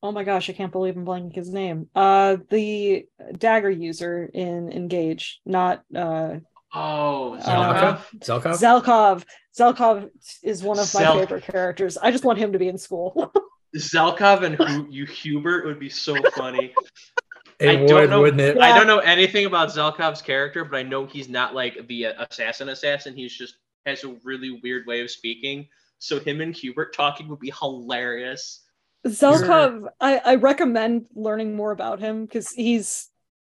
oh 0.03 0.11
my 0.11 0.23
gosh, 0.23 0.49
I 0.49 0.53
can't 0.53 0.71
believe 0.71 0.97
I'm 0.97 1.05
blanking 1.05 1.35
his 1.35 1.49
name. 1.53 1.87
Uh, 1.95 2.37
the 2.49 3.05
dagger 3.37 3.69
user 3.69 4.29
in 4.33 4.71
Engage, 4.71 5.39
not 5.45 5.83
uh 5.95 6.35
Oh, 6.71 7.33
Uh, 7.33 7.41
Zelkov? 7.41 8.19
Zelkov? 8.19 8.59
Zelkov. 8.59 9.23
Zelkov 9.57 10.09
is 10.43 10.61
one 10.61 10.77
of 10.77 10.93
my 10.93 11.01
Zel- 11.01 11.17
favorite 11.19 11.43
characters. 11.43 11.97
I 11.97 12.11
just 12.11 12.23
want 12.23 12.37
him 12.37 12.53
to 12.53 12.59
be 12.59 12.67
in 12.67 12.77
school. 12.77 13.31
Zelkov 13.75 14.43
and 14.43 14.55
Hu- 14.55 14.87
you 14.89 15.05
Hubert 15.05 15.65
would 15.65 15.79
be 15.79 15.89
so 15.89 16.13
funny. 16.35 16.73
it 17.59 17.69
I 17.69 17.75
would, 17.81 17.87
don't 17.87 18.09
know- 18.11 18.21
wouldn't 18.21 18.41
it? 18.41 18.59
I 18.59 18.77
don't 18.77 18.85
know 18.87 18.99
anything 18.99 19.45
about 19.47 19.69
Zelkov's 19.69 20.21
character, 20.21 20.63
but 20.63 20.77
I 20.77 20.83
know 20.83 21.07
he's 21.07 21.27
not 21.27 21.55
like 21.55 21.87
the 21.87 22.07
uh, 22.07 22.25
assassin 22.29 22.69
assassin. 22.69 23.15
He's 23.15 23.35
just 23.35 23.57
has 23.89 24.03
a 24.03 24.15
really 24.23 24.59
weird 24.63 24.85
way 24.87 25.01
of 25.01 25.11
speaking. 25.11 25.67
So 25.99 26.19
him 26.19 26.41
and 26.41 26.55
Hubert 26.55 26.93
talking 26.93 27.27
would 27.27 27.39
be 27.39 27.53
hilarious. 27.57 28.63
Zelkov, 29.07 29.87
I, 29.99 30.21
I 30.25 30.35
recommend 30.35 31.05
learning 31.15 31.55
more 31.55 31.71
about 31.71 31.99
him 31.99 32.25
because 32.25 32.49
he's 32.51 33.09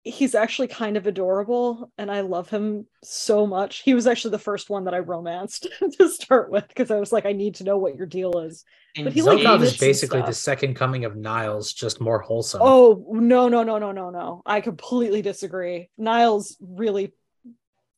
he's 0.03 0.33
actually 0.33 0.67
kind 0.67 0.95
of 0.95 1.07
adorable 1.07 1.91
and 1.97 2.09
I 2.09 2.21
love 2.21 2.49
him 2.49 2.87
so 3.03 3.45
much. 3.45 3.79
He 3.79 3.93
was 3.93 4.07
actually 4.07 4.31
the 4.31 4.39
first 4.39 4.69
one 4.69 4.85
that 4.85 4.93
I 4.93 4.99
romanced 4.99 5.67
to 5.97 6.09
start 6.09 6.49
with 6.49 6.67
because 6.67 6.89
I 6.89 6.99
was 6.99 7.11
like, 7.11 7.25
I 7.25 7.33
need 7.33 7.55
to 7.55 7.63
know 7.63 7.77
what 7.77 7.95
your 7.95 8.07
deal 8.07 8.39
is. 8.39 8.63
But 8.95 9.13
he, 9.13 9.21
like, 9.21 9.39
Zelkov 9.39 9.59
knits 9.59 9.73
is 9.73 9.79
basically 9.79 10.21
the 10.21 10.33
second 10.33 10.75
coming 10.75 11.05
of 11.05 11.15
Niles, 11.15 11.73
just 11.73 12.01
more 12.01 12.19
wholesome. 12.19 12.61
Oh 12.63 13.05
no, 13.11 13.49
no, 13.49 13.63
no, 13.63 13.77
no, 13.77 13.91
no, 13.91 14.09
no. 14.09 14.41
I 14.45 14.61
completely 14.61 15.21
disagree. 15.21 15.89
Niles 15.97 16.57
really 16.61 17.13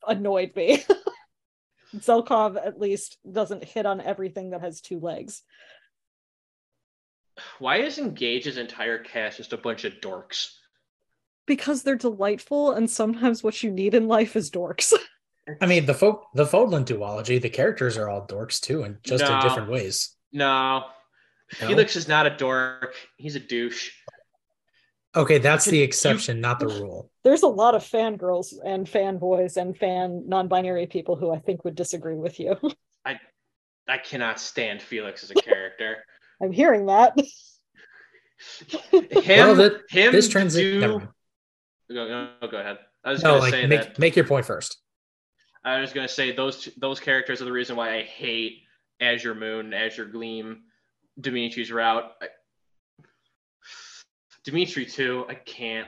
annoyed 0.08 0.56
me. 0.56 0.84
Zelkov 1.98 2.56
at 2.56 2.80
least 2.80 3.18
doesn't 3.30 3.64
hit 3.64 3.86
on 3.86 4.02
everything 4.02 4.52
that 4.52 4.62
has 4.62 4.82
two 4.82 5.00
legs. 5.00 5.44
Why 7.60 7.78
is 7.78 7.98
Engage's 7.98 8.58
entire 8.58 9.00
cast 9.00 9.38
just 9.38 9.54
a 9.54 9.58
bunch 9.58 9.84
of 9.84 9.94
dorks? 10.02 10.54
Because 11.46 11.84
they're 11.84 11.96
delightful, 11.96 12.72
and 12.72 12.90
sometimes 12.90 13.44
what 13.44 13.62
you 13.64 13.72
need 13.72 13.94
in 13.94 14.08
life 14.08 14.36
is 14.36 14.52
dorks. 14.52 14.94
I 15.62 15.66
mean, 15.66 15.86
the 15.86 15.94
folk, 15.94 16.28
the 16.34 16.46
Fodlan 16.46 16.86
duology, 16.86 17.42
the 17.42 17.50
characters 17.50 17.98
are 17.98 18.08
all 18.08 18.26
dorks 18.28 18.60
too, 18.60 18.84
and 18.84 18.98
just 19.04 19.24
in 19.24 19.40
different 19.42 19.70
ways. 19.72 20.16
No, 20.32 20.84
No? 21.62 21.68
Felix 21.68 21.96
is 21.96 22.08
not 22.08 22.26
a 22.26 22.30
dork. 22.30 22.96
He's 23.18 23.36
a 23.36 23.40
douche. 23.40 23.92
Okay, 25.16 25.40
that's 25.40 25.66
the 25.66 25.82
exception, 25.82 26.40
not 26.40 26.60
the 26.60 26.68
rule. 26.68 27.12
There's 27.24 27.44
a 27.44 27.48
lot 27.48 27.76
of 27.76 27.84
fangirls 27.84 28.54
and 28.66 28.88
fanboys 28.88 29.58
and 29.58 29.78
fan 29.78 30.24
non-binary 30.28 30.88
people 30.88 31.16
who 31.18 31.32
I 31.32 31.40
think 31.40 31.66
would 31.66 31.76
disagree 31.76 32.16
with 32.16 32.40
you. 32.40 32.56
I 33.06 33.20
I 33.88 33.98
cannot 33.98 34.40
stand 34.40 34.82
Felix 34.82 35.24
as 35.24 35.32
a 35.32 35.34
character. 35.42 35.98
I'm 36.42 36.52
hearing 36.54 36.86
that. 36.86 37.14
him, 38.92 39.06
Well, 39.28 39.56
that- 39.56 39.82
him, 39.90 40.12
This 40.14 40.30
transition. 40.30 40.74
do- 40.74 40.80
Never 40.80 40.94
mind. 41.00 41.10
Go, 41.94 42.08
no, 42.08 42.48
go 42.50 42.58
ahead. 42.58 42.78
I 43.04 43.10
was 43.12 43.22
No, 43.22 43.32
gonna 43.32 43.42
like 43.42 43.52
say 43.52 43.68
make 43.68 43.82
that. 43.82 44.00
make 44.00 44.16
your 44.16 44.26
point 44.26 44.46
first. 44.46 44.78
I 45.66 45.82
was 45.82 45.92
gonna 45.92 46.08
say 46.08 46.32
those 46.32 46.70
those 46.78 47.00
characters 47.02 47.42
are 47.42 47.46
the 47.46 47.52
reason 47.52 47.76
why 47.76 47.98
I 47.98 48.04
hate 48.04 48.62
Azure 49.02 49.36
Moon, 49.36 49.74
Azure 49.74 50.06
Gleam, 50.06 50.64
Dimitri's 51.20 51.70
route. 51.72 52.12
Dimitri 54.44 54.86
too. 54.86 55.26
I 55.30 55.36
can't. 55.36 55.88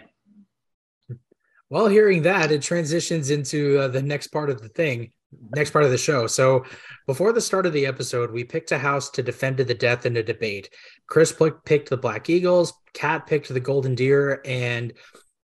Well, 1.69 1.87
hearing 1.87 2.21
that, 2.23 2.51
it 2.51 2.61
transitions 2.61 3.31
into 3.31 3.79
uh, 3.79 3.87
the 3.87 4.01
next 4.01 4.27
part 4.27 4.51
of 4.51 4.61
the 4.61 4.69
thing, 4.69 5.11
next 5.55 5.71
part 5.71 5.85
of 5.85 5.89
the 5.89 5.97
show. 5.97 6.27
So, 6.27 6.65
before 7.07 7.33
the 7.33 7.41
start 7.41 7.65
of 7.65 7.73
the 7.73 7.87
episode, 7.87 8.31
we 8.31 8.43
picked 8.43 8.71
a 8.71 8.77
house 8.77 9.09
to 9.11 9.23
defend 9.23 9.57
to 9.57 9.63
the 9.63 9.73
death 9.73 10.05
in 10.05 10.15
a 10.17 10.21
debate. 10.21 10.69
Chris 11.07 11.35
picked 11.65 11.89
the 11.89 11.97
Black 11.97 12.29
Eagles, 12.29 12.73
Kat 12.93 13.25
picked 13.25 13.49
the 13.51 13.59
Golden 13.59 13.95
Deer, 13.95 14.39
and 14.45 14.93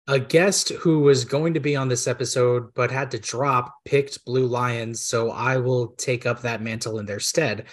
a 0.06 0.20
guest 0.20 0.68
who 0.68 1.00
was 1.00 1.24
going 1.24 1.54
to 1.54 1.60
be 1.60 1.74
on 1.74 1.88
this 1.88 2.06
episode 2.06 2.72
but 2.74 2.92
had 2.92 3.10
to 3.10 3.18
drop 3.18 3.74
picked 3.84 4.24
Blue 4.24 4.46
Lions. 4.46 5.04
So, 5.04 5.32
I 5.32 5.56
will 5.56 5.88
take 5.96 6.26
up 6.26 6.42
that 6.42 6.62
mantle 6.62 7.00
in 7.00 7.06
their 7.06 7.18
stead. 7.18 7.64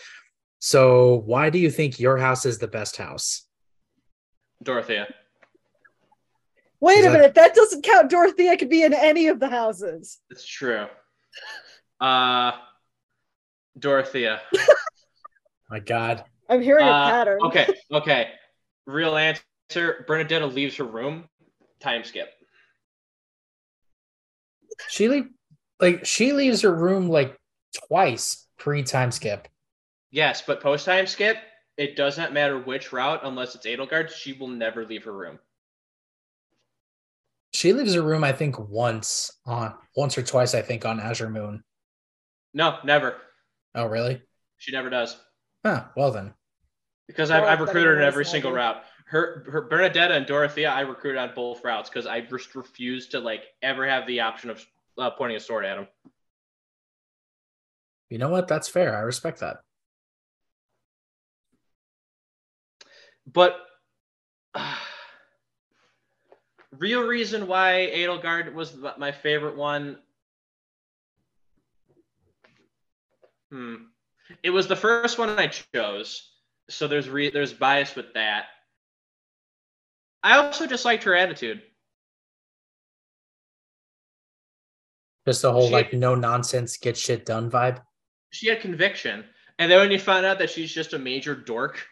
So, 0.57 1.21
why 1.27 1.51
do 1.51 1.59
you 1.59 1.69
think 1.69 1.99
your 1.99 2.17
house 2.17 2.47
is 2.47 2.57
the 2.57 2.67
best 2.67 2.97
house? 2.97 3.45
Dorothea. 4.63 5.07
Wait 6.79 6.99
Is 6.99 7.05
a 7.05 7.09
that- 7.09 7.13
minute, 7.13 7.33
that 7.35 7.53
doesn't 7.55 7.83
count. 7.83 8.09
Dorothea 8.09 8.57
could 8.57 8.69
be 8.69 8.83
in 8.83 8.93
any 8.93 9.27
of 9.27 9.39
the 9.39 9.47
houses. 9.49 10.19
It's 10.29 10.45
true. 10.45 10.87
Uh, 11.99 12.53
Dorothea. 13.77 14.41
My 15.69 15.79
God. 15.79 16.23
I'm 16.49 16.61
hearing 16.61 16.85
a 16.85 16.89
Uh, 16.91 17.09
pattern. 17.09 17.39
Okay, 17.43 17.67
okay. 17.91 18.29
Real 18.85 19.15
answer. 19.15 19.43
Bernadetta 19.71 20.51
leaves 20.53 20.75
her 20.77 20.83
room. 20.83 21.29
Time 21.79 22.03
skip. 22.03 22.29
She 24.89 25.07
leave, 25.07 25.29
like 25.79 26.05
she 26.05 26.33
leaves 26.33 26.61
her 26.61 26.73
room 26.73 27.07
like 27.07 27.37
twice 27.87 28.47
pre 28.57 28.83
time 28.83 29.11
skip. 29.11 29.47
Yes, 30.09 30.41
but 30.45 30.61
post 30.61 30.85
time 30.85 31.07
skip. 31.07 31.37
It 31.77 31.95
does 31.95 32.17
not 32.17 32.33
matter 32.33 32.59
which 32.59 32.91
route, 32.91 33.21
unless 33.23 33.55
it's 33.55 33.65
Edelgard. 33.65 34.09
She 34.09 34.33
will 34.33 34.47
never 34.47 34.85
leave 34.85 35.05
her 35.05 35.13
room. 35.13 35.39
She 37.53 37.73
leaves 37.73 37.93
her 37.93 38.01
room, 38.01 38.23
I 38.23 38.31
think, 38.31 38.57
once 38.59 39.31
on 39.45 39.73
once 39.95 40.17
or 40.17 40.23
twice, 40.23 40.53
I 40.53 40.61
think, 40.61 40.85
on 40.85 40.99
Azure 40.99 41.29
Moon. 41.29 41.63
No, 42.53 42.77
never. 42.83 43.17
Oh, 43.75 43.85
really? 43.85 44.21
She 44.57 44.71
never 44.71 44.89
does. 44.89 45.17
Huh. 45.65 45.85
Well 45.95 46.11
then. 46.11 46.33
Because 47.07 47.31
I've, 47.31 47.43
I've 47.43 47.59
recruited 47.59 47.87
her 47.87 47.97
in 47.97 48.03
every 48.03 48.25
single 48.25 48.51
route. 48.51 48.83
Her, 49.05 49.45
her 49.51 49.67
Bernadetta 49.69 50.11
and 50.11 50.25
Dorothea, 50.25 50.69
I 50.69 50.81
recruited 50.81 51.19
on 51.19 51.31
both 51.35 51.63
routes 51.63 51.89
because 51.89 52.07
I 52.07 52.21
just 52.21 52.55
refused 52.55 53.11
to 53.11 53.19
like 53.19 53.43
ever 53.61 53.85
have 53.85 54.07
the 54.07 54.21
option 54.21 54.49
of 54.49 54.65
uh, 54.97 55.09
pointing 55.09 55.35
a 55.35 55.39
sword 55.39 55.65
at 55.65 55.75
them. 55.75 55.87
You 58.09 58.17
know 58.17 58.29
what? 58.29 58.47
That's 58.47 58.69
fair. 58.69 58.95
I 58.95 59.01
respect 59.01 59.39
that. 59.41 59.57
But 63.25 63.57
uh, 64.53 64.75
real 66.77 67.01
reason 67.01 67.47
why 67.47 67.91
Edelgard 67.93 68.53
was 68.53 68.75
my 68.97 69.11
favorite 69.11 69.57
one. 69.57 69.97
Hmm. 73.51 73.75
It 74.43 74.49
was 74.49 74.67
the 74.67 74.75
first 74.77 75.17
one 75.17 75.29
I 75.37 75.47
chose, 75.47 76.31
so 76.69 76.87
there's 76.87 77.09
re- 77.09 77.31
there's 77.31 77.51
bias 77.51 77.95
with 77.95 78.13
that. 78.13 78.45
I 80.23 80.37
also 80.37 80.67
just 80.67 80.85
liked 80.85 81.03
her 81.03 81.15
attitude. 81.15 81.61
Just 85.27 85.41
the 85.41 85.51
whole 85.51 85.67
She- 85.67 85.73
like 85.73 85.93
no 85.93 86.15
nonsense, 86.15 86.77
get 86.77 86.95
shit 86.97 87.25
done 87.25 87.51
vibe. 87.51 87.83
She 88.31 88.47
had 88.47 88.61
conviction, 88.61 89.25
and 89.59 89.69
then 89.69 89.79
when 89.79 89.91
you 89.91 89.99
find 89.99 90.25
out 90.25 90.39
that 90.39 90.49
she's 90.49 90.73
just 90.73 90.93
a 90.93 90.99
major 90.99 91.35
dork 91.35 91.85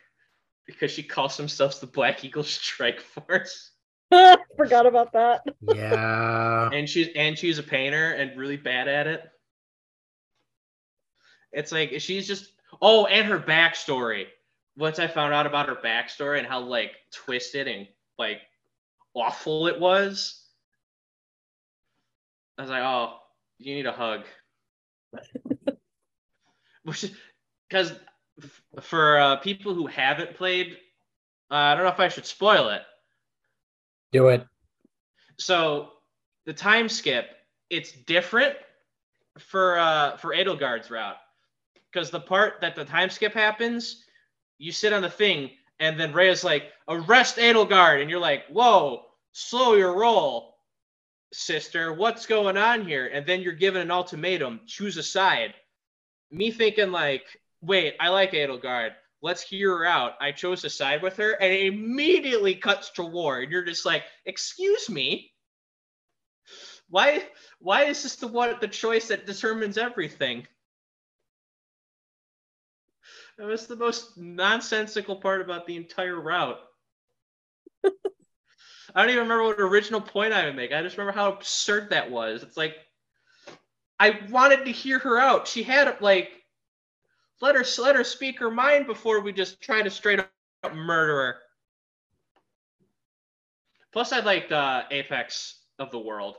because 0.69 0.91
she 0.91 1.03
calls 1.03 1.35
themselves 1.35 1.79
the 1.79 1.87
Black 1.87 2.23
Eagle 2.23 2.43
Strike 2.43 3.01
Force, 3.01 3.71
Forgot 4.57 4.85
about 4.85 5.13
that. 5.13 5.43
Yeah. 5.61 6.69
and 6.73 6.89
she's 6.89 7.09
and 7.15 7.37
she's 7.37 7.59
a 7.59 7.63
painter 7.63 8.13
and 8.13 8.37
really 8.37 8.57
bad 8.57 8.87
at 8.87 9.07
it. 9.07 9.23
It's 11.51 11.71
like 11.71 11.99
she's 11.99 12.27
just 12.27 12.51
oh, 12.81 13.05
and 13.05 13.27
her 13.27 13.39
backstory. 13.39 14.25
Once 14.77 14.97
I 14.97 15.07
found 15.07 15.33
out 15.33 15.45
about 15.45 15.67
her 15.67 15.75
backstory 15.75 16.39
and 16.39 16.47
how 16.47 16.61
like 16.61 16.93
twisted 17.11 17.67
and 17.67 17.87
like 18.17 18.39
awful 19.13 19.67
it 19.67 19.79
was, 19.79 20.43
I 22.57 22.61
was 22.63 22.71
like, 22.71 22.83
oh, 22.83 23.17
you 23.57 23.75
need 23.75 23.85
a 23.85 23.91
hug. 23.91 24.21
Which 26.83 27.11
because 27.67 27.93
for 28.81 29.19
uh, 29.19 29.35
people 29.37 29.73
who 29.73 29.87
haven't 29.87 30.35
played, 30.35 30.77
uh, 31.51 31.55
I 31.55 31.75
don't 31.75 31.83
know 31.83 31.91
if 31.91 31.99
I 31.99 32.09
should 32.09 32.25
spoil 32.25 32.69
it. 32.69 32.81
Do 34.11 34.29
it. 34.29 34.45
So 35.37 35.89
the 36.45 36.53
time 36.53 36.89
skip, 36.89 37.29
it's 37.69 37.91
different 37.91 38.55
for 39.37 39.79
uh 39.79 40.17
for 40.17 40.35
Edelgard's 40.35 40.91
route. 40.91 41.17
Because 41.91 42.09
the 42.11 42.19
part 42.19 42.61
that 42.61 42.75
the 42.75 42.85
time 42.85 43.09
skip 43.09 43.33
happens, 43.33 44.03
you 44.57 44.71
sit 44.71 44.93
on 44.93 45.01
the 45.01 45.09
thing, 45.09 45.51
and 45.79 45.99
then 45.99 46.13
Rhea's 46.13 46.43
like, 46.43 46.71
arrest 46.87 47.37
Edelgard, 47.37 48.01
and 48.01 48.09
you're 48.09 48.19
like, 48.19 48.45
whoa, 48.47 49.05
slow 49.31 49.75
your 49.75 49.97
roll, 49.97 50.57
sister. 51.33 51.93
What's 51.93 52.25
going 52.25 52.57
on 52.57 52.85
here? 52.85 53.09
And 53.11 53.25
then 53.25 53.41
you're 53.41 53.53
given 53.53 53.81
an 53.81 53.91
ultimatum, 53.91 54.61
choose 54.67 54.97
a 54.97 55.03
side. 55.03 55.53
Me 56.31 56.51
thinking 56.51 56.91
like, 56.91 57.25
wait, 57.61 57.95
I 57.99 58.09
like 58.09 58.31
Edelgard. 58.31 58.91
Let's 59.21 59.41
hear 59.41 59.77
her 59.77 59.85
out. 59.85 60.13
I 60.21 60.31
chose 60.31 60.61
to 60.61 60.69
side 60.69 61.01
with 61.01 61.17
her, 61.17 61.31
and 61.31 61.51
it 61.51 61.65
immediately 61.65 62.55
cuts 62.55 62.91
to 62.91 63.03
war. 63.03 63.39
And 63.39 63.51
you're 63.51 63.65
just 63.65 63.85
like, 63.85 64.03
excuse 64.25 64.89
me. 64.89 65.31
Why 66.89 67.23
why 67.59 67.83
is 67.83 68.01
this 68.01 68.15
the 68.15 68.27
one 68.27 68.55
the 68.59 68.67
choice 68.67 69.09
that 69.09 69.27
determines 69.27 69.77
everything? 69.77 70.47
That 73.37 73.47
was 73.47 73.67
the 73.67 73.75
most 73.75 74.17
nonsensical 74.17 75.17
part 75.17 75.41
about 75.41 75.67
the 75.67 75.75
entire 75.75 76.19
route. 76.19 76.59
I 77.85 77.91
don't 78.95 79.09
even 79.11 79.23
remember 79.23 79.43
what 79.43 79.59
original 79.59 80.01
point 80.01 80.33
I 80.33 80.45
would 80.45 80.55
make. 80.55 80.73
I 80.73 80.81
just 80.81 80.97
remember 80.97 81.17
how 81.17 81.31
absurd 81.31 81.91
that 81.91 82.09
was. 82.09 82.43
It's 82.43 82.57
like 82.57 82.75
I 83.99 84.19
wanted 84.29 84.65
to 84.65 84.71
hear 84.71 84.99
her 84.99 85.19
out. 85.19 85.47
She 85.47 85.63
had 85.63 86.01
like 86.01 86.31
let 87.41 87.55
her 87.55 87.65
let 87.81 87.95
her 87.95 88.03
speak 88.03 88.39
her 88.39 88.51
mind 88.51 88.87
before 88.87 89.21
we 89.21 89.31
just 89.31 89.61
try 89.61 89.81
to 89.81 89.89
straight 89.89 90.19
up 90.19 90.29
murder 90.73 91.15
her. 91.15 91.35
Plus, 93.91 94.11
I 94.11 94.19
liked 94.19 94.51
uh, 94.51 94.83
Apex 94.91 95.63
of 95.79 95.91
the 95.91 95.99
World. 95.99 96.35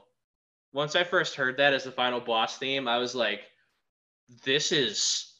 Once 0.72 0.94
I 0.94 1.02
first 1.02 1.34
heard 1.34 1.56
that 1.56 1.72
as 1.72 1.84
the 1.84 1.90
final 1.90 2.20
boss 2.20 2.58
theme, 2.58 2.86
I 2.86 2.98
was 2.98 3.14
like, 3.14 3.40
"This 4.44 4.72
is 4.72 5.32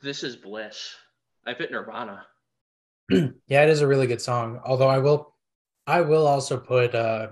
this 0.00 0.22
is 0.22 0.36
bliss." 0.36 0.94
I've 1.46 1.58
hit 1.58 1.70
Nirvana. 1.70 2.24
yeah, 3.10 3.62
it 3.62 3.68
is 3.68 3.82
a 3.82 3.86
really 3.86 4.06
good 4.06 4.22
song. 4.22 4.60
Although 4.64 4.88
I 4.88 4.98
will, 4.98 5.34
I 5.86 6.00
will 6.00 6.26
also 6.26 6.58
put. 6.58 6.94
uh 6.94 7.28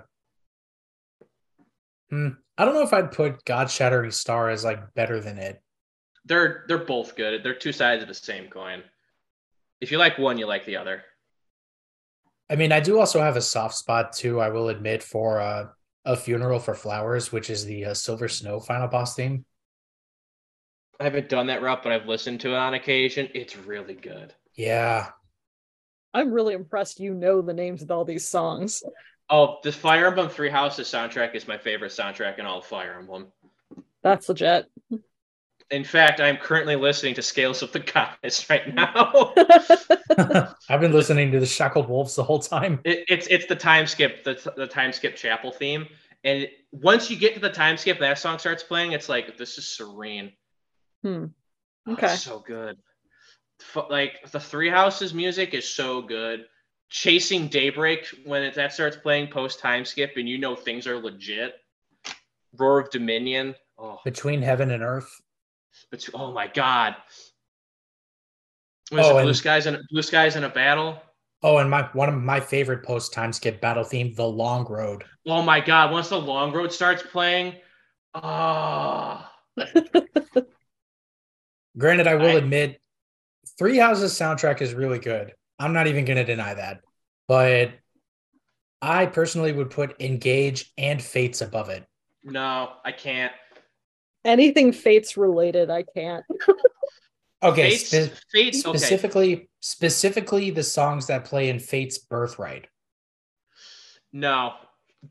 hmm, 2.11 2.29
I 2.59 2.65
don't 2.65 2.75
know 2.75 2.83
if 2.83 2.93
I'd 2.93 3.13
put 3.13 3.45
God 3.45 3.71
Shattering 3.71 4.11
Star 4.11 4.51
as 4.51 4.65
like 4.65 4.93
better 4.95 5.21
than 5.21 5.39
it. 5.39 5.63
They're 6.25 6.65
they're 6.69 6.79
both 6.79 7.17
good. 7.17 7.43
They're 7.43 7.55
two 7.55 7.73
sides 7.73 8.03
of 8.03 8.09
the 8.09 8.15
same 8.15 8.49
coin. 8.49 8.83
If 9.81 9.91
you 9.91 9.99
like 9.99 10.19
one, 10.19 10.39
you 10.39 10.47
like 10.47 10.65
the 10.65 10.77
other. 10.77 11.03
I 12.49 12.57
mean, 12.57 12.71
I 12.71 12.81
do 12.81 12.99
also 12.99 13.21
have 13.21 13.37
a 13.37 13.43
soft 13.43 13.75
spot 13.75 14.13
too. 14.13 14.41
I 14.41 14.51
will 14.51 14.69
admit 14.69 15.03
for 15.03 15.41
uh, 15.41 15.67
a 16.05 16.17
funeral 16.17 16.59
for 16.61 16.75
flowers, 16.75 17.33
which 17.33 17.51
is 17.51 17.65
the 17.65 17.87
uh, 17.87 17.95
Silver 17.95 18.29
Snow 18.29 18.61
final 18.61 18.89
boss 18.89 19.15
theme. 19.15 19.45
I 21.01 21.05
haven't 21.05 21.29
done 21.29 21.49
that 21.49 21.63
route, 21.63 21.83
but 21.83 21.93
I've 21.93 22.07
listened 22.07 22.41
to 22.43 22.51
it 22.51 22.57
on 22.57 22.75
occasion. 22.75 23.29
It's 23.35 23.57
really 23.57 23.95
good. 23.95 24.33
Yeah, 24.55 25.09
I'm 26.15 26.33
really 26.33 26.55
impressed 26.55 27.01
you 27.01 27.15
know 27.15 27.43
the 27.43 27.55
names 27.55 27.83
of 27.83 27.91
all 27.91 28.05
these 28.05 28.27
songs. 28.27 28.83
Oh, 29.31 29.59
the 29.63 29.73
Fire 29.73 30.07
Emblem 30.07 30.29
Three 30.29 30.51
Houses 30.51 30.89
soundtrack 30.89 31.35
is 31.35 31.49
my 31.49 31.57
favorite 31.57 31.93
soundtrack 31.93 32.39
in 32.39 32.45
all 32.45 32.59
of 32.59 32.67
Fire 32.67 32.97
Emblem. 32.99 33.29
That's 34.03 34.29
legit. 34.29 34.71
In 35.73 35.85
fact, 35.85 36.21
I'm 36.21 36.37
currently 36.37 36.77
listening 36.77 37.15
to 37.15 37.23
Scales 37.23 37.63
of 37.63 37.73
the 37.73 37.81
Goddess 37.81 38.49
right 38.51 38.73
now. 38.75 39.33
I've 40.69 40.81
been 40.81 40.93
listening 40.93 41.33
to 41.33 41.41
the 41.41 41.47
Shackled 41.47 41.89
Wolves 41.89 42.15
the 42.15 42.23
whole 42.23 42.39
time. 42.39 42.81
It, 42.85 43.05
it's 43.09 43.27
it's 43.29 43.47
the 43.47 43.57
time 43.57 43.87
skip, 43.87 44.23
the 44.23 44.53
the 44.57 44.67
time 44.67 44.93
skip 44.93 45.17
chapel 45.17 45.51
theme, 45.51 45.87
and 46.25 46.47
once 46.71 47.11
you 47.11 47.17
get 47.17 47.35
to 47.35 47.41
the 47.41 47.51
time 47.51 47.77
skip, 47.79 47.99
that 48.01 48.19
song 48.19 48.39
starts 48.39 48.63
playing. 48.63 48.93
It's 48.93 49.09
like 49.09 49.37
this 49.39 49.57
is 49.59 49.67
serene. 49.67 50.33
Hmm. 51.03 51.27
Oh, 51.89 51.95
Okay. 51.95 52.09
so 52.15 52.39
good. 52.47 52.77
F- 53.75 53.87
Like 53.91 54.31
the 54.31 54.39
Three 54.41 54.69
Houses 54.69 55.15
music 55.15 55.55
is 55.55 55.69
so 55.69 56.03
good. 56.03 56.45
Chasing 56.91 57.49
Daybreak 57.49 58.07
when 58.27 58.43
it, 58.43 58.55
that 58.55 58.75
starts 58.75 58.99
playing 58.99 59.29
post 59.29 59.59
time 59.59 59.85
skip, 59.87 60.13
and 60.17 60.29
you 60.29 60.37
know 60.39 60.55
things 60.55 60.87
are 60.87 60.99
legit. 60.99 61.55
Roar 62.59 62.79
of 62.81 62.91
Dominion. 62.91 63.55
Oh, 63.79 63.99
Between 64.05 64.43
Heaven 64.43 64.71
and 64.71 64.83
Earth. 64.83 65.11
It's, 65.93 66.09
oh 66.15 66.33
my 66.33 66.47
God. 66.49 66.95
Was 68.91 69.07
Oh, 69.07 69.11
it 69.19 69.23
Blue 69.23 69.29
and- 69.29 69.37
Skies 69.37 69.67
in 69.67 69.79
Blue 69.91 70.03
Skies 70.03 70.37
in 70.37 70.45
a 70.45 70.49
Battle? 70.49 71.01
Oh, 71.45 71.59
and 71.59 71.69
my 71.69 71.83
one 71.93 72.09
of 72.09 72.15
my 72.15 72.39
favorite 72.41 72.85
post 72.85 73.13
time 73.13 73.33
skip 73.33 73.61
battle 73.61 73.83
theme, 73.85 74.15
The 74.15 74.27
Long 74.27 74.65
Road. 74.71 75.05
Oh 75.27 75.43
my 75.43 75.61
God! 75.61 75.91
Once 75.91 76.09
the 76.09 76.21
Long 76.21 76.53
Road 76.53 76.73
starts 76.73 77.03
playing, 77.03 77.55
oh, 78.15 79.27
Granted, 81.79 82.07
I 82.07 82.15
will 82.17 82.27
I- 82.27 82.35
admit, 82.35 82.81
Three 83.59 83.79
Houses 83.79 84.13
soundtrack 84.13 84.61
is 84.61 84.75
really 84.75 84.99
good. 84.99 85.33
I'm 85.59 85.73
not 85.73 85.87
even 85.87 86.05
going 86.05 86.17
to 86.17 86.25
deny 86.25 86.55
that. 86.55 86.81
But 87.29 87.73
I 88.81 89.07
personally 89.07 89.53
would 89.53 89.71
put 89.71 90.01
Engage 90.01 90.73
and 90.77 91.01
Fates 91.03 91.41
above 91.41 91.69
it. 91.71 91.85
no, 92.25 92.73
I 92.85 92.93
can't. 92.93 93.33
Anything 94.25 94.73
Fates 94.73 95.17
related, 95.17 95.71
I 95.71 95.83
can't. 95.83 96.25
Okay, 97.45 97.71
Fates, 97.77 97.89
spe- 97.89 98.23
Fates, 98.31 98.65
okay. 98.65 98.79
specifically 98.79 99.51
specifically 99.59 100.51
the 100.51 100.63
songs 100.63 101.09
that 101.09 101.25
play 101.25 101.49
in 101.49 101.59
Fate's 101.59 101.99
Birthright. 101.99 102.69
No, 104.13 104.53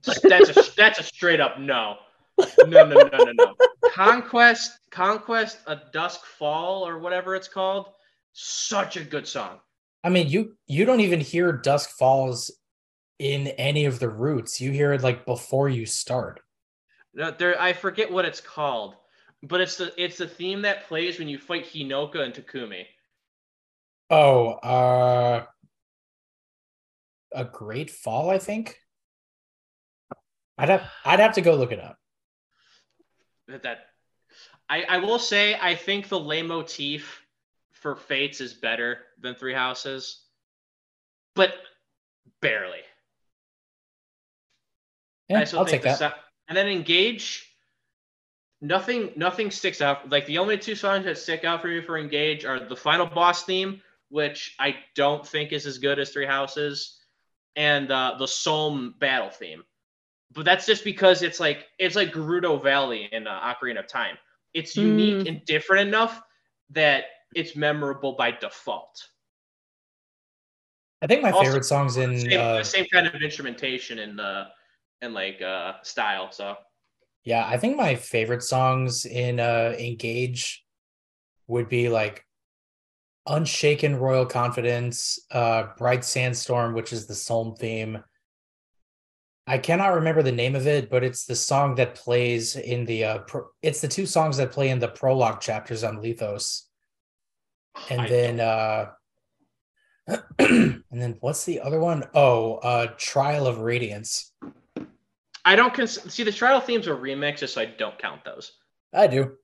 that's 0.06 0.24
a 0.24 0.72
that's 0.78 1.00
a 1.00 1.04
straight 1.04 1.42
up 1.42 1.60
no. 1.60 1.98
No, 2.40 2.86
no, 2.86 2.86
no, 2.86 3.18
no, 3.18 3.32
no. 3.34 3.56
Conquest, 3.94 4.80
Conquest, 4.92 5.58
a 5.68 5.78
Dusk 5.92 6.26
Fall, 6.26 6.88
or 6.88 7.00
whatever 7.00 7.36
it's 7.36 7.50
called. 7.50 7.88
Such 8.32 8.96
a 8.96 9.04
good 9.04 9.28
song. 9.28 9.60
I 10.04 10.10
mean, 10.10 10.30
you 10.30 10.56
you 10.68 10.86
don't 10.86 11.02
even 11.02 11.20
hear 11.20 11.52
Dusk 11.52 11.90
Falls 11.98 12.50
in 13.20 13.48
any 13.50 13.86
of 13.86 14.00
the 14.00 14.10
routes. 14.10 14.62
You 14.62 14.72
hear 14.72 14.94
it 14.94 15.04
like 15.04 15.26
before 15.26 15.68
you 15.68 15.86
start. 15.86 16.40
No, 17.14 17.30
there, 17.32 17.62
I 17.62 17.74
forget 17.74 18.10
what 18.10 18.24
it's 18.24 18.40
called, 18.40 18.96
but 19.44 19.62
it's 19.62 19.78
the 19.78 19.94
it's 19.98 20.18
the 20.18 20.28
theme 20.28 20.62
that 20.64 20.88
plays 20.88 21.20
when 21.20 21.28
you 21.28 21.38
fight 21.38 21.66
Hinoka 21.66 22.20
and 22.20 22.34
Takumi. 22.34 22.86
Oh, 24.10 24.52
uh 24.54 25.46
a 27.34 27.46
great 27.46 27.90
fall, 27.90 28.30
I 28.30 28.38
think. 28.38 28.78
I'd 30.58 30.70
have 30.70 30.90
I'd 31.06 31.20
have 31.20 31.34
to 31.34 31.42
go 31.42 31.56
look 31.56 31.72
it 31.72 31.80
up. 31.80 31.98
That, 33.48 33.64
that 33.64 33.88
I 34.70 34.84
I 34.84 34.98
will 34.98 35.20
say 35.20 35.58
I 35.60 35.76
think 35.76 36.08
the 36.08 36.20
leitmotif 36.20 37.22
for 37.72 37.96
Fates 37.96 38.42
is 38.42 38.54
better 38.54 39.00
than 39.20 39.34
Three 39.34 39.54
Houses, 39.54 40.24
but 41.36 41.54
barely. 42.42 42.82
Yeah, 45.30 45.40
I 45.40 45.44
still 45.46 45.60
I'll 45.60 45.66
take 45.66 45.82
the 45.82 45.96
that. 45.98 46.16
and 46.48 46.58
then 46.58 46.68
engage. 46.68 47.51
Nothing 48.62 49.12
nothing 49.16 49.50
sticks 49.50 49.82
out. 49.82 50.10
Like 50.10 50.26
the 50.28 50.38
only 50.38 50.58
two 50.58 50.76
songs 50.76 51.06
that 51.06 51.18
stick 51.18 51.44
out 51.44 51.62
for 51.62 51.68
me 51.68 51.82
for 51.82 51.98
Engage 51.98 52.46
are 52.46 52.60
the 52.60 52.76
final 52.76 53.08
boss 53.08 53.44
theme, 53.44 53.82
which 54.10 54.56
I 54.60 54.76
don't 54.96 55.26
think 55.28 55.52
is 55.52 55.66
as 55.66 55.80
good 55.80 55.98
as 55.98 56.12
Three 56.12 56.28
Houses, 56.28 57.00
and 57.56 57.92
uh, 57.92 58.16
the 58.20 58.28
Solm 58.28 58.94
battle 59.00 59.32
theme. 59.32 59.64
But 60.34 60.46
that's 60.46 60.66
just 60.68 60.84
because 60.84 61.24
it's 61.24 61.40
like 61.40 61.66
it's 61.80 61.96
like 61.96 62.14
Gerudo 62.14 62.62
Valley 62.62 63.10
in 63.12 63.26
uh, 63.26 63.54
Ocarina 63.54 63.80
of 63.80 63.88
Time. 63.88 64.18
It's 64.54 64.78
unique 64.78 65.26
Mm. 65.26 65.28
and 65.28 65.46
different 65.46 65.88
enough 65.88 66.22
that 66.70 67.06
it's 67.34 67.56
memorable 67.56 68.14
by 68.14 68.32
default. 68.32 69.08
I 71.02 71.08
think 71.08 71.24
my 71.24 71.32
Also, 71.32 71.46
favorite 71.46 71.66
songs 71.66 71.98
in 71.98 72.20
Same, 72.20 72.40
uh, 72.40 72.58
the 72.58 72.64
same 72.64 72.86
kind 72.94 73.08
of 73.08 73.16
instrumentation 73.16 74.00
and 74.00 74.20
uh 74.20 74.46
and 75.02 75.14
like 75.16 75.42
uh 75.42 75.82
style. 75.82 76.32
So 76.32 76.56
yeah, 77.24 77.46
I 77.46 77.58
think 77.58 77.78
my 77.78 77.96
favorite 77.96 78.44
songs 78.44 79.06
in 79.06 79.40
uh 79.40 79.76
Engage 79.78 80.64
would 81.48 81.70
be 81.70 81.90
like 81.90 82.26
Unshaken 83.28 83.98
Royal 83.98 84.26
Confidence, 84.26 85.20
uh 85.32 85.68
Bright 85.78 86.04
Sandstorm, 86.04 86.74
which 86.74 86.92
is 86.92 87.06
the 87.06 87.16
Solm 87.16 87.56
theme. 87.56 88.04
I 89.48 89.58
cannot 89.58 89.96
remember 89.96 90.24
the 90.24 90.32
name 90.32 90.56
of 90.56 90.66
it, 90.66 90.90
but 90.90 91.04
it's 91.04 91.26
the 91.26 91.36
song 91.36 91.76
that 91.76 91.96
plays 91.96 92.56
in 92.56 92.86
the 92.86 93.04
uh 93.06 93.18
pro- 93.20 93.50
it's 93.62 93.82
the 93.82 93.88
two 93.88 94.06
songs 94.06 94.38
that 94.38 94.52
play 94.52 94.70
in 94.70 94.80
the 94.80 94.88
prologue 94.88 95.42
chapters 95.42 95.84
on 95.84 96.02
Lythos. 96.02 96.64
And 97.90 98.02
I 98.02 98.08
then 98.08 98.40
uh 98.40 98.86
and 100.40 100.84
then 100.92 101.18
what's 101.20 101.46
the 101.46 101.60
other 101.60 101.80
one? 101.80 102.04
Oh, 102.16 102.56
uh 102.56 102.88
Trial 102.98 103.46
of 103.46 103.60
Radiance. 103.60 104.32
I 105.44 105.56
don't 105.56 105.74
cons- 105.74 106.12
see 106.14 106.24
the 106.24 106.32
trial 106.32 106.60
themes 106.62 106.88
are 106.88 106.96
remixes, 106.96 107.50
so 107.50 107.62
I 107.62 107.66
don't 107.66 107.98
count 107.98 108.24
those. 108.24 108.52
I 108.94 109.08
do. 109.08 109.38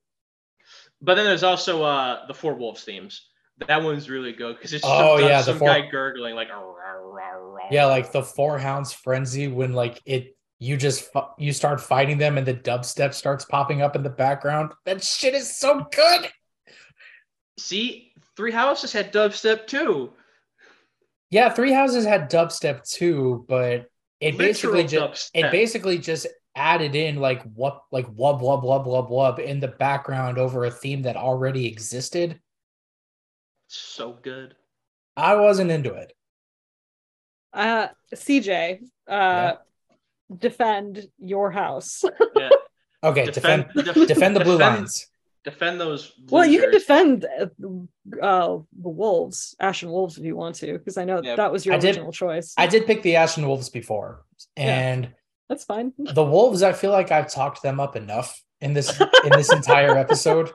But 1.00 1.14
then 1.14 1.24
there's 1.24 1.42
also 1.42 1.82
uh 1.82 2.26
the 2.26 2.34
Four 2.34 2.54
Wolves 2.54 2.84
themes. 2.84 3.26
That 3.66 3.82
one's 3.82 4.08
really 4.08 4.32
good 4.32 4.56
because 4.56 4.72
it's 4.72 4.84
just 4.84 4.94
Oh, 4.94 5.18
some, 5.18 5.28
yeah, 5.28 5.40
some 5.42 5.58
Four- 5.58 5.68
guy 5.68 5.88
gurgling 5.88 6.34
like 6.36 6.48
"Arr, 6.48 6.56
arr, 6.80 7.20
arr, 7.20 7.60
arr." 7.60 7.68
Yeah, 7.72 7.86
like 7.86 8.12
the 8.12 8.22
Four 8.22 8.58
Hounds 8.58 8.92
Frenzy 8.92 9.48
when 9.48 9.72
like 9.72 10.00
it 10.04 10.36
you 10.60 10.76
just 10.76 11.12
fu- 11.12 11.20
you 11.38 11.52
start 11.52 11.80
fighting 11.80 12.18
them 12.18 12.36
and 12.38 12.46
the 12.46 12.54
dubstep 12.54 13.14
starts 13.14 13.44
popping 13.44 13.80
up 13.82 13.94
in 13.96 14.02
the 14.02 14.10
background. 14.10 14.72
That 14.84 15.02
shit 15.02 15.34
is 15.34 15.56
so 15.58 15.86
good. 15.92 16.28
see 17.58 18.12
Three 18.36 18.52
Houses 18.52 18.92
had 18.92 19.12
dubstep 19.12 19.66
too. 19.66 20.12
Yeah, 21.30 21.50
Three 21.50 21.72
Houses 21.72 22.04
had 22.04 22.30
dubstep 22.30 22.88
too, 22.88 23.44
but 23.48 23.86
it 24.20 24.36
basically 24.38 24.84
just 24.84 25.30
it 25.34 25.50
basically 25.52 25.98
just 25.98 26.26
added 26.56 26.94
in 26.96 27.16
like 27.16 27.42
what 27.54 27.82
like 27.92 28.06
wub 28.06 28.40
wub 28.40 28.62
wub 28.64 28.84
wub 28.86 29.10
wub 29.10 29.38
in 29.38 29.60
the 29.60 29.68
background 29.68 30.38
over 30.38 30.64
a 30.64 30.70
theme 30.70 31.02
that 31.02 31.16
already 31.16 31.66
existed. 31.66 32.40
so 33.68 34.12
good. 34.22 34.54
I 35.16 35.34
wasn't 35.36 35.70
into 35.70 35.94
it. 35.94 36.12
Uh, 37.52 37.88
CJ, 38.14 38.80
uh, 39.08 39.12
Yeah. 39.12 39.54
defend 40.36 41.08
your 41.18 41.50
house. 41.50 42.04
Yeah. 42.36 42.50
Okay, 43.02 43.26
defend 43.30 43.66
def- 43.74 44.06
defend 44.08 44.34
the 44.36 44.40
blue 44.44 44.58
defend- 44.58 44.76
lines. 44.76 45.06
Defend 45.50 45.80
those. 45.80 46.12
well, 46.30 46.44
you 46.44 46.60
can 46.60 46.70
defend 46.70 47.24
uh, 47.24 47.46
uh, 48.22 48.58
the 48.82 48.88
wolves, 48.88 49.54
Ashen 49.60 49.90
Wolves, 49.90 50.18
if 50.18 50.24
you 50.24 50.36
want 50.36 50.56
to, 50.56 50.74
because 50.74 50.96
I 50.98 51.04
know 51.04 51.22
Yeah, 51.22 51.36
that 51.36 51.50
was 51.52 51.64
your 51.64 51.74
I 51.74 51.78
did- 51.78 51.88
original 51.96 52.12
choice. 52.12 52.54
I 52.58 52.66
did 52.66 52.86
pick 52.86 53.02
the 53.02 53.16
Ashen 53.16 53.46
Wolves 53.46 53.68
before, 53.70 54.24
Yeah. 54.56 54.64
and 54.78 55.14
That's 55.48 55.64
fine. 55.64 55.92
the 55.98 56.24
Wolves, 56.24 56.62
I 56.62 56.72
feel 56.72 56.90
like 56.90 57.10
I've 57.10 57.30
talked 57.32 57.62
them 57.62 57.80
up 57.80 57.96
enough 57.96 58.42
in 58.60 58.74
this 58.74 59.00
in 59.24 59.30
this 59.32 59.52
entire 59.52 59.96
episode. 59.96 60.50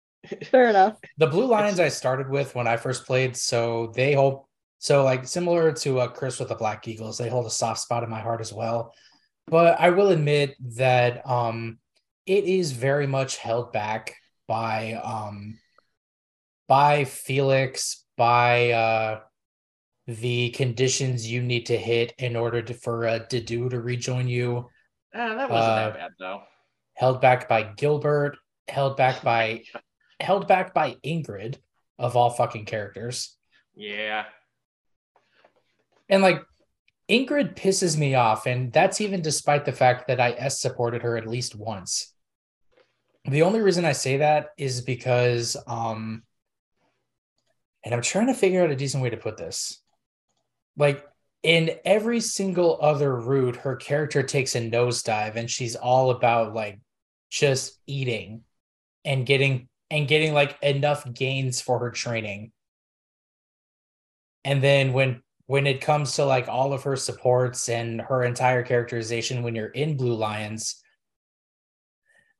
Fair 0.50 0.68
enough. 0.70 0.96
The 1.18 1.26
Blue 1.26 1.46
Lions 1.46 1.78
I 1.80 1.88
started 1.88 2.28
with 2.28 2.54
when 2.54 2.66
I 2.66 2.76
first 2.76 3.06
played, 3.06 3.36
so 3.36 3.92
they 3.94 4.14
hold 4.14 4.44
so 4.78 5.04
like 5.04 5.26
similar 5.26 5.72
to 5.72 6.00
uh, 6.00 6.08
Chris 6.08 6.38
with 6.38 6.48
the 6.48 6.54
Black 6.54 6.86
Eagles, 6.88 7.18
they 7.18 7.28
hold 7.28 7.46
a 7.46 7.50
soft 7.50 7.80
spot 7.80 8.02
in 8.04 8.10
my 8.10 8.20
heart 8.20 8.40
as 8.40 8.52
well. 8.52 8.94
But 9.46 9.78
I 9.80 9.90
will 9.90 10.08
admit 10.10 10.56
that 10.76 11.28
um 11.28 11.78
it 12.26 12.44
is 12.44 12.72
very 12.72 13.06
much 13.06 13.38
held 13.38 13.72
back 13.72 14.14
by 14.48 14.94
um 14.94 15.58
by 16.66 17.04
Felix, 17.04 18.04
by 18.16 18.70
uh 18.72 19.20
the 20.06 20.50
conditions 20.50 21.30
you 21.30 21.42
need 21.42 21.66
to 21.66 21.76
hit 21.76 22.14
in 22.18 22.34
order 22.34 22.62
to 22.62 22.72
for 22.74 23.06
uh, 23.06 23.18
Dedue 23.30 23.68
to 23.70 23.80
rejoin 23.80 24.26
you 24.26 24.66
Ah, 25.14 25.34
that 25.36 25.50
wasn't 25.50 25.72
Uh, 25.72 25.76
that 25.76 25.94
bad 25.94 26.10
though. 26.18 26.42
held 26.94 27.20
back 27.20 27.48
by 27.48 27.62
Gilbert, 27.62 28.36
held 28.68 28.96
back 28.96 29.22
by 29.30 29.64
held 30.20 30.48
back 30.48 30.72
by 30.74 30.96
Ingrid 31.04 31.58
of 31.98 32.16
all 32.16 32.30
fucking 32.30 32.64
characters. 32.64 33.36
Yeah. 33.76 34.24
And 36.08 36.22
like 36.22 36.42
Ingrid 37.08 37.54
pisses 37.54 37.96
me 37.98 38.14
off, 38.14 38.46
and 38.46 38.72
that's 38.72 39.00
even 39.00 39.20
despite 39.22 39.64
the 39.64 39.72
fact 39.72 40.08
that 40.08 40.20
I 40.20 40.32
S 40.32 40.60
supported 40.60 41.02
her 41.02 41.16
at 41.16 41.26
least 41.26 41.54
once. 41.54 42.12
The 43.24 43.42
only 43.42 43.60
reason 43.60 43.84
I 43.84 43.92
say 43.92 44.18
that 44.18 44.50
is 44.56 44.80
because 44.80 45.56
um 45.66 46.22
and 47.84 47.94
I'm 47.94 48.02
trying 48.02 48.26
to 48.26 48.34
figure 48.34 48.62
out 48.62 48.70
a 48.70 48.76
decent 48.76 49.02
way 49.02 49.10
to 49.10 49.16
put 49.16 49.36
this. 49.36 49.80
Like 50.76 51.04
in 51.42 51.70
every 51.84 52.20
single 52.20 52.78
other 52.82 53.14
route, 53.14 53.56
her 53.56 53.76
character 53.76 54.22
takes 54.22 54.54
a 54.54 54.60
nosedive 54.60 55.36
and 55.36 55.50
she's 55.50 55.76
all 55.76 56.10
about 56.10 56.54
like 56.54 56.80
just 57.30 57.78
eating 57.86 58.42
and 59.04 59.24
getting 59.24 59.68
and 59.90 60.08
getting 60.08 60.34
like 60.34 60.58
enough 60.62 61.10
gains 61.12 61.60
for 61.60 61.78
her 61.78 61.90
training. 61.90 62.52
And 64.44 64.62
then 64.62 64.92
when 64.92 65.22
when 65.46 65.66
it 65.66 65.80
comes 65.80 66.14
to 66.16 66.24
like 66.24 66.48
all 66.48 66.72
of 66.74 66.82
her 66.82 66.96
supports 66.96 67.68
and 67.70 68.02
her 68.02 68.22
entire 68.22 68.62
characterization 68.62 69.42
when 69.42 69.54
you're 69.54 69.68
in 69.68 69.96
Blue 69.96 70.14
Lions, 70.14 70.82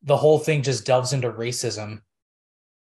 the 0.03 0.17
whole 0.17 0.39
thing 0.39 0.63
just 0.63 0.87
delves 0.87 1.13
into 1.13 1.31
racism 1.31 2.03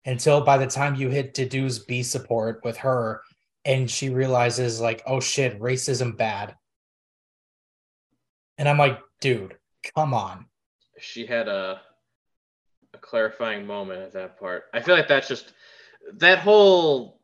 until 0.04 0.40
by 0.40 0.58
the 0.58 0.66
time 0.66 0.94
you 0.94 1.08
hit 1.08 1.34
Dedue's 1.34 1.78
B 1.80 2.02
support 2.02 2.60
with 2.64 2.76
her 2.78 3.22
and 3.64 3.90
she 3.90 4.10
realizes 4.10 4.80
like, 4.80 5.02
oh 5.06 5.20
shit, 5.20 5.60
racism 5.60 6.16
bad. 6.16 6.54
And 8.58 8.68
I'm 8.68 8.78
like, 8.78 9.00
dude, 9.20 9.56
come 9.94 10.14
on. 10.14 10.46
She 10.98 11.26
had 11.26 11.48
a 11.48 11.80
a 12.94 12.98
clarifying 12.98 13.66
moment 13.66 14.00
at 14.00 14.12
that 14.12 14.38
part. 14.38 14.64
I 14.72 14.80
feel 14.80 14.94
like 14.94 15.08
that's 15.08 15.28
just 15.28 15.52
that 16.14 16.38
whole 16.38 17.20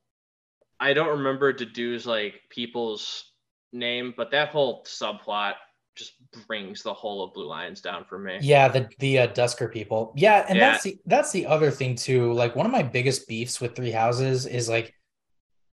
I 0.80 0.92
don't 0.92 1.18
remember 1.18 1.52
Dedue's 1.52 2.06
like 2.06 2.40
people's 2.50 3.32
name, 3.72 4.12
but 4.16 4.32
that 4.32 4.48
whole 4.48 4.84
subplot 4.84 5.54
just 5.94 6.14
brings 6.46 6.82
the 6.82 6.92
whole 6.94 7.24
of 7.24 7.34
Blue 7.34 7.46
Lions 7.46 7.80
down 7.80 8.04
for 8.04 8.18
me. 8.18 8.38
Yeah, 8.40 8.68
the 8.68 8.88
the 8.98 9.18
uh, 9.20 9.26
Dusker 9.28 9.70
people. 9.70 10.12
Yeah, 10.16 10.44
and 10.48 10.58
Yeah. 10.58 10.70
that's 10.72 10.84
the 10.84 10.98
that's 11.06 11.32
the 11.32 11.46
other 11.46 11.70
thing 11.70 11.94
too. 11.96 12.32
Like 12.32 12.56
one 12.56 12.66
of 12.66 12.72
my 12.72 12.82
biggest 12.82 13.28
beefs 13.28 13.60
with 13.60 13.76
Three 13.76 13.90
Houses 13.90 14.46
is 14.46 14.68
like 14.68 14.94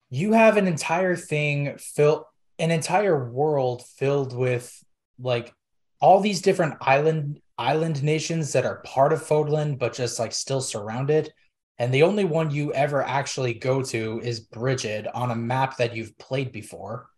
you 0.10 0.34
have 0.34 0.58
an 0.58 0.68
entire 0.68 1.16
thing 1.16 1.78
filled 1.78 2.24
an 2.60 2.72
entire 2.72 3.30
world 3.30 3.84
filled 3.98 4.36
with 4.36 4.84
like 5.20 5.54
all 6.02 6.20
these 6.20 6.42
different 6.42 6.76
island 6.82 7.40
island 7.58 8.02
nations 8.04 8.54
that 8.54 8.66
are 8.66 8.82
part 8.84 9.14
of 9.14 9.22
Fodlan 9.22 9.78
but 9.78 9.94
just 9.94 10.20
like 10.20 10.34
still 10.34 10.62
surrounded. 10.62 11.32
And 11.80 11.94
the 11.94 12.04
only 12.04 12.24
one 12.24 12.50
you 12.50 12.74
ever 12.74 13.04
actually 13.04 13.54
go 13.54 13.84
to 13.84 14.20
is 14.24 14.40
Brigid 14.40 15.08
on 15.14 15.30
a 15.30 15.36
map 15.36 15.78
that 15.78 15.96
you've 15.96 16.18
played 16.18 16.52
before. 16.52 17.10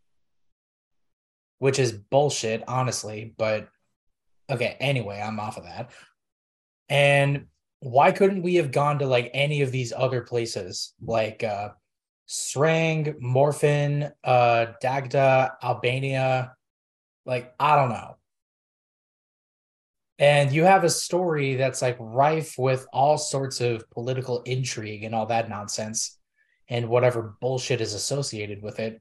Which 1.59 1.79
is 1.79 1.91
bullshit, 1.91 2.63
honestly, 2.67 3.33
but 3.37 3.69
okay, 4.49 4.77
anyway, 4.79 5.21
I'm 5.21 5.39
off 5.39 5.57
of 5.57 5.65
that. 5.65 5.91
And 6.89 7.45
why 7.81 8.11
couldn't 8.11 8.41
we 8.41 8.55
have 8.55 8.71
gone 8.71 8.99
to 8.99 9.05
like 9.05 9.31
any 9.33 9.61
of 9.61 9.71
these 9.71 9.93
other 9.95 10.21
places 10.21 10.93
like 11.01 11.43
uh 11.43 11.69
Sreng, 12.27 13.19
Morfis, 13.19 14.11
uh 14.23 14.67
Dagda, 14.81 15.53
Albinea, 15.63 16.51
like 17.25 17.53
I 17.59 17.75
don't 17.75 17.89
know. 17.89 18.17
And 20.17 20.51
you 20.51 20.65
have 20.65 20.83
a 20.83 20.89
story 20.89 21.55
that's 21.55 21.81
like 21.81 21.95
rife 21.99 22.55
with 22.57 22.85
all 22.91 23.17
sorts 23.17 23.61
of 23.61 23.89
political 23.89 24.41
intrigue 24.43 25.05
and 25.05 25.15
all 25.15 25.27
that 25.27 25.49
nonsense 25.49 26.17
and 26.67 26.89
whatever 26.89 27.35
bullshit 27.39 27.79
is 27.79 27.93
associated 27.93 28.61
with 28.61 28.79
it. 28.79 28.99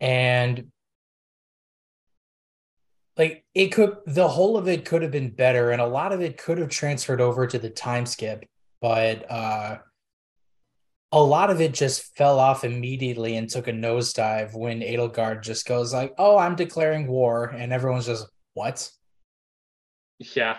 And 0.00 0.70
like 3.16 3.44
it 3.54 3.68
could 3.68 3.96
the 4.06 4.28
whole 4.28 4.56
of 4.56 4.68
it 4.68 4.84
could 4.84 5.02
have 5.02 5.10
been 5.10 5.30
better 5.30 5.70
and 5.70 5.80
a 5.80 5.86
lot 5.86 6.12
of 6.12 6.20
it 6.20 6.36
could 6.36 6.58
have 6.58 6.68
transferred 6.68 7.20
over 7.20 7.46
to 7.46 7.58
the 7.58 7.70
time 7.70 8.06
skip 8.06 8.44
but 8.80 9.30
uh 9.30 9.78
a 11.12 11.22
lot 11.22 11.50
of 11.50 11.60
it 11.60 11.72
just 11.72 12.14
fell 12.16 12.38
off 12.38 12.64
immediately 12.64 13.36
and 13.36 13.48
took 13.48 13.68
a 13.68 13.72
nosedive 13.72 14.54
when 14.54 14.80
Edelgard 14.80 15.42
just 15.42 15.66
goes 15.66 15.94
like, 15.94 16.14
"Oh, 16.18 16.36
I'm 16.36 16.56
declaring 16.56 17.06
war," 17.06 17.46
and 17.46 17.72
everyone's 17.72 18.06
just, 18.06 18.26
"What?" 18.54 18.90
Yeah. 20.18 20.58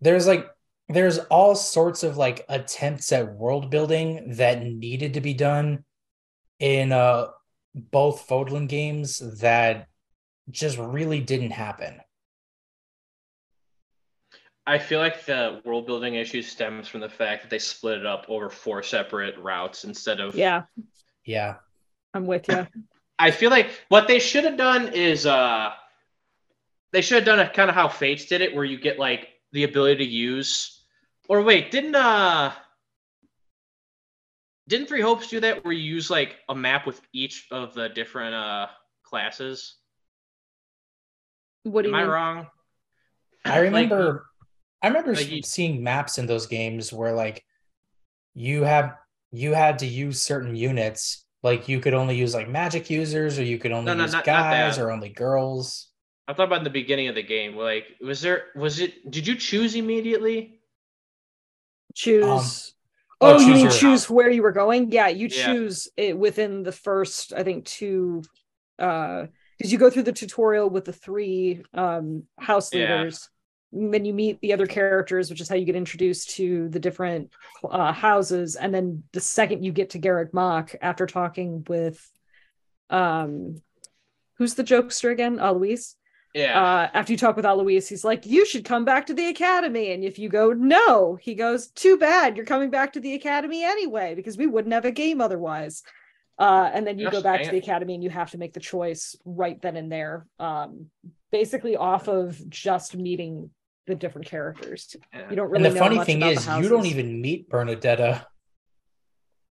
There's 0.00 0.26
like 0.26 0.46
there's 0.88 1.18
all 1.18 1.54
sorts 1.54 2.02
of 2.02 2.16
like 2.16 2.44
attempts 2.48 3.12
at 3.12 3.34
world 3.34 3.70
building 3.70 4.34
that 4.34 4.62
needed 4.62 5.14
to 5.14 5.20
be 5.20 5.32
done 5.32 5.84
in 6.58 6.92
uh 6.92 7.28
both 7.74 8.26
Fodlan 8.28 8.68
games 8.68 9.18
that 9.40 9.88
just 10.50 10.78
really 10.78 11.20
didn't 11.20 11.50
happen. 11.50 12.00
I 14.66 14.78
feel 14.78 14.98
like 14.98 15.26
the 15.26 15.60
world 15.64 15.86
building 15.86 16.14
issue 16.14 16.40
stems 16.40 16.88
from 16.88 17.00
the 17.00 17.08
fact 17.08 17.42
that 17.42 17.50
they 17.50 17.58
split 17.58 17.98
it 17.98 18.06
up 18.06 18.24
over 18.28 18.48
four 18.48 18.82
separate 18.82 19.36
routes 19.38 19.84
instead 19.84 20.20
of 20.20 20.34
Yeah, 20.34 20.62
Yeah. 21.24 21.56
I'm 22.14 22.26
with 22.26 22.48
you. 22.48 22.66
I 23.18 23.30
feel 23.30 23.50
like 23.50 23.68
what 23.88 24.08
they 24.08 24.18
should 24.18 24.44
have 24.44 24.56
done 24.56 24.88
is 24.94 25.26
uh 25.26 25.72
they 26.92 27.00
should 27.02 27.16
have 27.16 27.24
done 27.24 27.40
it 27.40 27.52
kind 27.52 27.68
of 27.68 27.74
how 27.74 27.88
Fates 27.88 28.26
did 28.26 28.40
it, 28.40 28.54
where 28.54 28.64
you 28.64 28.78
get 28.78 28.98
like 28.98 29.28
the 29.52 29.64
ability 29.64 30.04
to 30.04 30.10
use 30.10 30.84
or 31.28 31.42
wait, 31.42 31.70
didn't 31.70 31.94
uh 31.94 32.52
didn't 34.66 34.86
Three 34.88 35.02
Hopes 35.02 35.28
do 35.28 35.40
that 35.40 35.62
where 35.62 35.74
you 35.74 35.82
use 35.82 36.08
like 36.08 36.36
a 36.48 36.54
map 36.54 36.86
with 36.86 37.00
each 37.12 37.48
of 37.50 37.74
the 37.74 37.88
different 37.90 38.34
uh 38.34 38.68
classes? 39.02 39.76
What 41.64 41.82
do 41.82 41.88
Am 41.88 41.94
you 41.94 42.00
I 42.00 42.02
mean? 42.04 42.10
wrong? 42.10 42.46
I 43.44 43.58
remember 43.58 44.26
I 44.82 44.88
remember 44.88 45.14
like 45.14 45.30
you- 45.30 45.42
seeing 45.42 45.82
maps 45.82 46.18
in 46.18 46.26
those 46.26 46.46
games 46.46 46.92
where 46.92 47.12
like 47.12 47.44
you 48.34 48.62
have 48.62 48.96
you 49.32 49.52
had 49.52 49.78
to 49.80 49.86
use 49.86 50.22
certain 50.22 50.54
units 50.56 51.24
like 51.42 51.68
you 51.68 51.80
could 51.80 51.92
only 51.94 52.16
use 52.16 52.34
like 52.34 52.48
magic 52.48 52.88
users 52.88 53.38
or 53.38 53.42
you 53.42 53.58
could 53.58 53.72
only 53.72 53.86
No, 53.86 53.94
no, 53.94 54.04
use 54.04 54.12
not- 54.12 54.18
not 54.18 54.24
guys 54.26 54.76
that. 54.76 54.82
or 54.82 54.90
only 54.92 55.08
girls. 55.10 55.90
I 56.26 56.32
thought 56.32 56.46
about 56.46 56.58
in 56.58 56.64
the 56.64 56.70
beginning 56.70 57.08
of 57.08 57.14
the 57.14 57.22
game. 57.22 57.54
Like, 57.54 57.84
was 58.00 58.22
there 58.22 58.44
was 58.56 58.80
it 58.80 59.10
did 59.10 59.26
you 59.26 59.34
choose 59.36 59.74
immediately? 59.74 60.60
choose 61.94 62.74
Um, 63.20 63.28
oh, 63.30 63.34
oh, 63.36 63.40
you 63.40 63.52
choose 63.54 63.62
mean 63.62 63.70
choose 63.70 64.10
where 64.10 64.30
you 64.30 64.42
were 64.42 64.52
going 64.52 64.90
yeah 64.90 65.08
you 65.08 65.28
Yeah. 65.30 65.46
choose 65.46 65.88
it 65.96 66.18
within 66.18 66.62
the 66.64 66.72
first 66.72 67.32
i 67.32 67.42
think 67.44 67.64
two 67.66 68.22
uh 68.80 69.26
because 69.58 69.72
you 69.72 69.78
go 69.78 69.90
through 69.90 70.02
the 70.02 70.12
tutorial 70.12 70.68
with 70.70 70.84
the 70.84 70.92
three 70.92 71.62
um 71.74 72.24
house 72.38 72.72
Yeah. 72.72 72.80
leaders 72.80 73.28
then 73.76 74.04
you 74.04 74.14
meet 74.14 74.40
the 74.40 74.52
other 74.52 74.66
characters 74.66 75.30
which 75.30 75.40
is 75.40 75.48
how 75.48 75.56
you 75.56 75.64
get 75.64 75.74
introduced 75.74 76.30
to 76.36 76.68
the 76.68 76.78
different 76.78 77.30
uh, 77.68 77.92
houses 77.92 78.54
and 78.54 78.72
then 78.72 79.02
the 79.12 79.20
second 79.20 79.64
you 79.64 79.72
get 79.72 79.90
to 79.90 79.98
Garreg 79.98 80.32
Mach 80.32 80.74
after 80.80 81.06
talking 81.06 81.64
with 81.66 81.98
um 82.90 83.60
who's 84.38 84.54
the 84.54 84.64
jokester 84.64 85.10
again 85.10 85.36
Luis? 85.36 85.96
Yeah. 86.34 86.60
uh, 86.60 86.90
after 86.92 87.12
you 87.12 87.16
talk 87.16 87.36
with 87.36 87.44
Alois, 87.44 87.86
he's 87.86 88.04
like, 88.04 88.26
"You 88.26 88.44
should 88.44 88.64
come 88.64 88.84
back 88.84 89.06
to 89.06 89.14
the 89.14 89.28
academy." 89.28 89.92
And 89.92 90.02
if 90.02 90.18
you 90.18 90.28
go, 90.28 90.52
"No," 90.52 91.14
he 91.14 91.36
goes, 91.36 91.68
"Too 91.68 91.96
bad, 91.96 92.36
you're 92.36 92.44
coming 92.44 92.70
back 92.70 92.92
to 92.94 93.00
the 93.00 93.14
academy 93.14 93.62
anyway, 93.62 94.16
because 94.16 94.36
we 94.36 94.48
wouldn't 94.48 94.74
have 94.74 94.84
a 94.84 94.90
game 94.90 95.20
otherwise." 95.20 95.84
Uh, 96.38 96.68
and 96.72 96.86
then 96.86 96.98
you 96.98 97.10
go 97.10 97.22
back 97.22 97.42
to 97.42 97.50
the 97.50 97.58
academy, 97.58 97.94
and 97.94 98.02
you 98.02 98.10
have 98.10 98.30
to 98.32 98.38
make 98.38 98.52
the 98.52 98.60
choice 98.60 99.14
right 99.24 99.60
then 99.62 99.76
and 99.76 99.90
there, 99.90 100.26
um, 100.40 100.86
basically 101.30 101.76
off 101.76 102.08
of 102.08 102.38
just 102.48 102.96
meeting 102.96 103.50
the 103.86 103.94
different 103.94 104.26
characters. 104.26 104.96
yeah. 105.12 105.30
You 105.30 105.36
don't 105.36 105.50
really. 105.50 105.64
and 105.66 105.72
the 105.72 105.78
know 105.78 105.84
funny 105.84 105.96
much 105.96 106.06
thing 106.06 106.22
is 106.22 106.46
you 106.46 106.68
don't 106.68 106.86
even 106.86 107.20
meet 107.20 107.48
Bernadetta. 107.48 108.24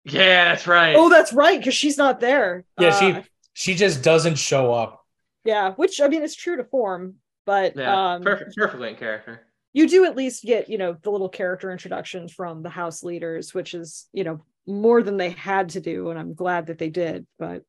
Yeah, 0.05 0.49
that's 0.49 0.67
right. 0.67 0.97
Oh, 0.97 1.09
that's 1.09 1.33
right, 1.33 1.59
because 1.59 1.75
she's 1.75 1.97
not 1.97 2.19
there. 2.19 2.65
Yeah, 2.81 2.89
Uh, 2.89 2.99
she 2.99 3.23
she 3.53 3.75
just 3.75 4.03
doesn't 4.03 4.37
show 4.37 4.73
up. 4.73 5.05
Yeah, 5.45 5.73
which 5.75 6.01
I 6.01 6.09
mean, 6.09 6.23
it's 6.25 6.35
true 6.35 6.57
to 6.57 6.65
form, 6.65 7.17
but 7.47 7.77
yeah. 7.77 8.15
um, 8.15 8.23
perfect, 8.23 8.57
perfectly 8.57 8.89
in 8.91 8.97
character. 8.97 9.47
you 9.73 9.89
do 9.89 10.05
at 10.05 10.17
least 10.17 10.43
get 10.43 10.69
you 10.69 10.79
know 10.79 10.97
the 11.03 11.11
little 11.11 11.29
character 11.29 11.71
introduction 11.71 12.29
from 12.29 12.63
the 12.63 12.69
house 12.69 13.03
leaders 13.03 13.55
which 13.55 13.73
is 13.75 14.07
you 14.13 14.23
know 14.25 14.41
more 14.67 15.03
than 15.03 15.17
they 15.17 15.31
had 15.31 15.71
to 15.71 15.81
do 15.81 16.11
and 16.11 16.19
i'm 16.19 16.35
glad 16.35 16.67
that 16.67 16.79
they 16.79 16.91
did 16.91 17.27
but 17.39 17.65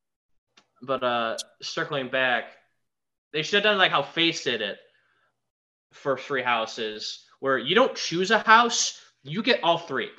But 0.82 1.04
uh 1.04 1.38
circling 1.62 2.10
back, 2.10 2.52
they 3.32 3.42
should 3.42 3.64
have 3.64 3.64
done 3.64 3.78
like 3.78 3.92
how 3.92 4.04
Fates 4.04 4.44
did 4.44 4.62
it 4.62 4.78
for 5.92 6.18
three 6.18 6.44
houses, 6.44 7.26
where 7.40 7.58
you 7.58 7.74
don't 7.76 7.96
choose 7.96 8.32
a 8.32 8.40
house, 8.40 9.00
you 9.24 9.42
get 9.42 9.64
all 9.64 9.78
three. 9.78 10.10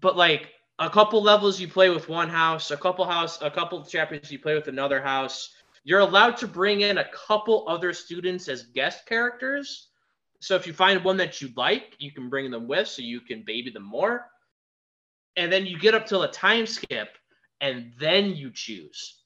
But 0.00 0.16
like 0.16 0.48
a 0.78 0.88
couple 0.88 1.22
levels 1.22 1.60
you 1.60 1.68
play 1.68 1.90
with 1.90 2.08
one 2.08 2.28
house, 2.28 2.70
a 2.70 2.76
couple 2.76 3.04
house, 3.04 3.42
a 3.42 3.50
couple 3.50 3.84
chapters 3.84 4.30
you 4.30 4.38
play 4.38 4.54
with 4.54 4.68
another 4.68 5.02
house. 5.02 5.50
You're 5.84 6.00
allowed 6.00 6.36
to 6.38 6.48
bring 6.48 6.80
in 6.80 6.98
a 6.98 7.08
couple 7.26 7.64
other 7.68 7.92
students 7.92 8.48
as 8.48 8.62
guest 8.62 9.06
characters. 9.06 9.88
So 10.40 10.54
if 10.54 10.66
you 10.66 10.72
find 10.72 11.02
one 11.04 11.16
that 11.18 11.42
you 11.42 11.50
like, 11.56 11.96
you 11.98 12.12
can 12.12 12.28
bring 12.28 12.50
them 12.50 12.68
with 12.68 12.88
so 12.88 13.02
you 13.02 13.20
can 13.20 13.42
baby 13.44 13.70
them 13.70 13.84
more. 13.84 14.26
And 15.38 15.52
then 15.52 15.64
you 15.64 15.78
get 15.78 15.94
up 15.94 16.04
till 16.06 16.24
a 16.24 16.30
time 16.30 16.66
skip 16.66 17.16
and 17.60 17.92
then 17.98 18.34
you 18.34 18.50
choose 18.52 19.22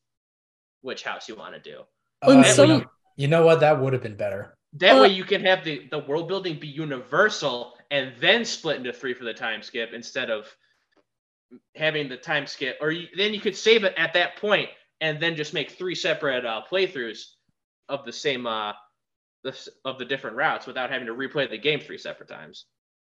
which 0.83 1.03
house 1.03 1.29
you 1.29 1.35
want 1.35 1.55
to 1.55 1.61
do. 1.61 1.81
Uh, 2.21 2.43
some- 2.45 2.69
you, 2.69 2.79
know, 2.79 2.85
you 3.17 3.29
know 3.29 3.45
what? 3.45 3.61
That 3.61 3.81
would 3.81 3.93
have 3.93 4.03
been 4.03 4.17
better. 4.17 4.57
That 4.75 4.95
Well- 4.95 5.03
way 5.03 5.09
you 5.09 5.25
can 5.25 5.45
have 5.45 5.65
the, 5.65 5.89
the 5.91 5.99
world 5.99 6.29
building 6.29 6.59
be 6.59 6.69
universal 6.69 7.75
and 7.91 8.13
then 8.21 8.45
split 8.45 8.77
into 8.77 8.93
three 8.93 9.15
for 9.15 9.25
the 9.25 9.35
time 9.35 9.63
skip 9.63 9.93
instead 9.93 10.31
of 10.31 10.55
having 11.75 12.09
the 12.09 12.17
time 12.17 12.47
skip. 12.47 12.79
Or 12.81 12.91
you, 12.91 13.09
then 13.17 13.35
you 13.35 13.41
could 13.41 13.57
save 13.57 13.85
it 13.85 13.95
at 13.97 14.13
that 14.15 14.37
point 14.37 14.69
and 15.01 15.21
then 15.21 15.35
just 15.37 15.53
make 15.53 15.73
three 15.73 15.95
separate 15.95 16.45
uh, 16.47 16.63
playthroughs 16.71 17.25
of 17.89 18.05
the 18.05 18.13
same 18.13 18.47
uh, 18.47 18.73
the, 19.45 19.69
of 19.85 19.99
the 19.99 20.05
different 20.05 20.37
routes 20.37 20.67
without 20.67 20.91
having 20.91 21.07
to 21.07 21.15
replay 21.15 21.49
the 21.49 21.59
game 21.59 21.81
three 21.81 21.99
separate 21.99 22.29
times. 22.29 22.67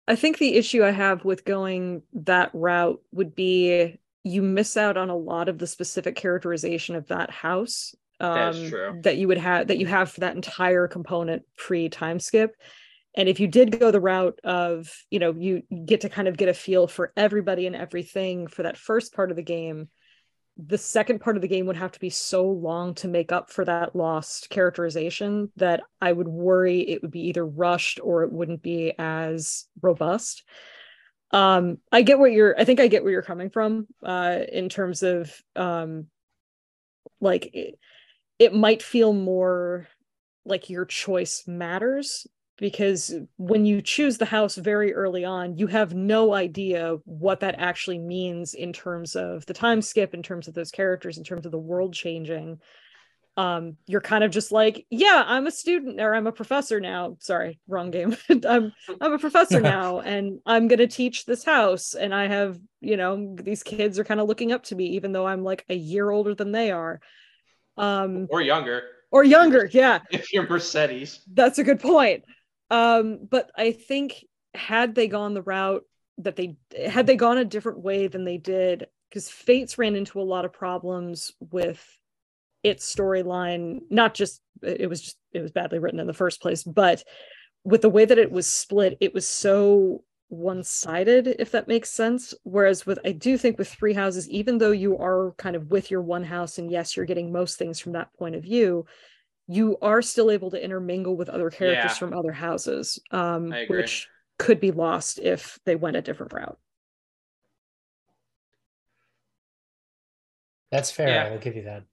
I 0.09 0.15
think 0.17 0.39
the 0.39 0.55
issue 0.55 0.85
i 0.85 0.91
have 0.91 1.25
with 1.25 1.45
going 1.45 2.03
that 2.13 2.51
route 2.53 3.01
would 3.13 3.35
be 3.35 3.99
you 4.23 4.43
miss 4.43 4.77
out 4.77 4.97
on 4.97 5.11
a 5.11 5.17
lot 5.17 5.49
of 5.49 5.59
the 5.59 5.67
specific 5.67 6.17
characterization 6.17 6.97
of 6.97 7.07
that 7.09 7.31
house 7.31 7.95
um, 8.21 8.31
That 8.71 9.03
that 9.03 9.17
you 9.17 9.29
would 9.29 9.39
have 9.39 9.69
that 9.69 9.79
you 9.79 9.87
have 9.87 10.11
for 10.11 10.21
that 10.21 10.35
entire 10.35 10.89
component 10.89 11.43
pre 11.57 11.89
time 11.89 12.21
skip. 12.21 12.57
And 13.17 13.29
if 13.29 13.39
you 13.39 13.47
did 13.47 13.79
go 13.79 13.91
the 13.91 14.01
route 14.01 14.41
of 14.45 14.93
you 15.11 15.19
know 15.19 15.33
you 15.33 15.63
get 15.85 16.03
to 16.03 16.09
kind 16.09 16.29
of 16.29 16.37
get 16.37 16.49
a 16.49 16.55
feel 16.55 16.87
for 16.87 17.13
everybody 17.17 17.67
and 17.67 17.77
everything 17.77 18.47
for 18.47 18.63
that 18.63 18.77
first 18.77 19.15
part 19.15 19.31
of 19.31 19.37
the 19.37 19.43
game 19.43 19.89
the 20.57 20.79
second 20.79 21.21
part 21.21 21.37
of 21.37 21.43
the 21.43 21.49
game 21.49 21.67
would 21.67 21.77
have 21.77 21.93
to 21.93 22.01
be 22.01 22.11
so 22.11 22.49
long 22.49 22.95
to 22.95 23.09
make 23.09 23.33
up 23.33 23.51
for 23.51 23.65
that 23.65 23.97
lost 23.97 24.51
characterization 24.51 25.51
that 25.57 25.83
I 26.01 26.13
would 26.13 26.29
worry 26.29 26.81
it 26.81 27.03
would 27.03 27.11
be 27.11 27.29
either 27.29 27.45
rushed 27.45 27.99
or 28.03 28.23
it 28.23 28.33
wouldn't 28.33 28.63
be 28.63 28.93
as 28.99 29.67
robust. 29.83 30.45
Um, 31.33 31.79
I 31.91 32.03
get 32.03 32.21
what 32.21 32.31
you're 32.31 32.59
I 32.59 32.65
think 32.65 32.79
I 32.79 32.87
get 32.87 33.03
where 33.03 33.13
you're 33.13 33.23
coming 33.23 33.51
from 33.51 33.89
uh 34.05 34.39
in 34.53 34.69
terms 34.69 35.03
of 35.03 35.35
um 35.57 36.07
like 37.21 37.51
it, 37.53 37.79
it 38.39 38.55
might 38.55 38.83
feel 38.83 39.13
more 39.13 39.89
like 40.45 40.71
your 40.71 40.85
choice 40.85 41.45
matters 41.49 42.27
because 42.59 43.13
when 43.37 43.67
you 43.67 43.83
choose 43.83 44.17
the 44.19 44.25
house 44.25 44.55
very 44.55 44.95
early 44.95 45.25
on 45.25 45.57
you 45.57 45.67
have 45.67 45.93
no 45.95 46.33
idea 46.35 46.97
what 47.05 47.41
that 47.41 47.57
actually 47.59 47.99
means 47.99 48.55
in 48.55 48.73
terms 48.73 49.17
of 49.17 49.45
the 49.47 49.55
time 49.55 49.83
skip 49.83 50.15
in 50.15 50.23
terms 50.23 50.47
of 50.47 50.55
those 50.55 50.71
characters 50.71 51.19
in 51.19 51.25
terms 51.25 51.47
of 51.47 51.53
the 51.53 51.59
world 51.59 51.93
changing. 51.93 52.59
Um 53.37 53.77
you're 53.89 54.01
kind 54.01 54.23
of 54.23 54.31
just 54.31 54.53
like 54.53 54.87
yeah 54.91 55.25
i'm 55.27 55.49
a 55.49 55.51
student 55.51 56.01
or 56.01 56.15
i'm 56.15 56.29
a 56.29 56.33
professor 56.33 56.79
now. 56.79 57.17
Sorry 57.19 57.59
wrong 57.67 57.91
game. 57.91 58.17
I'm 58.49 58.73
i'm 59.01 59.13
a 59.13 59.19
professor 59.19 59.61
now 59.77 59.99
and 59.99 60.39
i'm 60.47 60.69
going 60.69 60.79
to 60.79 60.87
teach 60.87 61.25
this 61.25 61.43
house 61.45 61.95
and 61.95 62.15
i 62.15 62.29
have 62.29 62.57
you 62.81 62.97
know 62.97 63.35
these 63.35 63.65
kids 63.65 63.99
are 63.99 64.05
kind 64.05 64.21
of 64.21 64.29
looking 64.29 64.53
up 64.53 64.63
to 64.65 64.77
me 64.77 64.87
even 64.91 65.11
though 65.11 65.27
i'm 65.27 65.43
like 65.43 65.65
a 65.69 65.75
year 65.75 66.09
older 66.11 66.35
than 66.37 66.53
they 66.53 66.71
are. 66.71 67.01
Um 67.77 68.29
Or 68.31 68.41
younger. 68.41 68.83
or 69.11 69.25
younger 69.25 69.69
yeah. 69.73 69.99
If 70.13 70.33
you're 70.33 70.49
Mercedes. 70.49 71.21
that's 71.35 71.59
a 71.59 71.65
good 71.65 71.81
point. 71.81 72.23
Um, 72.75 73.29
but 73.31 73.51
I 73.57 73.71
think 73.71 74.25
had 74.53 74.95
they 74.97 75.07
gone 75.07 75.35
the 75.35 75.43
route 75.43 75.85
that 76.19 76.35
they 76.35 76.57
had 76.93 77.07
they 77.07 77.17
gone 77.17 77.39
a 77.39 77.45
different 77.45 77.81
way 77.81 78.09
than 78.09 78.25
they 78.25 78.39
did, 78.39 78.87
because 79.09 79.29
Fates 79.29 79.79
ran 79.79 79.95
into 79.95 80.21
a 80.21 80.31
lot 80.35 80.45
of 80.45 80.53
problems 80.53 81.33
with 81.39 81.81
its 82.65 82.93
storyline. 82.93 83.81
Not 83.91 84.15
just 84.15 84.43
it 84.61 84.89
was 84.89 85.01
just 85.03 85.19
it 85.33 85.41
was 85.41 85.53
badly 85.53 85.79
written 85.79 86.01
in 86.01 86.09
the 86.09 86.13
first 86.13 86.43
place, 86.43 86.65
but 86.65 87.05
with 87.63 87.83
the 87.83 87.95
way 87.97 88.05
that 88.05 88.19
it 88.19 88.33
was 88.33 88.47
split, 88.47 88.99
it 89.01 89.15
was 89.15 89.29
so 89.29 90.03
one-sided, 90.29 91.29
if 91.39 91.53
that 91.53 91.69
makes 91.69 91.91
sense. 91.91 92.35
Whereas 92.43 92.87
with 92.87 92.99
I 93.05 93.13
do 93.13 93.39
think 93.39 93.57
with 93.57 93.69
three 93.69 93.95
houses, 93.95 94.29
even 94.29 94.59
though 94.59 94.73
you 94.73 94.99
are 94.99 95.33
kind 95.39 95.55
of 95.55 95.71
with 95.71 95.93
your 95.93 96.03
one 96.03 96.25
house, 96.25 96.59
and 96.59 96.71
yes, 96.73 96.97
you're 96.97 97.07
getting 97.07 97.31
most 97.31 97.57
things 97.57 97.79
from 97.79 97.93
that 97.93 98.13
point 98.19 98.35
of 98.35 98.43
view, 98.43 98.85
you 99.47 99.77
are 99.83 100.01
still 100.03 100.31
able 100.31 100.51
to 100.51 100.63
intermingle 100.63 101.17
with 101.17 101.29
other 101.29 101.51
characters 101.51 101.93
Yeah. 101.93 101.99
from 101.99 102.13
other 102.15 102.33
houses, 102.33 102.99
um, 103.11 103.53
which 103.69 104.09
could 104.39 104.61
be 104.61 104.71
lost 104.71 105.19
if 105.19 105.59
they 105.65 105.77
went 105.77 105.97
a 105.97 106.03
different 106.03 106.33
route. 106.33 106.59
That's 110.71 110.91
fair. 110.91 111.09
Yeah. 111.09 111.25
I 111.27 111.31
will 111.31 111.39
give 111.39 111.57
you 111.57 111.63
that. 111.65 111.85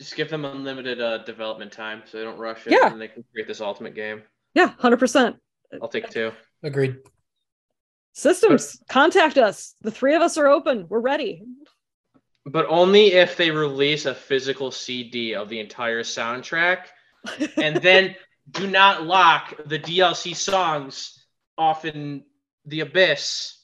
Just 0.00 0.16
give 0.16 0.30
them 0.30 0.44
unlimited 0.44 1.00
uh, 1.00 1.18
development 1.18 1.70
time 1.70 2.02
so 2.06 2.18
they 2.18 2.24
don't 2.24 2.38
rush 2.38 2.66
it 2.66 2.72
Yeah. 2.72 2.90
and 2.90 3.00
they 3.00 3.08
can 3.08 3.24
create 3.32 3.46
this 3.46 3.60
ultimate 3.60 3.94
game. 3.94 4.22
Yeah, 4.54 4.70
hundred 4.78 4.98
percent. 4.98 5.36
I'll 5.80 5.88
take 5.88 6.08
two. 6.10 6.32
Agreed. 6.62 6.96
Systems, 8.14 8.82
contact 8.90 9.38
us. 9.38 9.74
The 9.80 9.90
three 9.90 10.14
of 10.14 10.20
us 10.22 10.36
are 10.36 10.46
open. 10.46 10.86
We're 10.88 11.00
ready. 11.00 11.44
But 12.44 12.66
only 12.68 13.12
if 13.12 13.36
they 13.36 13.50
release 13.50 14.04
a 14.06 14.14
physical 14.14 14.70
CD 14.70 15.34
of 15.34 15.48
the 15.48 15.60
entire 15.60 16.02
soundtrack, 16.02 16.86
and 17.56 17.76
then 17.76 18.16
do 18.50 18.66
not 18.66 19.06
lock 19.06 19.54
the 19.66 19.78
DLC 19.78 20.34
songs 20.34 21.24
off 21.56 21.84
in 21.84 22.24
the 22.66 22.80
abyss. 22.80 23.58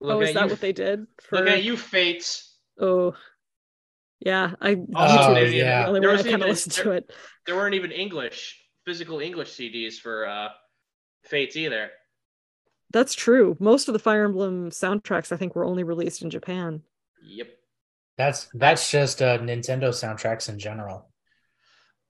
Look 0.00 0.16
oh, 0.16 0.20
is 0.20 0.34
that 0.34 0.44
you, 0.44 0.50
what 0.50 0.60
they 0.60 0.72
did? 0.72 1.06
For... 1.20 1.36
Look 1.36 1.48
at 1.48 1.62
you, 1.64 1.76
Fates. 1.76 2.54
Oh, 2.80 3.14
yeah. 4.20 4.52
I 4.60 4.72
Oh, 4.72 4.74
YouTube 4.74 5.34
yeah. 5.34 5.40
is 5.40 5.52
the 5.52 5.86
only 5.88 6.00
There 6.00 6.08
way 6.08 6.14
I 6.14 6.16
was 6.16 6.22
kind 6.22 6.34
of 6.34 6.40
even- 6.40 6.48
listen 6.48 6.72
to 6.84 6.92
it. 6.92 7.12
There 7.46 7.56
weren't 7.56 7.74
even 7.74 7.92
English, 7.92 8.62
physical 8.84 9.20
English 9.20 9.50
CDs 9.52 9.94
for 9.94 10.26
uh, 10.26 10.48
Fates 11.24 11.56
either. 11.56 11.90
That's 12.92 13.14
true. 13.14 13.56
Most 13.60 13.88
of 13.88 13.92
the 13.92 13.98
Fire 13.98 14.24
Emblem 14.24 14.70
soundtracks, 14.70 15.32
I 15.32 15.36
think, 15.36 15.54
were 15.54 15.64
only 15.64 15.82
released 15.82 16.22
in 16.22 16.30
Japan. 16.30 16.82
Yep. 17.22 17.48
That's 18.18 18.48
that's 18.52 18.90
just 18.90 19.22
uh, 19.22 19.38
Nintendo 19.38 19.88
soundtracks 19.90 20.48
in 20.50 20.58
general. 20.58 21.08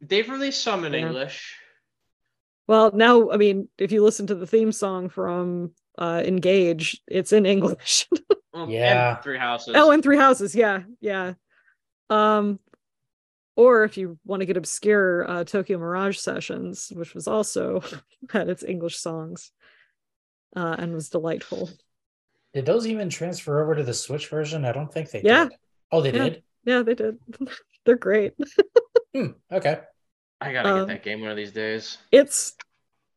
They've 0.01 0.29
released 0.29 0.63
some 0.63 0.85
in 0.85 0.95
Yeah. 0.95 1.01
English. 1.01 1.55
Well, 2.67 2.91
now, 2.93 3.31
I 3.31 3.37
mean, 3.37 3.69
if 3.79 3.93
you 3.93 4.03
listen 4.03 4.27
to 4.29 4.35
the 4.35 4.47
theme 4.47 4.73
song 4.73 5.09
from 5.11 5.73
uh, 5.99 6.23
Engage, 6.25 7.01
it's 7.07 7.33
in 7.33 7.47
English. 7.47 8.09
Well, 8.55 8.63
and 8.65 8.73
Yeah. 8.73 9.17
Three 9.17 9.37
Houses. 9.39 9.75
oh, 9.77 9.91
and 9.91 10.03
Three 10.03 10.17
Houses, 10.17 10.55
yeah, 10.55 10.81
yeah. 11.03 11.35
Um, 12.09 12.59
or 13.57 13.85
if 13.85 13.99
you 13.99 14.19
want 14.25 14.41
to 14.41 14.47
get 14.47 14.57
obscure, 14.57 15.31
uh, 15.31 15.45
Tokyo 15.45 15.77
Mirage 15.79 16.17
Sessions, 16.17 16.91
which 16.95 17.15
was 17.15 17.29
also 17.29 17.83
had 18.31 18.49
its 18.49 18.63
English 18.65 18.97
songs, 18.99 19.53
uh, 20.57 20.77
and 20.79 20.95
was 20.95 21.11
delightful. 21.11 21.69
Did 22.55 22.65
those 22.65 22.87
even 22.87 23.11
transfer 23.11 23.63
over 23.63 23.75
to 23.75 23.83
the 23.85 23.93
Switch 23.95 24.29
version? 24.29 24.65
I 24.65 24.73
don't 24.73 24.91
think 24.93 25.11
they 25.11 25.21
Yeah. 25.23 25.45
did. 25.45 25.59
Oh, 25.91 26.01
they 26.01 26.13
Yeah. 26.13 26.25
did? 26.25 26.43
Yeah, 26.65 26.83
they 26.83 26.95
did. 26.95 27.19
They're 27.85 27.97
great. 27.97 28.35
Hmm, 29.15 29.29
okay. 29.51 29.81
I 30.41 30.53
gotta 30.53 30.69
Um, 30.69 30.79
get 30.81 30.89
that 30.89 31.03
game 31.03 31.21
one 31.23 31.31
of 31.31 31.37
these 31.37 31.53
days. 31.53 31.99
It's. 32.13 32.55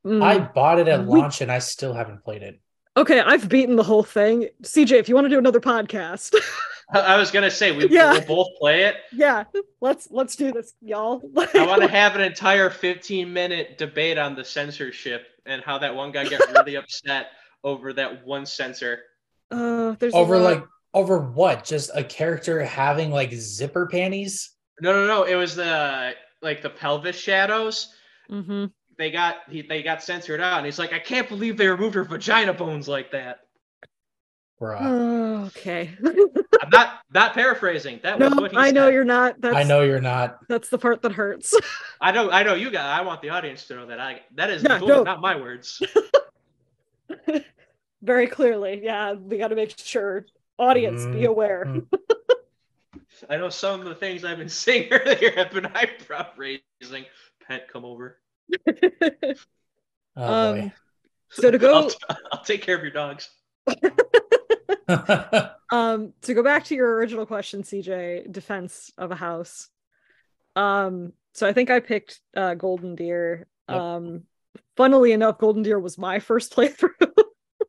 mm, 0.06 0.24
I 0.24 0.40
bought 0.40 0.80
it 0.80 0.88
at 0.88 1.02
We- 1.06 1.20
launch 1.20 1.42
and 1.42 1.52
I 1.52 1.60
still 1.60 1.94
haven't 1.94 2.24
played 2.24 2.42
it. 2.44 2.60
okay. 2.98 3.20
I've 3.20 3.50
beaten 3.50 3.76
the 3.76 3.84
whole 3.84 4.04
thing. 4.04 4.48
CJ, 4.64 4.94
if 4.98 5.10
you 5.10 5.16
want 5.16 5.26
to 5.26 5.30
do 5.30 5.38
another 5.38 5.60
podcast, 5.60 6.34
I, 6.94 7.00
I 7.00 7.18
was 7.18 7.30
gonna 7.32 7.52
say 7.52 7.72
we 7.76 7.88
Yeah. 7.90 8.14
will 8.14 8.22
both 8.26 8.48
play 8.60 8.84
it. 8.84 8.96
yeah, 9.12 9.44
let's 9.82 10.08
let's 10.12 10.36
do 10.36 10.52
this, 10.54 10.74
y'all. 10.82 11.22
I 11.54 11.66
want 11.66 11.82
to 11.82 11.88
have 11.90 12.16
an 12.16 12.22
entire 12.22 12.70
15 12.70 13.32
minute 13.32 13.78
debate 13.78 14.18
on 14.18 14.36
the 14.36 14.44
censorship 14.46 15.28
and 15.46 15.62
how 15.62 15.78
that 15.80 15.94
one 15.96 16.12
guy 16.12 16.28
got 16.28 16.40
really 16.52 16.76
upset 16.82 17.28
over 17.64 17.92
that 17.94 18.26
one 18.26 18.46
censor. 18.46 19.04
Uh, 19.52 19.92
there's 20.00 20.14
a 20.14 20.18
Over 20.18 20.38
lot- 20.38 20.54
like 20.56 20.64
over 20.94 21.20
what? 21.20 21.64
Just 21.64 21.92
a 21.96 22.04
character 22.04 22.64
having 22.64 23.12
like 23.12 23.32
zipper 23.34 23.88
panties? 23.88 24.52
No, 24.82 24.94
no, 24.94 25.06
no. 25.08 25.24
It 25.24 25.36
was 25.36 25.56
the 25.56 26.14
like 26.42 26.62
the 26.62 26.70
pelvis 26.70 27.18
shadows. 27.18 27.94
Mm-hmm. 28.30 28.66
They 28.98 29.12
got 29.12 29.38
he, 29.50 29.62
they 29.62 29.84
got 29.84 30.04
censored 30.04 30.42
out, 30.42 30.58
and 30.58 30.66
he's 30.66 30.80
like, 30.80 30.94
I 30.94 31.00
can't 31.00 31.28
believe 31.28 31.58
they 31.58 31.68
removed 31.68 31.96
her 31.96 32.04
vagina 32.04 32.54
bones 32.54 32.88
like 32.88 33.12
that. 33.12 33.40
Bruh. 34.60 34.78
Oh, 34.80 35.46
okay. 35.58 35.92
I'm 36.62 36.70
not 36.70 37.00
not 37.14 37.34
paraphrasing. 37.34 38.00
That 38.04 38.20
was 38.20 38.32
no, 38.36 38.42
what 38.42 38.52
he 38.52 38.58
I 38.58 38.72
know 38.72 38.88
said. 38.88 38.94
you're 38.94 39.04
not. 39.06 39.42
That's 39.42 39.56
I 39.56 39.64
know 39.64 39.82
you're 39.82 40.02
not. 40.02 40.38
that's 40.48 40.70
the 40.70 40.78
part 40.78 41.02
that 41.02 41.14
hurts. 41.14 41.56
I 42.00 42.12
know. 42.12 42.30
I 42.30 42.44
know 42.44 42.54
you 42.54 42.70
got. 42.70 42.86
I 42.86 43.02
want 43.02 43.22
the 43.22 43.30
audience 43.30 43.66
to 43.68 43.76
know 43.76 43.86
that 43.88 44.00
I 44.00 44.22
that 44.36 44.50
is 44.52 44.64
Yeah, 44.64 44.78
those 44.78 44.88
no. 44.88 45.04
not 45.04 45.22
my 45.22 45.36
words. 45.36 45.82
Very 48.04 48.28
clearly, 48.28 48.82
yeah. 48.84 49.14
We 49.14 49.38
got 49.38 49.50
to 49.50 49.56
make 49.56 49.78
sure 49.78 50.26
audience 50.62 51.08
be 51.12 51.22
Mm, 51.22 51.28
aware. 51.30 51.66
mm. 51.74 51.88
I 53.30 53.38
know 53.38 53.50
some 53.50 53.82
of 53.82 53.86
the 53.88 53.96
things 53.96 54.24
I've 54.24 54.38
been 54.38 54.50
saying 54.64 54.90
earlier 54.92 55.32
have 55.36 55.52
been 55.52 55.66
eyebrow 55.66 56.28
raising. 56.38 57.06
Pent, 57.48 57.64
come 57.72 57.86
over. 57.86 58.18
Oh 60.18 60.54
Um, 60.54 60.72
so 61.32 61.50
to 61.52 61.58
go 61.58 61.74
I'll, 62.10 62.18
I'll 62.34 62.44
take 62.44 62.62
care 62.62 62.76
of 62.76 62.82
your 62.82 62.92
dogs. 62.92 63.30
boy. 63.66 63.76
um 65.72 66.14
to 66.22 66.34
go 66.34 66.44
back 66.44 66.66
to 66.66 66.76
your 66.76 66.94
original 66.96 67.26
question 67.26 67.64
cj 67.64 68.30
defense 68.32 68.92
of 68.98 69.12
a 69.12 69.16
house 69.16 69.70
um 70.58 71.14
so 71.34 71.48
i 71.48 71.54
think 71.54 71.70
i 71.70 71.80
picked 71.80 72.20
uh 72.36 72.54
golden 72.56 72.96
deer 72.96 73.48
Yep. 73.70 73.78
um 73.80 74.24
funnily 74.76 75.14
enough 75.14 75.38
golden 75.38 75.64
deer 75.64 75.80
was 75.80 75.98
my 75.98 76.20
first 76.20 76.54
playthrough 76.54 76.92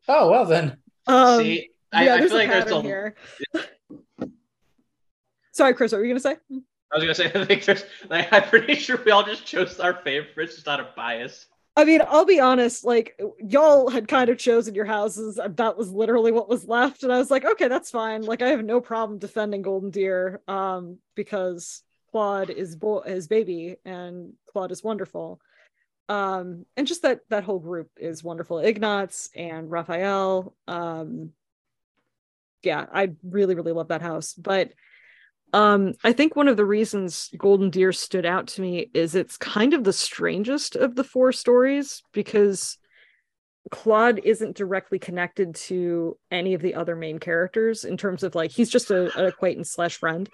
oh 0.09 0.31
well 0.31 0.47
then. 0.47 0.79
um 1.07 1.39
See, 1.39 1.71
I, 1.93 2.07
yeah 2.07 2.15
I 2.15 2.21
feel 2.21 2.35
like 2.37 2.49
there's 2.49 2.71
a. 2.71 2.83
here 2.83 3.15
sorry 5.53 5.75
chris 5.75 5.93
what 5.93 5.99
were 5.99 6.05
you 6.05 6.11
gonna 6.13 6.21
say 6.21 6.37
I 6.93 6.97
was 6.97 7.05
gonna 7.05 7.15
say 7.15 7.27
I 7.41 7.45
think 7.45 7.65
there's 7.65 7.85
like 8.11 8.33
I'm 8.33 8.43
pretty 8.45 8.75
sure 8.75 9.01
we 9.05 9.11
all 9.11 9.25
just 9.25 9.47
chose 9.47 9.81
our 9.81 9.95
favorites 9.95 10.57
just 10.57 10.69
out 10.69 10.81
of 10.81 10.95
bias. 10.95 11.47
I 11.75 11.85
mean, 11.87 12.03
I'll 12.07 12.27
be 12.27 12.39
honest, 12.39 12.85
like 12.85 13.19
y'all 13.39 13.89
had 13.89 14.07
kind 14.07 14.29
of 14.29 14.37
chosen 14.37 14.75
your 14.75 14.85
houses. 14.85 15.39
and 15.39 15.57
That 15.57 15.79
was 15.79 15.91
literally 15.91 16.31
what 16.31 16.47
was 16.51 16.69
left. 16.69 17.03
And 17.03 17.11
I 17.11 17.17
was 17.17 17.31
like, 17.31 17.47
okay, 17.47 17.67
that's 17.69 17.91
fine. 17.91 18.21
Like 18.23 18.43
I 18.43 18.49
have 18.49 18.63
no 18.63 18.79
problem 18.83 19.19
defending 19.19 19.63
Golden 19.63 19.89
Deer 19.91 20.43
um 20.49 20.99
because 21.15 21.83
Claude 22.11 22.51
is 22.51 22.77
bo- 22.77 23.01
his 23.07 23.27
baby 23.27 23.77
and 23.87 24.35
Claude 24.53 24.71
is 24.71 24.85
wonderful. 24.85 25.41
Um 26.11 26.67
and 26.77 26.87
just 26.87 27.01
that 27.03 27.21
that 27.31 27.45
whole 27.45 27.59
group 27.59 27.89
is 27.97 28.23
wonderful. 28.23 28.59
Ignatz 28.59 29.31
and 29.35 29.71
Raphael. 29.71 30.55
Um 30.69 31.33
yeah, 32.63 32.87
I 32.93 33.13
really 33.23 33.55
really 33.55 33.73
love 33.73 33.89
that 33.89 34.03
house. 34.03 34.35
But 34.35 34.73
um, 35.53 35.93
I 36.03 36.13
think 36.13 36.35
one 36.35 36.49
of 36.49 36.57
the 36.57 36.65
reasons 36.65 37.31
Golden 37.37 37.71
Deer 37.71 37.93
stood 37.93 38.25
out 38.25 38.49
to 38.49 38.63
me 38.63 38.91
is 38.95 39.15
it's 39.15 39.37
kind 39.37 39.75
of 39.75 39.85
the 39.85 39.93
strangest 39.93 40.77
of 40.77 40.95
the 40.95 41.05
four 41.05 41.33
stories 41.33 42.03
because 42.13 42.79
Claude 43.71 44.21
isn't 44.25 44.57
directly 44.57 44.99
connected 44.99 45.55
to 45.55 46.17
any 46.31 46.55
of 46.55 46.63
the 46.63 46.75
other 46.75 46.97
main 46.97 47.19
characters 47.19 47.85
in 47.85 47.97
terms 47.97 48.23
of 48.23 48.35
like 48.35 48.51
he's 48.51 48.71
just 48.71 48.91
a, 48.91 49.17
an 49.19 49.27
acquaintance 49.27 49.71
slash 49.71 49.97
friend. 49.97 50.29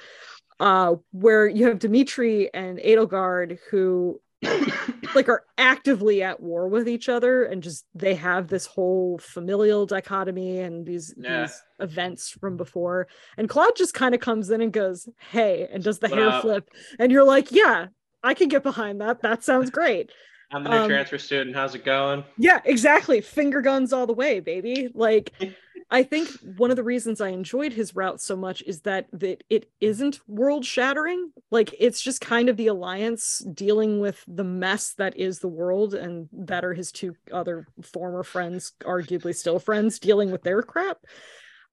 Uh, 0.60 0.96
where 1.12 1.46
you 1.46 1.68
have 1.68 1.78
Dimitri 1.78 2.52
and 2.52 2.78
Edelgard 2.78 3.58
who 3.70 4.20
like 5.14 5.28
are 5.28 5.44
actively 5.56 6.22
at 6.22 6.40
war 6.40 6.68
with 6.68 6.88
each 6.88 7.08
other 7.08 7.44
and 7.44 7.62
just 7.62 7.84
they 7.94 8.14
have 8.14 8.48
this 8.48 8.66
whole 8.66 9.18
familial 9.18 9.86
dichotomy 9.86 10.60
and 10.60 10.86
these 10.86 11.14
Yeah. 11.16 11.42
these 11.42 11.62
events 11.80 12.30
from 12.30 12.56
before 12.56 13.08
and 13.36 13.48
claude 13.48 13.74
just 13.76 13.94
kind 13.94 14.14
of 14.14 14.20
comes 14.20 14.50
in 14.50 14.60
and 14.60 14.72
goes 14.72 15.08
hey 15.30 15.68
and 15.72 15.82
does 15.82 15.98
the 15.98 16.08
What 16.08 16.18
hair 16.18 16.28
up? 16.28 16.42
flip 16.42 16.68
and 16.98 17.10
you're 17.10 17.24
like 17.24 17.50
yeah 17.50 17.86
i 18.22 18.34
can 18.34 18.48
get 18.48 18.62
behind 18.62 19.00
that 19.00 19.22
that 19.22 19.42
sounds 19.42 19.70
great 19.70 20.10
I'm 20.50 20.64
the 20.64 20.70
new 20.70 20.76
Um, 20.76 20.88
transfer 20.88 21.18
student. 21.18 21.54
How's 21.54 21.74
it 21.74 21.84
going? 21.84 22.24
yeah 22.38 22.60
exactly 22.64 23.20
finger 23.20 23.60
guns 23.60 23.92
all 23.92 24.06
the 24.06 24.12
way 24.14 24.40
baby 24.40 24.88
like 24.94 25.32
i 25.90 26.02
think 26.02 26.28
one 26.56 26.70
of 26.70 26.76
the 26.76 26.82
reasons 26.82 27.20
i 27.20 27.28
enjoyed 27.28 27.72
his 27.72 27.94
route 27.96 28.20
so 28.20 28.36
much 28.36 28.62
is 28.62 28.80
that 28.82 29.06
that 29.12 29.42
it 29.50 29.70
isn't 29.80 30.20
world 30.28 30.64
shattering 30.64 31.30
like 31.50 31.74
it's 31.78 32.00
just 32.00 32.20
kind 32.20 32.48
of 32.48 32.56
the 32.56 32.66
alliance 32.66 33.38
dealing 33.54 34.00
with 34.00 34.22
the 34.26 34.44
mess 34.44 34.94
that 34.94 35.16
is 35.16 35.38
the 35.38 35.48
world 35.48 35.94
and 35.94 36.28
that 36.32 36.64
are 36.64 36.74
his 36.74 36.92
two 36.92 37.14
other 37.32 37.66
former 37.82 38.22
friends 38.22 38.72
arguably 38.84 39.34
still 39.34 39.58
friends 39.58 39.98
dealing 39.98 40.30
with 40.30 40.42
their 40.42 40.62
crap 40.62 40.98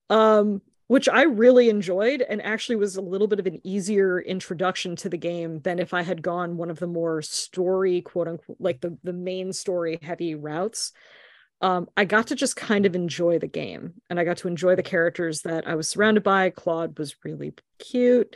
um 0.10 0.62
which 0.88 1.10
I 1.10 1.24
really 1.24 1.70
enjoyed 1.70 2.22
and 2.22 2.42
actually 2.42 2.76
was 2.76 2.96
a 2.96 3.02
little 3.02 3.28
bit 3.28 3.40
of 3.40 3.48
an 3.48 3.60
easier 3.64 4.20
introduction 4.20 4.96
to 4.98 5.10
the 5.10 5.18
game 5.18 5.60
than 5.62 5.80
if 5.80 5.94
I 5.94 6.04
had 6.04 6.22
gone 6.22 6.58
one 6.58 6.70
of 6.70 6.80
the 6.80 6.88
more 6.88 7.22
story, 7.22 8.02
quote 8.02 8.28
unquote, 8.28 8.58
like 8.60 8.82
the, 8.82 8.98
the 9.04 9.14
main 9.14 9.52
story 9.52 9.98
heavy 10.02 10.36
routes. 10.36 10.92
Um, 11.62 11.88
I 11.98 12.06
got 12.06 12.28
to 12.28 12.36
just 12.36 12.56
kind 12.56 12.86
of 12.86 12.96
enjoy 12.96 13.40
the 13.40 13.48
game 13.48 13.94
and 14.10 14.20
I 14.20 14.26
got 14.26 14.38
to 14.38 14.48
enjoy 14.48 14.76
the 14.76 14.84
characters 14.84 15.42
that 15.42 15.68
I 15.68 15.76
was 15.76 15.90
surrounded 15.90 16.24
by. 16.24 16.52
Claude 16.52 17.00
was 17.00 17.16
really 17.24 17.54
cute. 17.80 18.36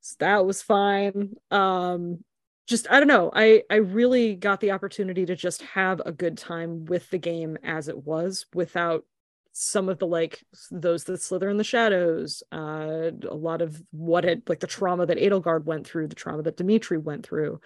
So 0.00 0.16
that 0.20 0.46
was 0.46 0.62
fine. 0.62 1.34
Um, 1.50 2.24
just 2.66 2.86
I 2.88 3.00
don't 3.00 3.08
know. 3.08 3.30
I 3.34 3.64
I 3.68 3.76
really 3.76 4.36
got 4.36 4.60
the 4.60 4.70
opportunity 4.70 5.26
to 5.26 5.34
just 5.34 5.60
have 5.62 6.00
a 6.06 6.12
good 6.12 6.38
time 6.38 6.84
with 6.84 7.10
the 7.10 7.18
game 7.18 7.58
as 7.64 7.88
it 7.88 8.06
was 8.06 8.46
without 8.54 9.04
some 9.52 9.88
of 9.88 9.98
the 9.98 10.06
like 10.06 10.44
those 10.70 11.04
that 11.04 11.20
slither 11.20 11.48
in 11.48 11.56
the 11.56 11.64
shadows 11.64 12.42
uh 12.52 13.10
a 13.28 13.34
lot 13.34 13.60
of 13.62 13.82
what 13.90 14.24
had 14.24 14.42
like 14.48 14.60
the 14.60 14.66
trauma 14.66 15.06
that 15.06 15.18
Edelgard 15.18 15.64
went 15.64 15.86
through 15.86 16.06
the 16.06 16.14
trauma 16.14 16.42
that 16.42 16.56
Dimitri 16.56 16.98
went 16.98 17.26
through 17.26 17.60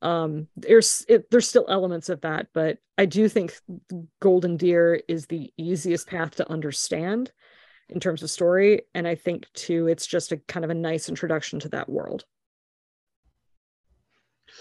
um 0.00 0.46
there's 0.56 1.04
it, 1.08 1.30
there's 1.30 1.48
still 1.48 1.66
elements 1.68 2.08
of 2.08 2.20
that 2.22 2.46
but 2.54 2.78
I 2.96 3.04
do 3.04 3.28
think 3.28 3.54
Golden 4.20 4.56
Deer 4.56 5.02
is 5.06 5.26
the 5.26 5.52
easiest 5.56 6.06
path 6.06 6.36
to 6.36 6.50
understand 6.50 7.30
in 7.88 8.00
terms 8.00 8.22
of 8.22 8.30
story 8.30 8.82
and 8.94 9.06
I 9.06 9.14
think 9.14 9.46
too 9.52 9.86
it's 9.86 10.06
just 10.06 10.32
a 10.32 10.38
kind 10.38 10.64
of 10.64 10.70
a 10.70 10.74
nice 10.74 11.08
introduction 11.08 11.60
to 11.60 11.68
that 11.70 11.88
world 11.88 12.24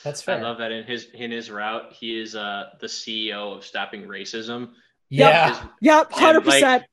That's 0.04 0.22
fair. 0.22 0.40
I 0.40 0.42
love 0.42 0.58
that 0.58 0.72
in 0.72 0.84
his 0.84 1.08
in 1.14 1.32
his 1.32 1.50
route, 1.50 1.94
he 1.94 2.20
is 2.20 2.36
uh 2.36 2.72
the 2.80 2.88
CEO 2.88 3.56
of 3.56 3.66
stopping 3.66 4.04
racism. 4.04 4.74
Yeah. 5.10 5.64
Yep, 5.82 6.08
And, 6.12 6.20
hundred 6.20 6.46
like, 6.46 6.62
percent. 6.62 6.84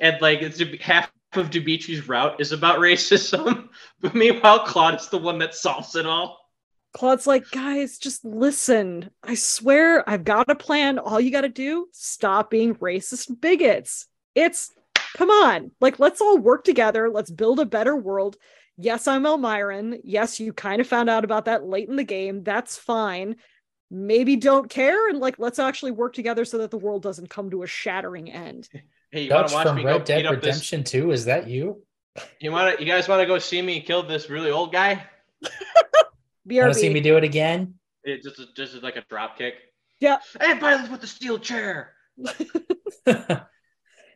and 0.00 0.20
like 0.20 0.42
it's 0.42 0.60
half 0.80 1.12
of 1.34 1.50
Dimitri's 1.50 2.08
route 2.08 2.40
is 2.40 2.52
about 2.52 2.78
racism, 2.78 3.68
but 4.00 4.14
meanwhile 4.14 4.60
Claude 4.60 4.96
is 5.00 5.08
the 5.08 5.18
one 5.18 5.38
that 5.38 5.54
solves 5.54 5.96
it 5.96 6.06
all. 6.06 6.38
Claude's 6.92 7.26
like, 7.26 7.50
guys, 7.50 7.96
just 7.96 8.22
listen. 8.22 9.10
I 9.22 9.34
swear, 9.34 10.08
I've 10.08 10.24
got 10.24 10.50
a 10.50 10.54
plan. 10.54 10.98
All 10.98 11.18
you 11.18 11.30
got 11.30 11.40
to 11.40 11.48
do, 11.48 11.88
stop 11.92 12.50
being 12.50 12.74
racist 12.74 13.40
bigots. 13.40 14.08
It's 14.34 14.70
come 15.16 15.30
on, 15.30 15.70
like 15.80 15.98
let's 15.98 16.20
all 16.20 16.38
work 16.38 16.64
together. 16.64 17.08
Let's 17.08 17.30
build 17.30 17.60
a 17.60 17.66
better 17.66 17.96
world. 17.96 18.36
Yes, 18.76 19.06
I'm 19.06 19.24
Almyran. 19.24 20.00
Yes, 20.04 20.40
you 20.40 20.52
kind 20.52 20.80
of 20.80 20.86
found 20.86 21.08
out 21.08 21.24
about 21.24 21.44
that 21.46 21.64
late 21.64 21.88
in 21.88 21.96
the 21.96 22.04
game. 22.04 22.42
That's 22.42 22.76
fine. 22.76 23.36
Maybe 23.94 24.36
don't 24.36 24.70
care 24.70 25.10
and 25.10 25.20
like 25.20 25.38
let's 25.38 25.58
actually 25.58 25.90
work 25.90 26.14
together 26.14 26.46
so 26.46 26.56
that 26.58 26.70
the 26.70 26.78
world 26.78 27.02
doesn't 27.02 27.28
come 27.28 27.50
to 27.50 27.62
a 27.62 27.66
shattering 27.66 28.30
end. 28.30 28.68
Hey, 29.14 29.24
you 29.24 29.30
want 29.30 29.42
Dutch 29.42 29.50
to 29.50 29.56
watch 29.56 29.66
from 29.66 29.76
me 29.76 29.82
go 29.82 29.88
Red 29.88 30.04
Dead 30.04 30.22
beat 30.22 30.26
up 30.26 30.34
this? 30.36 30.46
Redemption 30.46 30.84
2. 30.84 31.10
Is 31.10 31.26
that 31.26 31.46
you? 31.46 31.82
You 32.40 32.50
want 32.50 32.78
to? 32.78 32.82
You 32.82 32.90
guys 32.90 33.06
want 33.06 33.20
to 33.20 33.26
go 33.26 33.38
see 33.38 33.60
me 33.60 33.78
kill 33.78 34.02
this 34.02 34.30
really 34.30 34.50
old 34.50 34.72
guy? 34.72 35.04
You 36.46 36.62
Want 36.62 36.72
to 36.72 36.78
see 36.78 36.88
me 36.88 37.00
do 37.00 37.18
it 37.18 37.24
again? 37.24 37.74
It 38.04 38.22
just 38.22 38.56
just 38.56 38.82
like 38.82 38.96
a 38.96 39.04
drop 39.10 39.36
kick. 39.36 39.56
Yeah. 40.00 40.18
Hey, 40.40 40.58
violence 40.58 40.88
with 40.88 41.02
the 41.02 41.06
steel 41.06 41.38
chair. 41.38 41.92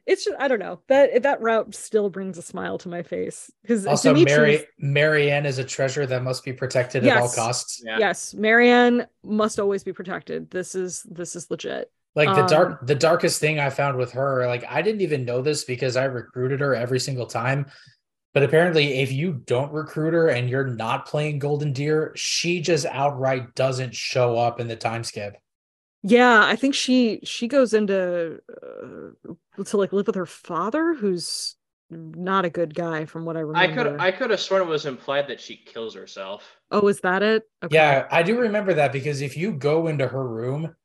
It's 0.07 0.25
just 0.25 0.37
I 0.39 0.49
don't 0.49 0.61
know. 0.61 0.81
That 0.89 1.23
that 1.25 1.41
route 1.41 1.75
still 1.75 2.11
brings 2.11 2.39
a 2.39 2.43
smile 2.43 2.79
to 2.79 2.89
my 2.89 3.03
face 3.03 3.51
because 3.63 3.87
also, 3.87 4.15
Mary 4.15 4.65
Marianne 4.79 5.47
is 5.47 5.59
a 5.59 5.65
treasure 5.65 6.07
that 6.07 6.23
must 6.23 6.45
be 6.45 6.53
protected 6.53 7.05
at 7.05 7.17
all 7.17 7.29
costs. 7.29 7.83
Yeah. 7.85 7.99
Yes, 7.99 8.33
Marianne 8.33 9.07
must 9.25 9.59
always 9.59 9.83
be 9.83 9.93
protected. 9.93 10.51
This 10.51 10.75
is 10.75 11.03
this 11.11 11.35
is 11.35 11.51
legit. 11.51 11.91
Like 12.15 12.35
the 12.35 12.43
Um, 12.43 12.47
dark, 12.49 12.87
the 12.87 12.95
darkest 12.95 13.41
thing 13.41 13.59
I 13.59 13.69
found 13.69 13.99
with 13.99 14.13
her, 14.13 14.47
like 14.47 14.65
I 14.69 14.81
didn't 14.81 15.03
even 15.03 15.25
know 15.25 15.43
this 15.43 15.65
because 15.65 15.97
I 15.97 16.05
recruited 16.05 16.61
her 16.61 16.75
every 16.75 17.01
single 17.01 17.27
time. 17.27 17.67
But 18.33 18.43
apparently, 18.43 19.01
if 19.01 19.13
you 19.13 19.33
don't 19.33 19.73
recruit 19.73 20.13
her 20.15 20.29
and 20.29 20.49
you're 20.49 20.67
not 20.67 21.07
playing 21.07 21.39
Golden 21.41 21.73
Deer, 21.73 22.13
she 22.17 22.61
just 22.61 22.87
outright 22.87 23.55
doesn't 23.55 23.95
show 23.95 24.37
up 24.37 24.61
in 24.61 24.69
the 24.69 24.77
time 24.77 25.05
skip. 25.05 25.37
Yeah, 26.09 26.45
I 26.45 26.55
think 26.55 26.75
she 26.75 27.21
she 27.25 27.49
goes 27.49 27.75
into 27.75 28.41
uh, 28.63 29.65
to 29.65 29.77
like 29.77 29.93
live 29.93 30.07
with 30.07 30.15
her 30.15 30.27
father, 30.27 30.95
who's 30.95 31.57
not 31.91 32.45
a 32.45 32.51
good 32.51 32.75
guy 32.75 33.07
from 33.07 33.25
what 33.25 33.37
I 33.37 33.41
remember. 33.41 33.81
I 33.81 33.85
could 33.85 34.01
I 34.01 34.11
could 34.13 34.31
have 34.31 34.41
sworn 34.41 34.63
it 34.63 34.67
was 34.67 34.87
implied 34.87 35.27
that 35.29 35.41
she 35.41 35.57
kills 35.57 35.95
herself. 35.95 36.45
oh, 36.71 36.87
is 36.87 37.01
that 37.01 37.23
it? 37.23 37.43
Okay. 37.63 37.75
Yeah, 37.75 38.07
I 38.11 38.23
do 38.23 38.39
remember 38.39 38.75
that 38.75 38.93
because 38.93 39.21
if 39.21 39.37
you 39.37 39.53
go 39.53 39.89
into 39.89 40.07
her 40.07 40.27
room, 40.27 40.77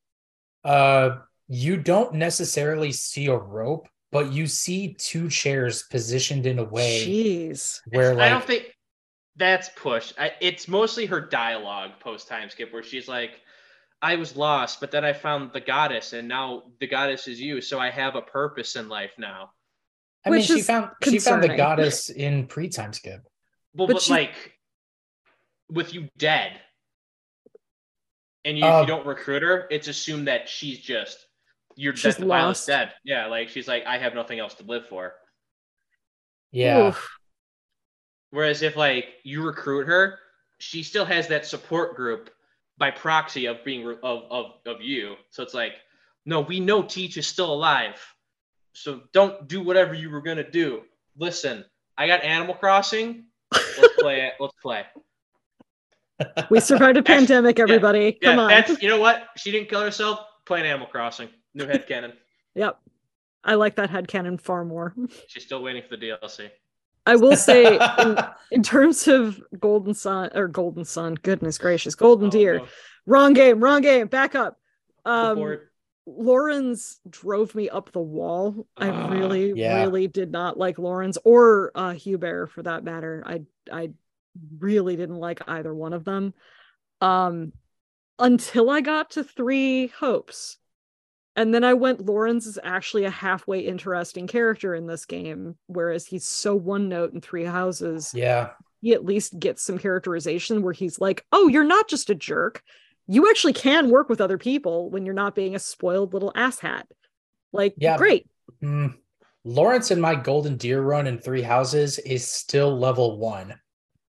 uh, 0.63 1.17
you 1.47 1.77
don't 1.77 2.15
necessarily 2.15 2.91
see 2.91 3.27
a 3.27 3.37
rope, 3.37 3.87
but 4.11 4.31
you 4.31 4.47
see 4.47 4.95
two 4.97 5.29
chairs 5.29 5.83
positioned 5.91 6.45
in 6.47 6.57
a 6.57 6.63
way 6.63 7.05
Jeez. 7.05 7.81
where, 7.89 8.13
I 8.13 8.15
like, 8.15 8.29
don't 8.31 8.43
think 8.43 8.75
that's 9.35 9.69
push. 9.75 10.13
I, 10.17 10.31
it's 10.41 10.67
mostly 10.67 11.05
her 11.05 11.21
dialogue 11.21 11.91
post 11.99 12.27
time 12.27 12.49
skip 12.49 12.73
where 12.73 12.83
she's 12.83 13.07
like, 13.07 13.39
"I 14.01 14.15
was 14.15 14.35
lost, 14.35 14.79
but 14.79 14.91
then 14.91 15.05
I 15.05 15.13
found 15.13 15.53
the 15.53 15.61
goddess, 15.61 16.13
and 16.13 16.27
now 16.27 16.63
the 16.79 16.87
goddess 16.87 17.27
is 17.27 17.39
you. 17.39 17.61
So 17.61 17.79
I 17.79 17.89
have 17.91 18.15
a 18.15 18.21
purpose 18.21 18.75
in 18.75 18.89
life 18.89 19.13
now." 19.17 19.51
I 20.25 20.29
mean, 20.29 20.41
she 20.41 20.59
is 20.59 20.67
found 20.67 20.91
she 21.03 21.19
found 21.19 21.43
the 21.43 21.55
goddess 21.55 22.09
in 22.09 22.47
pre 22.47 22.69
time 22.69 22.93
skip. 22.93 23.21
Well, 23.73 23.87
But 23.87 23.93
but, 23.93 24.01
she- 24.01 24.11
like 24.13 24.57
with 25.69 25.93
you 25.93 26.09
dead, 26.17 26.59
and 28.45 28.57
you, 28.57 28.65
Uh, 28.65 28.81
if 28.81 28.87
you 28.87 28.87
don't 28.93 29.05
recruit 29.05 29.41
her, 29.43 29.67
it's 29.71 29.87
assumed 29.87 30.27
that 30.27 30.49
she's 30.49 30.79
just 30.79 31.25
you're 31.77 31.95
She's 31.95 32.15
that 32.15 32.21
the 32.21 32.27
pilot's 32.27 32.59
lost. 32.59 32.67
dead. 32.67 32.93
Yeah, 33.05 33.27
like 33.27 33.47
she's 33.49 33.67
like, 33.67 33.85
I 33.85 33.97
have 33.97 34.13
nothing 34.13 34.39
else 34.39 34.53
to 34.55 34.63
live 34.63 34.87
for. 34.89 35.15
Yeah, 36.51 36.89
Oof. 36.89 37.09
Whereas 38.31 38.61
if 38.61 38.75
like 38.75 39.05
you 39.23 39.41
recruit 39.43 39.87
her, 39.87 40.19
she 40.59 40.83
still 40.83 41.05
has 41.05 41.29
that 41.29 41.45
support 41.45 41.95
group 41.95 42.29
by 42.81 42.89
proxy 42.89 43.45
of 43.45 43.63
being 43.63 43.85
re- 43.85 43.97
of 44.01 44.23
of 44.31 44.45
of 44.65 44.81
you. 44.81 45.15
So 45.29 45.43
it's 45.43 45.53
like, 45.53 45.73
no, 46.25 46.41
we 46.41 46.59
know 46.59 46.81
Teach 46.81 47.15
is 47.15 47.27
still 47.27 47.53
alive. 47.53 47.95
So 48.73 49.01
don't 49.13 49.47
do 49.47 49.61
whatever 49.61 49.93
you 49.93 50.09
were 50.09 50.21
gonna 50.21 50.49
do. 50.49 50.81
Listen, 51.15 51.63
I 51.95 52.07
got 52.07 52.23
Animal 52.23 52.55
Crossing. 52.55 53.25
Let's 53.53 53.93
play 53.99 54.21
it. 54.25 54.33
Let's 54.39 54.55
play. 54.61 54.83
We 56.49 56.59
survived 56.59 56.97
a 56.97 57.03
pandemic, 57.03 57.59
everybody. 57.59 58.17
Yeah, 58.21 58.29
Come 58.31 58.39
on. 58.39 58.49
that's 58.49 58.81
you 58.81 58.89
know 58.89 58.99
what? 58.99 59.27
She 59.37 59.51
didn't 59.51 59.69
kill 59.69 59.81
herself 59.81 60.19
playing 60.45 60.65
Animal 60.65 60.87
Crossing. 60.87 61.29
New 61.53 61.65
head 61.67 61.87
cannon. 61.87 62.13
Yep. 62.53 62.79
I 63.45 63.53
like 63.55 63.77
that 63.77 63.89
head 63.89 64.09
cannon 64.09 64.37
far 64.37 64.65
more. 64.65 64.93
She's 65.27 65.43
still 65.45 65.63
waiting 65.63 65.83
for 65.87 65.95
the 65.95 66.09
DLC. 66.09 66.49
I 67.05 67.15
will 67.15 67.35
say, 67.35 67.77
in, 67.99 68.17
in 68.51 68.63
terms 68.63 69.07
of 69.07 69.41
Golden 69.59 69.93
Sun 69.93 70.29
or 70.35 70.47
Golden 70.47 70.85
Sun, 70.85 71.15
goodness 71.15 71.57
gracious, 71.57 71.95
Golden 71.95 72.27
Oh, 72.27 72.31
Deer, 72.31 72.57
no. 72.59 72.67
wrong 73.05 73.33
game, 73.33 73.59
wrong 73.59 73.81
game, 73.81 74.07
back 74.07 74.35
up. 74.35 74.57
Um. 75.05 75.57
Lorenz 76.07 76.99
drove 77.07 77.53
me 77.53 77.69
up 77.69 77.91
the 77.91 77.99
wall. 78.01 78.65
I 78.75 78.89
Ah, 78.89 79.09
really, 79.09 79.53
yeah. 79.55 79.81
really 79.83 80.07
did 80.07 80.31
not 80.31 80.57
like 80.57 80.79
Lorenz 80.79 81.17
or 81.23 81.71
uh 81.75 81.93
Hubert 81.93 82.47
for 82.47 82.63
that 82.63 82.83
matter. 82.83 83.23
I 83.25 83.43
I 83.71 83.91
really 84.57 84.95
didn't 84.95 85.19
like 85.19 85.41
either 85.47 85.73
one 85.73 85.93
of 85.93 86.03
them. 86.03 86.33
Um 87.01 87.53
until 88.17 88.69
I 88.71 88.81
got 88.81 89.11
to 89.11 89.23
three 89.23 89.87
hopes. 89.87 90.57
And 91.35 91.53
then 91.53 91.63
I 91.63 91.73
went, 91.73 92.05
Lorenz 92.05 92.45
is 92.45 92.59
actually 92.61 93.05
a 93.05 93.09
halfway 93.09 93.59
interesting 93.61 94.27
character 94.27 94.75
in 94.75 94.85
this 94.85 95.05
game, 95.05 95.55
whereas 95.67 96.05
he's 96.05 96.25
so 96.25 96.55
one 96.55 96.89
note 96.89 97.13
in 97.13 97.21
three 97.21 97.45
houses 97.45 98.11
yeah, 98.13 98.49
he 98.81 98.93
at 98.93 99.05
least 99.05 99.39
gets 99.39 99.63
some 99.63 99.77
characterization 99.77 100.61
where 100.61 100.73
he's 100.73 100.99
like, 100.99 101.25
oh, 101.31 101.47
you're 101.47 101.63
not 101.63 101.87
just 101.87 102.09
a 102.09 102.15
jerk. 102.15 102.61
You 103.07 103.29
actually 103.29 103.53
can 103.53 103.89
work 103.89 104.09
with 104.09 104.19
other 104.21 104.37
people 104.37 104.89
when 104.89 105.05
you're 105.05 105.13
not 105.15 105.35
being 105.35 105.55
a 105.55 105.59
spoiled 105.59 106.13
little 106.13 106.33
asshat. 106.33 106.83
Like, 107.53 107.75
Yeah. 107.77 107.97
great. 107.97 108.27
Mm. 108.61 108.95
Lorenz 109.43 109.89
in 109.89 109.99
my 110.01 110.15
Golden 110.15 110.55
Deer 110.57 110.81
run 110.81 111.07
in 111.07 111.17
Three 111.17 111.41
Houses 111.41 111.97
is 111.99 112.27
still 112.27 112.77
level 112.77 113.17
one. 113.17 113.55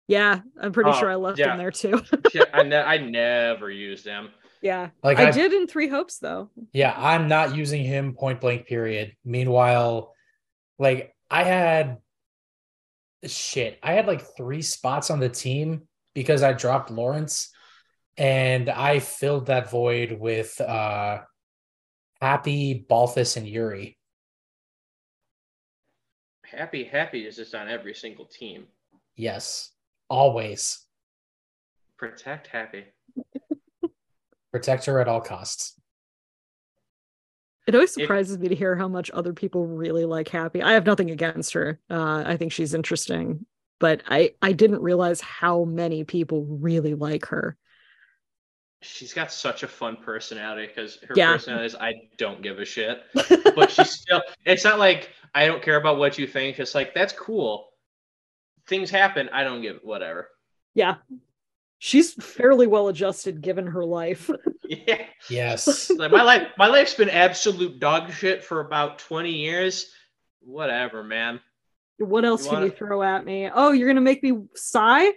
Yeah, 0.08 0.40
I'm 0.60 0.72
pretty 0.72 0.90
Oh, 0.90 0.98
sure 0.98 1.10
I 1.10 1.14
left 1.14 1.38
yeah. 1.38 1.52
him 1.52 1.58
there 1.58 1.70
too. 1.70 2.02
Shit, 2.32 2.48
I, 2.52 2.62
ne- 2.64 2.76
I 2.82 2.98
never 2.98 3.70
used 3.70 4.04
him. 4.06 4.30
Yeah. 4.62 4.90
Like 5.02 5.18
I 5.18 5.28
I, 5.28 5.30
did 5.30 5.52
in 5.52 5.66
Three 5.66 5.88
Hopes 5.88 6.18
though. 6.18 6.50
yeah, 6.72 6.94
I'm 6.96 7.28
not 7.28 7.56
using 7.56 7.84
him 7.84 8.14
point 8.14 8.40
blank. 8.40 8.66
Period. 8.66 9.16
Meanwhile, 9.24 10.14
like 10.78 11.14
I 11.30 11.44
had 11.44 11.98
shit, 13.26 13.78
I 13.82 13.92
had 13.92 14.06
like 14.06 14.36
three 14.36 14.62
spots 14.62 15.10
on 15.10 15.20
the 15.20 15.28
team 15.28 15.88
because 16.14 16.42
I 16.42 16.52
dropped 16.52 16.90
Lorenz, 16.90 17.50
and 18.16 18.68
I 18.68 18.98
filled 18.98 19.46
that 19.46 19.70
void 19.70 20.12
with 20.12 20.60
uh 20.60 21.20
Hapi, 22.22 22.86
Balthus, 22.86 23.36
and 23.36 23.48
Yuri. 23.48 23.96
Hapi, 26.52 26.90
hapi 26.90 27.26
is 27.26 27.36
just 27.36 27.54
on 27.54 27.68
every 27.68 27.94
single 27.94 28.26
team. 28.26 28.66
Yes, 29.16 29.70
always 30.08 30.84
Protect 32.00 32.48
hapi. 32.50 32.84
Protect 34.52 34.86
her 34.86 35.00
at 35.00 35.08
all 35.08 35.20
costs. 35.20 35.74
It 37.66 37.74
always 37.74 37.90
If- 37.96 38.02
surprises 38.02 38.38
me 38.38 38.48
to 38.48 38.54
hear 38.54 38.74
how 38.76 38.88
much 38.88 39.10
other 39.12 39.32
people 39.32 39.66
really 39.66 40.04
like 40.04 40.28
Hapi. 40.28 40.62
I 40.62 40.72
have 40.72 40.86
nothing 40.86 41.10
against 41.10 41.52
her. 41.52 41.78
Uh, 41.88 42.24
I 42.26 42.36
think 42.36 42.52
she's 42.52 42.74
interesting, 42.74 43.46
but 43.78 44.02
I 44.08 44.34
I 44.42 44.52
didn't 44.52 44.82
realize 44.82 45.20
how 45.20 45.64
many 45.64 46.02
people 46.04 46.44
really 46.44 46.94
like 46.94 47.26
her. 47.26 47.56
She's 48.82 49.12
got 49.12 49.30
such 49.30 49.62
a 49.62 49.68
fun 49.68 49.98
personality 49.98 50.66
because 50.66 50.96
her 51.06 51.14
Yeah. 51.14 51.32
personality 51.32 51.66
is 51.66 51.74
I 51.76 52.08
don't 52.16 52.40
give 52.42 52.58
a 52.58 52.64
shit. 52.64 53.02
But 53.54 53.70
she's 53.70 53.90
still 53.90 54.22
it's 54.44 54.64
not 54.64 54.78
like 54.78 55.10
I 55.34 55.46
don't 55.46 55.62
care 55.62 55.76
about 55.76 55.98
what 55.98 56.18
you 56.18 56.26
think. 56.26 56.58
It's 56.58 56.74
like 56.74 56.94
that's 56.94 57.12
cool. 57.12 57.68
Things 58.66 58.90
happen, 58.90 59.28
I 59.32 59.44
don't 59.44 59.60
give 59.62 59.80
whatever. 59.82 60.28
Yeah. 60.74 60.96
She's 61.82 62.12
fairly 62.12 62.66
well 62.68 62.88
adjusted 62.88 63.40
given 63.40 63.66
her 63.66 63.84
life. 63.84 64.30
Yeah. 64.70 65.02
Yes. 65.28 65.90
Like 65.98 66.12
my 66.12 66.22
life 66.22 66.46
my 66.56 66.68
life's 66.68 66.94
been 66.94 67.10
absolute 67.10 67.80
dog 67.80 68.12
shit 68.12 68.44
for 68.44 68.60
about 68.60 69.00
20 69.00 69.32
years. 69.32 69.90
Whatever, 70.42 71.02
man. 71.02 71.40
what 71.98 72.24
else 72.24 72.44
You 72.44 72.50
can 72.50 72.58
you 72.58 72.64
wanna- 72.66 72.76
throw 72.76 73.02
at 73.02 73.24
me? 73.24 73.50
Oh, 73.52 73.72
you're 73.72 73.88
gonna 73.88 74.00
make 74.00 74.22
me 74.22 74.44
sigh? 74.54 75.10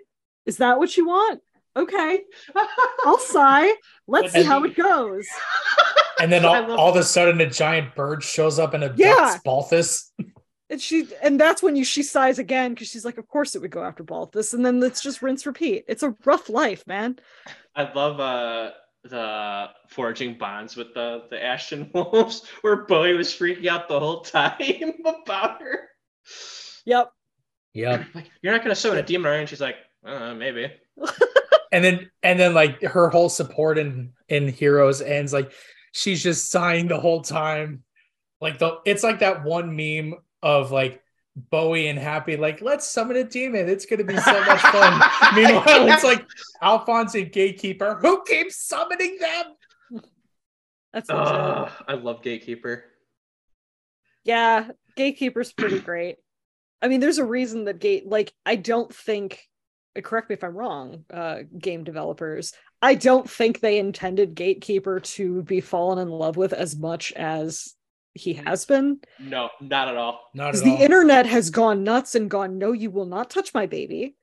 Is 0.48 0.58
that 0.58 0.80
what 0.80 0.98
you 0.98 1.06
want? 1.06 1.40
Okay, 1.76 2.22
I'll 3.06 3.20
sigh. 3.20 3.72
Let's 4.08 4.34
see 4.34 4.42
how 4.42 4.64
it 4.64 4.76
goes. 4.76 5.28
And 6.20 6.32
then 6.32 6.46
all, 6.46 6.72
all 6.72 6.90
of 6.90 6.96
a 6.96 7.04
sudden, 7.04 7.40
a 7.42 7.48
giant 7.50 7.94
bird 7.96 8.24
shows 8.24 8.58
up 8.58 8.74
and 8.74 8.84
abducts 8.84 8.98
Yeah. 8.98 9.38
Balthus. 9.46 10.12
And 10.70 10.82
she 10.82 11.08
and 11.22 11.40
that's 11.40 11.62
when 11.62 11.76
you 11.76 11.84
she 11.84 12.04
sighs 12.04 12.40
again 12.40 12.74
because 12.74 12.88
she's 12.88 13.06
like, 13.06 13.18
of 13.18 13.28
course 13.28 13.56
it 13.56 13.62
would 13.62 13.72
go 13.72 13.84
after 13.84 14.04
Balthus, 14.04 14.54
and 14.54 14.66
then 14.66 14.80
let's 14.80 15.02
just 15.02 15.22
rinse 15.22 15.46
repeat. 15.46 15.86
It's 15.88 16.04
a 16.04 16.16
rough 16.26 16.50
life, 16.50 16.88
man. 16.88 17.20
I 17.76 17.92
love 17.94 18.20
uh 18.20 18.72
the 19.04 19.68
forging 19.90 20.38
bonds 20.38 20.76
with 20.76 20.94
the 20.94 21.24
the 21.30 21.44
Ashen 21.44 21.92
Wolves, 21.94 22.48
where 22.62 22.86
Bowie 22.86 23.14
was 23.14 23.30
freaking 23.30 23.68
out 23.68 23.88
the 23.88 24.00
whole 24.00 24.22
time 24.22 24.94
about 25.06 25.62
her. 25.62 25.90
Yep. 26.86 27.12
Yep. 27.74 28.06
Like, 28.14 28.32
you're 28.42 28.54
not 28.54 28.64
gonna 28.64 28.76
summon 28.76 29.00
a 29.00 29.04
demon, 29.04 29.32
are 29.32 29.36
you? 29.36 29.40
And 29.42 29.50
she's 29.50 29.62
like, 29.62 29.78
uh, 30.06 30.34
maybe. 30.34 30.72
And 31.74 31.84
then 31.84 32.12
and 32.22 32.40
then 32.40 32.54
like 32.54 32.84
her 32.84 33.10
whole 33.10 33.30
support 33.30 33.80
in 33.80 34.14
in 34.30 34.48
Heroes 34.48 35.02
ends 35.02 35.34
like 35.34 35.52
she's 35.92 36.22
just 36.22 36.52
sighing 36.52 36.88
the 36.88 37.00
whole 37.00 37.24
time. 37.24 37.84
Like 38.40 38.60
the 38.60 38.78
it's 38.86 39.02
like 39.02 39.20
that 39.20 39.44
one 39.44 39.76
meme 39.76 40.14
of 40.44 40.72
like 40.72 41.02
Bowie 41.36 41.88
and 41.88 41.98
Hapi, 41.98 42.38
like, 42.38 42.62
let's 42.62 42.88
summon 42.88 43.18
a 43.18 43.24
demon. 43.24 43.68
It's 43.68 43.88
gonna 43.88 44.04
be 44.04 44.18
so 44.18 44.46
much 44.46 44.62
fun. 44.62 45.02
Meanwhile, 45.36 45.90
it's 45.90 46.04
like 46.04 46.24
Alfonse 46.62 47.16
and 47.16 47.32
Gatekeeper. 47.32 47.96
Who 47.96 48.24
keeps 48.24 48.58
summoning 48.58 49.18
them? 49.20 50.04
That's 50.94 51.10
legit. 51.10 51.34
Ugh, 51.34 51.72
I 51.88 51.94
love 51.94 52.22
Gatekeeper. 52.22 52.84
Yeah, 54.24 54.70
Gatekeeper's 54.96 55.52
pretty 55.52 55.80
great. 55.80 56.18
I 56.84 56.88
mean, 56.88 57.00
there's 57.00 57.18
a 57.18 57.26
reason 57.26 57.66
that 57.66 57.80
Gate 57.80 58.08
like 58.08 58.32
I 58.46 58.58
don't 58.58 58.94
think 58.94 59.42
uh, 59.98 60.02
correct 60.02 60.30
me 60.30 60.36
if 60.36 60.44
I'm 60.44 60.56
wrong, 60.56 61.06
uh 61.12 61.40
game 61.58 61.84
developers. 61.84 62.54
I 62.80 62.94
don't 62.94 63.28
think 63.28 63.60
they 63.60 63.80
intended 63.80 64.36
Gatekeeper 64.36 65.00
to 65.00 65.42
be 65.42 65.62
fallen 65.62 65.98
in 65.98 66.10
love 66.10 66.38
with 66.38 66.54
as 66.54 66.76
much 66.76 67.12
as 67.14 67.74
he 68.14 68.34
mm-hmm. 68.36 68.48
has 68.48 68.66
been. 68.66 69.00
No, 69.20 69.50
not 69.62 69.88
at 69.88 69.98
all. 69.98 70.30
Not 70.34 70.48
Because 70.48 70.62
at 70.62 70.66
the 70.66 70.72
all. 70.76 70.82
internet 70.82 71.26
has 71.26 71.50
gone 71.50 71.84
nuts 71.84 72.16
and 72.16 72.30
gone, 72.30 72.58
no, 72.58 72.72
you 72.72 72.92
will 72.92 73.06
not 73.06 73.30
touch 73.30 73.54
my 73.54 73.66
baby. 73.66 74.16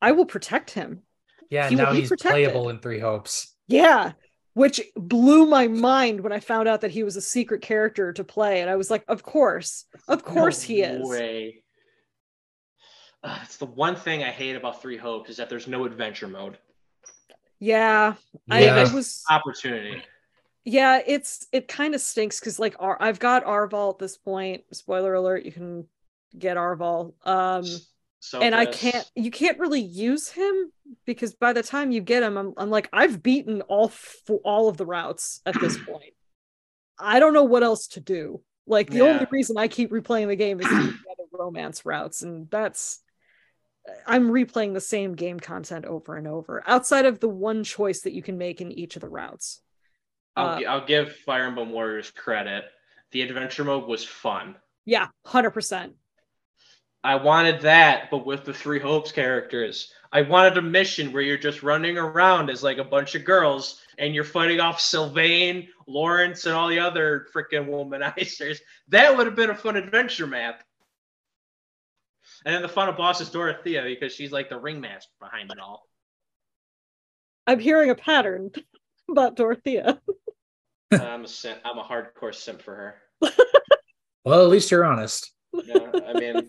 I 0.00 0.12
will 0.12 0.26
protect 0.26 0.70
him. 0.70 1.02
yeah, 1.50 1.68
he 1.68 1.74
now 1.74 1.92
he's 1.92 2.08
protected. 2.08 2.30
playable 2.32 2.68
in 2.68 2.78
Three 2.78 3.00
Hopes. 3.00 3.54
Yeah. 3.66 4.12
Which 4.52 4.80
blew 4.94 5.46
my 5.46 5.66
mind 5.66 6.20
when 6.20 6.30
I 6.32 6.38
found 6.38 6.68
out 6.68 6.82
that 6.82 6.92
he 6.92 7.02
was 7.02 7.16
a 7.16 7.20
secret 7.20 7.60
character 7.60 8.12
to 8.12 8.22
play. 8.22 8.60
And 8.60 8.70
I 8.70 8.76
was 8.76 8.90
like, 8.90 9.04
of 9.08 9.22
course. 9.22 9.84
Of 10.06 10.24
course 10.24 10.62
No 10.68 10.74
he 10.74 10.82
is. 10.82 11.08
Way. 11.08 11.62
Ugh, 13.24 13.40
it's 13.42 13.56
the 13.56 13.66
one 13.66 13.96
thing 13.96 14.22
I 14.22 14.30
hate 14.30 14.54
about 14.54 14.80
Three 14.82 14.96
Hopes 14.98 15.30
is 15.30 15.38
that 15.38 15.48
there's 15.48 15.66
no 15.66 15.86
adventure 15.86 16.28
mode. 16.28 16.58
Yeah. 17.58 18.14
I, 18.50 18.64
Yeah. 18.64 18.76
I 18.76 18.94
was 18.94 19.24
Opportunity. 19.30 20.02
Yeah, 20.64 21.00
it's 21.06 21.46
it 21.52 21.68
kind 21.68 21.94
of 21.94 22.00
stinks 22.00 22.40
because 22.40 22.58
like 22.58 22.74
our, 22.78 22.96
I've 23.00 23.18
got 23.18 23.44
Arval 23.44 23.92
at 23.92 23.98
this 23.98 24.16
point. 24.16 24.64
Spoiler 24.72 25.14
alert, 25.14 25.44
you 25.44 25.52
can 25.52 25.86
get 26.38 26.56
Arval. 26.56 27.12
Um 27.26 27.64
So 28.20 28.40
and 28.40 28.54
I 28.54 28.66
can't 28.66 29.08
you 29.14 29.30
can't 29.30 29.58
really 29.58 29.82
use 29.82 30.30
him 30.30 30.72
because 31.04 31.34
by 31.34 31.52
the 31.52 31.62
time 31.62 31.90
you 31.90 32.00
get 32.00 32.22
him, 32.22 32.36
I'm 32.38 32.54
I'm 32.56 32.70
like, 32.70 32.88
I've 32.92 33.22
beaten 33.22 33.60
all 33.62 33.86
f- 33.86 34.22
all 34.42 34.68
of 34.68 34.76
the 34.76 34.86
routes 34.86 35.40
at 35.44 35.58
this 35.60 35.76
point. 35.86 36.14
I 36.98 37.20
don't 37.20 37.34
know 37.34 37.44
what 37.44 37.62
else 37.62 37.88
to 37.88 38.00
do. 38.00 38.40
Like 38.66 38.88
the 38.88 39.02
only 39.02 39.26
reason 39.30 39.58
I 39.58 39.68
keep 39.68 39.90
replaying 39.90 40.28
the 40.28 40.36
game 40.36 40.60
is 40.60 40.66
the 40.68 40.94
romance 41.32 41.84
routes, 41.84 42.22
and 42.22 42.48
that's 42.50 43.00
I'm 44.06 44.30
replaying 44.30 44.72
the 44.72 44.80
same 44.80 45.14
game 45.14 45.38
content 45.38 45.84
over 45.84 46.16
and 46.16 46.26
over, 46.26 46.62
outside 46.66 47.04
of 47.04 47.20
the 47.20 47.28
one 47.28 47.64
choice 47.64 48.00
that 48.02 48.14
you 48.14 48.22
can 48.22 48.38
make 48.38 48.62
in 48.62 48.72
each 48.72 48.96
of 48.96 49.02
the 49.02 49.08
routes. 49.08 49.60
I'll, 50.36 50.46
Uh, 50.46 50.60
I'll 50.68 50.86
give 50.86 51.16
Fire 51.18 51.44
Emblem 51.44 51.70
Warriors 51.70 52.10
credit. 52.10 52.64
The 53.12 53.22
adventure 53.22 53.64
mode 53.64 53.86
was 53.88 54.04
fun. 54.04 54.56
Yeah, 54.84 55.08
hundred 55.24 55.50
percent. 55.50 55.94
I 57.02 57.16
wanted 57.16 57.60
that, 57.62 58.10
but 58.10 58.24
with 58.24 58.44
the 58.44 58.54
Three 58.54 58.80
Hopes 58.80 59.12
characters. 59.12 59.92
I 60.10 60.22
wanted 60.22 60.56
a 60.56 60.62
mission 60.62 61.12
where 61.12 61.22
you're 61.22 61.36
just 61.36 61.62
running 61.62 61.98
around 61.98 62.48
as 62.48 62.62
like 62.62 62.78
a 62.78 62.84
bunch 62.84 63.14
of 63.14 63.24
girls 63.24 63.80
and 63.98 64.14
you're 64.14 64.24
fighting 64.24 64.60
off 64.60 64.80
Sylvain, 64.80 65.68
Lorenz, 65.86 66.46
and 66.46 66.54
all 66.54 66.68
the 66.68 66.78
other 66.78 67.26
freaking 67.34 67.68
womanizers. 67.68 68.58
That 68.88 69.16
would 69.16 69.26
have 69.26 69.34
been 69.36 69.50
a 69.50 69.54
fun 69.54 69.76
adventure 69.76 70.26
map. 70.26 70.62
And 72.44 72.54
then 72.54 72.62
the 72.62 72.68
final 72.68 72.92
boss 72.94 73.20
is 73.20 73.30
Dorothea 73.30 73.82
because 73.82 74.14
she's 74.14 74.32
like 74.32 74.48
the 74.48 74.58
ringmaster 74.58 75.10
behind 75.20 75.50
it 75.50 75.58
all. 75.58 75.86
I'm 77.46 77.58
hearing 77.58 77.90
a 77.90 77.94
pattern 77.94 78.50
about 79.10 79.36
Dorothea. 79.36 80.00
I'm 81.02 81.24
a 81.24 81.28
sim- 81.28 81.58
I'm 81.64 81.78
a 81.78 81.84
hardcore 81.84 82.34
simp 82.34 82.62
for 82.62 82.74
her. 82.74 83.30
Well, 84.24 84.42
at 84.42 84.48
least 84.48 84.70
you're 84.70 84.86
honest. 84.86 85.32
Yeah, 85.52 85.92
I 86.08 86.14
mean, 86.14 86.48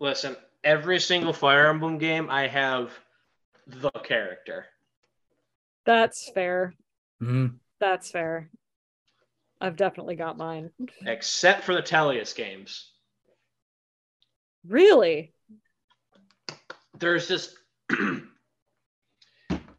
listen, 0.00 0.36
every 0.62 1.00
single 1.00 1.32
Fire 1.32 1.68
Emblem 1.68 1.96
game, 1.96 2.28
I 2.28 2.46
have 2.46 2.90
the 3.66 3.90
character. 3.90 4.66
That's 5.86 6.30
fair. 6.30 6.74
Mhm. 7.22 7.54
That's 7.80 8.10
fair. 8.10 8.50
I've 9.62 9.76
definitely 9.76 10.16
got 10.16 10.36
mine. 10.36 10.72
except 11.06 11.64
for 11.64 11.74
the 11.74 11.82
Tellius 11.82 12.36
games. 12.36 12.92
Really? 14.68 15.32
There's 16.98 17.28
just 17.28 17.56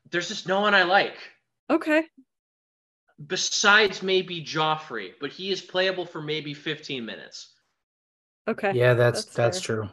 there's 0.09 0.27
just 0.27 0.47
no 0.47 0.61
one 0.61 0.73
I 0.73 0.83
like 0.83 1.17
Okay. 1.69 2.03
Besides 3.23 4.03
maybe 4.03 4.41
Geoffrey, 4.41 5.13
but 5.21 5.31
he 5.31 5.51
is 5.51 5.61
playable 5.61 6.05
for 6.05 6.21
maybe 6.21 6.53
15 6.53 7.05
minutes. 7.05 7.53
Okay. 8.47 8.73
Yeah, 8.73 8.93
that's 8.93 9.23
That's 9.25 9.35
that's, 9.35 9.61
true. 9.61 9.89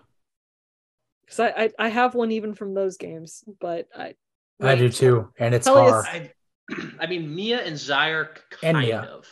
Because 1.24 1.40
I, 1.40 1.48
I 1.48 1.70
I 1.78 1.88
have 1.88 2.14
one 2.14 2.32
even 2.32 2.52
from 2.54 2.74
those 2.74 2.96
games, 2.96 3.44
but 3.60 3.86
I 3.96 4.14
I 4.60 4.74
do 4.74 4.88
too, 4.88 5.30
and 5.38 5.54
it's 5.54 5.64
Tell 5.66 5.78
us- 5.78 6.06
hard. 6.06 6.30
I 6.70 6.74
I 7.00 7.06
mean 7.06 7.34
Mia 7.34 7.62
and 7.62 7.76
Zyre 7.76 8.28
kind 8.50 8.76
And 8.76 8.86
Mia. 8.86 9.00
of. 9.00 9.26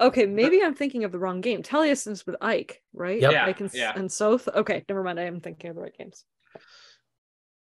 Okay, 0.00 0.26
maybe 0.26 0.62
I'm 0.62 0.74
thinking 0.74 1.04
of 1.04 1.12
the 1.12 1.18
wrong 1.18 1.40
game. 1.40 1.62
Tellius 1.62 2.08
is 2.10 2.26
with 2.26 2.34
Ike, 2.40 2.82
right? 2.92 3.20
Yep. 3.20 3.32
Yeah, 3.32 3.44
Ike 3.46 3.60
and, 3.60 3.70
yeah. 3.74 3.92
and 3.94 4.10
Soth. 4.10 4.48
Okay, 4.48 4.84
never 4.88 5.02
mind. 5.04 5.20
I 5.20 5.24
am 5.24 5.40
thinking 5.40 5.70
of 5.70 5.76
the 5.76 5.82
right 5.82 5.96
games. 5.96 6.24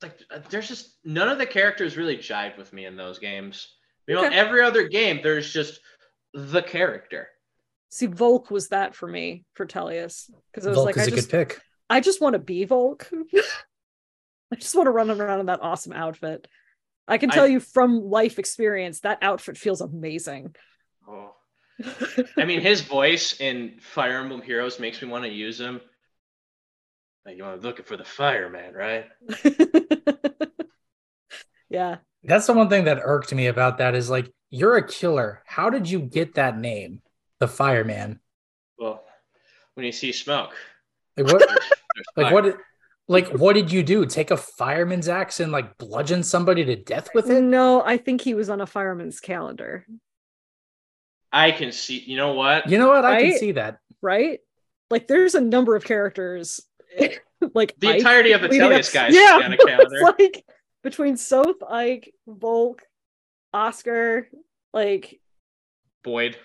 Like 0.01 0.17
uh, 0.33 0.39
there's 0.49 0.67
just 0.67 0.97
none 1.03 1.27
of 1.29 1.37
the 1.37 1.45
characters 1.45 1.97
really 1.97 2.17
jived 2.17 2.57
with 2.57 2.71
me 2.73 2.85
in 2.85 2.95
those 2.95 3.19
games. 3.19 3.67
You 4.07 4.15
know, 4.15 4.25
Okay. 4.25 4.35
every 4.35 4.63
other 4.63 4.87
game 4.87 5.19
there's 5.23 5.51
just 5.51 5.79
the 6.33 6.61
character. 6.61 7.27
See, 7.89 8.07
Volk 8.07 8.49
was 8.51 8.69
that 8.69 8.95
for 8.95 9.07
me 9.07 9.45
for 9.53 9.65
Tellius 9.65 10.29
because 10.51 10.65
I 10.65 10.69
was 10.69 10.77
Volk 10.77 10.85
like 10.87 10.97
is 10.97 11.03
I 11.03 11.05
a 11.05 11.09
just 11.15 11.29
good 11.29 11.49
pick. 11.49 11.61
I 11.89 11.99
just 11.99 12.21
want 12.21 12.33
to 12.33 12.39
be 12.39 12.63
Volk. 12.65 13.09
I 14.53 14.57
just 14.57 14.75
want 14.75 14.87
to 14.87 14.91
run 14.91 15.09
around 15.11 15.41
in 15.41 15.45
that 15.47 15.61
awesome 15.61 15.93
outfit. 15.93 16.47
I 17.07 17.17
can 17.17 17.31
I- 17.31 17.35
tell 17.35 17.47
you 17.47 17.59
from 17.59 18.01
life 18.01 18.39
experience 18.39 19.01
that 19.01 19.19
outfit 19.21 19.57
feels 19.57 19.81
amazing. 19.81 20.55
Oh. 21.07 21.35
I 22.37 22.45
mean, 22.45 22.61
his 22.61 22.81
voice 22.81 23.39
in 23.41 23.79
Fire 23.81 24.17
Emblem 24.19 24.41
Heroes 24.41 24.79
makes 24.79 25.01
me 25.01 25.07
want 25.07 25.23
to 25.25 25.31
use 25.31 25.59
him. 25.59 25.81
Like, 27.25 27.37
you 27.37 27.43
want 27.43 27.61
to 27.61 27.67
looking 27.67 27.85
for 27.85 27.97
the 27.97 28.03
fireman, 28.03 28.73
right? 28.73 29.05
yeah. 31.69 31.97
That's 32.23 32.45
the 32.47 32.53
one 32.53 32.69
thing 32.69 32.85
that 32.85 32.99
irked 33.03 33.33
me 33.33 33.47
about 33.47 33.79
that 33.79 33.95
is 33.95 34.09
like 34.09 34.31
you're 34.49 34.77
a 34.77 34.87
killer. 34.87 35.41
How 35.45 35.69
did 35.69 35.89
you 35.89 35.99
get 35.99 36.35
that 36.35 36.57
name, 36.57 37.01
the 37.39 37.47
fireman? 37.47 38.19
Well, 38.77 39.03
when 39.73 39.85
you 39.85 39.91
see 39.91 40.11
smoke, 40.11 40.53
Like 41.17 41.31
what? 41.33 41.49
like 42.17 42.33
what? 42.33 42.43
did- 42.43 42.55
Like 43.07 43.27
what 43.29 43.53
did 43.53 43.71
you 43.71 43.81
do? 43.83 44.05
Take 44.05 44.29
a 44.31 44.37
fireman's 44.37 45.09
axe 45.09 45.39
and 45.39 45.51
like 45.51 45.77
bludgeon 45.77 46.23
somebody 46.23 46.63
to 46.65 46.75
death 46.75 47.09
with 47.15 47.29
it? 47.29 47.41
No, 47.41 47.81
I 47.83 47.97
think 47.97 48.21
he 48.21 48.33
was 48.35 48.49
on 48.49 48.61
a 48.61 48.67
fireman's 48.67 49.19
calendar, 49.19 49.85
I 51.31 51.51
can 51.51 51.71
see. 51.71 51.99
You 51.99 52.17
know 52.17 52.33
what? 52.33 52.69
You 52.69 52.77
know 52.77 52.89
what? 52.89 53.05
I 53.05 53.21
can 53.21 53.37
see 53.37 53.53
that. 53.53 53.79
right? 54.01 54.39
Like 54.89 55.07
there's 55.07 55.35
a 55.35 55.41
number 55.41 55.75
of 55.75 55.83
characters 55.85 56.61
like 57.53 57.75
The 57.79 57.87
Ike 57.89 57.95
entirety 57.97 58.31
of 58.33 58.41
the 58.41 58.49
Tellius 58.49 58.93
guys 58.93 59.13
yeah, 59.15 59.39
on 59.43 59.53
a 59.53 59.57
calendar. 59.57 59.87
it's 59.91 60.19
like 60.19 60.45
between 60.83 61.17
Soth, 61.17 61.61
Ike, 61.67 62.13
Volk, 62.27 62.83
Oscar, 63.53 64.27
like 64.73 65.19
Boyd. 66.03 66.37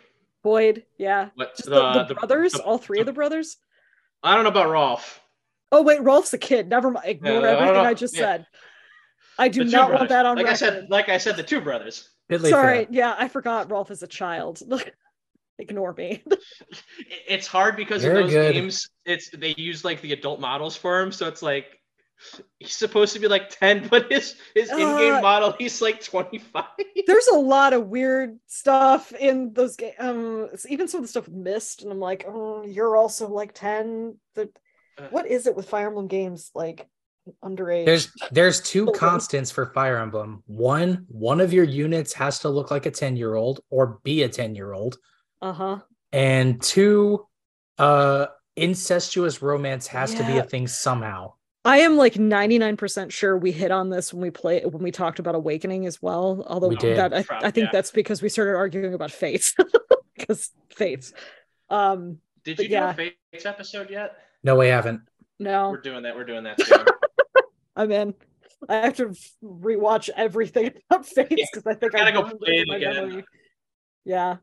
Boyd, 0.43 0.85
yeah. 0.99 1.31
What 1.35 1.57
Just 1.57 1.69
the, 1.69 1.75
the, 1.75 1.93
the 1.93 2.05
the- 2.09 2.15
brothers, 2.15 2.53
the- 2.53 2.63
all 2.63 2.79
three 2.79 3.01
of 3.01 3.07
the 3.07 3.13
brothers. 3.13 3.57
I 4.23 4.35
don't 4.35 4.45
know 4.45 4.51
about 4.51 4.71
Rolf. 4.71 5.21
Oh 5.73 5.83
wait, 5.83 6.03
Rolf's 6.03 6.33
a 6.33 6.39
kid. 6.39 6.69
Never 6.69 6.91
mind. 6.91 7.07
Ignore 7.09 7.41
Yeah, 7.43 7.49
everything 7.49 7.75
know. 7.75 7.81
I 7.81 7.95
just 7.95 8.15
Yeah. 8.15 8.21
said. 8.21 8.47
I 9.39 9.49
do 9.49 9.65
The 9.65 9.71
two 9.71 9.77
not 9.77 9.93
want 9.93 10.09
that 10.09 10.25
on 10.25 10.37
like 10.37 10.47
record. 10.47 10.53
I 10.53 10.57
said, 10.57 10.87
like 10.91 11.09
I 11.09 11.19
said, 11.19 11.37
the 11.37 11.43
two 11.43 11.61
brothers. 11.61 12.09
Italy 12.29 12.51
Sorry, 12.51 12.85
fair. 12.87 12.89
yeah, 12.95 13.15
I 13.19 13.29
forgot 13.29 13.71
Rolf 13.71 13.91
is 13.91 14.03
a 14.03 14.07
child. 14.07 14.61
Ignore 15.59 15.95
me. 15.95 16.23
It's 17.29 17.47
hard 17.47 17.77
because 17.77 18.03
Very 18.03 18.17
in 18.21 18.23
those 18.27 18.33
good. 18.33 18.53
games, 18.55 18.89
it's 19.05 19.31
they 19.31 19.55
use 19.57 19.85
like 19.85 20.01
the 20.01 20.13
adult 20.13 20.41
models 20.41 20.77
for 20.77 21.01
him, 21.01 21.11
so 21.13 21.27
it's 21.29 21.43
like 21.43 21.67
he's 22.59 22.75
supposed 22.75 23.13
to 23.15 23.21
be 23.21 23.29
like 23.29 23.51
10, 23.51 23.89
but 23.89 24.11
his 24.11 24.37
his 24.55 24.71
in-game 24.71 25.15
Uh, 25.15 25.21
model 25.21 25.55
he's 25.59 25.81
like 25.83 26.03
25. 26.03 26.65
There's 27.07 27.27
a 27.29 27.39
lot 27.39 27.73
of 27.73 27.89
weird 27.89 28.39
stuff 28.47 29.13
in 29.13 29.53
those 29.53 29.77
games. 29.77 29.95
Um, 29.99 30.49
even 30.69 30.89
some 30.89 30.99
of 30.99 31.05
the 31.05 31.09
stuff 31.09 31.27
with 31.29 31.37
Mist, 31.37 31.83
and 31.83 31.93
I'm 31.93 32.01
like, 32.01 32.25
oh, 32.29 32.65
you're 32.65 32.97
also 32.97 33.29
like 33.29 33.53
ten. 33.55 34.19
The 34.35 34.51
Uh, 34.99 35.09
what 35.11 35.27
is 35.27 35.47
it 35.47 35.55
with 35.55 35.69
Fire 35.69 35.89
Emblem 35.89 36.09
games? 36.09 36.51
Like, 36.55 36.89
underage. 37.45 37.85
There's 37.85 38.09
there's 38.31 38.61
two 38.63 38.87
constants 38.93 39.51
for 39.51 39.67
Fire 39.67 39.99
Emblem. 39.99 40.43
One, 40.47 41.05
one 41.09 41.41
of 41.41 41.53
your 41.53 41.65
units 41.65 42.15
has 42.15 42.39
to 42.41 42.49
look 42.49 42.71
like 42.71 42.87
a 42.87 42.91
10-year-old 42.91 43.61
or 43.69 44.01
be 44.05 44.23
a 44.23 44.29
10-year-old. 44.29 44.97
uh-huh. 45.43 45.81
And 46.13 46.63
two, 46.63 47.27
uh 47.79 48.27
incestuous 48.57 49.43
romance 49.43 49.87
has 49.89 50.15
to 50.15 50.25
be 50.25 50.39
a 50.39 50.43
thing 50.43 50.67
somehow. 50.67 51.35
I 51.67 51.79
am 51.79 51.97
like 51.97 52.15
99% 52.15 53.11
sure 53.11 53.37
we 53.37 53.51
hit 53.53 53.71
on 53.71 53.91
this 53.91 54.13
when 54.15 54.23
we 54.23 54.31
play 54.31 54.63
when 54.65 54.83
we 54.83 54.91
talked 54.93 55.19
about 55.19 55.35
awakening 55.35 55.87
as 55.87 56.01
well. 56.01 56.45
Although 56.47 56.69
We 56.69 56.77
that 56.77 57.13
I, 57.13 57.25
I 57.31 57.51
think 57.51 57.67
yeah. 57.67 57.71
that's 57.73 57.91
because 57.91 58.23
we 58.23 58.29
started 58.29 58.55
arguing 58.57 58.95
about 58.95 59.11
fates. 59.11 59.55
Because 60.19 60.51
fates. 60.71 61.13
Um 61.69 62.19
Did 62.43 62.57
But 62.57 62.67
you 62.67 62.73
yeah. 62.73 62.93
do 62.95 63.03
a 63.03 63.13
Fates 63.31 63.45
episode 63.45 63.91
yet? 63.91 64.17
No, 64.43 64.57
we 64.57 64.69
haven't. 64.69 65.03
no, 65.39 65.71
We're 65.71 65.83
doing 65.83 66.05
that. 66.05 66.17
We're 66.17 66.25
doing 66.25 66.45
that 66.45 66.59
soon. 66.63 66.87
I'm 67.77 67.93
in. 67.93 68.15
I 68.67 68.77
have 68.77 68.97
to 68.97 69.15
rewatch 69.45 70.09
everything 70.17 70.73
about 70.91 71.05
fates 71.05 71.31
Yeah, 71.37 71.45
because 71.53 71.67
I 71.67 71.75
think 71.75 71.95
I 71.95 71.99
gotta 71.99 72.19
I 72.19 72.23
go 72.31 72.37
play 72.39 72.55
in 72.57 72.61
it 72.63 72.69
my 72.69 72.77
again. 72.77 72.95
memory. 72.95 73.25
Yeah. 74.07 74.37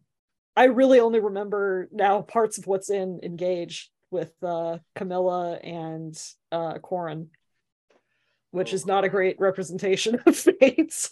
I 0.56 0.66
really 0.66 1.00
only 1.00 1.20
remember 1.20 1.90
now 1.92 2.22
parts 2.22 2.60
of 2.60 2.68
what's 2.68 2.92
in 2.92 3.20
Engage 3.24 3.92
with 4.14 4.32
uh 4.44 4.78
Camilla 4.96 5.56
and 5.56 6.18
uh 6.52 6.76
Corrin, 6.76 7.28
which 8.52 8.72
Oh, 8.72 8.76
is 8.76 8.86
not 8.86 9.04
a 9.04 9.10
great 9.10 9.38
representation 9.40 10.22
of 10.26 10.36
fates. 10.38 11.10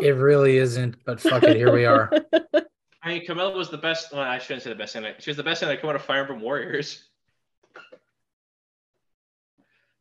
It 0.00 0.10
really 0.16 0.56
isn't, 0.56 1.04
but 1.04 1.20
fuck 1.20 1.42
it, 1.42 1.56
here 1.56 1.72
we 1.72 1.84
are. 1.84 2.10
I 3.02 3.08
mean, 3.08 3.26
Camilla 3.26 3.54
was 3.54 3.68
the 3.68 3.76
best. 3.76 4.12
Well, 4.12 4.22
I 4.22 4.38
shouldn't 4.38 4.62
say 4.62 4.70
the 4.70 4.76
best 4.76 4.96
in 4.96 5.04
it. 5.04 5.22
She 5.22 5.28
was 5.28 5.36
the 5.36 5.42
best 5.42 5.62
in 5.62 5.68
it. 5.68 5.78
Come 5.80 5.90
out 5.90 5.96
of 5.96 6.02
Fire 6.02 6.22
Emblem 6.22 6.40
Warriors. 6.40 7.04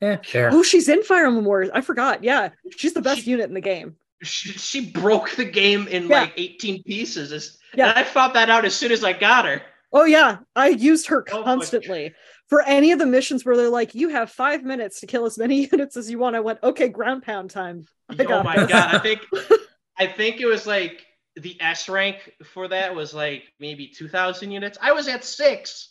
Yeah, 0.02 0.18
fair. 0.24 0.50
Oh, 0.52 0.64
she's 0.64 0.90
in 0.90 1.04
Fire 1.04 1.26
Emblem 1.26 1.46
Warriors. 1.46 1.72
I 1.74 1.82
forgot. 1.82 2.24
Yeah, 2.24 2.50
she's 2.78 2.94
the 2.94 3.02
best 3.02 3.22
She- 3.24 3.32
unit 3.32 3.48
in 3.48 3.54
the 3.54 3.62
game. 3.62 3.96
She, 4.22 4.50
she 4.54 4.90
broke 4.90 5.32
the 5.32 5.44
game 5.44 5.88
in 5.90 6.08
Yeah. 6.08 6.22
like 6.22 6.34
18 6.38 6.84
pieces. 6.84 7.58
Yeah. 7.74 7.90
And 7.90 8.00
I 8.00 8.04
found 8.06 8.34
that 8.36 8.50
out 8.50 8.64
as 8.64 8.74
soon 8.74 8.92
as 8.94 9.04
I 9.04 9.12
got 9.12 9.44
her. 9.46 9.62
Oh 9.92 10.06
yeah, 10.06 10.38
I 10.56 10.70
used 10.70 11.08
her 11.08 11.26
Oh 11.32 11.44
constantly 11.44 12.14
for 12.48 12.62
any 12.62 12.92
of 12.92 13.00
the 13.00 13.06
missions 13.06 13.46
where 13.46 13.58
they're 13.58 13.70
like, 13.70 13.96
"You 13.96 14.10
have 14.10 14.32
five 14.32 14.64
minutes 14.64 15.00
to 15.00 15.08
kill 15.08 15.26
as 15.26 15.38
many 15.38 15.68
units 15.72 15.98
as 15.98 16.10
you 16.10 16.20
want." 16.20 16.36
I 16.36 16.42
went, 16.42 16.60
"Okay, 16.64 16.90
ground 16.90 17.24
pound 17.24 17.50
time." 17.50 17.86
I 18.10 18.24
oh 18.26 18.44
my 18.44 18.58
this. 18.58 18.70
god! 18.70 18.96
I 18.96 19.00
think 19.00 19.22
I 19.98 20.08
think 20.08 20.42
it 20.42 20.46
was 20.46 20.68
like 20.68 21.06
the 21.36 21.60
S 21.60 21.90
rank 21.90 22.32
for 22.44 22.68
that 22.68 22.96
was 22.96 23.14
like 23.14 23.44
maybe 23.60 23.88
2,000 23.88 24.52
units. 24.52 24.78
I 24.82 24.92
was 24.92 25.08
at 25.08 25.24
six. 25.24 25.90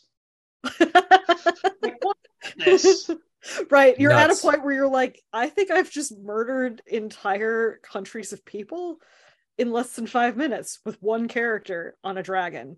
Like, 1.83 1.99
what 2.05 2.17
is 2.65 2.83
this? 2.83 3.11
right, 3.71 3.99
you're 3.99 4.13
at 4.13 4.31
a 4.31 4.37
point 4.37 4.65
where 4.65 4.75
you're 4.75 4.89
like, 4.89 5.21
"I 5.33 5.49
think 5.49 5.71
I've 5.71 5.91
just 5.91 6.17
murdered 6.17 6.81
entire 6.87 7.81
countries 7.83 8.33
of 8.33 8.45
people 8.45 8.99
in 9.59 9.73
less 9.73 9.95
than 9.95 10.07
five 10.07 10.37
minutes 10.37 10.79
with 10.85 11.03
one 11.03 11.27
character 11.27 11.97
on 12.05 12.19
a 12.19 12.23
dragon." 12.23 12.77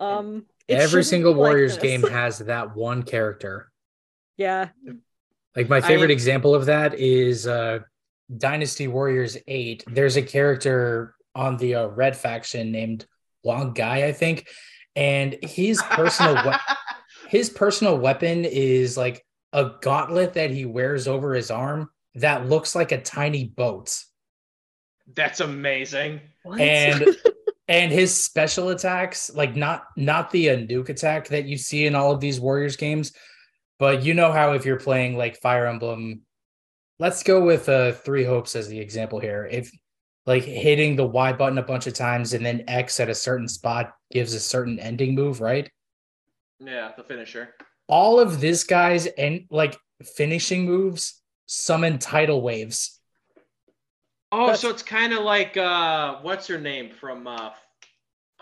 Um, 0.00 0.46
it 0.57 0.57
Every 0.68 1.02
single 1.04 1.32
be 1.32 1.40
like 1.40 1.48
Warriors 1.50 1.78
game 1.78 2.02
has 2.02 2.38
that 2.40 2.76
one 2.76 3.02
character. 3.02 3.70
yeah, 4.36 4.68
Like 5.56 5.68
my 5.68 5.80
favorite 5.80 6.10
I- 6.10 6.12
example 6.14 6.54
of 6.54 6.66
that 6.66 6.94
is 6.94 7.46
uh 7.46 7.80
Dynasty 8.36 8.88
Warriors 8.88 9.38
8. 9.46 9.84
There's 9.86 10.16
a 10.16 10.22
character 10.22 11.14
on 11.34 11.56
the 11.56 11.74
uh, 11.76 11.86
red 11.86 12.14
faction 12.16 12.70
named 12.70 13.06
Wang 13.42 13.72
Guy, 13.72 14.04
I 14.06 14.12
think, 14.12 14.46
and 14.94 15.36
his 15.42 15.80
personal 15.82 16.34
we- 16.44 16.52
his 17.30 17.48
personal 17.50 17.98
weapon 17.98 18.44
is 18.44 18.96
like 18.98 19.24
a 19.54 19.70
gauntlet 19.80 20.34
that 20.34 20.50
he 20.50 20.66
wears 20.66 21.08
over 21.08 21.32
his 21.34 21.50
arm 21.50 21.88
that 22.16 22.46
looks 22.46 22.74
like 22.74 22.92
a 22.92 23.00
tiny 23.00 23.44
boat. 23.44 23.96
That's 25.14 25.40
amazing. 25.40 26.20
What? 26.42 26.60
And 26.60 27.16
and 27.68 27.92
his 27.92 28.24
special 28.24 28.70
attacks, 28.70 29.30
like 29.34 29.54
not 29.54 29.84
not 29.96 30.30
the 30.30 30.50
uh, 30.50 30.56
nuke 30.56 30.88
attack 30.88 31.28
that 31.28 31.44
you 31.44 31.56
see 31.56 31.86
in 31.86 31.94
all 31.94 32.10
of 32.10 32.20
these 32.20 32.40
Warriors 32.40 32.76
games, 32.76 33.12
but 33.78 34.02
you 34.02 34.14
know 34.14 34.32
how 34.32 34.52
if 34.52 34.64
you're 34.64 34.80
playing 34.80 35.16
like 35.16 35.40
Fire 35.40 35.66
Emblem, 35.66 36.22
let's 36.98 37.22
go 37.22 37.44
with 37.44 37.68
uh 37.68 37.92
Three 37.92 38.24
Hopes 38.24 38.56
as 38.56 38.68
the 38.68 38.80
example 38.80 39.20
here. 39.20 39.48
If 39.50 39.70
like 40.26 40.44
hitting 40.44 40.96
the 40.96 41.06
Y 41.06 41.32
button 41.32 41.58
a 41.58 41.62
bunch 41.62 41.86
of 41.86 41.94
times 41.94 42.34
and 42.34 42.44
then 42.44 42.64
X 42.68 43.00
at 43.00 43.08
a 43.08 43.14
certain 43.14 43.48
spot 43.48 43.94
gives 44.10 44.34
a 44.34 44.40
certain 44.40 44.78
ending 44.78 45.14
move, 45.14 45.40
right? 45.40 45.70
Yeah, 46.60 46.92
the 46.96 47.04
finisher. 47.04 47.54
All 47.86 48.20
of 48.20 48.40
this 48.40 48.64
guy's 48.64 49.06
and 49.06 49.46
like 49.50 49.78
finishing 50.16 50.66
moves 50.66 51.22
summon 51.46 51.98
tidal 51.98 52.42
waves. 52.42 52.97
Oh, 54.30 54.46
That's- 54.46 54.60
so 54.60 54.68
it's 54.70 54.82
kind 54.82 55.12
of 55.12 55.20
like 55.24 55.56
uh, 55.56 56.16
what's 56.22 56.46
her 56.48 56.58
name 56.58 56.90
from 56.92 57.26
uh, 57.26 57.50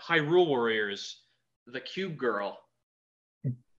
Hyrule 0.01 0.47
Warriors, 0.47 1.21
the 1.65 1.79
Cube 1.79 2.17
Girl. 2.17 2.59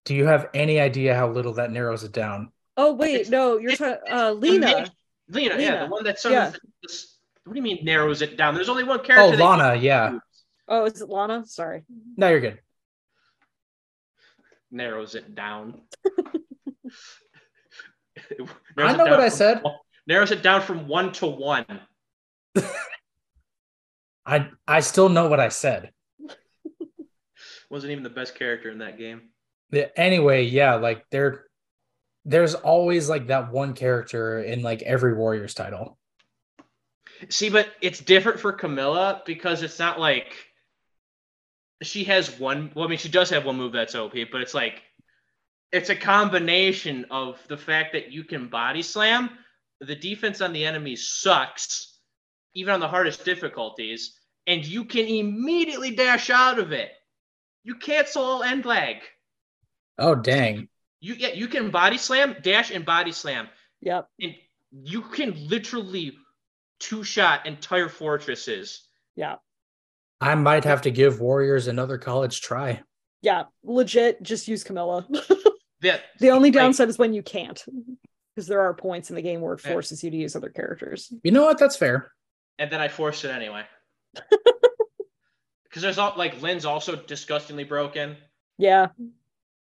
Do 0.04 0.14
you 0.14 0.24
have 0.26 0.48
any 0.54 0.80
idea 0.80 1.14
how 1.14 1.28
little 1.28 1.52
that 1.54 1.70
narrows 1.70 2.04
it 2.04 2.12
down? 2.12 2.50
oh 2.76 2.94
wait, 2.94 3.14
it's- 3.14 3.28
no, 3.28 3.58
you're 3.58 3.72
it's- 3.72 3.78
talking 3.98 4.12
uh, 4.12 4.28
The 4.30 4.34
Lena. 4.34 4.86
Lena, 5.30 5.58
yeah, 5.60 5.84
the 5.84 5.90
one 5.90 6.04
that 6.04 6.16
Yeah. 6.24 6.50
summons. 6.52 6.58
the- 6.82 7.06
what 7.44 7.54
do 7.54 7.58
you 7.58 7.62
mean 7.62 7.84
narrows 7.84 8.22
it 8.22 8.36
down? 8.36 8.54
There's 8.54 8.68
only 8.68 8.84
one 8.84 9.00
character. 9.04 9.40
Oh, 9.42 9.44
Lana, 9.44 9.74
can- 9.74 9.82
yeah. 9.82 10.18
Oh, 10.68 10.84
is 10.84 11.00
it 11.02 11.08
Lana? 11.08 11.44
Sorry. 11.46 11.84
No, 12.16 12.28
you're 12.28 12.40
good. 12.40 12.58
narrows 14.70 15.14
it 15.14 15.34
down. 15.34 15.80
I 16.06 16.20
Narrows 18.76 18.94
it 18.94 18.96
know 18.98 19.04
down 19.04 19.10
what 19.10 19.20
I 19.20 19.28
said. 19.28 19.62
one- 19.62 19.74
Narrows 20.06 20.30
it 20.30 20.42
down 20.42 20.62
from 20.62 20.88
one 20.88 21.12
to 21.14 21.26
one. 21.26 21.66
I 24.26 24.48
I 24.66 24.80
still 24.80 25.08
know 25.08 25.28
what 25.28 25.40
I 25.40 25.48
said. 25.48 25.92
Wasn't 27.70 27.90
even 27.90 28.04
the 28.04 28.10
best 28.10 28.34
character 28.34 28.70
in 28.70 28.78
that 28.78 28.98
game. 28.98 29.30
Yeah, 29.70 29.86
Anyway, 29.96 30.44
yeah, 30.44 30.74
like 30.74 31.04
there 31.10 31.46
there's 32.24 32.54
always 32.54 33.08
like 33.08 33.28
that 33.28 33.52
one 33.52 33.74
character 33.74 34.40
in 34.40 34.62
like 34.62 34.82
every 34.82 35.14
Warriors 35.14 35.54
title. 35.54 35.98
See, 37.30 37.48
but 37.48 37.68
it's 37.80 38.00
different 38.00 38.38
for 38.38 38.52
Camilla 38.52 39.22
because 39.26 39.62
it's 39.62 39.78
not 39.78 39.98
like 39.98 40.34
she 41.82 42.04
has 42.04 42.38
one. 42.38 42.70
Well, 42.74 42.84
I 42.84 42.88
mean, 42.88 42.98
she 42.98 43.08
does 43.08 43.30
have 43.30 43.44
one 43.44 43.56
move 43.56 43.72
that's 43.72 43.94
OP, 43.94 44.14
but 44.30 44.40
it's 44.40 44.54
like 44.54 44.82
it's 45.72 45.90
a 45.90 45.96
combination 45.96 47.06
of 47.10 47.38
the 47.48 47.56
fact 47.56 47.92
that 47.92 48.12
you 48.12 48.24
can 48.24 48.48
body 48.48 48.82
slam, 48.82 49.30
the 49.80 49.94
defense 49.94 50.40
on 50.40 50.52
the 50.52 50.64
enemy 50.64 50.96
sucks, 50.96 51.97
even 52.58 52.74
on 52.74 52.80
the 52.80 52.88
hardest 52.88 53.24
difficulties, 53.24 54.18
and 54.46 54.66
you 54.66 54.84
can 54.84 55.06
immediately 55.06 55.92
dash 55.94 56.28
out 56.28 56.58
of 56.58 56.72
it. 56.72 56.90
You 57.62 57.76
cancel 57.76 58.22
all 58.22 58.42
end 58.42 58.64
lag. 58.64 58.96
Oh 59.98 60.14
dang. 60.16 60.68
You 61.00 61.14
yeah, 61.14 61.28
you 61.28 61.46
can 61.48 61.70
body 61.70 61.98
slam, 61.98 62.36
dash, 62.42 62.70
and 62.72 62.84
body 62.84 63.12
slam 63.12 63.48
Yep. 63.82 64.08
and 64.20 64.34
you 64.72 65.02
can 65.02 65.48
literally 65.48 66.16
two 66.80 67.04
shot 67.04 67.46
entire 67.46 67.88
fortresses. 67.88 68.82
Yeah. 69.14 69.36
I 70.20 70.34
might 70.34 70.64
have 70.64 70.82
to 70.82 70.90
give 70.90 71.20
Warriors 71.20 71.68
another 71.68 71.96
college 71.98 72.40
try. 72.40 72.82
Yeah. 73.22 73.44
Legit, 73.62 74.20
just 74.22 74.48
use 74.48 74.64
Camilla. 74.64 75.06
That 75.80 76.00
the 76.18 76.30
only 76.32 76.48
like, 76.48 76.54
downside 76.54 76.88
is 76.88 76.98
when 76.98 77.12
you 77.12 77.22
can't. 77.22 77.64
Because 78.34 78.48
there 78.48 78.62
are 78.62 78.74
points 78.74 79.10
in 79.10 79.14
the 79.16 79.22
game 79.22 79.40
where 79.40 79.54
it 79.54 79.60
Yeah. 79.64 79.70
forces 79.70 80.02
you 80.02 80.10
to 80.10 80.16
use 80.16 80.34
other 80.34 80.48
characters. 80.50 81.12
You 81.22 81.30
know 81.30 81.44
what? 81.44 81.56
That's 81.58 81.76
fair. 81.76 82.10
And 82.58 82.70
then 82.70 82.80
I 82.80 82.88
forced 82.88 83.24
it 83.24 83.30
anyway. 83.30 83.64
Because 85.68 85.82
there's 85.82 85.98
all 85.98 86.14
like 86.16 86.40
Lyn's 86.40 86.64
also 86.64 86.96
disgustingly 86.96 87.64
broken. 87.64 88.16
Yeah. 88.56 88.88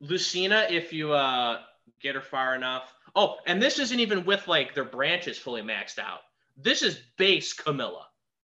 Lucina, 0.01 0.67
if 0.69 0.91
you 0.91 1.13
uh 1.13 1.59
get 2.01 2.15
her 2.15 2.21
far 2.21 2.55
enough. 2.55 2.93
Oh, 3.15 3.37
and 3.47 3.61
this 3.61 3.79
isn't 3.79 3.99
even 3.99 4.25
with 4.25 4.47
like 4.47 4.75
their 4.75 4.83
branches 4.83 5.37
fully 5.37 5.61
maxed 5.61 5.97
out. 5.97 6.19
This 6.57 6.83
is 6.83 6.99
base 7.17 7.53
Camilla. 7.53 8.07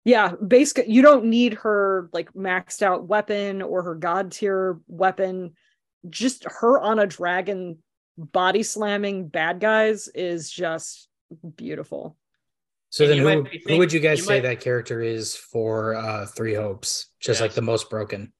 Yeah. 0.04 0.32
Basic 0.46 0.86
you 0.88 1.02
don't 1.02 1.26
need 1.26 1.54
her 1.54 2.08
like 2.12 2.32
maxed 2.32 2.82
out 2.82 3.08
weapon 3.08 3.60
or 3.60 3.82
her 3.82 3.96
god 3.96 4.32
tier 4.32 4.80
weapon. 4.86 5.54
Just 6.08 6.44
her 6.44 6.80
on 6.80 6.98
a 6.98 7.06
dragon 7.06 7.78
body 8.16 8.62
slamming 8.62 9.28
bad 9.28 9.60
guys 9.60 10.08
is 10.08 10.50
just 10.50 11.08
beautiful. 11.56 12.16
So 12.92 13.04
And 13.04 13.12
then 13.12 13.18
who, 13.20 13.42
might 13.44 13.62
who 13.66 13.78
would 13.78 13.90
you 13.90 14.00
guys 14.00 14.18
you 14.18 14.24
say 14.24 14.34
might- 14.34 14.42
that 14.42 14.60
character 14.60 15.00
is 15.00 15.34
for 15.34 15.94
uh 15.94 16.26
Three 16.26 16.52
Hopes? 16.54 17.06
Just 17.20 17.40
like 17.40 17.54
the 17.54 17.62
most 17.62 17.88
broken. 17.88 18.34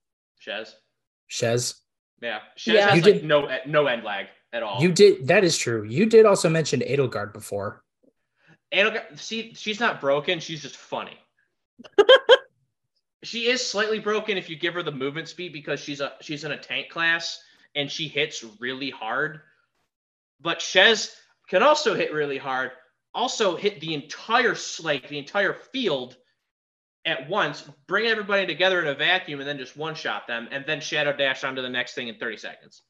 Shez. 0.46 0.74
Shez? 1.30 1.80
Yeah. 2.20 2.40
Shez 2.58 2.74
Yeah. 2.74 2.90
has 2.90 2.96
You 2.98 3.02
like 3.12 3.14
did- 3.20 3.24
no 3.24 3.48
no 3.64 3.86
end 3.86 4.04
lag 4.04 4.26
at 4.52 4.62
all. 4.62 4.82
You 4.82 4.92
did 4.92 5.26
that 5.28 5.42
is 5.42 5.56
true. 5.56 5.84
You 5.84 6.04
did 6.04 6.26
also 6.26 6.50
mention 6.50 6.80
Edelgard 6.80 7.32
before. 7.32 7.82
Edelgard, 8.74 9.18
see, 9.18 9.54
she's 9.54 9.80
not 9.80 10.02
broken. 10.02 10.38
She's 10.38 10.60
just 10.60 10.76
funny. 10.76 11.16
she 13.22 13.46
is 13.46 13.66
slightly 13.66 14.00
broken 14.00 14.36
if 14.36 14.50
you 14.50 14.56
give 14.56 14.74
her 14.74 14.82
the 14.82 14.92
movement 14.92 15.28
speed 15.28 15.54
because 15.54 15.80
she's 15.80 16.02
a 16.02 16.12
she's 16.20 16.44
in 16.44 16.52
a 16.52 16.58
tank 16.58 16.90
class 16.90 17.42
and 17.74 17.90
she 17.90 18.06
hits 18.06 18.44
really 18.60 18.90
hard. 18.90 19.40
But 20.42 20.58
Shez, 20.58 21.14
can 21.48 21.62
also 21.62 21.94
hit 21.94 22.12
really 22.12 22.36
hard, 22.38 22.72
also 23.14 23.56
hit 23.56 23.80
the 23.80 23.94
entire 23.94 24.56
like 24.82 25.08
the 25.08 25.18
entire 25.18 25.54
field 25.72 26.16
at 27.04 27.28
once, 27.28 27.68
bring 27.86 28.06
everybody 28.06 28.46
together 28.46 28.80
in 28.80 28.86
a 28.86 28.94
vacuum, 28.94 29.40
and 29.40 29.48
then 29.48 29.58
just 29.58 29.76
one 29.76 29.94
shot 29.94 30.26
them, 30.26 30.48
and 30.50 30.64
then 30.66 30.80
shadow 30.80 31.14
dash 31.14 31.44
onto 31.44 31.62
the 31.62 31.68
next 31.68 31.94
thing 31.94 32.08
in 32.08 32.16
30 32.16 32.36
seconds. 32.36 32.82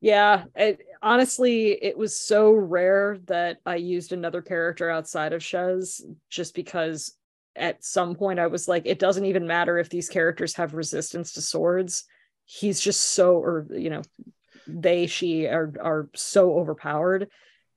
Yeah, 0.00 0.44
it, 0.56 0.80
honestly, 1.02 1.72
it 1.82 1.96
was 1.96 2.18
so 2.18 2.52
rare 2.52 3.18
that 3.26 3.58
I 3.64 3.76
used 3.76 4.12
another 4.12 4.42
character 4.42 4.90
outside 4.90 5.32
of 5.32 5.40
Shez 5.40 6.02
just 6.28 6.54
because 6.54 7.16
at 7.56 7.84
some 7.84 8.16
point 8.16 8.40
I 8.40 8.48
was 8.48 8.66
like, 8.66 8.82
it 8.86 8.98
doesn't 8.98 9.24
even 9.24 9.46
matter 9.46 9.78
if 9.78 9.88
these 9.88 10.08
characters 10.08 10.56
have 10.56 10.74
resistance 10.74 11.32
to 11.32 11.42
swords. 11.42 12.04
He's 12.44 12.80
just 12.80 13.00
so, 13.00 13.36
or 13.36 13.66
you 13.70 13.88
know, 13.88 14.02
they, 14.66 15.06
she 15.06 15.46
are 15.46 15.72
are 15.80 16.10
so 16.14 16.58
overpowered 16.58 17.28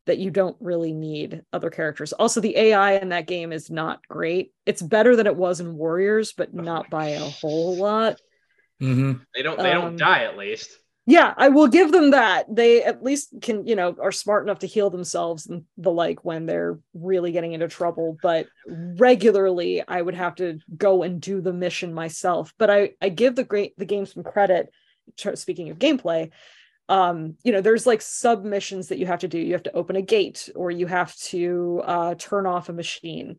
that 0.08 0.18
you 0.18 0.32
don't 0.32 0.58
really 0.60 0.94
need 0.94 1.44
other 1.54 1.70
characters. 1.70 2.14
Also, 2.14 2.42
the 2.42 2.58
AI 2.58 2.94
in 2.94 3.10
that 3.10 3.28
game 3.28 3.52
is 3.52 3.70
not 3.70 4.06
great. 4.08 4.52
It's 4.66 4.82
better 4.82 5.16
than 5.16 5.28
it 5.28 5.36
was 5.36 5.60
in 5.60 5.78
Warriors, 5.78 6.34
but 6.36 6.50
oh 6.54 6.62
not 6.62 6.90
by 6.90 7.10
a 7.10 7.20
whole 7.20 7.78
lot. 7.78 8.20
Mm-hmm. 8.82 9.14
They 9.36 9.42
don't 9.44 9.58
they 9.58 9.72
um, 9.72 9.82
don't 9.82 9.98
die 9.98 10.24
at 10.24 10.38
least. 10.38 10.70
Yeah, 11.10 11.34
I 11.38 11.48
will 11.48 11.68
give 11.68 11.94
them 11.94 12.12
that. 12.12 12.54
They 12.54 12.84
at 12.84 13.02
least 13.02 13.30
can, 13.42 13.66
you 13.66 13.78
know, 13.78 13.96
are 14.02 14.12
smart 14.12 14.44
enough 14.44 14.60
to 14.60 14.68
heal 14.68 14.90
themselves 14.90 15.48
and 15.48 15.64
the 15.78 15.90
like 15.90 16.26
when 16.26 16.46
they're 16.46 16.80
really 16.94 17.32
getting 17.32 17.54
into 17.54 17.70
trouble. 17.70 18.18
But 18.22 18.48
regularly, 18.68 19.82
I 19.88 20.02
would 20.02 20.16
have 20.16 20.36
to 20.36 20.60
go 20.76 21.04
and 21.04 21.22
do 21.22 21.40
the 21.40 21.54
mission 21.54 21.94
myself. 21.94 22.54
But 22.58 22.70
I 22.70 22.92
I 23.02 23.10
give 23.10 23.36
the 23.36 23.46
great 23.46 23.78
the 23.78 23.86
game 23.86 24.06
some 24.06 24.24
credit. 24.24 24.70
Speaking 25.36 25.70
of 25.70 25.80
gameplay, 25.80 26.32
um 26.90 27.36
you 27.44 27.52
know 27.52 27.62
there's 27.62 27.86
like 27.86 28.02
submissions 28.02 28.88
that 28.88 28.98
you 28.98 29.06
have 29.06 29.20
to 29.20 29.28
do. 29.28 29.40
You 29.40 29.54
have 29.54 29.64
to 29.64 29.74
open 29.74 29.96
a 29.96 30.02
gate 30.02 30.50
or 30.56 30.72
you 30.72 30.88
have 30.88 31.16
to 31.18 31.82
uh 31.86 32.16
turn 32.16 32.46
off 32.46 32.70
a 32.70 32.74
machine. 32.74 33.38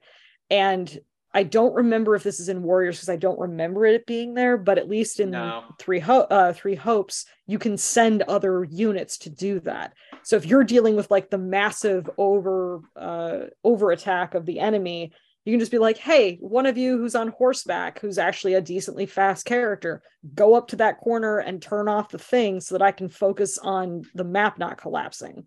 And 0.51 0.99
i 1.35 1.43
don't 1.43 1.75
remember 1.75 2.15
if 2.15 2.23
this 2.23 2.41
is 2.41 2.49
in 2.49 2.63
warriors 2.63 2.97
because 2.97 3.11
i 3.11 3.17
don't 3.17 3.39
remember 3.39 3.85
it 3.85 4.07
being 4.07 4.33
there 4.33 4.57
but 4.57 4.79
at 4.79 4.89
least 4.89 5.21
in 5.21 5.33
no. 5.33 5.63
three 5.79 6.01
ho- 6.01 6.27
uh 6.31 6.55
three 6.55 6.75
hopes 6.75 7.27
you 7.49 7.59
can 7.59 7.77
send 7.77 8.23
other 8.23 8.63
units 8.65 9.17
to 9.19 9.31
do 9.31 9.59
that. 9.61 9.95
So 10.23 10.37
if 10.37 10.45
you're 10.45 10.65
dealing 10.65 10.95
with 10.95 11.11
like 11.11 11.31
the 11.31 11.39
massive 11.39 12.09
over 12.19 12.83
uh 12.95 13.47
over 13.65 13.91
attack 13.91 14.35
of 14.35 14.47
the 14.47 14.61
enemy 14.61 15.13
you 15.49 15.55
can 15.55 15.61
just 15.61 15.73
be 15.73 15.79
like, 15.79 15.97
hey, 15.97 16.37
one 16.41 16.67
of 16.67 16.77
you 16.77 16.99
who's 16.99 17.15
on 17.15 17.29
horseback, 17.29 18.01
who's 18.01 18.19
actually 18.19 18.53
a 18.53 18.61
decently 18.61 19.07
fast 19.07 19.47
character, 19.47 20.03
go 20.35 20.55
up 20.55 20.69
to 20.69 20.77
that 20.77 20.99
corner 20.99 21.39
and 21.39 21.63
turn 21.63 21.89
off 21.89 22.11
the 22.11 22.19
thing 22.19 22.61
so 22.61 22.75
that 22.75 22.85
I 22.85 22.93
can 22.93 23.09
focus 23.09 23.57
on 23.57 24.03
the 24.15 24.25
map 24.25 24.59
not 24.59 24.77
collapsing. 24.77 25.47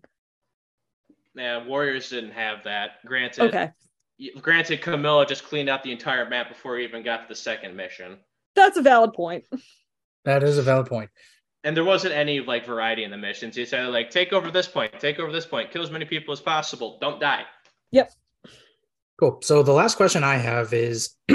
Yeah, 1.36 1.64
Warriors 1.64 2.10
didn't 2.10 2.32
have 2.32 2.64
that. 2.64 3.04
Granted, 3.06 3.42
okay. 3.44 3.70
Granted, 4.40 4.82
Camilla 4.82 5.24
just 5.24 5.44
cleaned 5.44 5.68
out 5.68 5.84
the 5.84 5.92
entire 5.92 6.28
map 6.28 6.48
before 6.48 6.78
he 6.78 6.84
even 6.84 7.04
got 7.04 7.18
to 7.18 7.28
the 7.28 7.36
second 7.36 7.76
mission. 7.76 8.18
That's 8.56 8.76
a 8.76 8.82
valid 8.82 9.12
point. 9.12 9.44
That 10.24 10.44
is 10.44 10.56
a 10.56 10.62
valid 10.62 10.86
point. 10.86 11.10
And 11.64 11.76
there 11.76 11.82
wasn't 11.82 12.14
any 12.14 12.38
like 12.38 12.64
variety 12.64 13.02
in 13.02 13.10
the 13.10 13.16
missions. 13.16 13.56
He 13.56 13.64
said 13.64 13.88
like 13.88 14.08
take 14.08 14.32
over 14.32 14.52
this 14.52 14.68
point, 14.68 15.00
take 15.00 15.18
over 15.18 15.32
this 15.32 15.46
point, 15.46 15.72
kill 15.72 15.82
as 15.82 15.90
many 15.90 16.04
people 16.04 16.30
as 16.30 16.40
possible, 16.40 16.96
don't 17.00 17.20
die. 17.20 17.42
Yep. 17.90 18.12
Cool. 19.18 19.38
So 19.42 19.62
the 19.62 19.72
last 19.72 19.96
question 19.96 20.24
I 20.24 20.36
have 20.36 20.72
is 20.72 21.16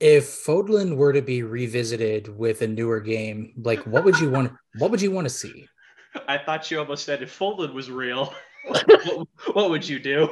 if 0.00 0.24
Fodlan 0.44 0.96
were 0.96 1.12
to 1.12 1.22
be 1.22 1.42
revisited 1.42 2.28
with 2.36 2.62
a 2.62 2.66
newer 2.66 3.00
game, 3.00 3.52
like 3.56 3.80
what 3.86 4.04
would 4.04 4.18
you 4.18 4.30
want 4.30 4.52
what 4.78 4.90
would 4.90 5.00
you 5.00 5.10
want 5.10 5.26
to 5.26 5.30
see? 5.30 5.68
I 6.28 6.38
thought 6.38 6.70
you 6.70 6.78
almost 6.78 7.04
said 7.04 7.22
if 7.22 7.36
Fodlan 7.38 7.72
was 7.74 7.90
real, 7.90 8.34
what, 8.66 9.28
what, 9.52 9.70
would 9.70 9.88
you 9.88 9.98
do? 9.98 10.28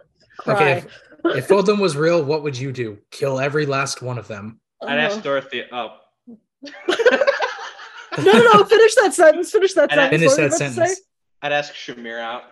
okay. 0.46 0.78
If, 0.78 0.86
if 1.24 1.48
Fodlan 1.48 1.80
was 1.80 1.96
real, 1.96 2.22
what 2.22 2.42
would 2.42 2.56
you 2.56 2.72
do? 2.72 2.98
Kill 3.10 3.40
every 3.40 3.64
last 3.64 4.02
one 4.02 4.18
of 4.18 4.28
them. 4.28 4.60
I'd 4.82 4.98
ask 4.98 5.14
uh-huh. 5.14 5.22
Dorothy. 5.22 5.64
Oh. 5.72 5.96
no, 6.62 6.72
no, 8.18 8.52
no. 8.52 8.64
Finish 8.64 8.94
that 8.96 9.14
sentence. 9.14 9.50
Finish 9.50 9.72
that 9.74 9.90
I'd 9.92 9.96
sentence. 9.96 10.34
Finish 10.34 10.36
that 10.36 10.56
sentence. 10.56 11.00
I'd 11.40 11.52
ask 11.52 11.72
Shamir 11.74 12.20
out. 12.20 12.44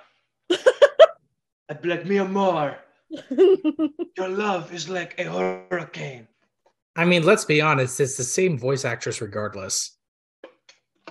I'd 1.69 1.83
be 1.83 1.91
like, 1.91 2.07
Mia 2.07 2.25
more. 2.25 2.77
Your 4.17 4.29
love 4.29 4.73
is 4.73 4.89
like 4.89 5.19
a 5.19 5.25
hurricane. 5.25 6.29
I 6.97 7.05
mean, 7.05 7.25
let's 7.25 7.45
be 7.45 7.61
honest, 7.61 8.01
it's 8.01 8.17
the 8.17 8.25
same 8.25 8.59
voice 8.59 8.85
actress 8.85 9.21
regardless. 9.21 9.97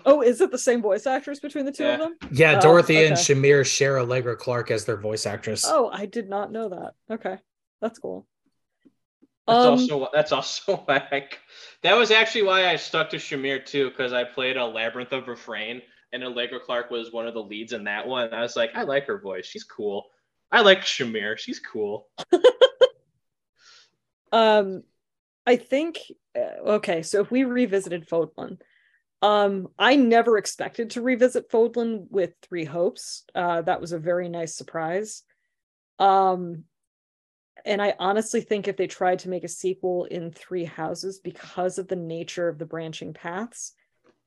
Oh, 0.06 0.22
is 0.22 0.42
it 0.42 0.52
the 0.52 0.58
same 0.58 0.82
voice 0.82 1.06
actress 1.06 1.40
between 1.40 1.66
the 1.66 1.72
two 1.72 1.84
yeah. 1.84 1.94
of 1.94 2.00
them? 2.00 2.18
Yeah, 2.32 2.58
oh, 2.58 2.62
Dorothy 2.62 2.98
okay. 2.98 3.08
and 3.08 3.16
Shamir 3.16 3.66
share 3.66 4.00
Allegra 4.00 4.36
Clark 4.36 4.72
as 4.72 4.86
their 4.86 4.98
voice 4.98 5.26
actress. 5.26 5.64
Oh, 5.68 5.90
I 5.92 6.06
did 6.06 6.30
not 6.30 6.52
know 6.52 6.70
that. 6.70 6.94
Okay. 7.12 7.38
That's 7.82 8.00
cool. 8.00 8.28
That's 9.48 9.66
um, 9.66 9.72
also 9.72 10.10
that's 10.14 10.32
also 10.32 10.86
like 10.88 11.40
that 11.84 11.98
was 11.98 12.12
actually 12.12 12.44
why 12.44 12.68
I 12.68 12.76
stuck 12.76 13.10
to 13.12 13.18
Shamir 13.18 13.66
too, 13.66 13.90
because 13.90 14.14
I 14.14 14.24
played 14.24 14.58
a 14.58 14.66
Labyrinth 14.66 15.12
of 15.14 15.28
Refrain 15.28 15.82
and 16.14 16.24
Allegra 16.24 16.60
Clark 16.60 16.92
was 16.92 17.12
one 17.12 17.28
of 17.28 17.34
the 17.34 17.44
leads 17.44 17.74
in 17.74 17.84
that 17.86 18.08
one. 18.08 18.34
I 18.34 18.42
was 18.42 18.56
like, 18.56 18.72
I 18.76 18.84
like 18.84 19.06
her 19.08 19.20
voice. 19.20 19.46
She's 19.46 19.64
cool. 19.64 20.06
I 20.52 20.62
like 20.62 20.82
Shamir. 20.82 21.38
She's 21.38 21.60
cool. 21.60 22.08
um, 24.32 24.84
I 25.46 25.56
think 25.56 26.00
uh, 26.36 26.72
okay. 26.72 27.04
So 27.04 27.22
if 27.22 27.32
we 27.32 27.44
revisited 27.44 28.08
Fodlan, 28.08 28.60
um, 29.22 29.70
I 29.78 29.96
never 29.96 30.38
expected 30.38 30.92
to 30.92 31.02
revisit 31.02 31.50
Fodlan 31.50 32.08
with 32.10 32.34
Three 32.42 32.66
Hopes. 32.66 33.24
Uh, 33.34 33.62
that 33.62 33.82
was 33.82 33.92
a 33.92 34.00
very 34.00 34.30
nice 34.30 34.56
surprise. 34.56 35.24
Um, 36.00 36.66
and 37.64 37.82
I 37.82 37.94
honestly 38.00 38.42
think 38.42 38.68
if 38.68 38.78
they 38.78 38.88
tried 38.88 39.20
to 39.20 39.30
make 39.30 39.44
a 39.44 39.50
sequel 39.50 40.06
in 40.06 40.32
Three 40.32 40.66
Houses 40.66 41.20
because 41.20 41.78
of 41.78 41.88
the 41.88 41.96
nature 41.96 42.48
of 42.48 42.58
the 42.58 42.66
branching 42.66 43.14
paths, 43.14 43.74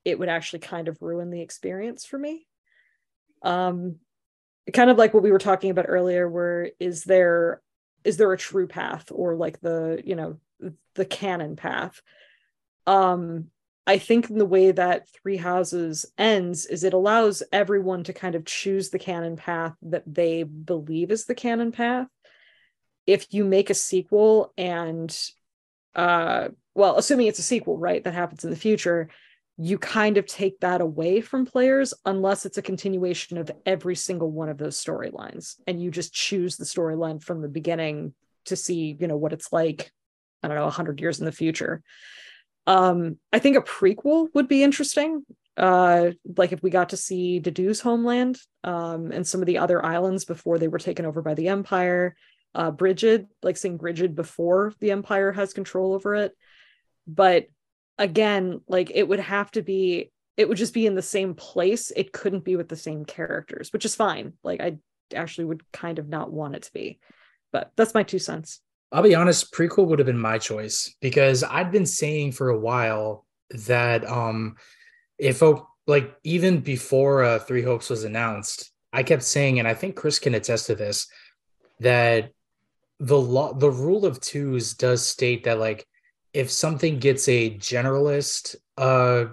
it 0.05 0.19
would 0.19 0.29
actually 0.29 0.61
kind 0.61 0.89
of 0.89 1.01
ruin 1.01 1.31
the 1.31 1.43
experience 1.43 2.05
for 2.05 2.19
me. 2.19 2.47
Um, 3.43 3.97
kind 4.73 4.91
of 4.91 4.97
like 4.97 5.13
what 5.13 5.23
we 5.23 5.33
were 5.33 5.39
talking 5.39 5.71
about 5.71 5.87
earlier 5.89 6.29
where 6.29 6.71
is 6.81 7.05
there 7.05 7.61
is 8.03 8.17
there 8.17 8.33
a 8.33 8.39
true 8.39 8.67
path 8.67 9.11
or 9.13 9.35
like 9.35 9.61
the 9.61 10.03
you 10.05 10.15
know 10.15 10.39
the 10.95 11.05
canon 11.05 11.57
path? 11.57 12.01
Um 12.87 13.47
i 13.87 13.99
think 13.99 14.31
in 14.31 14.39
the 14.39 14.47
way 14.47 14.71
that 14.71 15.09
three 15.11 15.37
houses 15.37 16.07
ends 16.17 16.65
is 16.65 16.85
it 16.85 16.95
allows 16.95 17.43
everyone 17.53 18.03
to 18.05 18.15
kind 18.15 18.35
of 18.35 18.47
choose 18.47 18.89
the 18.89 18.99
canon 18.99 19.37
path 19.37 19.75
that 19.83 20.05
they 20.07 20.43
believe 20.43 21.11
is 21.11 21.27
the 21.27 21.35
canon 21.35 21.73
path. 21.73 22.09
If 23.07 23.35
you 23.35 23.45
make 23.45 23.69
a 23.69 23.75
sequel 23.75 24.53
and 24.57 25.15
uh 25.95 26.49
well 26.75 26.97
assuming 26.97 27.27
it's 27.27 27.39
a 27.39 27.43
sequel 27.43 27.77
right 27.77 28.03
that 28.05 28.15
happens 28.15 28.45
in 28.45 28.51
the 28.51 28.57
future 28.57 29.11
you 29.57 29.79
kind 29.79 30.17
of 30.17 30.27
take 30.27 30.59
that 30.61 30.81
away 30.81 31.21
from 31.21 31.47
players 31.47 31.95
unless 32.05 32.45
it's 32.45 32.59
a 32.59 32.63
continuation 32.63 33.39
of 33.39 33.51
every 33.65 33.95
single 33.95 34.31
one 34.31 34.49
of 34.49 34.59
those 34.59 34.83
storylines. 34.83 35.57
And 35.67 35.81
you 35.81 35.91
just 35.91 36.13
choose 36.13 36.57
the 36.57 36.65
storyline 36.65 37.23
from 37.23 37.41
the 37.41 37.49
beginning 37.49 38.15
to 38.47 38.57
see 38.57 38.97
you 38.99 39.07
know 39.07 39.17
what 39.17 39.33
it's 39.33 39.53
like 39.53 39.91
i 40.43 40.49
don't 40.49 40.57
know 40.57 40.65
100 40.65 41.01
years 41.01 41.19
in 41.19 41.25
the 41.25 41.33
future. 41.33 41.83
Um 42.67 43.19
i 43.33 43.39
think 43.39 43.57
a 43.57 43.63
prequel 43.63 44.29
would 44.35 44.49
be 44.49 44.63
interesting. 44.63 45.25
Uh 45.57 46.11
like 46.37 46.53
if 46.53 46.63
we 46.63 46.71
got 46.71 46.91
to 46.91 46.97
see 46.97 47.39
Dedue's 47.39 47.81
homeland 47.81 48.39
um 48.65 49.13
and 49.13 49.27
some 49.27 49.41
of 49.41 49.47
the 49.47 49.59
other 49.59 49.85
islands 49.85 50.25
before 50.25 50.59
they 50.59 50.69
were 50.69 50.79
taken 50.79 51.07
over 51.07 51.23
by 51.23 51.35
the 51.35 51.49
empire. 51.49 52.17
Uh 52.55 52.71
Brigid 52.71 53.29
like 53.43 53.57
seeing 53.57 53.77
Brigid 53.77 54.15
before 54.15 54.75
the 54.81 54.91
empire 54.91 55.31
has 55.33 55.53
control 55.53 55.95
over 55.95 56.15
it. 56.17 56.33
But 57.07 57.47
again 57.99 58.61
like 58.69 58.91
it 58.95 59.07
would 59.07 59.21
have 59.21 59.51
to 59.53 59.63
be 59.63 60.11
it 60.37 60.49
would 60.49 60.59
just 60.59 60.75
be 60.75 60.85
in 60.85 60.97
the 60.97 61.03
same 61.03 61.35
place. 61.35 61.93
It 61.95 62.13
couldn't 62.13 62.45
be 62.45 62.57
with 62.57 62.69
the 62.69 62.77
same 62.77 63.05
characters 63.05 63.73
which 63.73 63.85
is 63.85 63.95
fine. 63.95 64.35
Like 64.43 64.61
i 64.61 64.79
actually 65.15 65.45
would 65.45 65.63
kind 65.73 65.99
of 65.99 66.09
not 66.09 66.33
want 66.33 66.57
it 66.57 66.63
to 66.63 66.73
be 66.73 66.99
but 67.55 67.71
that's 67.77 67.95
my 67.95 68.03
two 68.03 68.19
cents. 68.19 68.61
I'll 68.91 69.03
be 69.03 69.15
honest 69.15 69.53
prequel 69.53 69.87
would 69.87 69.99
have 69.99 70.07
been 70.07 70.19
my 70.19 70.39
choice 70.39 70.95
because 71.01 71.43
i'd 71.43 71.73
been 71.73 71.87
saying 71.87 72.33
for 72.33 72.49
a 72.51 72.59
while 72.59 73.27
that 73.67 74.09
um 74.09 74.57
if 75.19 75.43
like 75.87 76.15
even 76.23 76.61
before 76.61 77.25
uh, 77.25 77.39
three 77.39 77.63
hopes 77.63 77.91
was 77.91 78.05
announced 78.05 78.71
i 78.93 79.03
kept 79.03 79.23
saying 79.23 79.59
and 79.59 79.67
i 79.67 79.75
think 79.75 79.97
chris 79.97 80.19
can 80.19 80.35
attest 80.35 80.67
to 80.67 80.75
this 80.75 81.09
that 81.81 82.31
the 83.01 83.19
law 83.19 83.53
the 83.53 83.71
rule 83.71 84.07
of 84.07 84.21
twos 84.21 84.75
does 84.75 85.05
state 85.05 85.45
that 85.45 85.59
like 85.59 85.87
if 86.35 86.51
something 86.51 86.99
gets 86.99 87.29
a 87.29 87.57
generalist 87.57 88.57
uh 88.77 89.27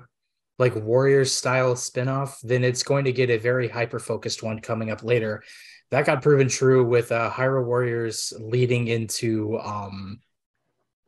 like 0.59 0.75
warrior 0.75 1.25
style 1.25 1.73
spinoff, 1.73 2.39
then 2.41 2.63
it's 2.63 2.83
going 2.83 3.05
to 3.05 3.11
get 3.11 3.31
a 3.31 3.37
very 3.37 3.67
hyper 3.67 3.99
focused 3.99 4.43
one 4.43 4.59
coming 4.59 4.91
up 4.91 5.03
later. 5.03 5.41
That 5.89 6.05
got 6.05 6.21
proven 6.21 6.47
true 6.47 6.85
with 6.85 7.11
uh 7.11 7.31
Hyrule 7.31 7.65
Warriors 7.65 8.31
leading 8.39 8.87
into 8.87 9.59
um 9.59 10.21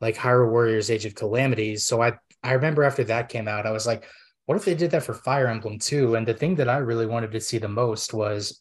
like 0.00 0.16
Hyrule 0.16 0.50
Warriors 0.50 0.90
Age 0.90 1.06
of 1.06 1.14
Calamities. 1.14 1.86
So 1.86 2.02
I 2.02 2.14
I 2.42 2.52
remember 2.52 2.82
after 2.82 3.04
that 3.04 3.30
came 3.30 3.48
out, 3.48 3.64
I 3.64 3.70
was 3.70 3.86
like, 3.86 4.04
what 4.46 4.56
if 4.56 4.64
they 4.64 4.74
did 4.74 4.90
that 4.90 5.04
for 5.04 5.14
Fire 5.14 5.46
Emblem 5.46 5.78
too? 5.78 6.16
And 6.16 6.26
the 6.26 6.34
thing 6.34 6.56
that 6.56 6.68
I 6.68 6.78
really 6.78 7.06
wanted 7.06 7.32
to 7.32 7.40
see 7.40 7.58
the 7.58 7.68
most 7.68 8.12
was 8.12 8.60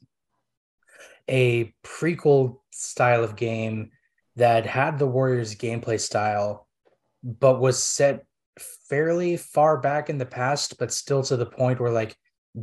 a 1.27 1.73
prequel 1.83 2.59
style 2.71 3.23
of 3.23 3.35
game 3.35 3.91
that 4.35 4.65
had 4.65 4.97
the 4.97 5.07
Warriors 5.07 5.55
gameplay 5.55 5.99
style, 5.99 6.62
but 7.23 7.59
was 7.59 7.81
set 7.83 8.25
fairly 8.89 9.37
far 9.37 9.77
back 9.79 10.09
in 10.09 10.17
the 10.17 10.25
past, 10.25 10.77
but 10.77 10.91
still 10.91 11.23
to 11.23 11.37
the 11.37 11.45
point 11.45 11.79
where 11.79 11.91
like 11.91 12.15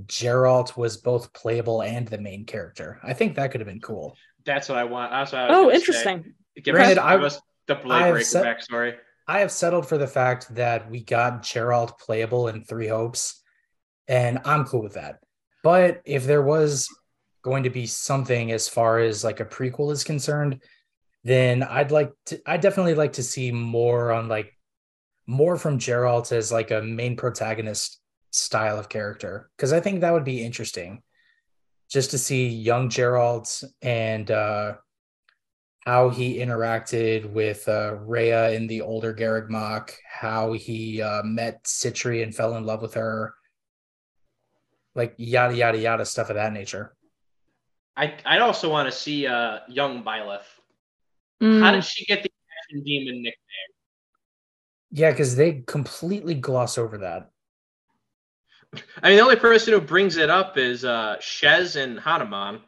Jeralt 0.06 0.76
was 0.76 0.96
both 0.98 1.32
playable 1.32 1.82
and 1.82 2.06
the 2.06 2.18
main 2.18 2.44
character. 2.44 3.00
I 3.02 3.12
think 3.12 3.34
that 3.36 3.50
could 3.50 3.60
have 3.60 3.68
been 3.68 3.80
cool. 3.80 4.16
That's 4.44 4.68
what 4.68 4.78
I 4.78 4.84
want. 4.84 5.10
That's 5.10 5.32
what 5.32 5.40
I 5.42 5.48
was 5.48 5.56
Oh, 5.56 5.70
interesting. 5.70 6.34
Give 6.62 6.74
Granted, 6.74 6.98
us, 6.98 7.04
I- 7.04 7.16
give 7.16 7.24
us 7.24 7.40
the 7.66 7.74
Blade 7.76 8.02
I've 8.02 8.12
Breaker 8.12 8.24
said- 8.24 8.44
backstory. 8.46 8.96
I 9.26 9.40
have 9.40 9.52
settled 9.52 9.86
for 9.88 9.96
the 9.96 10.08
fact 10.08 10.52
that 10.56 10.90
we 10.90 11.04
got 11.04 11.42
Jeralt 11.44 11.98
playable 11.98 12.48
in 12.48 12.64
Three 12.64 12.88
Hopes, 12.88 13.40
and 14.08 14.40
I'm 14.44 14.64
cool 14.64 14.82
with 14.82 14.94
that. 14.94 15.20
But 15.62 16.00
if 16.04 16.24
there 16.24 16.42
was 16.42 16.88
going 17.42 17.62
to 17.62 17.70
be 17.70 17.86
something 17.86 18.50
as 18.50 18.68
far 18.68 18.98
as 18.98 19.22
like 19.22 19.38
a 19.38 19.44
prequel 19.44 19.92
is 19.92 20.02
concerned, 20.02 20.62
then 21.24 21.62
I'd 21.62 21.90
like 21.90 22.12
to 22.26 22.40
I 22.46 22.56
definitely 22.56 22.94
like 22.94 23.14
to 23.14 23.22
see 23.22 23.52
more 23.52 24.12
on 24.12 24.28
like 24.28 24.56
more 25.26 25.56
from 25.56 25.78
Jeralt 25.78 26.32
as 26.32 26.50
like 26.50 26.70
a 26.70 26.82
main 26.82 27.16
protagonist 27.16 28.00
style 28.30 28.78
of 28.78 28.88
character. 28.88 29.50
Because 29.56 29.72
I 29.72 29.80
think 29.80 30.00
that 30.00 30.12
would 30.12 30.24
be 30.24 30.44
interesting. 30.44 31.02
Just 31.90 32.12
to 32.12 32.18
see 32.18 32.48
young 32.48 32.88
Jeralt 32.88 33.64
and 33.82 34.30
uh 34.30 34.74
how 35.86 36.10
he 36.10 36.38
interacted 36.38 37.32
with 37.32 37.66
uh, 37.66 37.94
Rhea 37.94 38.50
in 38.52 38.66
the 38.66 38.82
older 38.82 39.14
Garreg 39.14 39.90
how 40.06 40.52
he 40.52 41.00
uh, 41.00 41.22
met 41.22 41.66
Sitri 41.66 42.22
and 42.22 42.34
fell 42.34 42.56
in 42.56 42.64
love 42.64 42.82
with 42.82 42.94
her, 42.94 43.34
like 44.94 45.14
yada 45.16 45.56
yada 45.56 45.78
yada 45.78 46.04
stuff 46.04 46.28
of 46.28 46.36
that 46.36 46.52
nature. 46.52 46.94
I 47.96 48.14
I'd 48.24 48.40
also 48.40 48.70
want 48.70 48.90
to 48.90 48.96
see 48.96 49.26
uh 49.26 49.60
young 49.68 50.04
Byleth. 50.04 50.59
Mm, 51.42 51.60
How 51.60 51.72
did 51.72 51.84
she 51.84 52.04
get 52.04 52.22
the 52.22 52.30
Ashen 52.68 52.84
Demon 52.84 53.16
nickname? 53.22 53.34
Yeah, 54.92 55.10
because 55.10 55.36
they 55.36 55.62
completely 55.66 56.34
gloss 56.34 56.76
over 56.78 56.98
that. 56.98 57.30
I 59.02 59.08
mean, 59.08 59.16
the 59.16 59.22
only 59.22 59.36
person 59.36 59.72
who 59.72 59.80
brings 59.80 60.16
it 60.16 60.30
up 60.30 60.56
is 60.58 60.84
uh 60.84 61.16
Shez 61.20 61.76
and 61.76 61.98
Hanneman. 61.98 62.60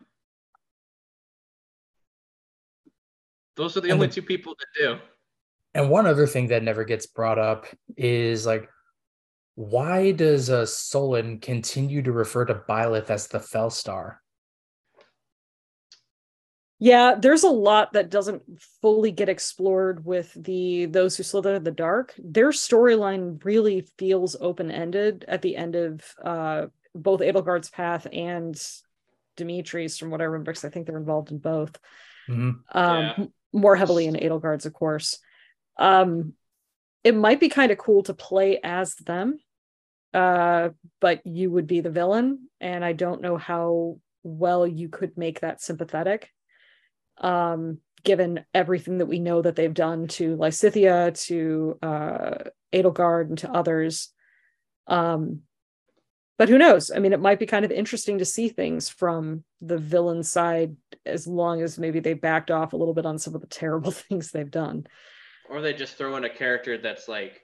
Those 3.57 3.77
are 3.77 3.81
the 3.81 3.89
And 3.91 3.95
only 3.95 4.07
the- 4.09 4.15
two 4.15 4.23
people 4.23 4.55
that 4.59 4.67
do. 4.83 4.99
And 5.75 5.89
one 5.91 6.07
other 6.07 6.27
thing 6.27 6.49
that 6.49 6.63
never 6.63 6.85
gets 6.85 7.07
brought 7.07 7.39
up 7.39 7.67
is 7.97 8.45
like, 8.45 8.69
why 9.55 10.13
does 10.13 10.51
uh, 10.51 10.67
Solon 10.67 11.39
continue 11.41 12.03
to 12.03 12.13
refer 12.13 12.45
to 12.45 12.55
Byleth 12.69 13.09
as 13.11 13.27
the 13.29 13.39
Fellstar? 13.39 14.17
Yeah, 16.85 17.15
there's 17.15 17.45
a 17.45 17.49
lot 17.49 17.93
that 17.93 18.11
doesn't 18.11 18.43
fully 18.81 19.13
get 19.13 19.29
explored 19.29 20.05
with 20.05 20.33
the 20.35 20.87
those 20.87 21.17
who 21.17 21.23
slither 21.23 21.55
in 21.55 21.63
the 21.63 21.71
dark. 21.71 22.13
Their 22.19 22.49
storyline 22.51 23.43
really 23.45 23.87
feels 23.99 24.35
open-ended 24.41 25.25
at 25.29 25.43
the 25.43 25.55
end 25.57 25.77
of 25.77 26.03
uh 26.25 26.67
both 26.93 27.21
Edelgard's 27.21 27.71
path 27.71 28.09
and 28.13 28.61
Dimitri's, 29.37 29.97
from 29.97 30.11
what 30.11 30.21
I 30.21 30.25
remember, 30.25 30.51
because 30.51 30.65
I 30.65 30.71
think 30.71 30.87
they're 30.89 30.99
involved 30.99 31.31
in 31.31 31.39
both. 31.39 31.79
Mhm. 32.29 32.59
Um 32.73 33.15
Yeah. 33.17 33.25
more 33.53 33.77
heavily 33.77 34.07
in 34.07 34.17
Edelgard's, 34.17 34.67
of 34.67 34.73
course. 34.73 35.21
Um 35.79 36.33
it 37.05 37.15
might 37.15 37.39
be 37.39 37.49
kind 37.49 37.71
of 37.71 37.79
cool 37.79 38.03
to 38.05 38.15
play 38.15 38.59
as 38.65 38.97
them. 38.97 39.39
Uh, 40.13 40.71
but 41.01 41.25
you 41.25 41.49
would 41.51 41.69
be 41.69 41.81
the 41.81 41.91
villain, 41.91 42.49
and 42.61 42.85
I 42.85 42.93
don't 42.93 43.23
know 43.23 43.37
how 43.37 43.99
well 44.25 44.67
you 44.67 44.89
could 44.89 45.17
make 45.17 45.41
that 45.41 45.63
sympathetic 45.63 46.29
um, 47.19 47.79
given 48.05 48.45
everything 48.55 48.99
that 48.99 49.07
we 49.07 49.19
know 49.19 49.43
that 49.43 49.57
they've 49.57 49.73
done 49.75 50.09
to 50.09 50.37
Lysithea, 50.37 51.19
to 51.27 51.79
uh, 51.83 52.35
Edelgard, 52.73 53.29
and 53.29 53.39
to 53.39 53.51
others. 53.51 54.09
Um, 54.87 55.43
but 56.39 56.49
who 56.49 56.59
knows? 56.59 56.91
I 56.91 56.99
mean, 56.99 57.13
it 57.13 57.21
might 57.21 57.39
be 57.39 57.47
kind 57.47 57.65
of 57.65 57.71
interesting 57.71 58.19
to 58.19 58.25
see 58.25 58.49
things 58.49 58.89
from 58.89 59.45
the 59.61 59.79
villain 59.79 60.25
side, 60.25 60.77
as 61.07 61.27
long 61.27 61.63
as 61.63 61.79
maybe 61.79 62.01
they 62.01 62.15
backed 62.15 62.51
off 62.51 62.73
a 62.73 62.77
little 62.77 62.95
bit 62.95 63.07
on 63.07 63.19
some 63.19 63.35
of 63.35 63.41
the 63.41 63.47
terrible 63.47 63.91
things 63.93 64.31
they've 64.31 64.51
done. 64.51 64.87
Or 65.49 65.61
they 65.61 65.73
just 65.75 65.97
throw 65.97 66.17
in 66.17 66.25
a 66.25 66.31
character 66.31 66.79
that's 66.79 67.07
like 67.07 67.43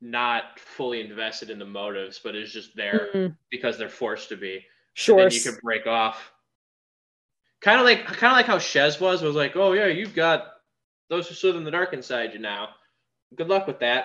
not 0.00 0.58
fully 0.58 1.00
invested 1.00 1.50
in 1.50 1.58
the 1.58 1.64
motives, 1.66 2.20
but 2.22 2.36
is 2.36 2.52
just 2.52 2.76
there 2.76 3.08
Mm, 3.14 3.36
because 3.50 3.76
they're 3.78 3.88
forced 3.88 4.28
to 4.30 4.36
be. 4.36 4.64
sure. 4.94 5.20
And 5.20 5.30
then 5.30 5.36
you 5.36 5.42
can 5.42 5.58
break 5.62 5.86
off. 5.86 6.32
Kind 7.66 7.80
of 7.80 7.84
like 7.84 8.06
kind 8.06 8.30
of 8.30 8.36
like 8.36 8.46
how 8.46 8.58
Shez 8.58 9.00
was 9.00 9.22
was 9.22 9.34
like, 9.34 9.56
oh 9.56 9.72
yeah, 9.72 9.88
you've 9.88 10.14
got 10.14 10.52
those 11.10 11.26
who 11.26 11.34
slither 11.34 11.58
in 11.58 11.64
the 11.64 11.72
dark 11.72 11.92
inside 11.92 12.32
you 12.32 12.38
now. 12.38 12.68
Good 13.34 13.48
luck 13.48 13.66
with 13.66 13.80
that. 13.80 14.04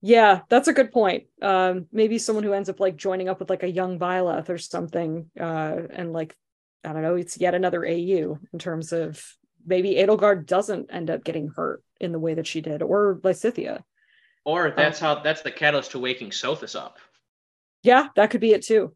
Yeah, 0.00 0.42
that's 0.48 0.68
a 0.68 0.72
good 0.72 0.92
point. 0.92 1.24
Um, 1.42 1.86
maybe 1.90 2.18
someone 2.18 2.44
who 2.44 2.52
ends 2.52 2.68
up 2.68 2.78
like 2.78 2.94
joining 2.94 3.28
up 3.28 3.40
with 3.40 3.50
like 3.50 3.64
a 3.64 3.68
young 3.68 3.98
Byleth 3.98 4.48
or 4.48 4.58
something, 4.58 5.28
uh, 5.40 5.76
and 5.90 6.12
like 6.12 6.36
I 6.84 6.92
don't 6.92 7.02
know, 7.02 7.16
it's 7.16 7.36
yet 7.36 7.56
another 7.56 7.84
AU 7.84 8.38
in 8.52 8.58
terms 8.60 8.92
of 8.92 9.20
maybe 9.66 9.96
Edelgard 9.96 10.46
doesn't 10.46 10.94
end 10.94 11.10
up 11.10 11.24
getting 11.24 11.48
hurt 11.48 11.82
in 12.00 12.12
the 12.12 12.20
way 12.20 12.34
that 12.34 12.46
she 12.46 12.60
did, 12.60 12.80
or 12.80 13.18
Lysithea. 13.24 13.82
Or 14.44 14.70
that's 14.70 15.00
how 15.00 15.16
that's 15.16 15.42
the 15.42 15.50
catalyst 15.50 15.90
to 15.90 15.98
waking 15.98 16.30
Sothis 16.30 16.78
up. 16.78 16.98
Yeah, 17.82 18.06
that 18.14 18.30
could 18.30 18.40
be 18.40 18.52
it 18.52 18.62
too. 18.62 18.94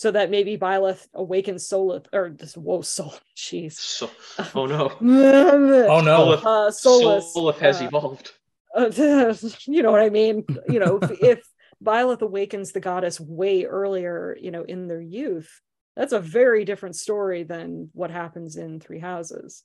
So 0.00 0.10
that 0.12 0.30
maybe 0.30 0.56
Byleth 0.56 1.06
awakens 1.12 1.68
Solith 1.68 2.06
or 2.10 2.30
this 2.30 2.56
whoa 2.56 2.80
Sol 2.80 3.12
jeez. 3.36 3.74
So, 3.74 4.08
oh 4.54 4.64
no. 4.64 4.96
Oh 5.02 6.00
no! 6.00 6.16
Solith- 6.16 6.46
Uh 6.46 6.70
Solus. 6.70 7.34
Solith 7.34 7.58
has 7.58 7.82
uh, 7.82 7.84
evolved. 7.84 8.32
uh, 8.74 8.90
you 9.66 9.82
know 9.82 9.90
what 9.90 10.00
I 10.00 10.08
mean? 10.08 10.46
You 10.70 10.78
know, 10.78 11.00
if, 11.02 11.10
if 11.22 11.40
Byleth 11.84 12.22
awakens 12.22 12.72
the 12.72 12.80
goddess 12.80 13.20
way 13.20 13.66
earlier, 13.66 14.34
you 14.40 14.50
know, 14.50 14.62
in 14.62 14.88
their 14.88 15.02
youth, 15.02 15.60
that's 15.96 16.14
a 16.14 16.18
very 16.20 16.64
different 16.64 16.96
story 16.96 17.42
than 17.42 17.90
what 17.92 18.10
happens 18.10 18.56
in 18.56 18.80
Three 18.80 19.00
Houses. 19.00 19.64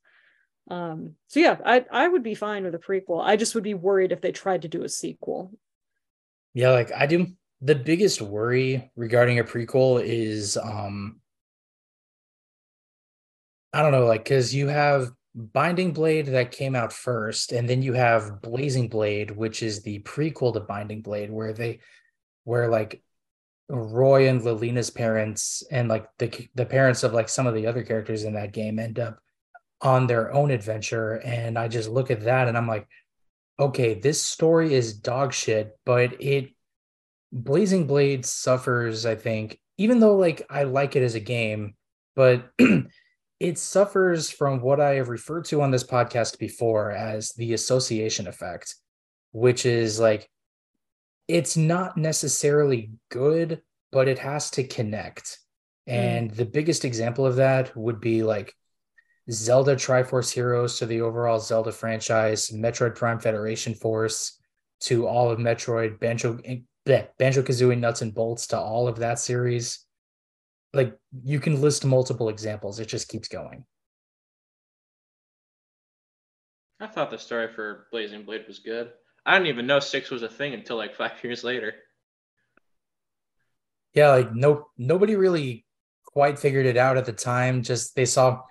Um, 0.69 1.15
so 1.29 1.39
yeah, 1.39 1.59
I 1.65 1.85
I 1.89 2.09
would 2.09 2.23
be 2.23 2.35
fine 2.35 2.65
with 2.65 2.75
a 2.75 2.79
prequel. 2.79 3.23
I 3.23 3.37
just 3.37 3.55
would 3.55 3.63
be 3.63 3.73
worried 3.73 4.11
if 4.11 4.19
they 4.19 4.33
tried 4.33 4.63
to 4.63 4.67
do 4.67 4.83
a 4.83 4.89
sequel. 4.89 5.53
Yeah, 6.53 6.71
like 6.71 6.91
I 6.91 7.05
do. 7.05 7.27
The 7.61 7.75
biggest 7.75 8.21
worry 8.21 8.91
regarding 8.95 9.39
a 9.39 9.43
prequel 9.43 10.03
is 10.03 10.57
um 10.57 11.21
I 13.73 13.81
don't 13.81 13.91
know, 13.91 14.05
like 14.05 14.23
because 14.23 14.55
you 14.55 14.67
have 14.67 15.11
Binding 15.35 15.91
Blade 15.91 16.27
that 16.27 16.51
came 16.51 16.75
out 16.75 16.93
first, 16.93 17.51
and 17.51 17.67
then 17.67 17.81
you 17.81 17.91
have 17.91 18.41
Blazing 18.41 18.87
Blade, 18.87 19.31
which 19.31 19.61
is 19.61 19.81
the 19.81 19.99
prequel 19.99 20.53
to 20.53 20.61
Binding 20.61 21.01
Blade, 21.01 21.29
where 21.29 21.51
they 21.51 21.79
where 22.45 22.69
like 22.69 23.03
Roy 23.67 24.29
and 24.29 24.41
Lilina's 24.41 24.89
parents 24.89 25.61
and 25.69 25.89
like 25.89 26.07
the 26.19 26.47
the 26.55 26.65
parents 26.65 27.03
of 27.03 27.13
like 27.13 27.27
some 27.27 27.47
of 27.47 27.53
the 27.53 27.67
other 27.67 27.83
characters 27.83 28.23
in 28.23 28.35
that 28.35 28.53
game 28.53 28.79
end 28.79 28.97
up 28.97 29.19
on 29.81 30.07
their 30.07 30.31
own 30.33 30.51
adventure. 30.51 31.15
And 31.15 31.59
I 31.59 31.67
just 31.67 31.89
look 31.89 32.11
at 32.11 32.21
that 32.21 32.47
and 32.47 32.57
I'm 32.57 32.67
like, 32.67 32.87
okay, 33.59 33.93
this 33.95 34.21
story 34.21 34.73
is 34.73 34.93
dog 34.93 35.33
shit, 35.33 35.77
but 35.85 36.21
it 36.21 36.51
Blazing 37.31 37.87
Blade 37.87 38.25
suffers, 38.25 39.05
I 39.05 39.15
think, 39.15 39.59
even 39.77 39.99
though 39.99 40.15
like 40.15 40.45
I 40.49 40.63
like 40.63 40.95
it 40.95 41.03
as 41.03 41.15
a 41.15 41.19
game, 41.19 41.75
but 42.15 42.49
it 43.39 43.57
suffers 43.57 44.29
from 44.29 44.61
what 44.61 44.79
I 44.79 44.95
have 44.95 45.09
referred 45.09 45.45
to 45.45 45.61
on 45.61 45.71
this 45.71 45.83
podcast 45.83 46.39
before 46.39 46.91
as 46.91 47.31
the 47.31 47.53
association 47.53 48.27
effect, 48.27 48.75
which 49.31 49.65
is 49.65 49.99
like 49.99 50.29
it's 51.27 51.57
not 51.57 51.97
necessarily 51.97 52.91
good, 53.09 53.61
but 53.91 54.07
it 54.07 54.19
has 54.19 54.51
to 54.51 54.63
connect. 54.63 55.39
Hmm. 55.87 55.93
And 55.93 56.31
the 56.31 56.45
biggest 56.45 56.85
example 56.85 57.25
of 57.25 57.37
that 57.37 57.75
would 57.75 57.99
be 57.99 58.23
like 58.23 58.53
Zelda 59.31 59.75
Triforce 59.75 60.31
Heroes 60.31 60.77
to 60.79 60.85
the 60.85 61.01
overall 61.01 61.39
Zelda 61.39 61.71
franchise, 61.71 62.51
Metroid 62.51 62.95
Prime 62.95 63.19
Federation 63.19 63.73
Force 63.73 64.39
to 64.81 65.07
all 65.07 65.31
of 65.31 65.39
Metroid, 65.39 65.99
Banjo 65.99 66.39
Banjo 66.85 67.41
Kazooie 67.41 67.77
Nuts 67.77 68.01
and 68.01 68.13
Bolts 68.13 68.47
to 68.47 68.59
all 68.59 68.87
of 68.87 68.99
that 68.99 69.19
series. 69.19 69.79
Like 70.73 70.97
you 71.23 71.39
can 71.39 71.61
list 71.61 71.85
multiple 71.85 72.29
examples. 72.29 72.79
It 72.79 72.87
just 72.87 73.07
keeps 73.07 73.27
going. 73.27 73.65
I 76.79 76.87
thought 76.87 77.09
the 77.09 77.17
story 77.17 77.47
for 77.47 77.87
Blazing 77.91 78.23
Blade 78.23 78.45
was 78.47 78.59
good. 78.59 78.91
I 79.25 79.33
didn't 79.33 79.47
even 79.47 79.65
know 79.65 79.79
six 79.79 80.11
was 80.11 80.23
a 80.23 80.29
thing 80.29 80.53
until 80.53 80.77
like 80.77 80.95
five 80.97 81.23
years 81.23 81.43
later. 81.43 81.73
Yeah, 83.93 84.09
like 84.09 84.33
no 84.33 84.67
nobody 84.77 85.15
really 85.15 85.65
quite 86.05 86.37
figured 86.37 86.65
it 86.65 86.77
out 86.77 86.97
at 86.97 87.05
the 87.05 87.13
time. 87.13 87.63
Just 87.63 87.95
they 87.95 88.05
saw 88.05 88.41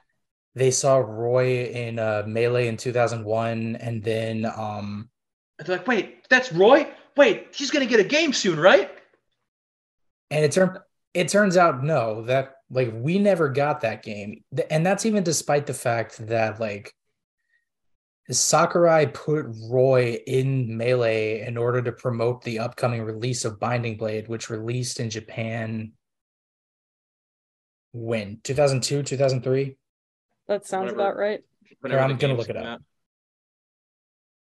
they 0.54 0.70
saw 0.70 0.96
Roy 0.96 1.64
in 1.66 1.98
uh, 1.98 2.24
Melee 2.26 2.68
in 2.68 2.76
2001 2.76 3.76
and 3.76 4.02
then 4.02 4.46
um 4.56 5.10
they're 5.58 5.76
like, 5.76 5.86
wait, 5.86 6.28
that's 6.28 6.52
Roy? 6.52 6.90
Wait, 7.16 7.54
he's 7.54 7.70
gonna 7.70 7.86
get 7.86 8.00
a 8.00 8.04
game 8.04 8.32
soon, 8.32 8.58
right? 8.58 8.90
and 10.30 10.44
it 10.44 10.52
turned 10.52 10.78
it 11.12 11.28
turns 11.28 11.56
out 11.56 11.84
no 11.84 12.22
that 12.22 12.54
like 12.70 12.90
we 12.92 13.18
never 13.18 13.48
got 13.48 13.82
that 13.82 14.02
game. 14.02 14.42
And 14.70 14.84
that's 14.84 15.06
even 15.06 15.22
despite 15.22 15.66
the 15.66 15.74
fact 15.74 16.26
that 16.26 16.58
like 16.58 16.92
Sakurai 18.30 19.06
put 19.06 19.46
Roy 19.70 20.18
in 20.26 20.76
Melee 20.76 21.42
in 21.46 21.56
order 21.56 21.82
to 21.82 21.92
promote 21.92 22.42
the 22.42 22.58
upcoming 22.58 23.02
release 23.02 23.44
of 23.44 23.60
Binding 23.60 23.96
Blade, 23.96 24.28
which 24.28 24.50
released 24.50 24.98
in 24.98 25.10
Japan 25.10 25.92
when 27.92 28.40
2002, 28.42 29.02
2003. 29.02 29.76
That 30.48 30.66
sounds 30.66 30.92
Whatever. 30.92 31.00
about 31.00 31.16
right. 31.16 31.40
Whenever 31.80 32.02
I'm 32.02 32.16
gonna 32.16 32.34
look 32.34 32.48
it 32.48 32.56
come 32.56 32.62
up. 32.62 32.68
out. 32.68 32.82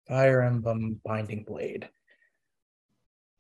Fire 0.08 0.42
Emblem 0.42 1.00
Binding 1.06 1.44
Blade. 1.48 1.88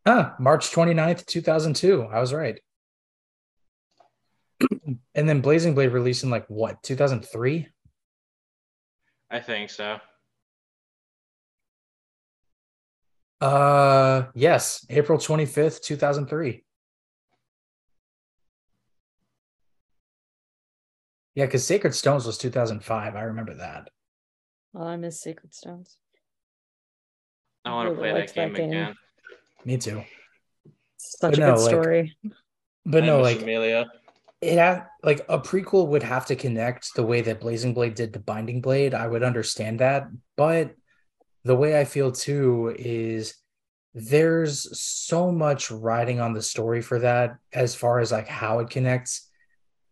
Ah, 0.09 0.35
March 0.39 0.71
29th, 0.71 1.25
2002. 1.25 2.03
I 2.03 2.19
was 2.21 2.33
right. 2.33 2.57
and 5.13 5.27
then 5.29 5.41
Blazing 5.41 5.75
Blade 5.75 5.91
released 5.91 6.23
in 6.23 6.29
like 6.29 6.45
what, 6.47 6.81
2003? 6.81 7.67
I 9.29 9.39
think 9.41 9.69
so. 9.69 9.97
Uh, 13.41 14.27
yes, 14.33 14.85
April 14.89 15.17
25th, 15.19 15.81
2003. 15.81 16.63
Yeah, 21.35 21.45
because 21.45 21.67
Sacred 21.67 21.93
Stones 21.93 22.25
was 22.25 22.37
2005. 22.37 23.13
I 23.15 23.21
remember 23.23 23.55
that. 23.55 23.89
Well, 24.71 24.87
I 24.87 24.95
miss 24.95 25.19
Sacred 25.19 25.53
Stones. 25.53 25.97
I 27.65 27.73
want 27.73 27.87
to 27.87 27.91
Really 27.91 27.99
play 28.11 28.13
liked 28.21 28.35
that 28.35 28.41
game 28.41 28.53
that 28.53 28.57
game. 28.59 28.69
again. 28.71 28.95
Me 29.67 29.75
too. 29.77 30.01
Such 30.95 31.31
But 31.31 31.37
a 31.37 31.39
no, 31.41 31.55
good 31.55 31.61
like- 31.61 31.69
story. 31.69 32.17
But 32.85 33.03
I 33.03 33.07
no, 33.07 33.19
like 33.19 33.41
Amelia. 33.41 33.91
it 34.39 34.57
had 34.57 34.85
like 35.03 35.19
a 35.27 35.37
prequel 35.39 35.87
would 35.89 36.03
have 36.03 36.25
to 36.27 36.37
connect 36.37 36.95
the 36.95 37.03
way 37.03 37.19
that 37.19 37.41
Blazing 37.41 37.73
Blade 37.73 37.95
did 37.95 38.13
to 38.13 38.19
Binding 38.19 38.61
Blade. 38.61 38.93
I 38.93 39.07
would 39.07 39.23
understand 39.23 39.79
that, 39.81 40.07
but 40.37 40.73
the 41.43 41.55
way 41.57 41.77
I 41.77 41.83
feel 41.83 42.13
too 42.13 42.73
is 42.79 43.35
there's 43.93 44.79
so 44.79 45.31
much 45.33 45.69
riding 45.69 46.21
on 46.21 46.31
the 46.31 46.41
story 46.41 46.81
for 46.81 46.99
that 46.99 47.35
as 47.51 47.75
far 47.75 47.99
as 47.99 48.11
like 48.13 48.27
how 48.29 48.59
it 48.59 48.69
connects 48.69 49.27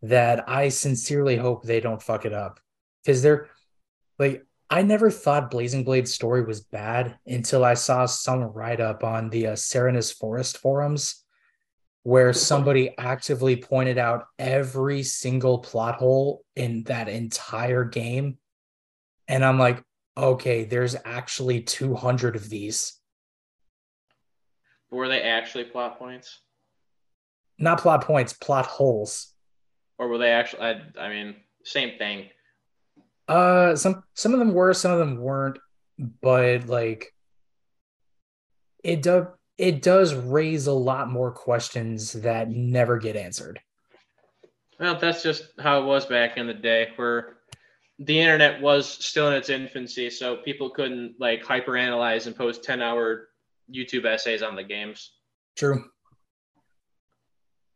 that 0.02 0.48
I 0.48 0.70
sincerely 0.70 1.36
hope 1.36 1.64
they 1.64 1.80
don't 1.80 2.02
fuck 2.02 2.24
it 2.24 2.32
up 2.32 2.60
because 3.04 3.20
they're 3.20 3.48
like 4.18 4.42
I 4.68 4.82
never 4.82 5.10
thought 5.10 5.50
Blazing 5.50 5.84
Blade's 5.84 6.12
story 6.12 6.44
was 6.44 6.60
bad 6.60 7.18
until 7.26 7.64
I 7.64 7.74
saw 7.74 8.06
some 8.06 8.42
write 8.42 8.80
up 8.80 9.04
on 9.04 9.30
the 9.30 9.48
uh, 9.48 9.52
Serenes 9.52 10.12
Forest 10.12 10.58
forums 10.58 11.22
where 12.02 12.32
somebody 12.32 12.94
actively 12.98 13.56
pointed 13.56 13.98
out 13.98 14.26
every 14.38 15.02
single 15.02 15.58
plot 15.58 15.96
hole 15.96 16.44
in 16.54 16.84
that 16.84 17.08
entire 17.08 17.84
game. 17.84 18.38
And 19.28 19.44
I'm 19.44 19.58
like, 19.58 19.82
okay, 20.16 20.64
there's 20.64 20.94
actually 21.04 21.62
200 21.62 22.36
of 22.36 22.48
these. 22.48 23.00
Were 24.90 25.08
they 25.08 25.22
actually 25.22 25.64
plot 25.64 25.98
points, 25.98 26.40
Not 27.58 27.80
plot 27.80 28.04
points, 28.04 28.32
plot 28.32 28.66
holes. 28.66 29.34
or 29.98 30.08
were 30.08 30.18
they 30.18 30.30
actually? 30.30 30.62
I, 30.62 30.80
I 31.00 31.08
mean, 31.08 31.34
same 31.64 31.98
thing. 31.98 32.28
Uh 33.28 33.74
some 33.76 34.02
some 34.14 34.32
of 34.32 34.38
them 34.38 34.52
were, 34.54 34.72
some 34.72 34.92
of 34.92 34.98
them 34.98 35.18
weren't, 35.18 35.58
but 36.22 36.66
like 36.66 37.12
it 38.84 39.02
does 39.02 39.26
it 39.58 39.82
does 39.82 40.14
raise 40.14 40.66
a 40.66 40.72
lot 40.72 41.10
more 41.10 41.32
questions 41.32 42.12
that 42.12 42.50
never 42.50 42.98
get 42.98 43.16
answered. 43.16 43.58
Well, 44.78 44.98
that's 44.98 45.22
just 45.22 45.44
how 45.58 45.80
it 45.80 45.86
was 45.86 46.04
back 46.06 46.36
in 46.36 46.46
the 46.46 46.52
day, 46.54 46.88
where 46.96 47.38
the 47.98 48.20
internet 48.20 48.60
was 48.60 48.86
still 48.86 49.28
in 49.28 49.32
its 49.34 49.48
infancy, 49.48 50.10
so 50.10 50.36
people 50.36 50.68
couldn't 50.68 51.14
like 51.18 51.42
hyperanalyze 51.42 52.26
and 52.26 52.36
post 52.36 52.62
ten-hour 52.62 53.28
YouTube 53.74 54.04
essays 54.04 54.42
on 54.42 54.54
the 54.54 54.62
games. 54.62 55.14
True. 55.56 55.86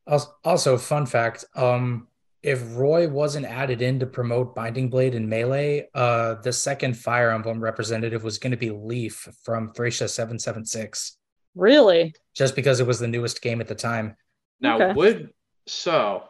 Als- 0.06 0.30
Also, 0.44 0.76
fun 0.76 1.06
fact: 1.06 1.46
um, 1.56 2.06
if 2.42 2.62
Roy 2.76 3.08
wasn't 3.08 3.46
added 3.46 3.82
in 3.82 3.98
to 4.00 4.06
promote 4.06 4.54
Binding 4.54 4.88
Blade 4.88 5.14
and 5.14 5.28
Melee, 5.28 5.88
uh, 5.94 6.36
the 6.36 6.52
second 6.52 6.96
Fire 6.96 7.30
Emblem 7.30 7.60
representative 7.60 8.24
was 8.24 8.38
going 8.38 8.50
to 8.52 8.56
be 8.56 8.70
Leaf 8.70 9.28
from 9.44 9.72
Thracia 9.72 10.08
Seven 10.08 10.38
Seven 10.38 10.64
Six, 10.64 11.18
Really? 11.54 12.14
just 12.34 12.56
because 12.56 12.80
it 12.80 12.86
was 12.86 12.98
the 12.98 13.08
newest 13.08 13.42
game 13.42 13.60
at 13.60 13.68
the 13.68 13.74
time. 13.74 14.16
Now, 14.60 14.76
Okay. 14.76 14.92
would 14.94 15.30
so? 15.66 16.24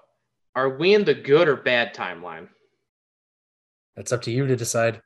Are 0.56 0.76
we 0.78 0.94
in 0.94 1.04
the 1.04 1.14
good 1.14 1.48
or 1.48 1.56
bad 1.56 1.94
timeline? 1.94 2.48
That's 3.94 4.10
up 4.12 4.22
to 4.22 4.30
you 4.32 4.46
to 4.48 4.56
decide. 4.56 5.00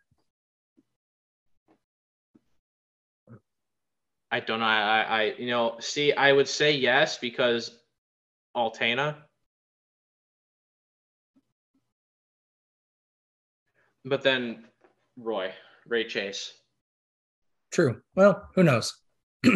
I 4.30 4.40
don't 4.40 4.58
know. 4.60 4.66
I, 4.66 4.80
I, 5.02 5.02
I, 5.20 5.22
you 5.38 5.46
know, 5.48 5.76
see, 5.80 6.12
I 6.12 6.32
would 6.32 6.48
say 6.48 6.72
yes 6.72 7.18
because 7.18 7.78
Altana. 8.56 9.16
But 14.04 14.22
then 14.22 14.64
Roy, 15.16 15.52
Ray 15.86 16.04
Chase. 16.04 16.52
True. 17.72 18.02
Well, 18.14 18.48
who 18.54 18.62
knows? 18.62 18.94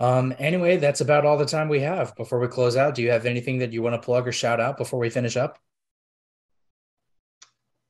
um. 0.00 0.34
Anyway, 0.38 0.76
that's 0.76 1.00
about 1.00 1.26
all 1.26 1.36
the 1.36 1.44
time 1.44 1.68
we 1.68 1.80
have. 1.80 2.14
Before 2.16 2.38
we 2.38 2.48
close 2.48 2.76
out, 2.76 2.94
do 2.94 3.02
you 3.02 3.10
have 3.10 3.26
anything 3.26 3.58
that 3.58 3.72
you 3.72 3.82
want 3.82 3.94
to 3.94 4.04
plug 4.04 4.26
or 4.26 4.32
shout 4.32 4.60
out 4.60 4.76
before 4.76 4.98
we 4.98 5.10
finish 5.10 5.36
up? 5.36 5.58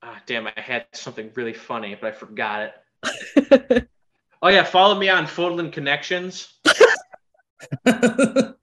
Ah, 0.02 0.20
damn, 0.26 0.46
I 0.46 0.52
had 0.56 0.86
something 0.92 1.30
really 1.34 1.52
funny, 1.52 1.96
but 2.00 2.08
I 2.08 2.12
forgot 2.12 2.62
it. 2.62 3.88
Oh 4.44 4.48
yeah, 4.48 4.64
follow 4.64 4.98
me 4.98 5.08
on 5.08 5.26
Fodlan 5.26 5.72
Connections. 5.72 6.58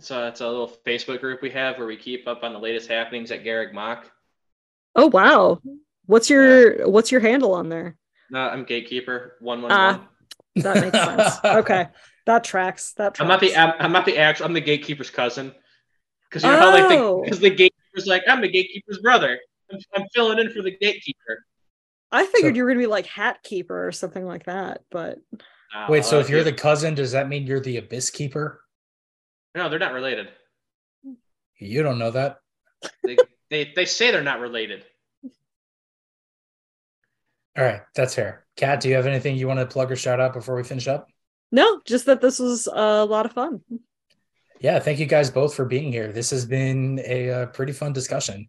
So 0.00 0.26
it's 0.26 0.40
a 0.40 0.48
little 0.48 0.72
Facebook 0.86 1.20
group 1.20 1.42
we 1.42 1.50
have 1.50 1.76
where 1.76 1.86
we 1.86 1.96
keep 1.96 2.26
up 2.26 2.42
on 2.42 2.54
the 2.54 2.58
latest 2.58 2.88
happenings 2.88 3.30
at 3.30 3.44
Garreg 3.44 3.74
Mach. 3.74 4.10
Oh 4.96 5.06
wow. 5.06 5.60
What's 6.06 6.28
your 6.30 6.88
what's 6.88 7.12
your 7.12 7.20
handle 7.20 7.52
on 7.54 7.68
there? 7.68 7.96
No, 8.30 8.40
I'm 8.40 8.64
gatekeeper 8.64 9.36
one 9.40 9.62
one 9.62 9.72
Ah, 9.72 9.98
one. 10.54 10.62
That 10.64 10.80
makes 10.80 10.98
sense. 10.98 11.34
Okay. 11.44 11.88
That 12.26 12.44
tracks. 12.44 12.92
That 12.94 13.14
tracks. 13.14 13.20
I'm 13.20 13.28
not 13.28 13.40
the 13.40 13.56
I'm, 13.56 13.74
I'm 13.78 13.92
not 13.92 14.04
the 14.06 14.18
actual 14.18 14.46
I'm 14.46 14.52
the 14.52 14.60
gatekeeper's 14.60 15.10
cousin. 15.10 15.52
Because 16.28 16.44
you 16.44 16.50
know 16.50 16.56
how 16.58 16.70
like 16.72 16.88
the 16.88 16.96
Oh. 16.98 17.22
because 17.24 17.40
the 17.40 17.50
gatekeeper's 17.50 18.06
like 18.06 18.22
I'm 18.28 18.40
the 18.40 18.48
gatekeeper's 18.48 18.98
brother. 18.98 19.38
I'm, 19.72 19.78
I'm 19.96 20.04
filling 20.14 20.38
in 20.38 20.50
for 20.52 20.62
the 20.62 20.76
gatekeeper. 20.76 21.44
I 22.12 22.26
figured 22.26 22.54
So- 22.54 22.56
you 22.56 22.64
were 22.64 22.70
gonna 22.70 22.80
be 22.80 22.86
like 22.86 23.06
hat 23.06 23.42
keeper 23.42 23.86
or 23.86 23.92
something 23.92 24.24
like 24.24 24.44
that, 24.46 24.82
but 24.90 25.18
Uh, 25.74 25.86
Wait, 25.88 26.04
so 26.04 26.18
uh, 26.18 26.20
if 26.20 26.28
you're 26.28 26.42
the 26.44 26.52
cousin, 26.52 26.94
does 26.94 27.12
that 27.12 27.28
mean 27.28 27.46
you're 27.46 27.60
the 27.60 27.76
abyss 27.76 28.10
keeper? 28.10 28.60
no, 29.54 29.68
they're 29.68 29.78
not 29.78 29.92
related. 29.92 30.28
You 31.58 31.82
don't 31.82 31.98
know 31.98 32.10
that. 32.12 32.38
They 33.04 33.16
they 33.50 33.72
they 33.74 33.84
say 33.84 34.10
they're 34.10 34.22
not 34.22 34.40
related. 34.40 34.84
All 37.58 37.64
right, 37.64 37.82
that's 37.94 38.14
fair. 38.14 38.46
Kat, 38.56 38.80
do 38.80 38.88
you 38.88 38.94
have 38.94 39.06
anything 39.06 39.36
you 39.36 39.48
want 39.48 39.60
to 39.60 39.66
plug 39.66 39.90
or 39.90 39.96
shout 39.96 40.20
out 40.20 40.32
before 40.32 40.54
we 40.54 40.62
finish 40.62 40.88
up? 40.88 41.08
no, 41.52 41.80
just 41.84 42.06
that 42.06 42.20
this 42.20 42.38
was 42.38 42.68
a 42.72 43.04
lot 43.04 43.26
of 43.26 43.32
fun. 43.32 43.60
Yeah, 44.60 44.78
thank 44.78 44.98
you 44.98 45.06
guys 45.06 45.30
both 45.30 45.54
for 45.54 45.64
being 45.64 45.90
here. 45.90 46.12
This 46.12 46.30
has 46.30 46.44
been 46.44 47.00
a, 47.04 47.30
uh 47.30 47.46
pretty 47.46 47.72
fun 47.72 47.92
discussion. 47.92 48.48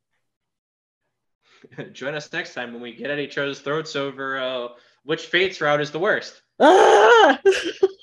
Join 1.94 2.16
us 2.16 2.32
next 2.32 2.54
time 2.54 2.74
when 2.74 2.82
we 2.82 2.94
get 2.94 3.10
at 3.10 3.20
each 3.20 3.38
other's 3.38 3.60
throats 3.60 3.96
over 3.96 4.40
uh, 4.40 4.68
which 5.04 5.28
Fates 5.28 5.62
route 5.62 5.82
is 5.82 5.92
the 5.92 6.00
worst. 6.00 6.42
Ah! 6.60 7.40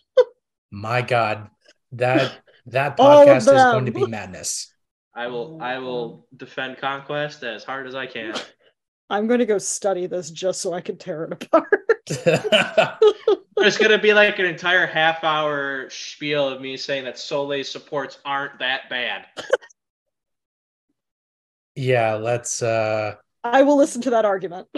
My 0.71 1.03
God, 1.03 1.49
that 1.93 2.39
that 2.67 2.97
podcast 2.97 3.39
is 3.39 3.47
going 3.47 3.87
to 3.87 3.93
be 3.93 4.07
madness. 4.07 4.73
I 5.19 5.27
will 5.27 5.59
I 5.61 5.79
will 5.79 6.29
defend 6.37 6.79
conquest 6.79 7.43
as 7.43 7.65
hard 7.65 7.89
as 7.89 7.97
I 7.97 8.07
can. 8.07 8.35
I'm 9.11 9.27
gonna 9.27 9.47
go 9.47 9.59
study 9.59 10.07
this 10.07 10.31
just 10.31 10.61
so 10.61 10.73
I 10.73 10.81
can 10.81 10.97
tear 10.97 11.25
it 11.25 11.33
apart. 11.33 11.69
There's 13.57 13.77
gonna 13.79 13.99
be 13.99 14.15
like 14.15 14.39
an 14.39 14.45
entire 14.45 14.87
half 14.87 15.25
hour 15.25 15.91
spiel 15.91 16.49
of 16.49 16.61
me 16.61 16.77
saying 16.77 17.03
that 17.05 17.19
Soleil's 17.19 17.69
supports 17.69 18.19
aren't 18.25 18.61
that 18.61 18.89
bad. 18.89 19.27
yeah, 21.75 22.15
let's. 22.15 22.63
uh 22.63 23.17
I 23.43 23.63
will 23.63 23.77
listen 23.77 24.01
to 24.03 24.11
that 24.11 24.25
argument. 24.25 24.69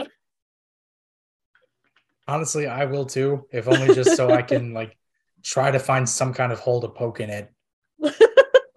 Honestly, 2.27 2.67
I 2.67 2.87
will 2.87 3.05
too, 3.05 3.45
if 3.53 3.69
only 3.69 3.95
just 3.95 4.17
so 4.17 4.31
I 4.31 4.41
can 4.41 4.73
like 4.73 4.97
try 5.45 5.71
to 5.71 5.79
find 5.79 6.09
some 6.09 6.33
kind 6.33 6.51
of 6.51 6.61
hole 6.61 6.81
to 6.81 6.89
poke 6.89 7.21
in 7.21 7.29
it. 7.29 7.53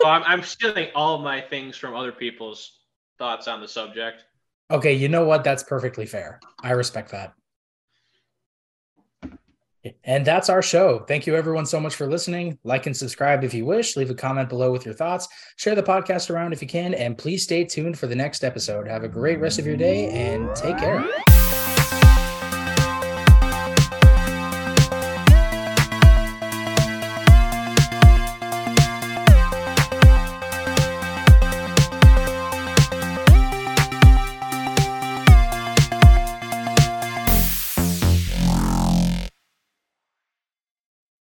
Well, 0.03 0.11
I'm, 0.11 0.23
I'm 0.23 0.43
stealing 0.43 0.89
all 0.95 1.19
my 1.19 1.41
things 1.41 1.77
from 1.77 1.95
other 1.95 2.11
people's 2.11 2.79
thoughts 3.17 3.47
on 3.47 3.61
the 3.61 3.67
subject. 3.67 4.25
Okay, 4.69 4.93
you 4.93 5.07
know 5.07 5.25
what? 5.25 5.43
That's 5.43 5.63
perfectly 5.63 6.05
fair. 6.05 6.39
I 6.61 6.71
respect 6.71 7.11
that. 7.11 7.33
And 10.05 10.25
that's 10.25 10.49
our 10.49 10.61
show. 10.61 10.99
Thank 10.99 11.27
you, 11.27 11.35
everyone, 11.35 11.65
so 11.65 11.79
much 11.79 11.95
for 11.95 12.07
listening. 12.07 12.57
Like 12.63 12.85
and 12.85 12.95
subscribe 12.95 13.43
if 13.43 13.53
you 13.53 13.65
wish. 13.65 13.97
Leave 13.97 14.09
a 14.09 14.15
comment 14.15 14.47
below 14.47 14.71
with 14.71 14.85
your 14.85 14.93
thoughts. 14.93 15.27
Share 15.57 15.75
the 15.75 15.83
podcast 15.83 16.29
around 16.29 16.53
if 16.53 16.61
you 16.61 16.67
can. 16.67 16.93
And 16.93 17.17
please 17.17 17.43
stay 17.43 17.65
tuned 17.65 17.99
for 17.99 18.07
the 18.07 18.15
next 18.15 18.45
episode. 18.45 18.87
Have 18.87 19.03
a 19.03 19.09
great 19.09 19.39
rest 19.39 19.59
of 19.59 19.65
your 19.65 19.77
day 19.77 20.09
and 20.09 20.55
take 20.55 20.77
care. 20.77 21.05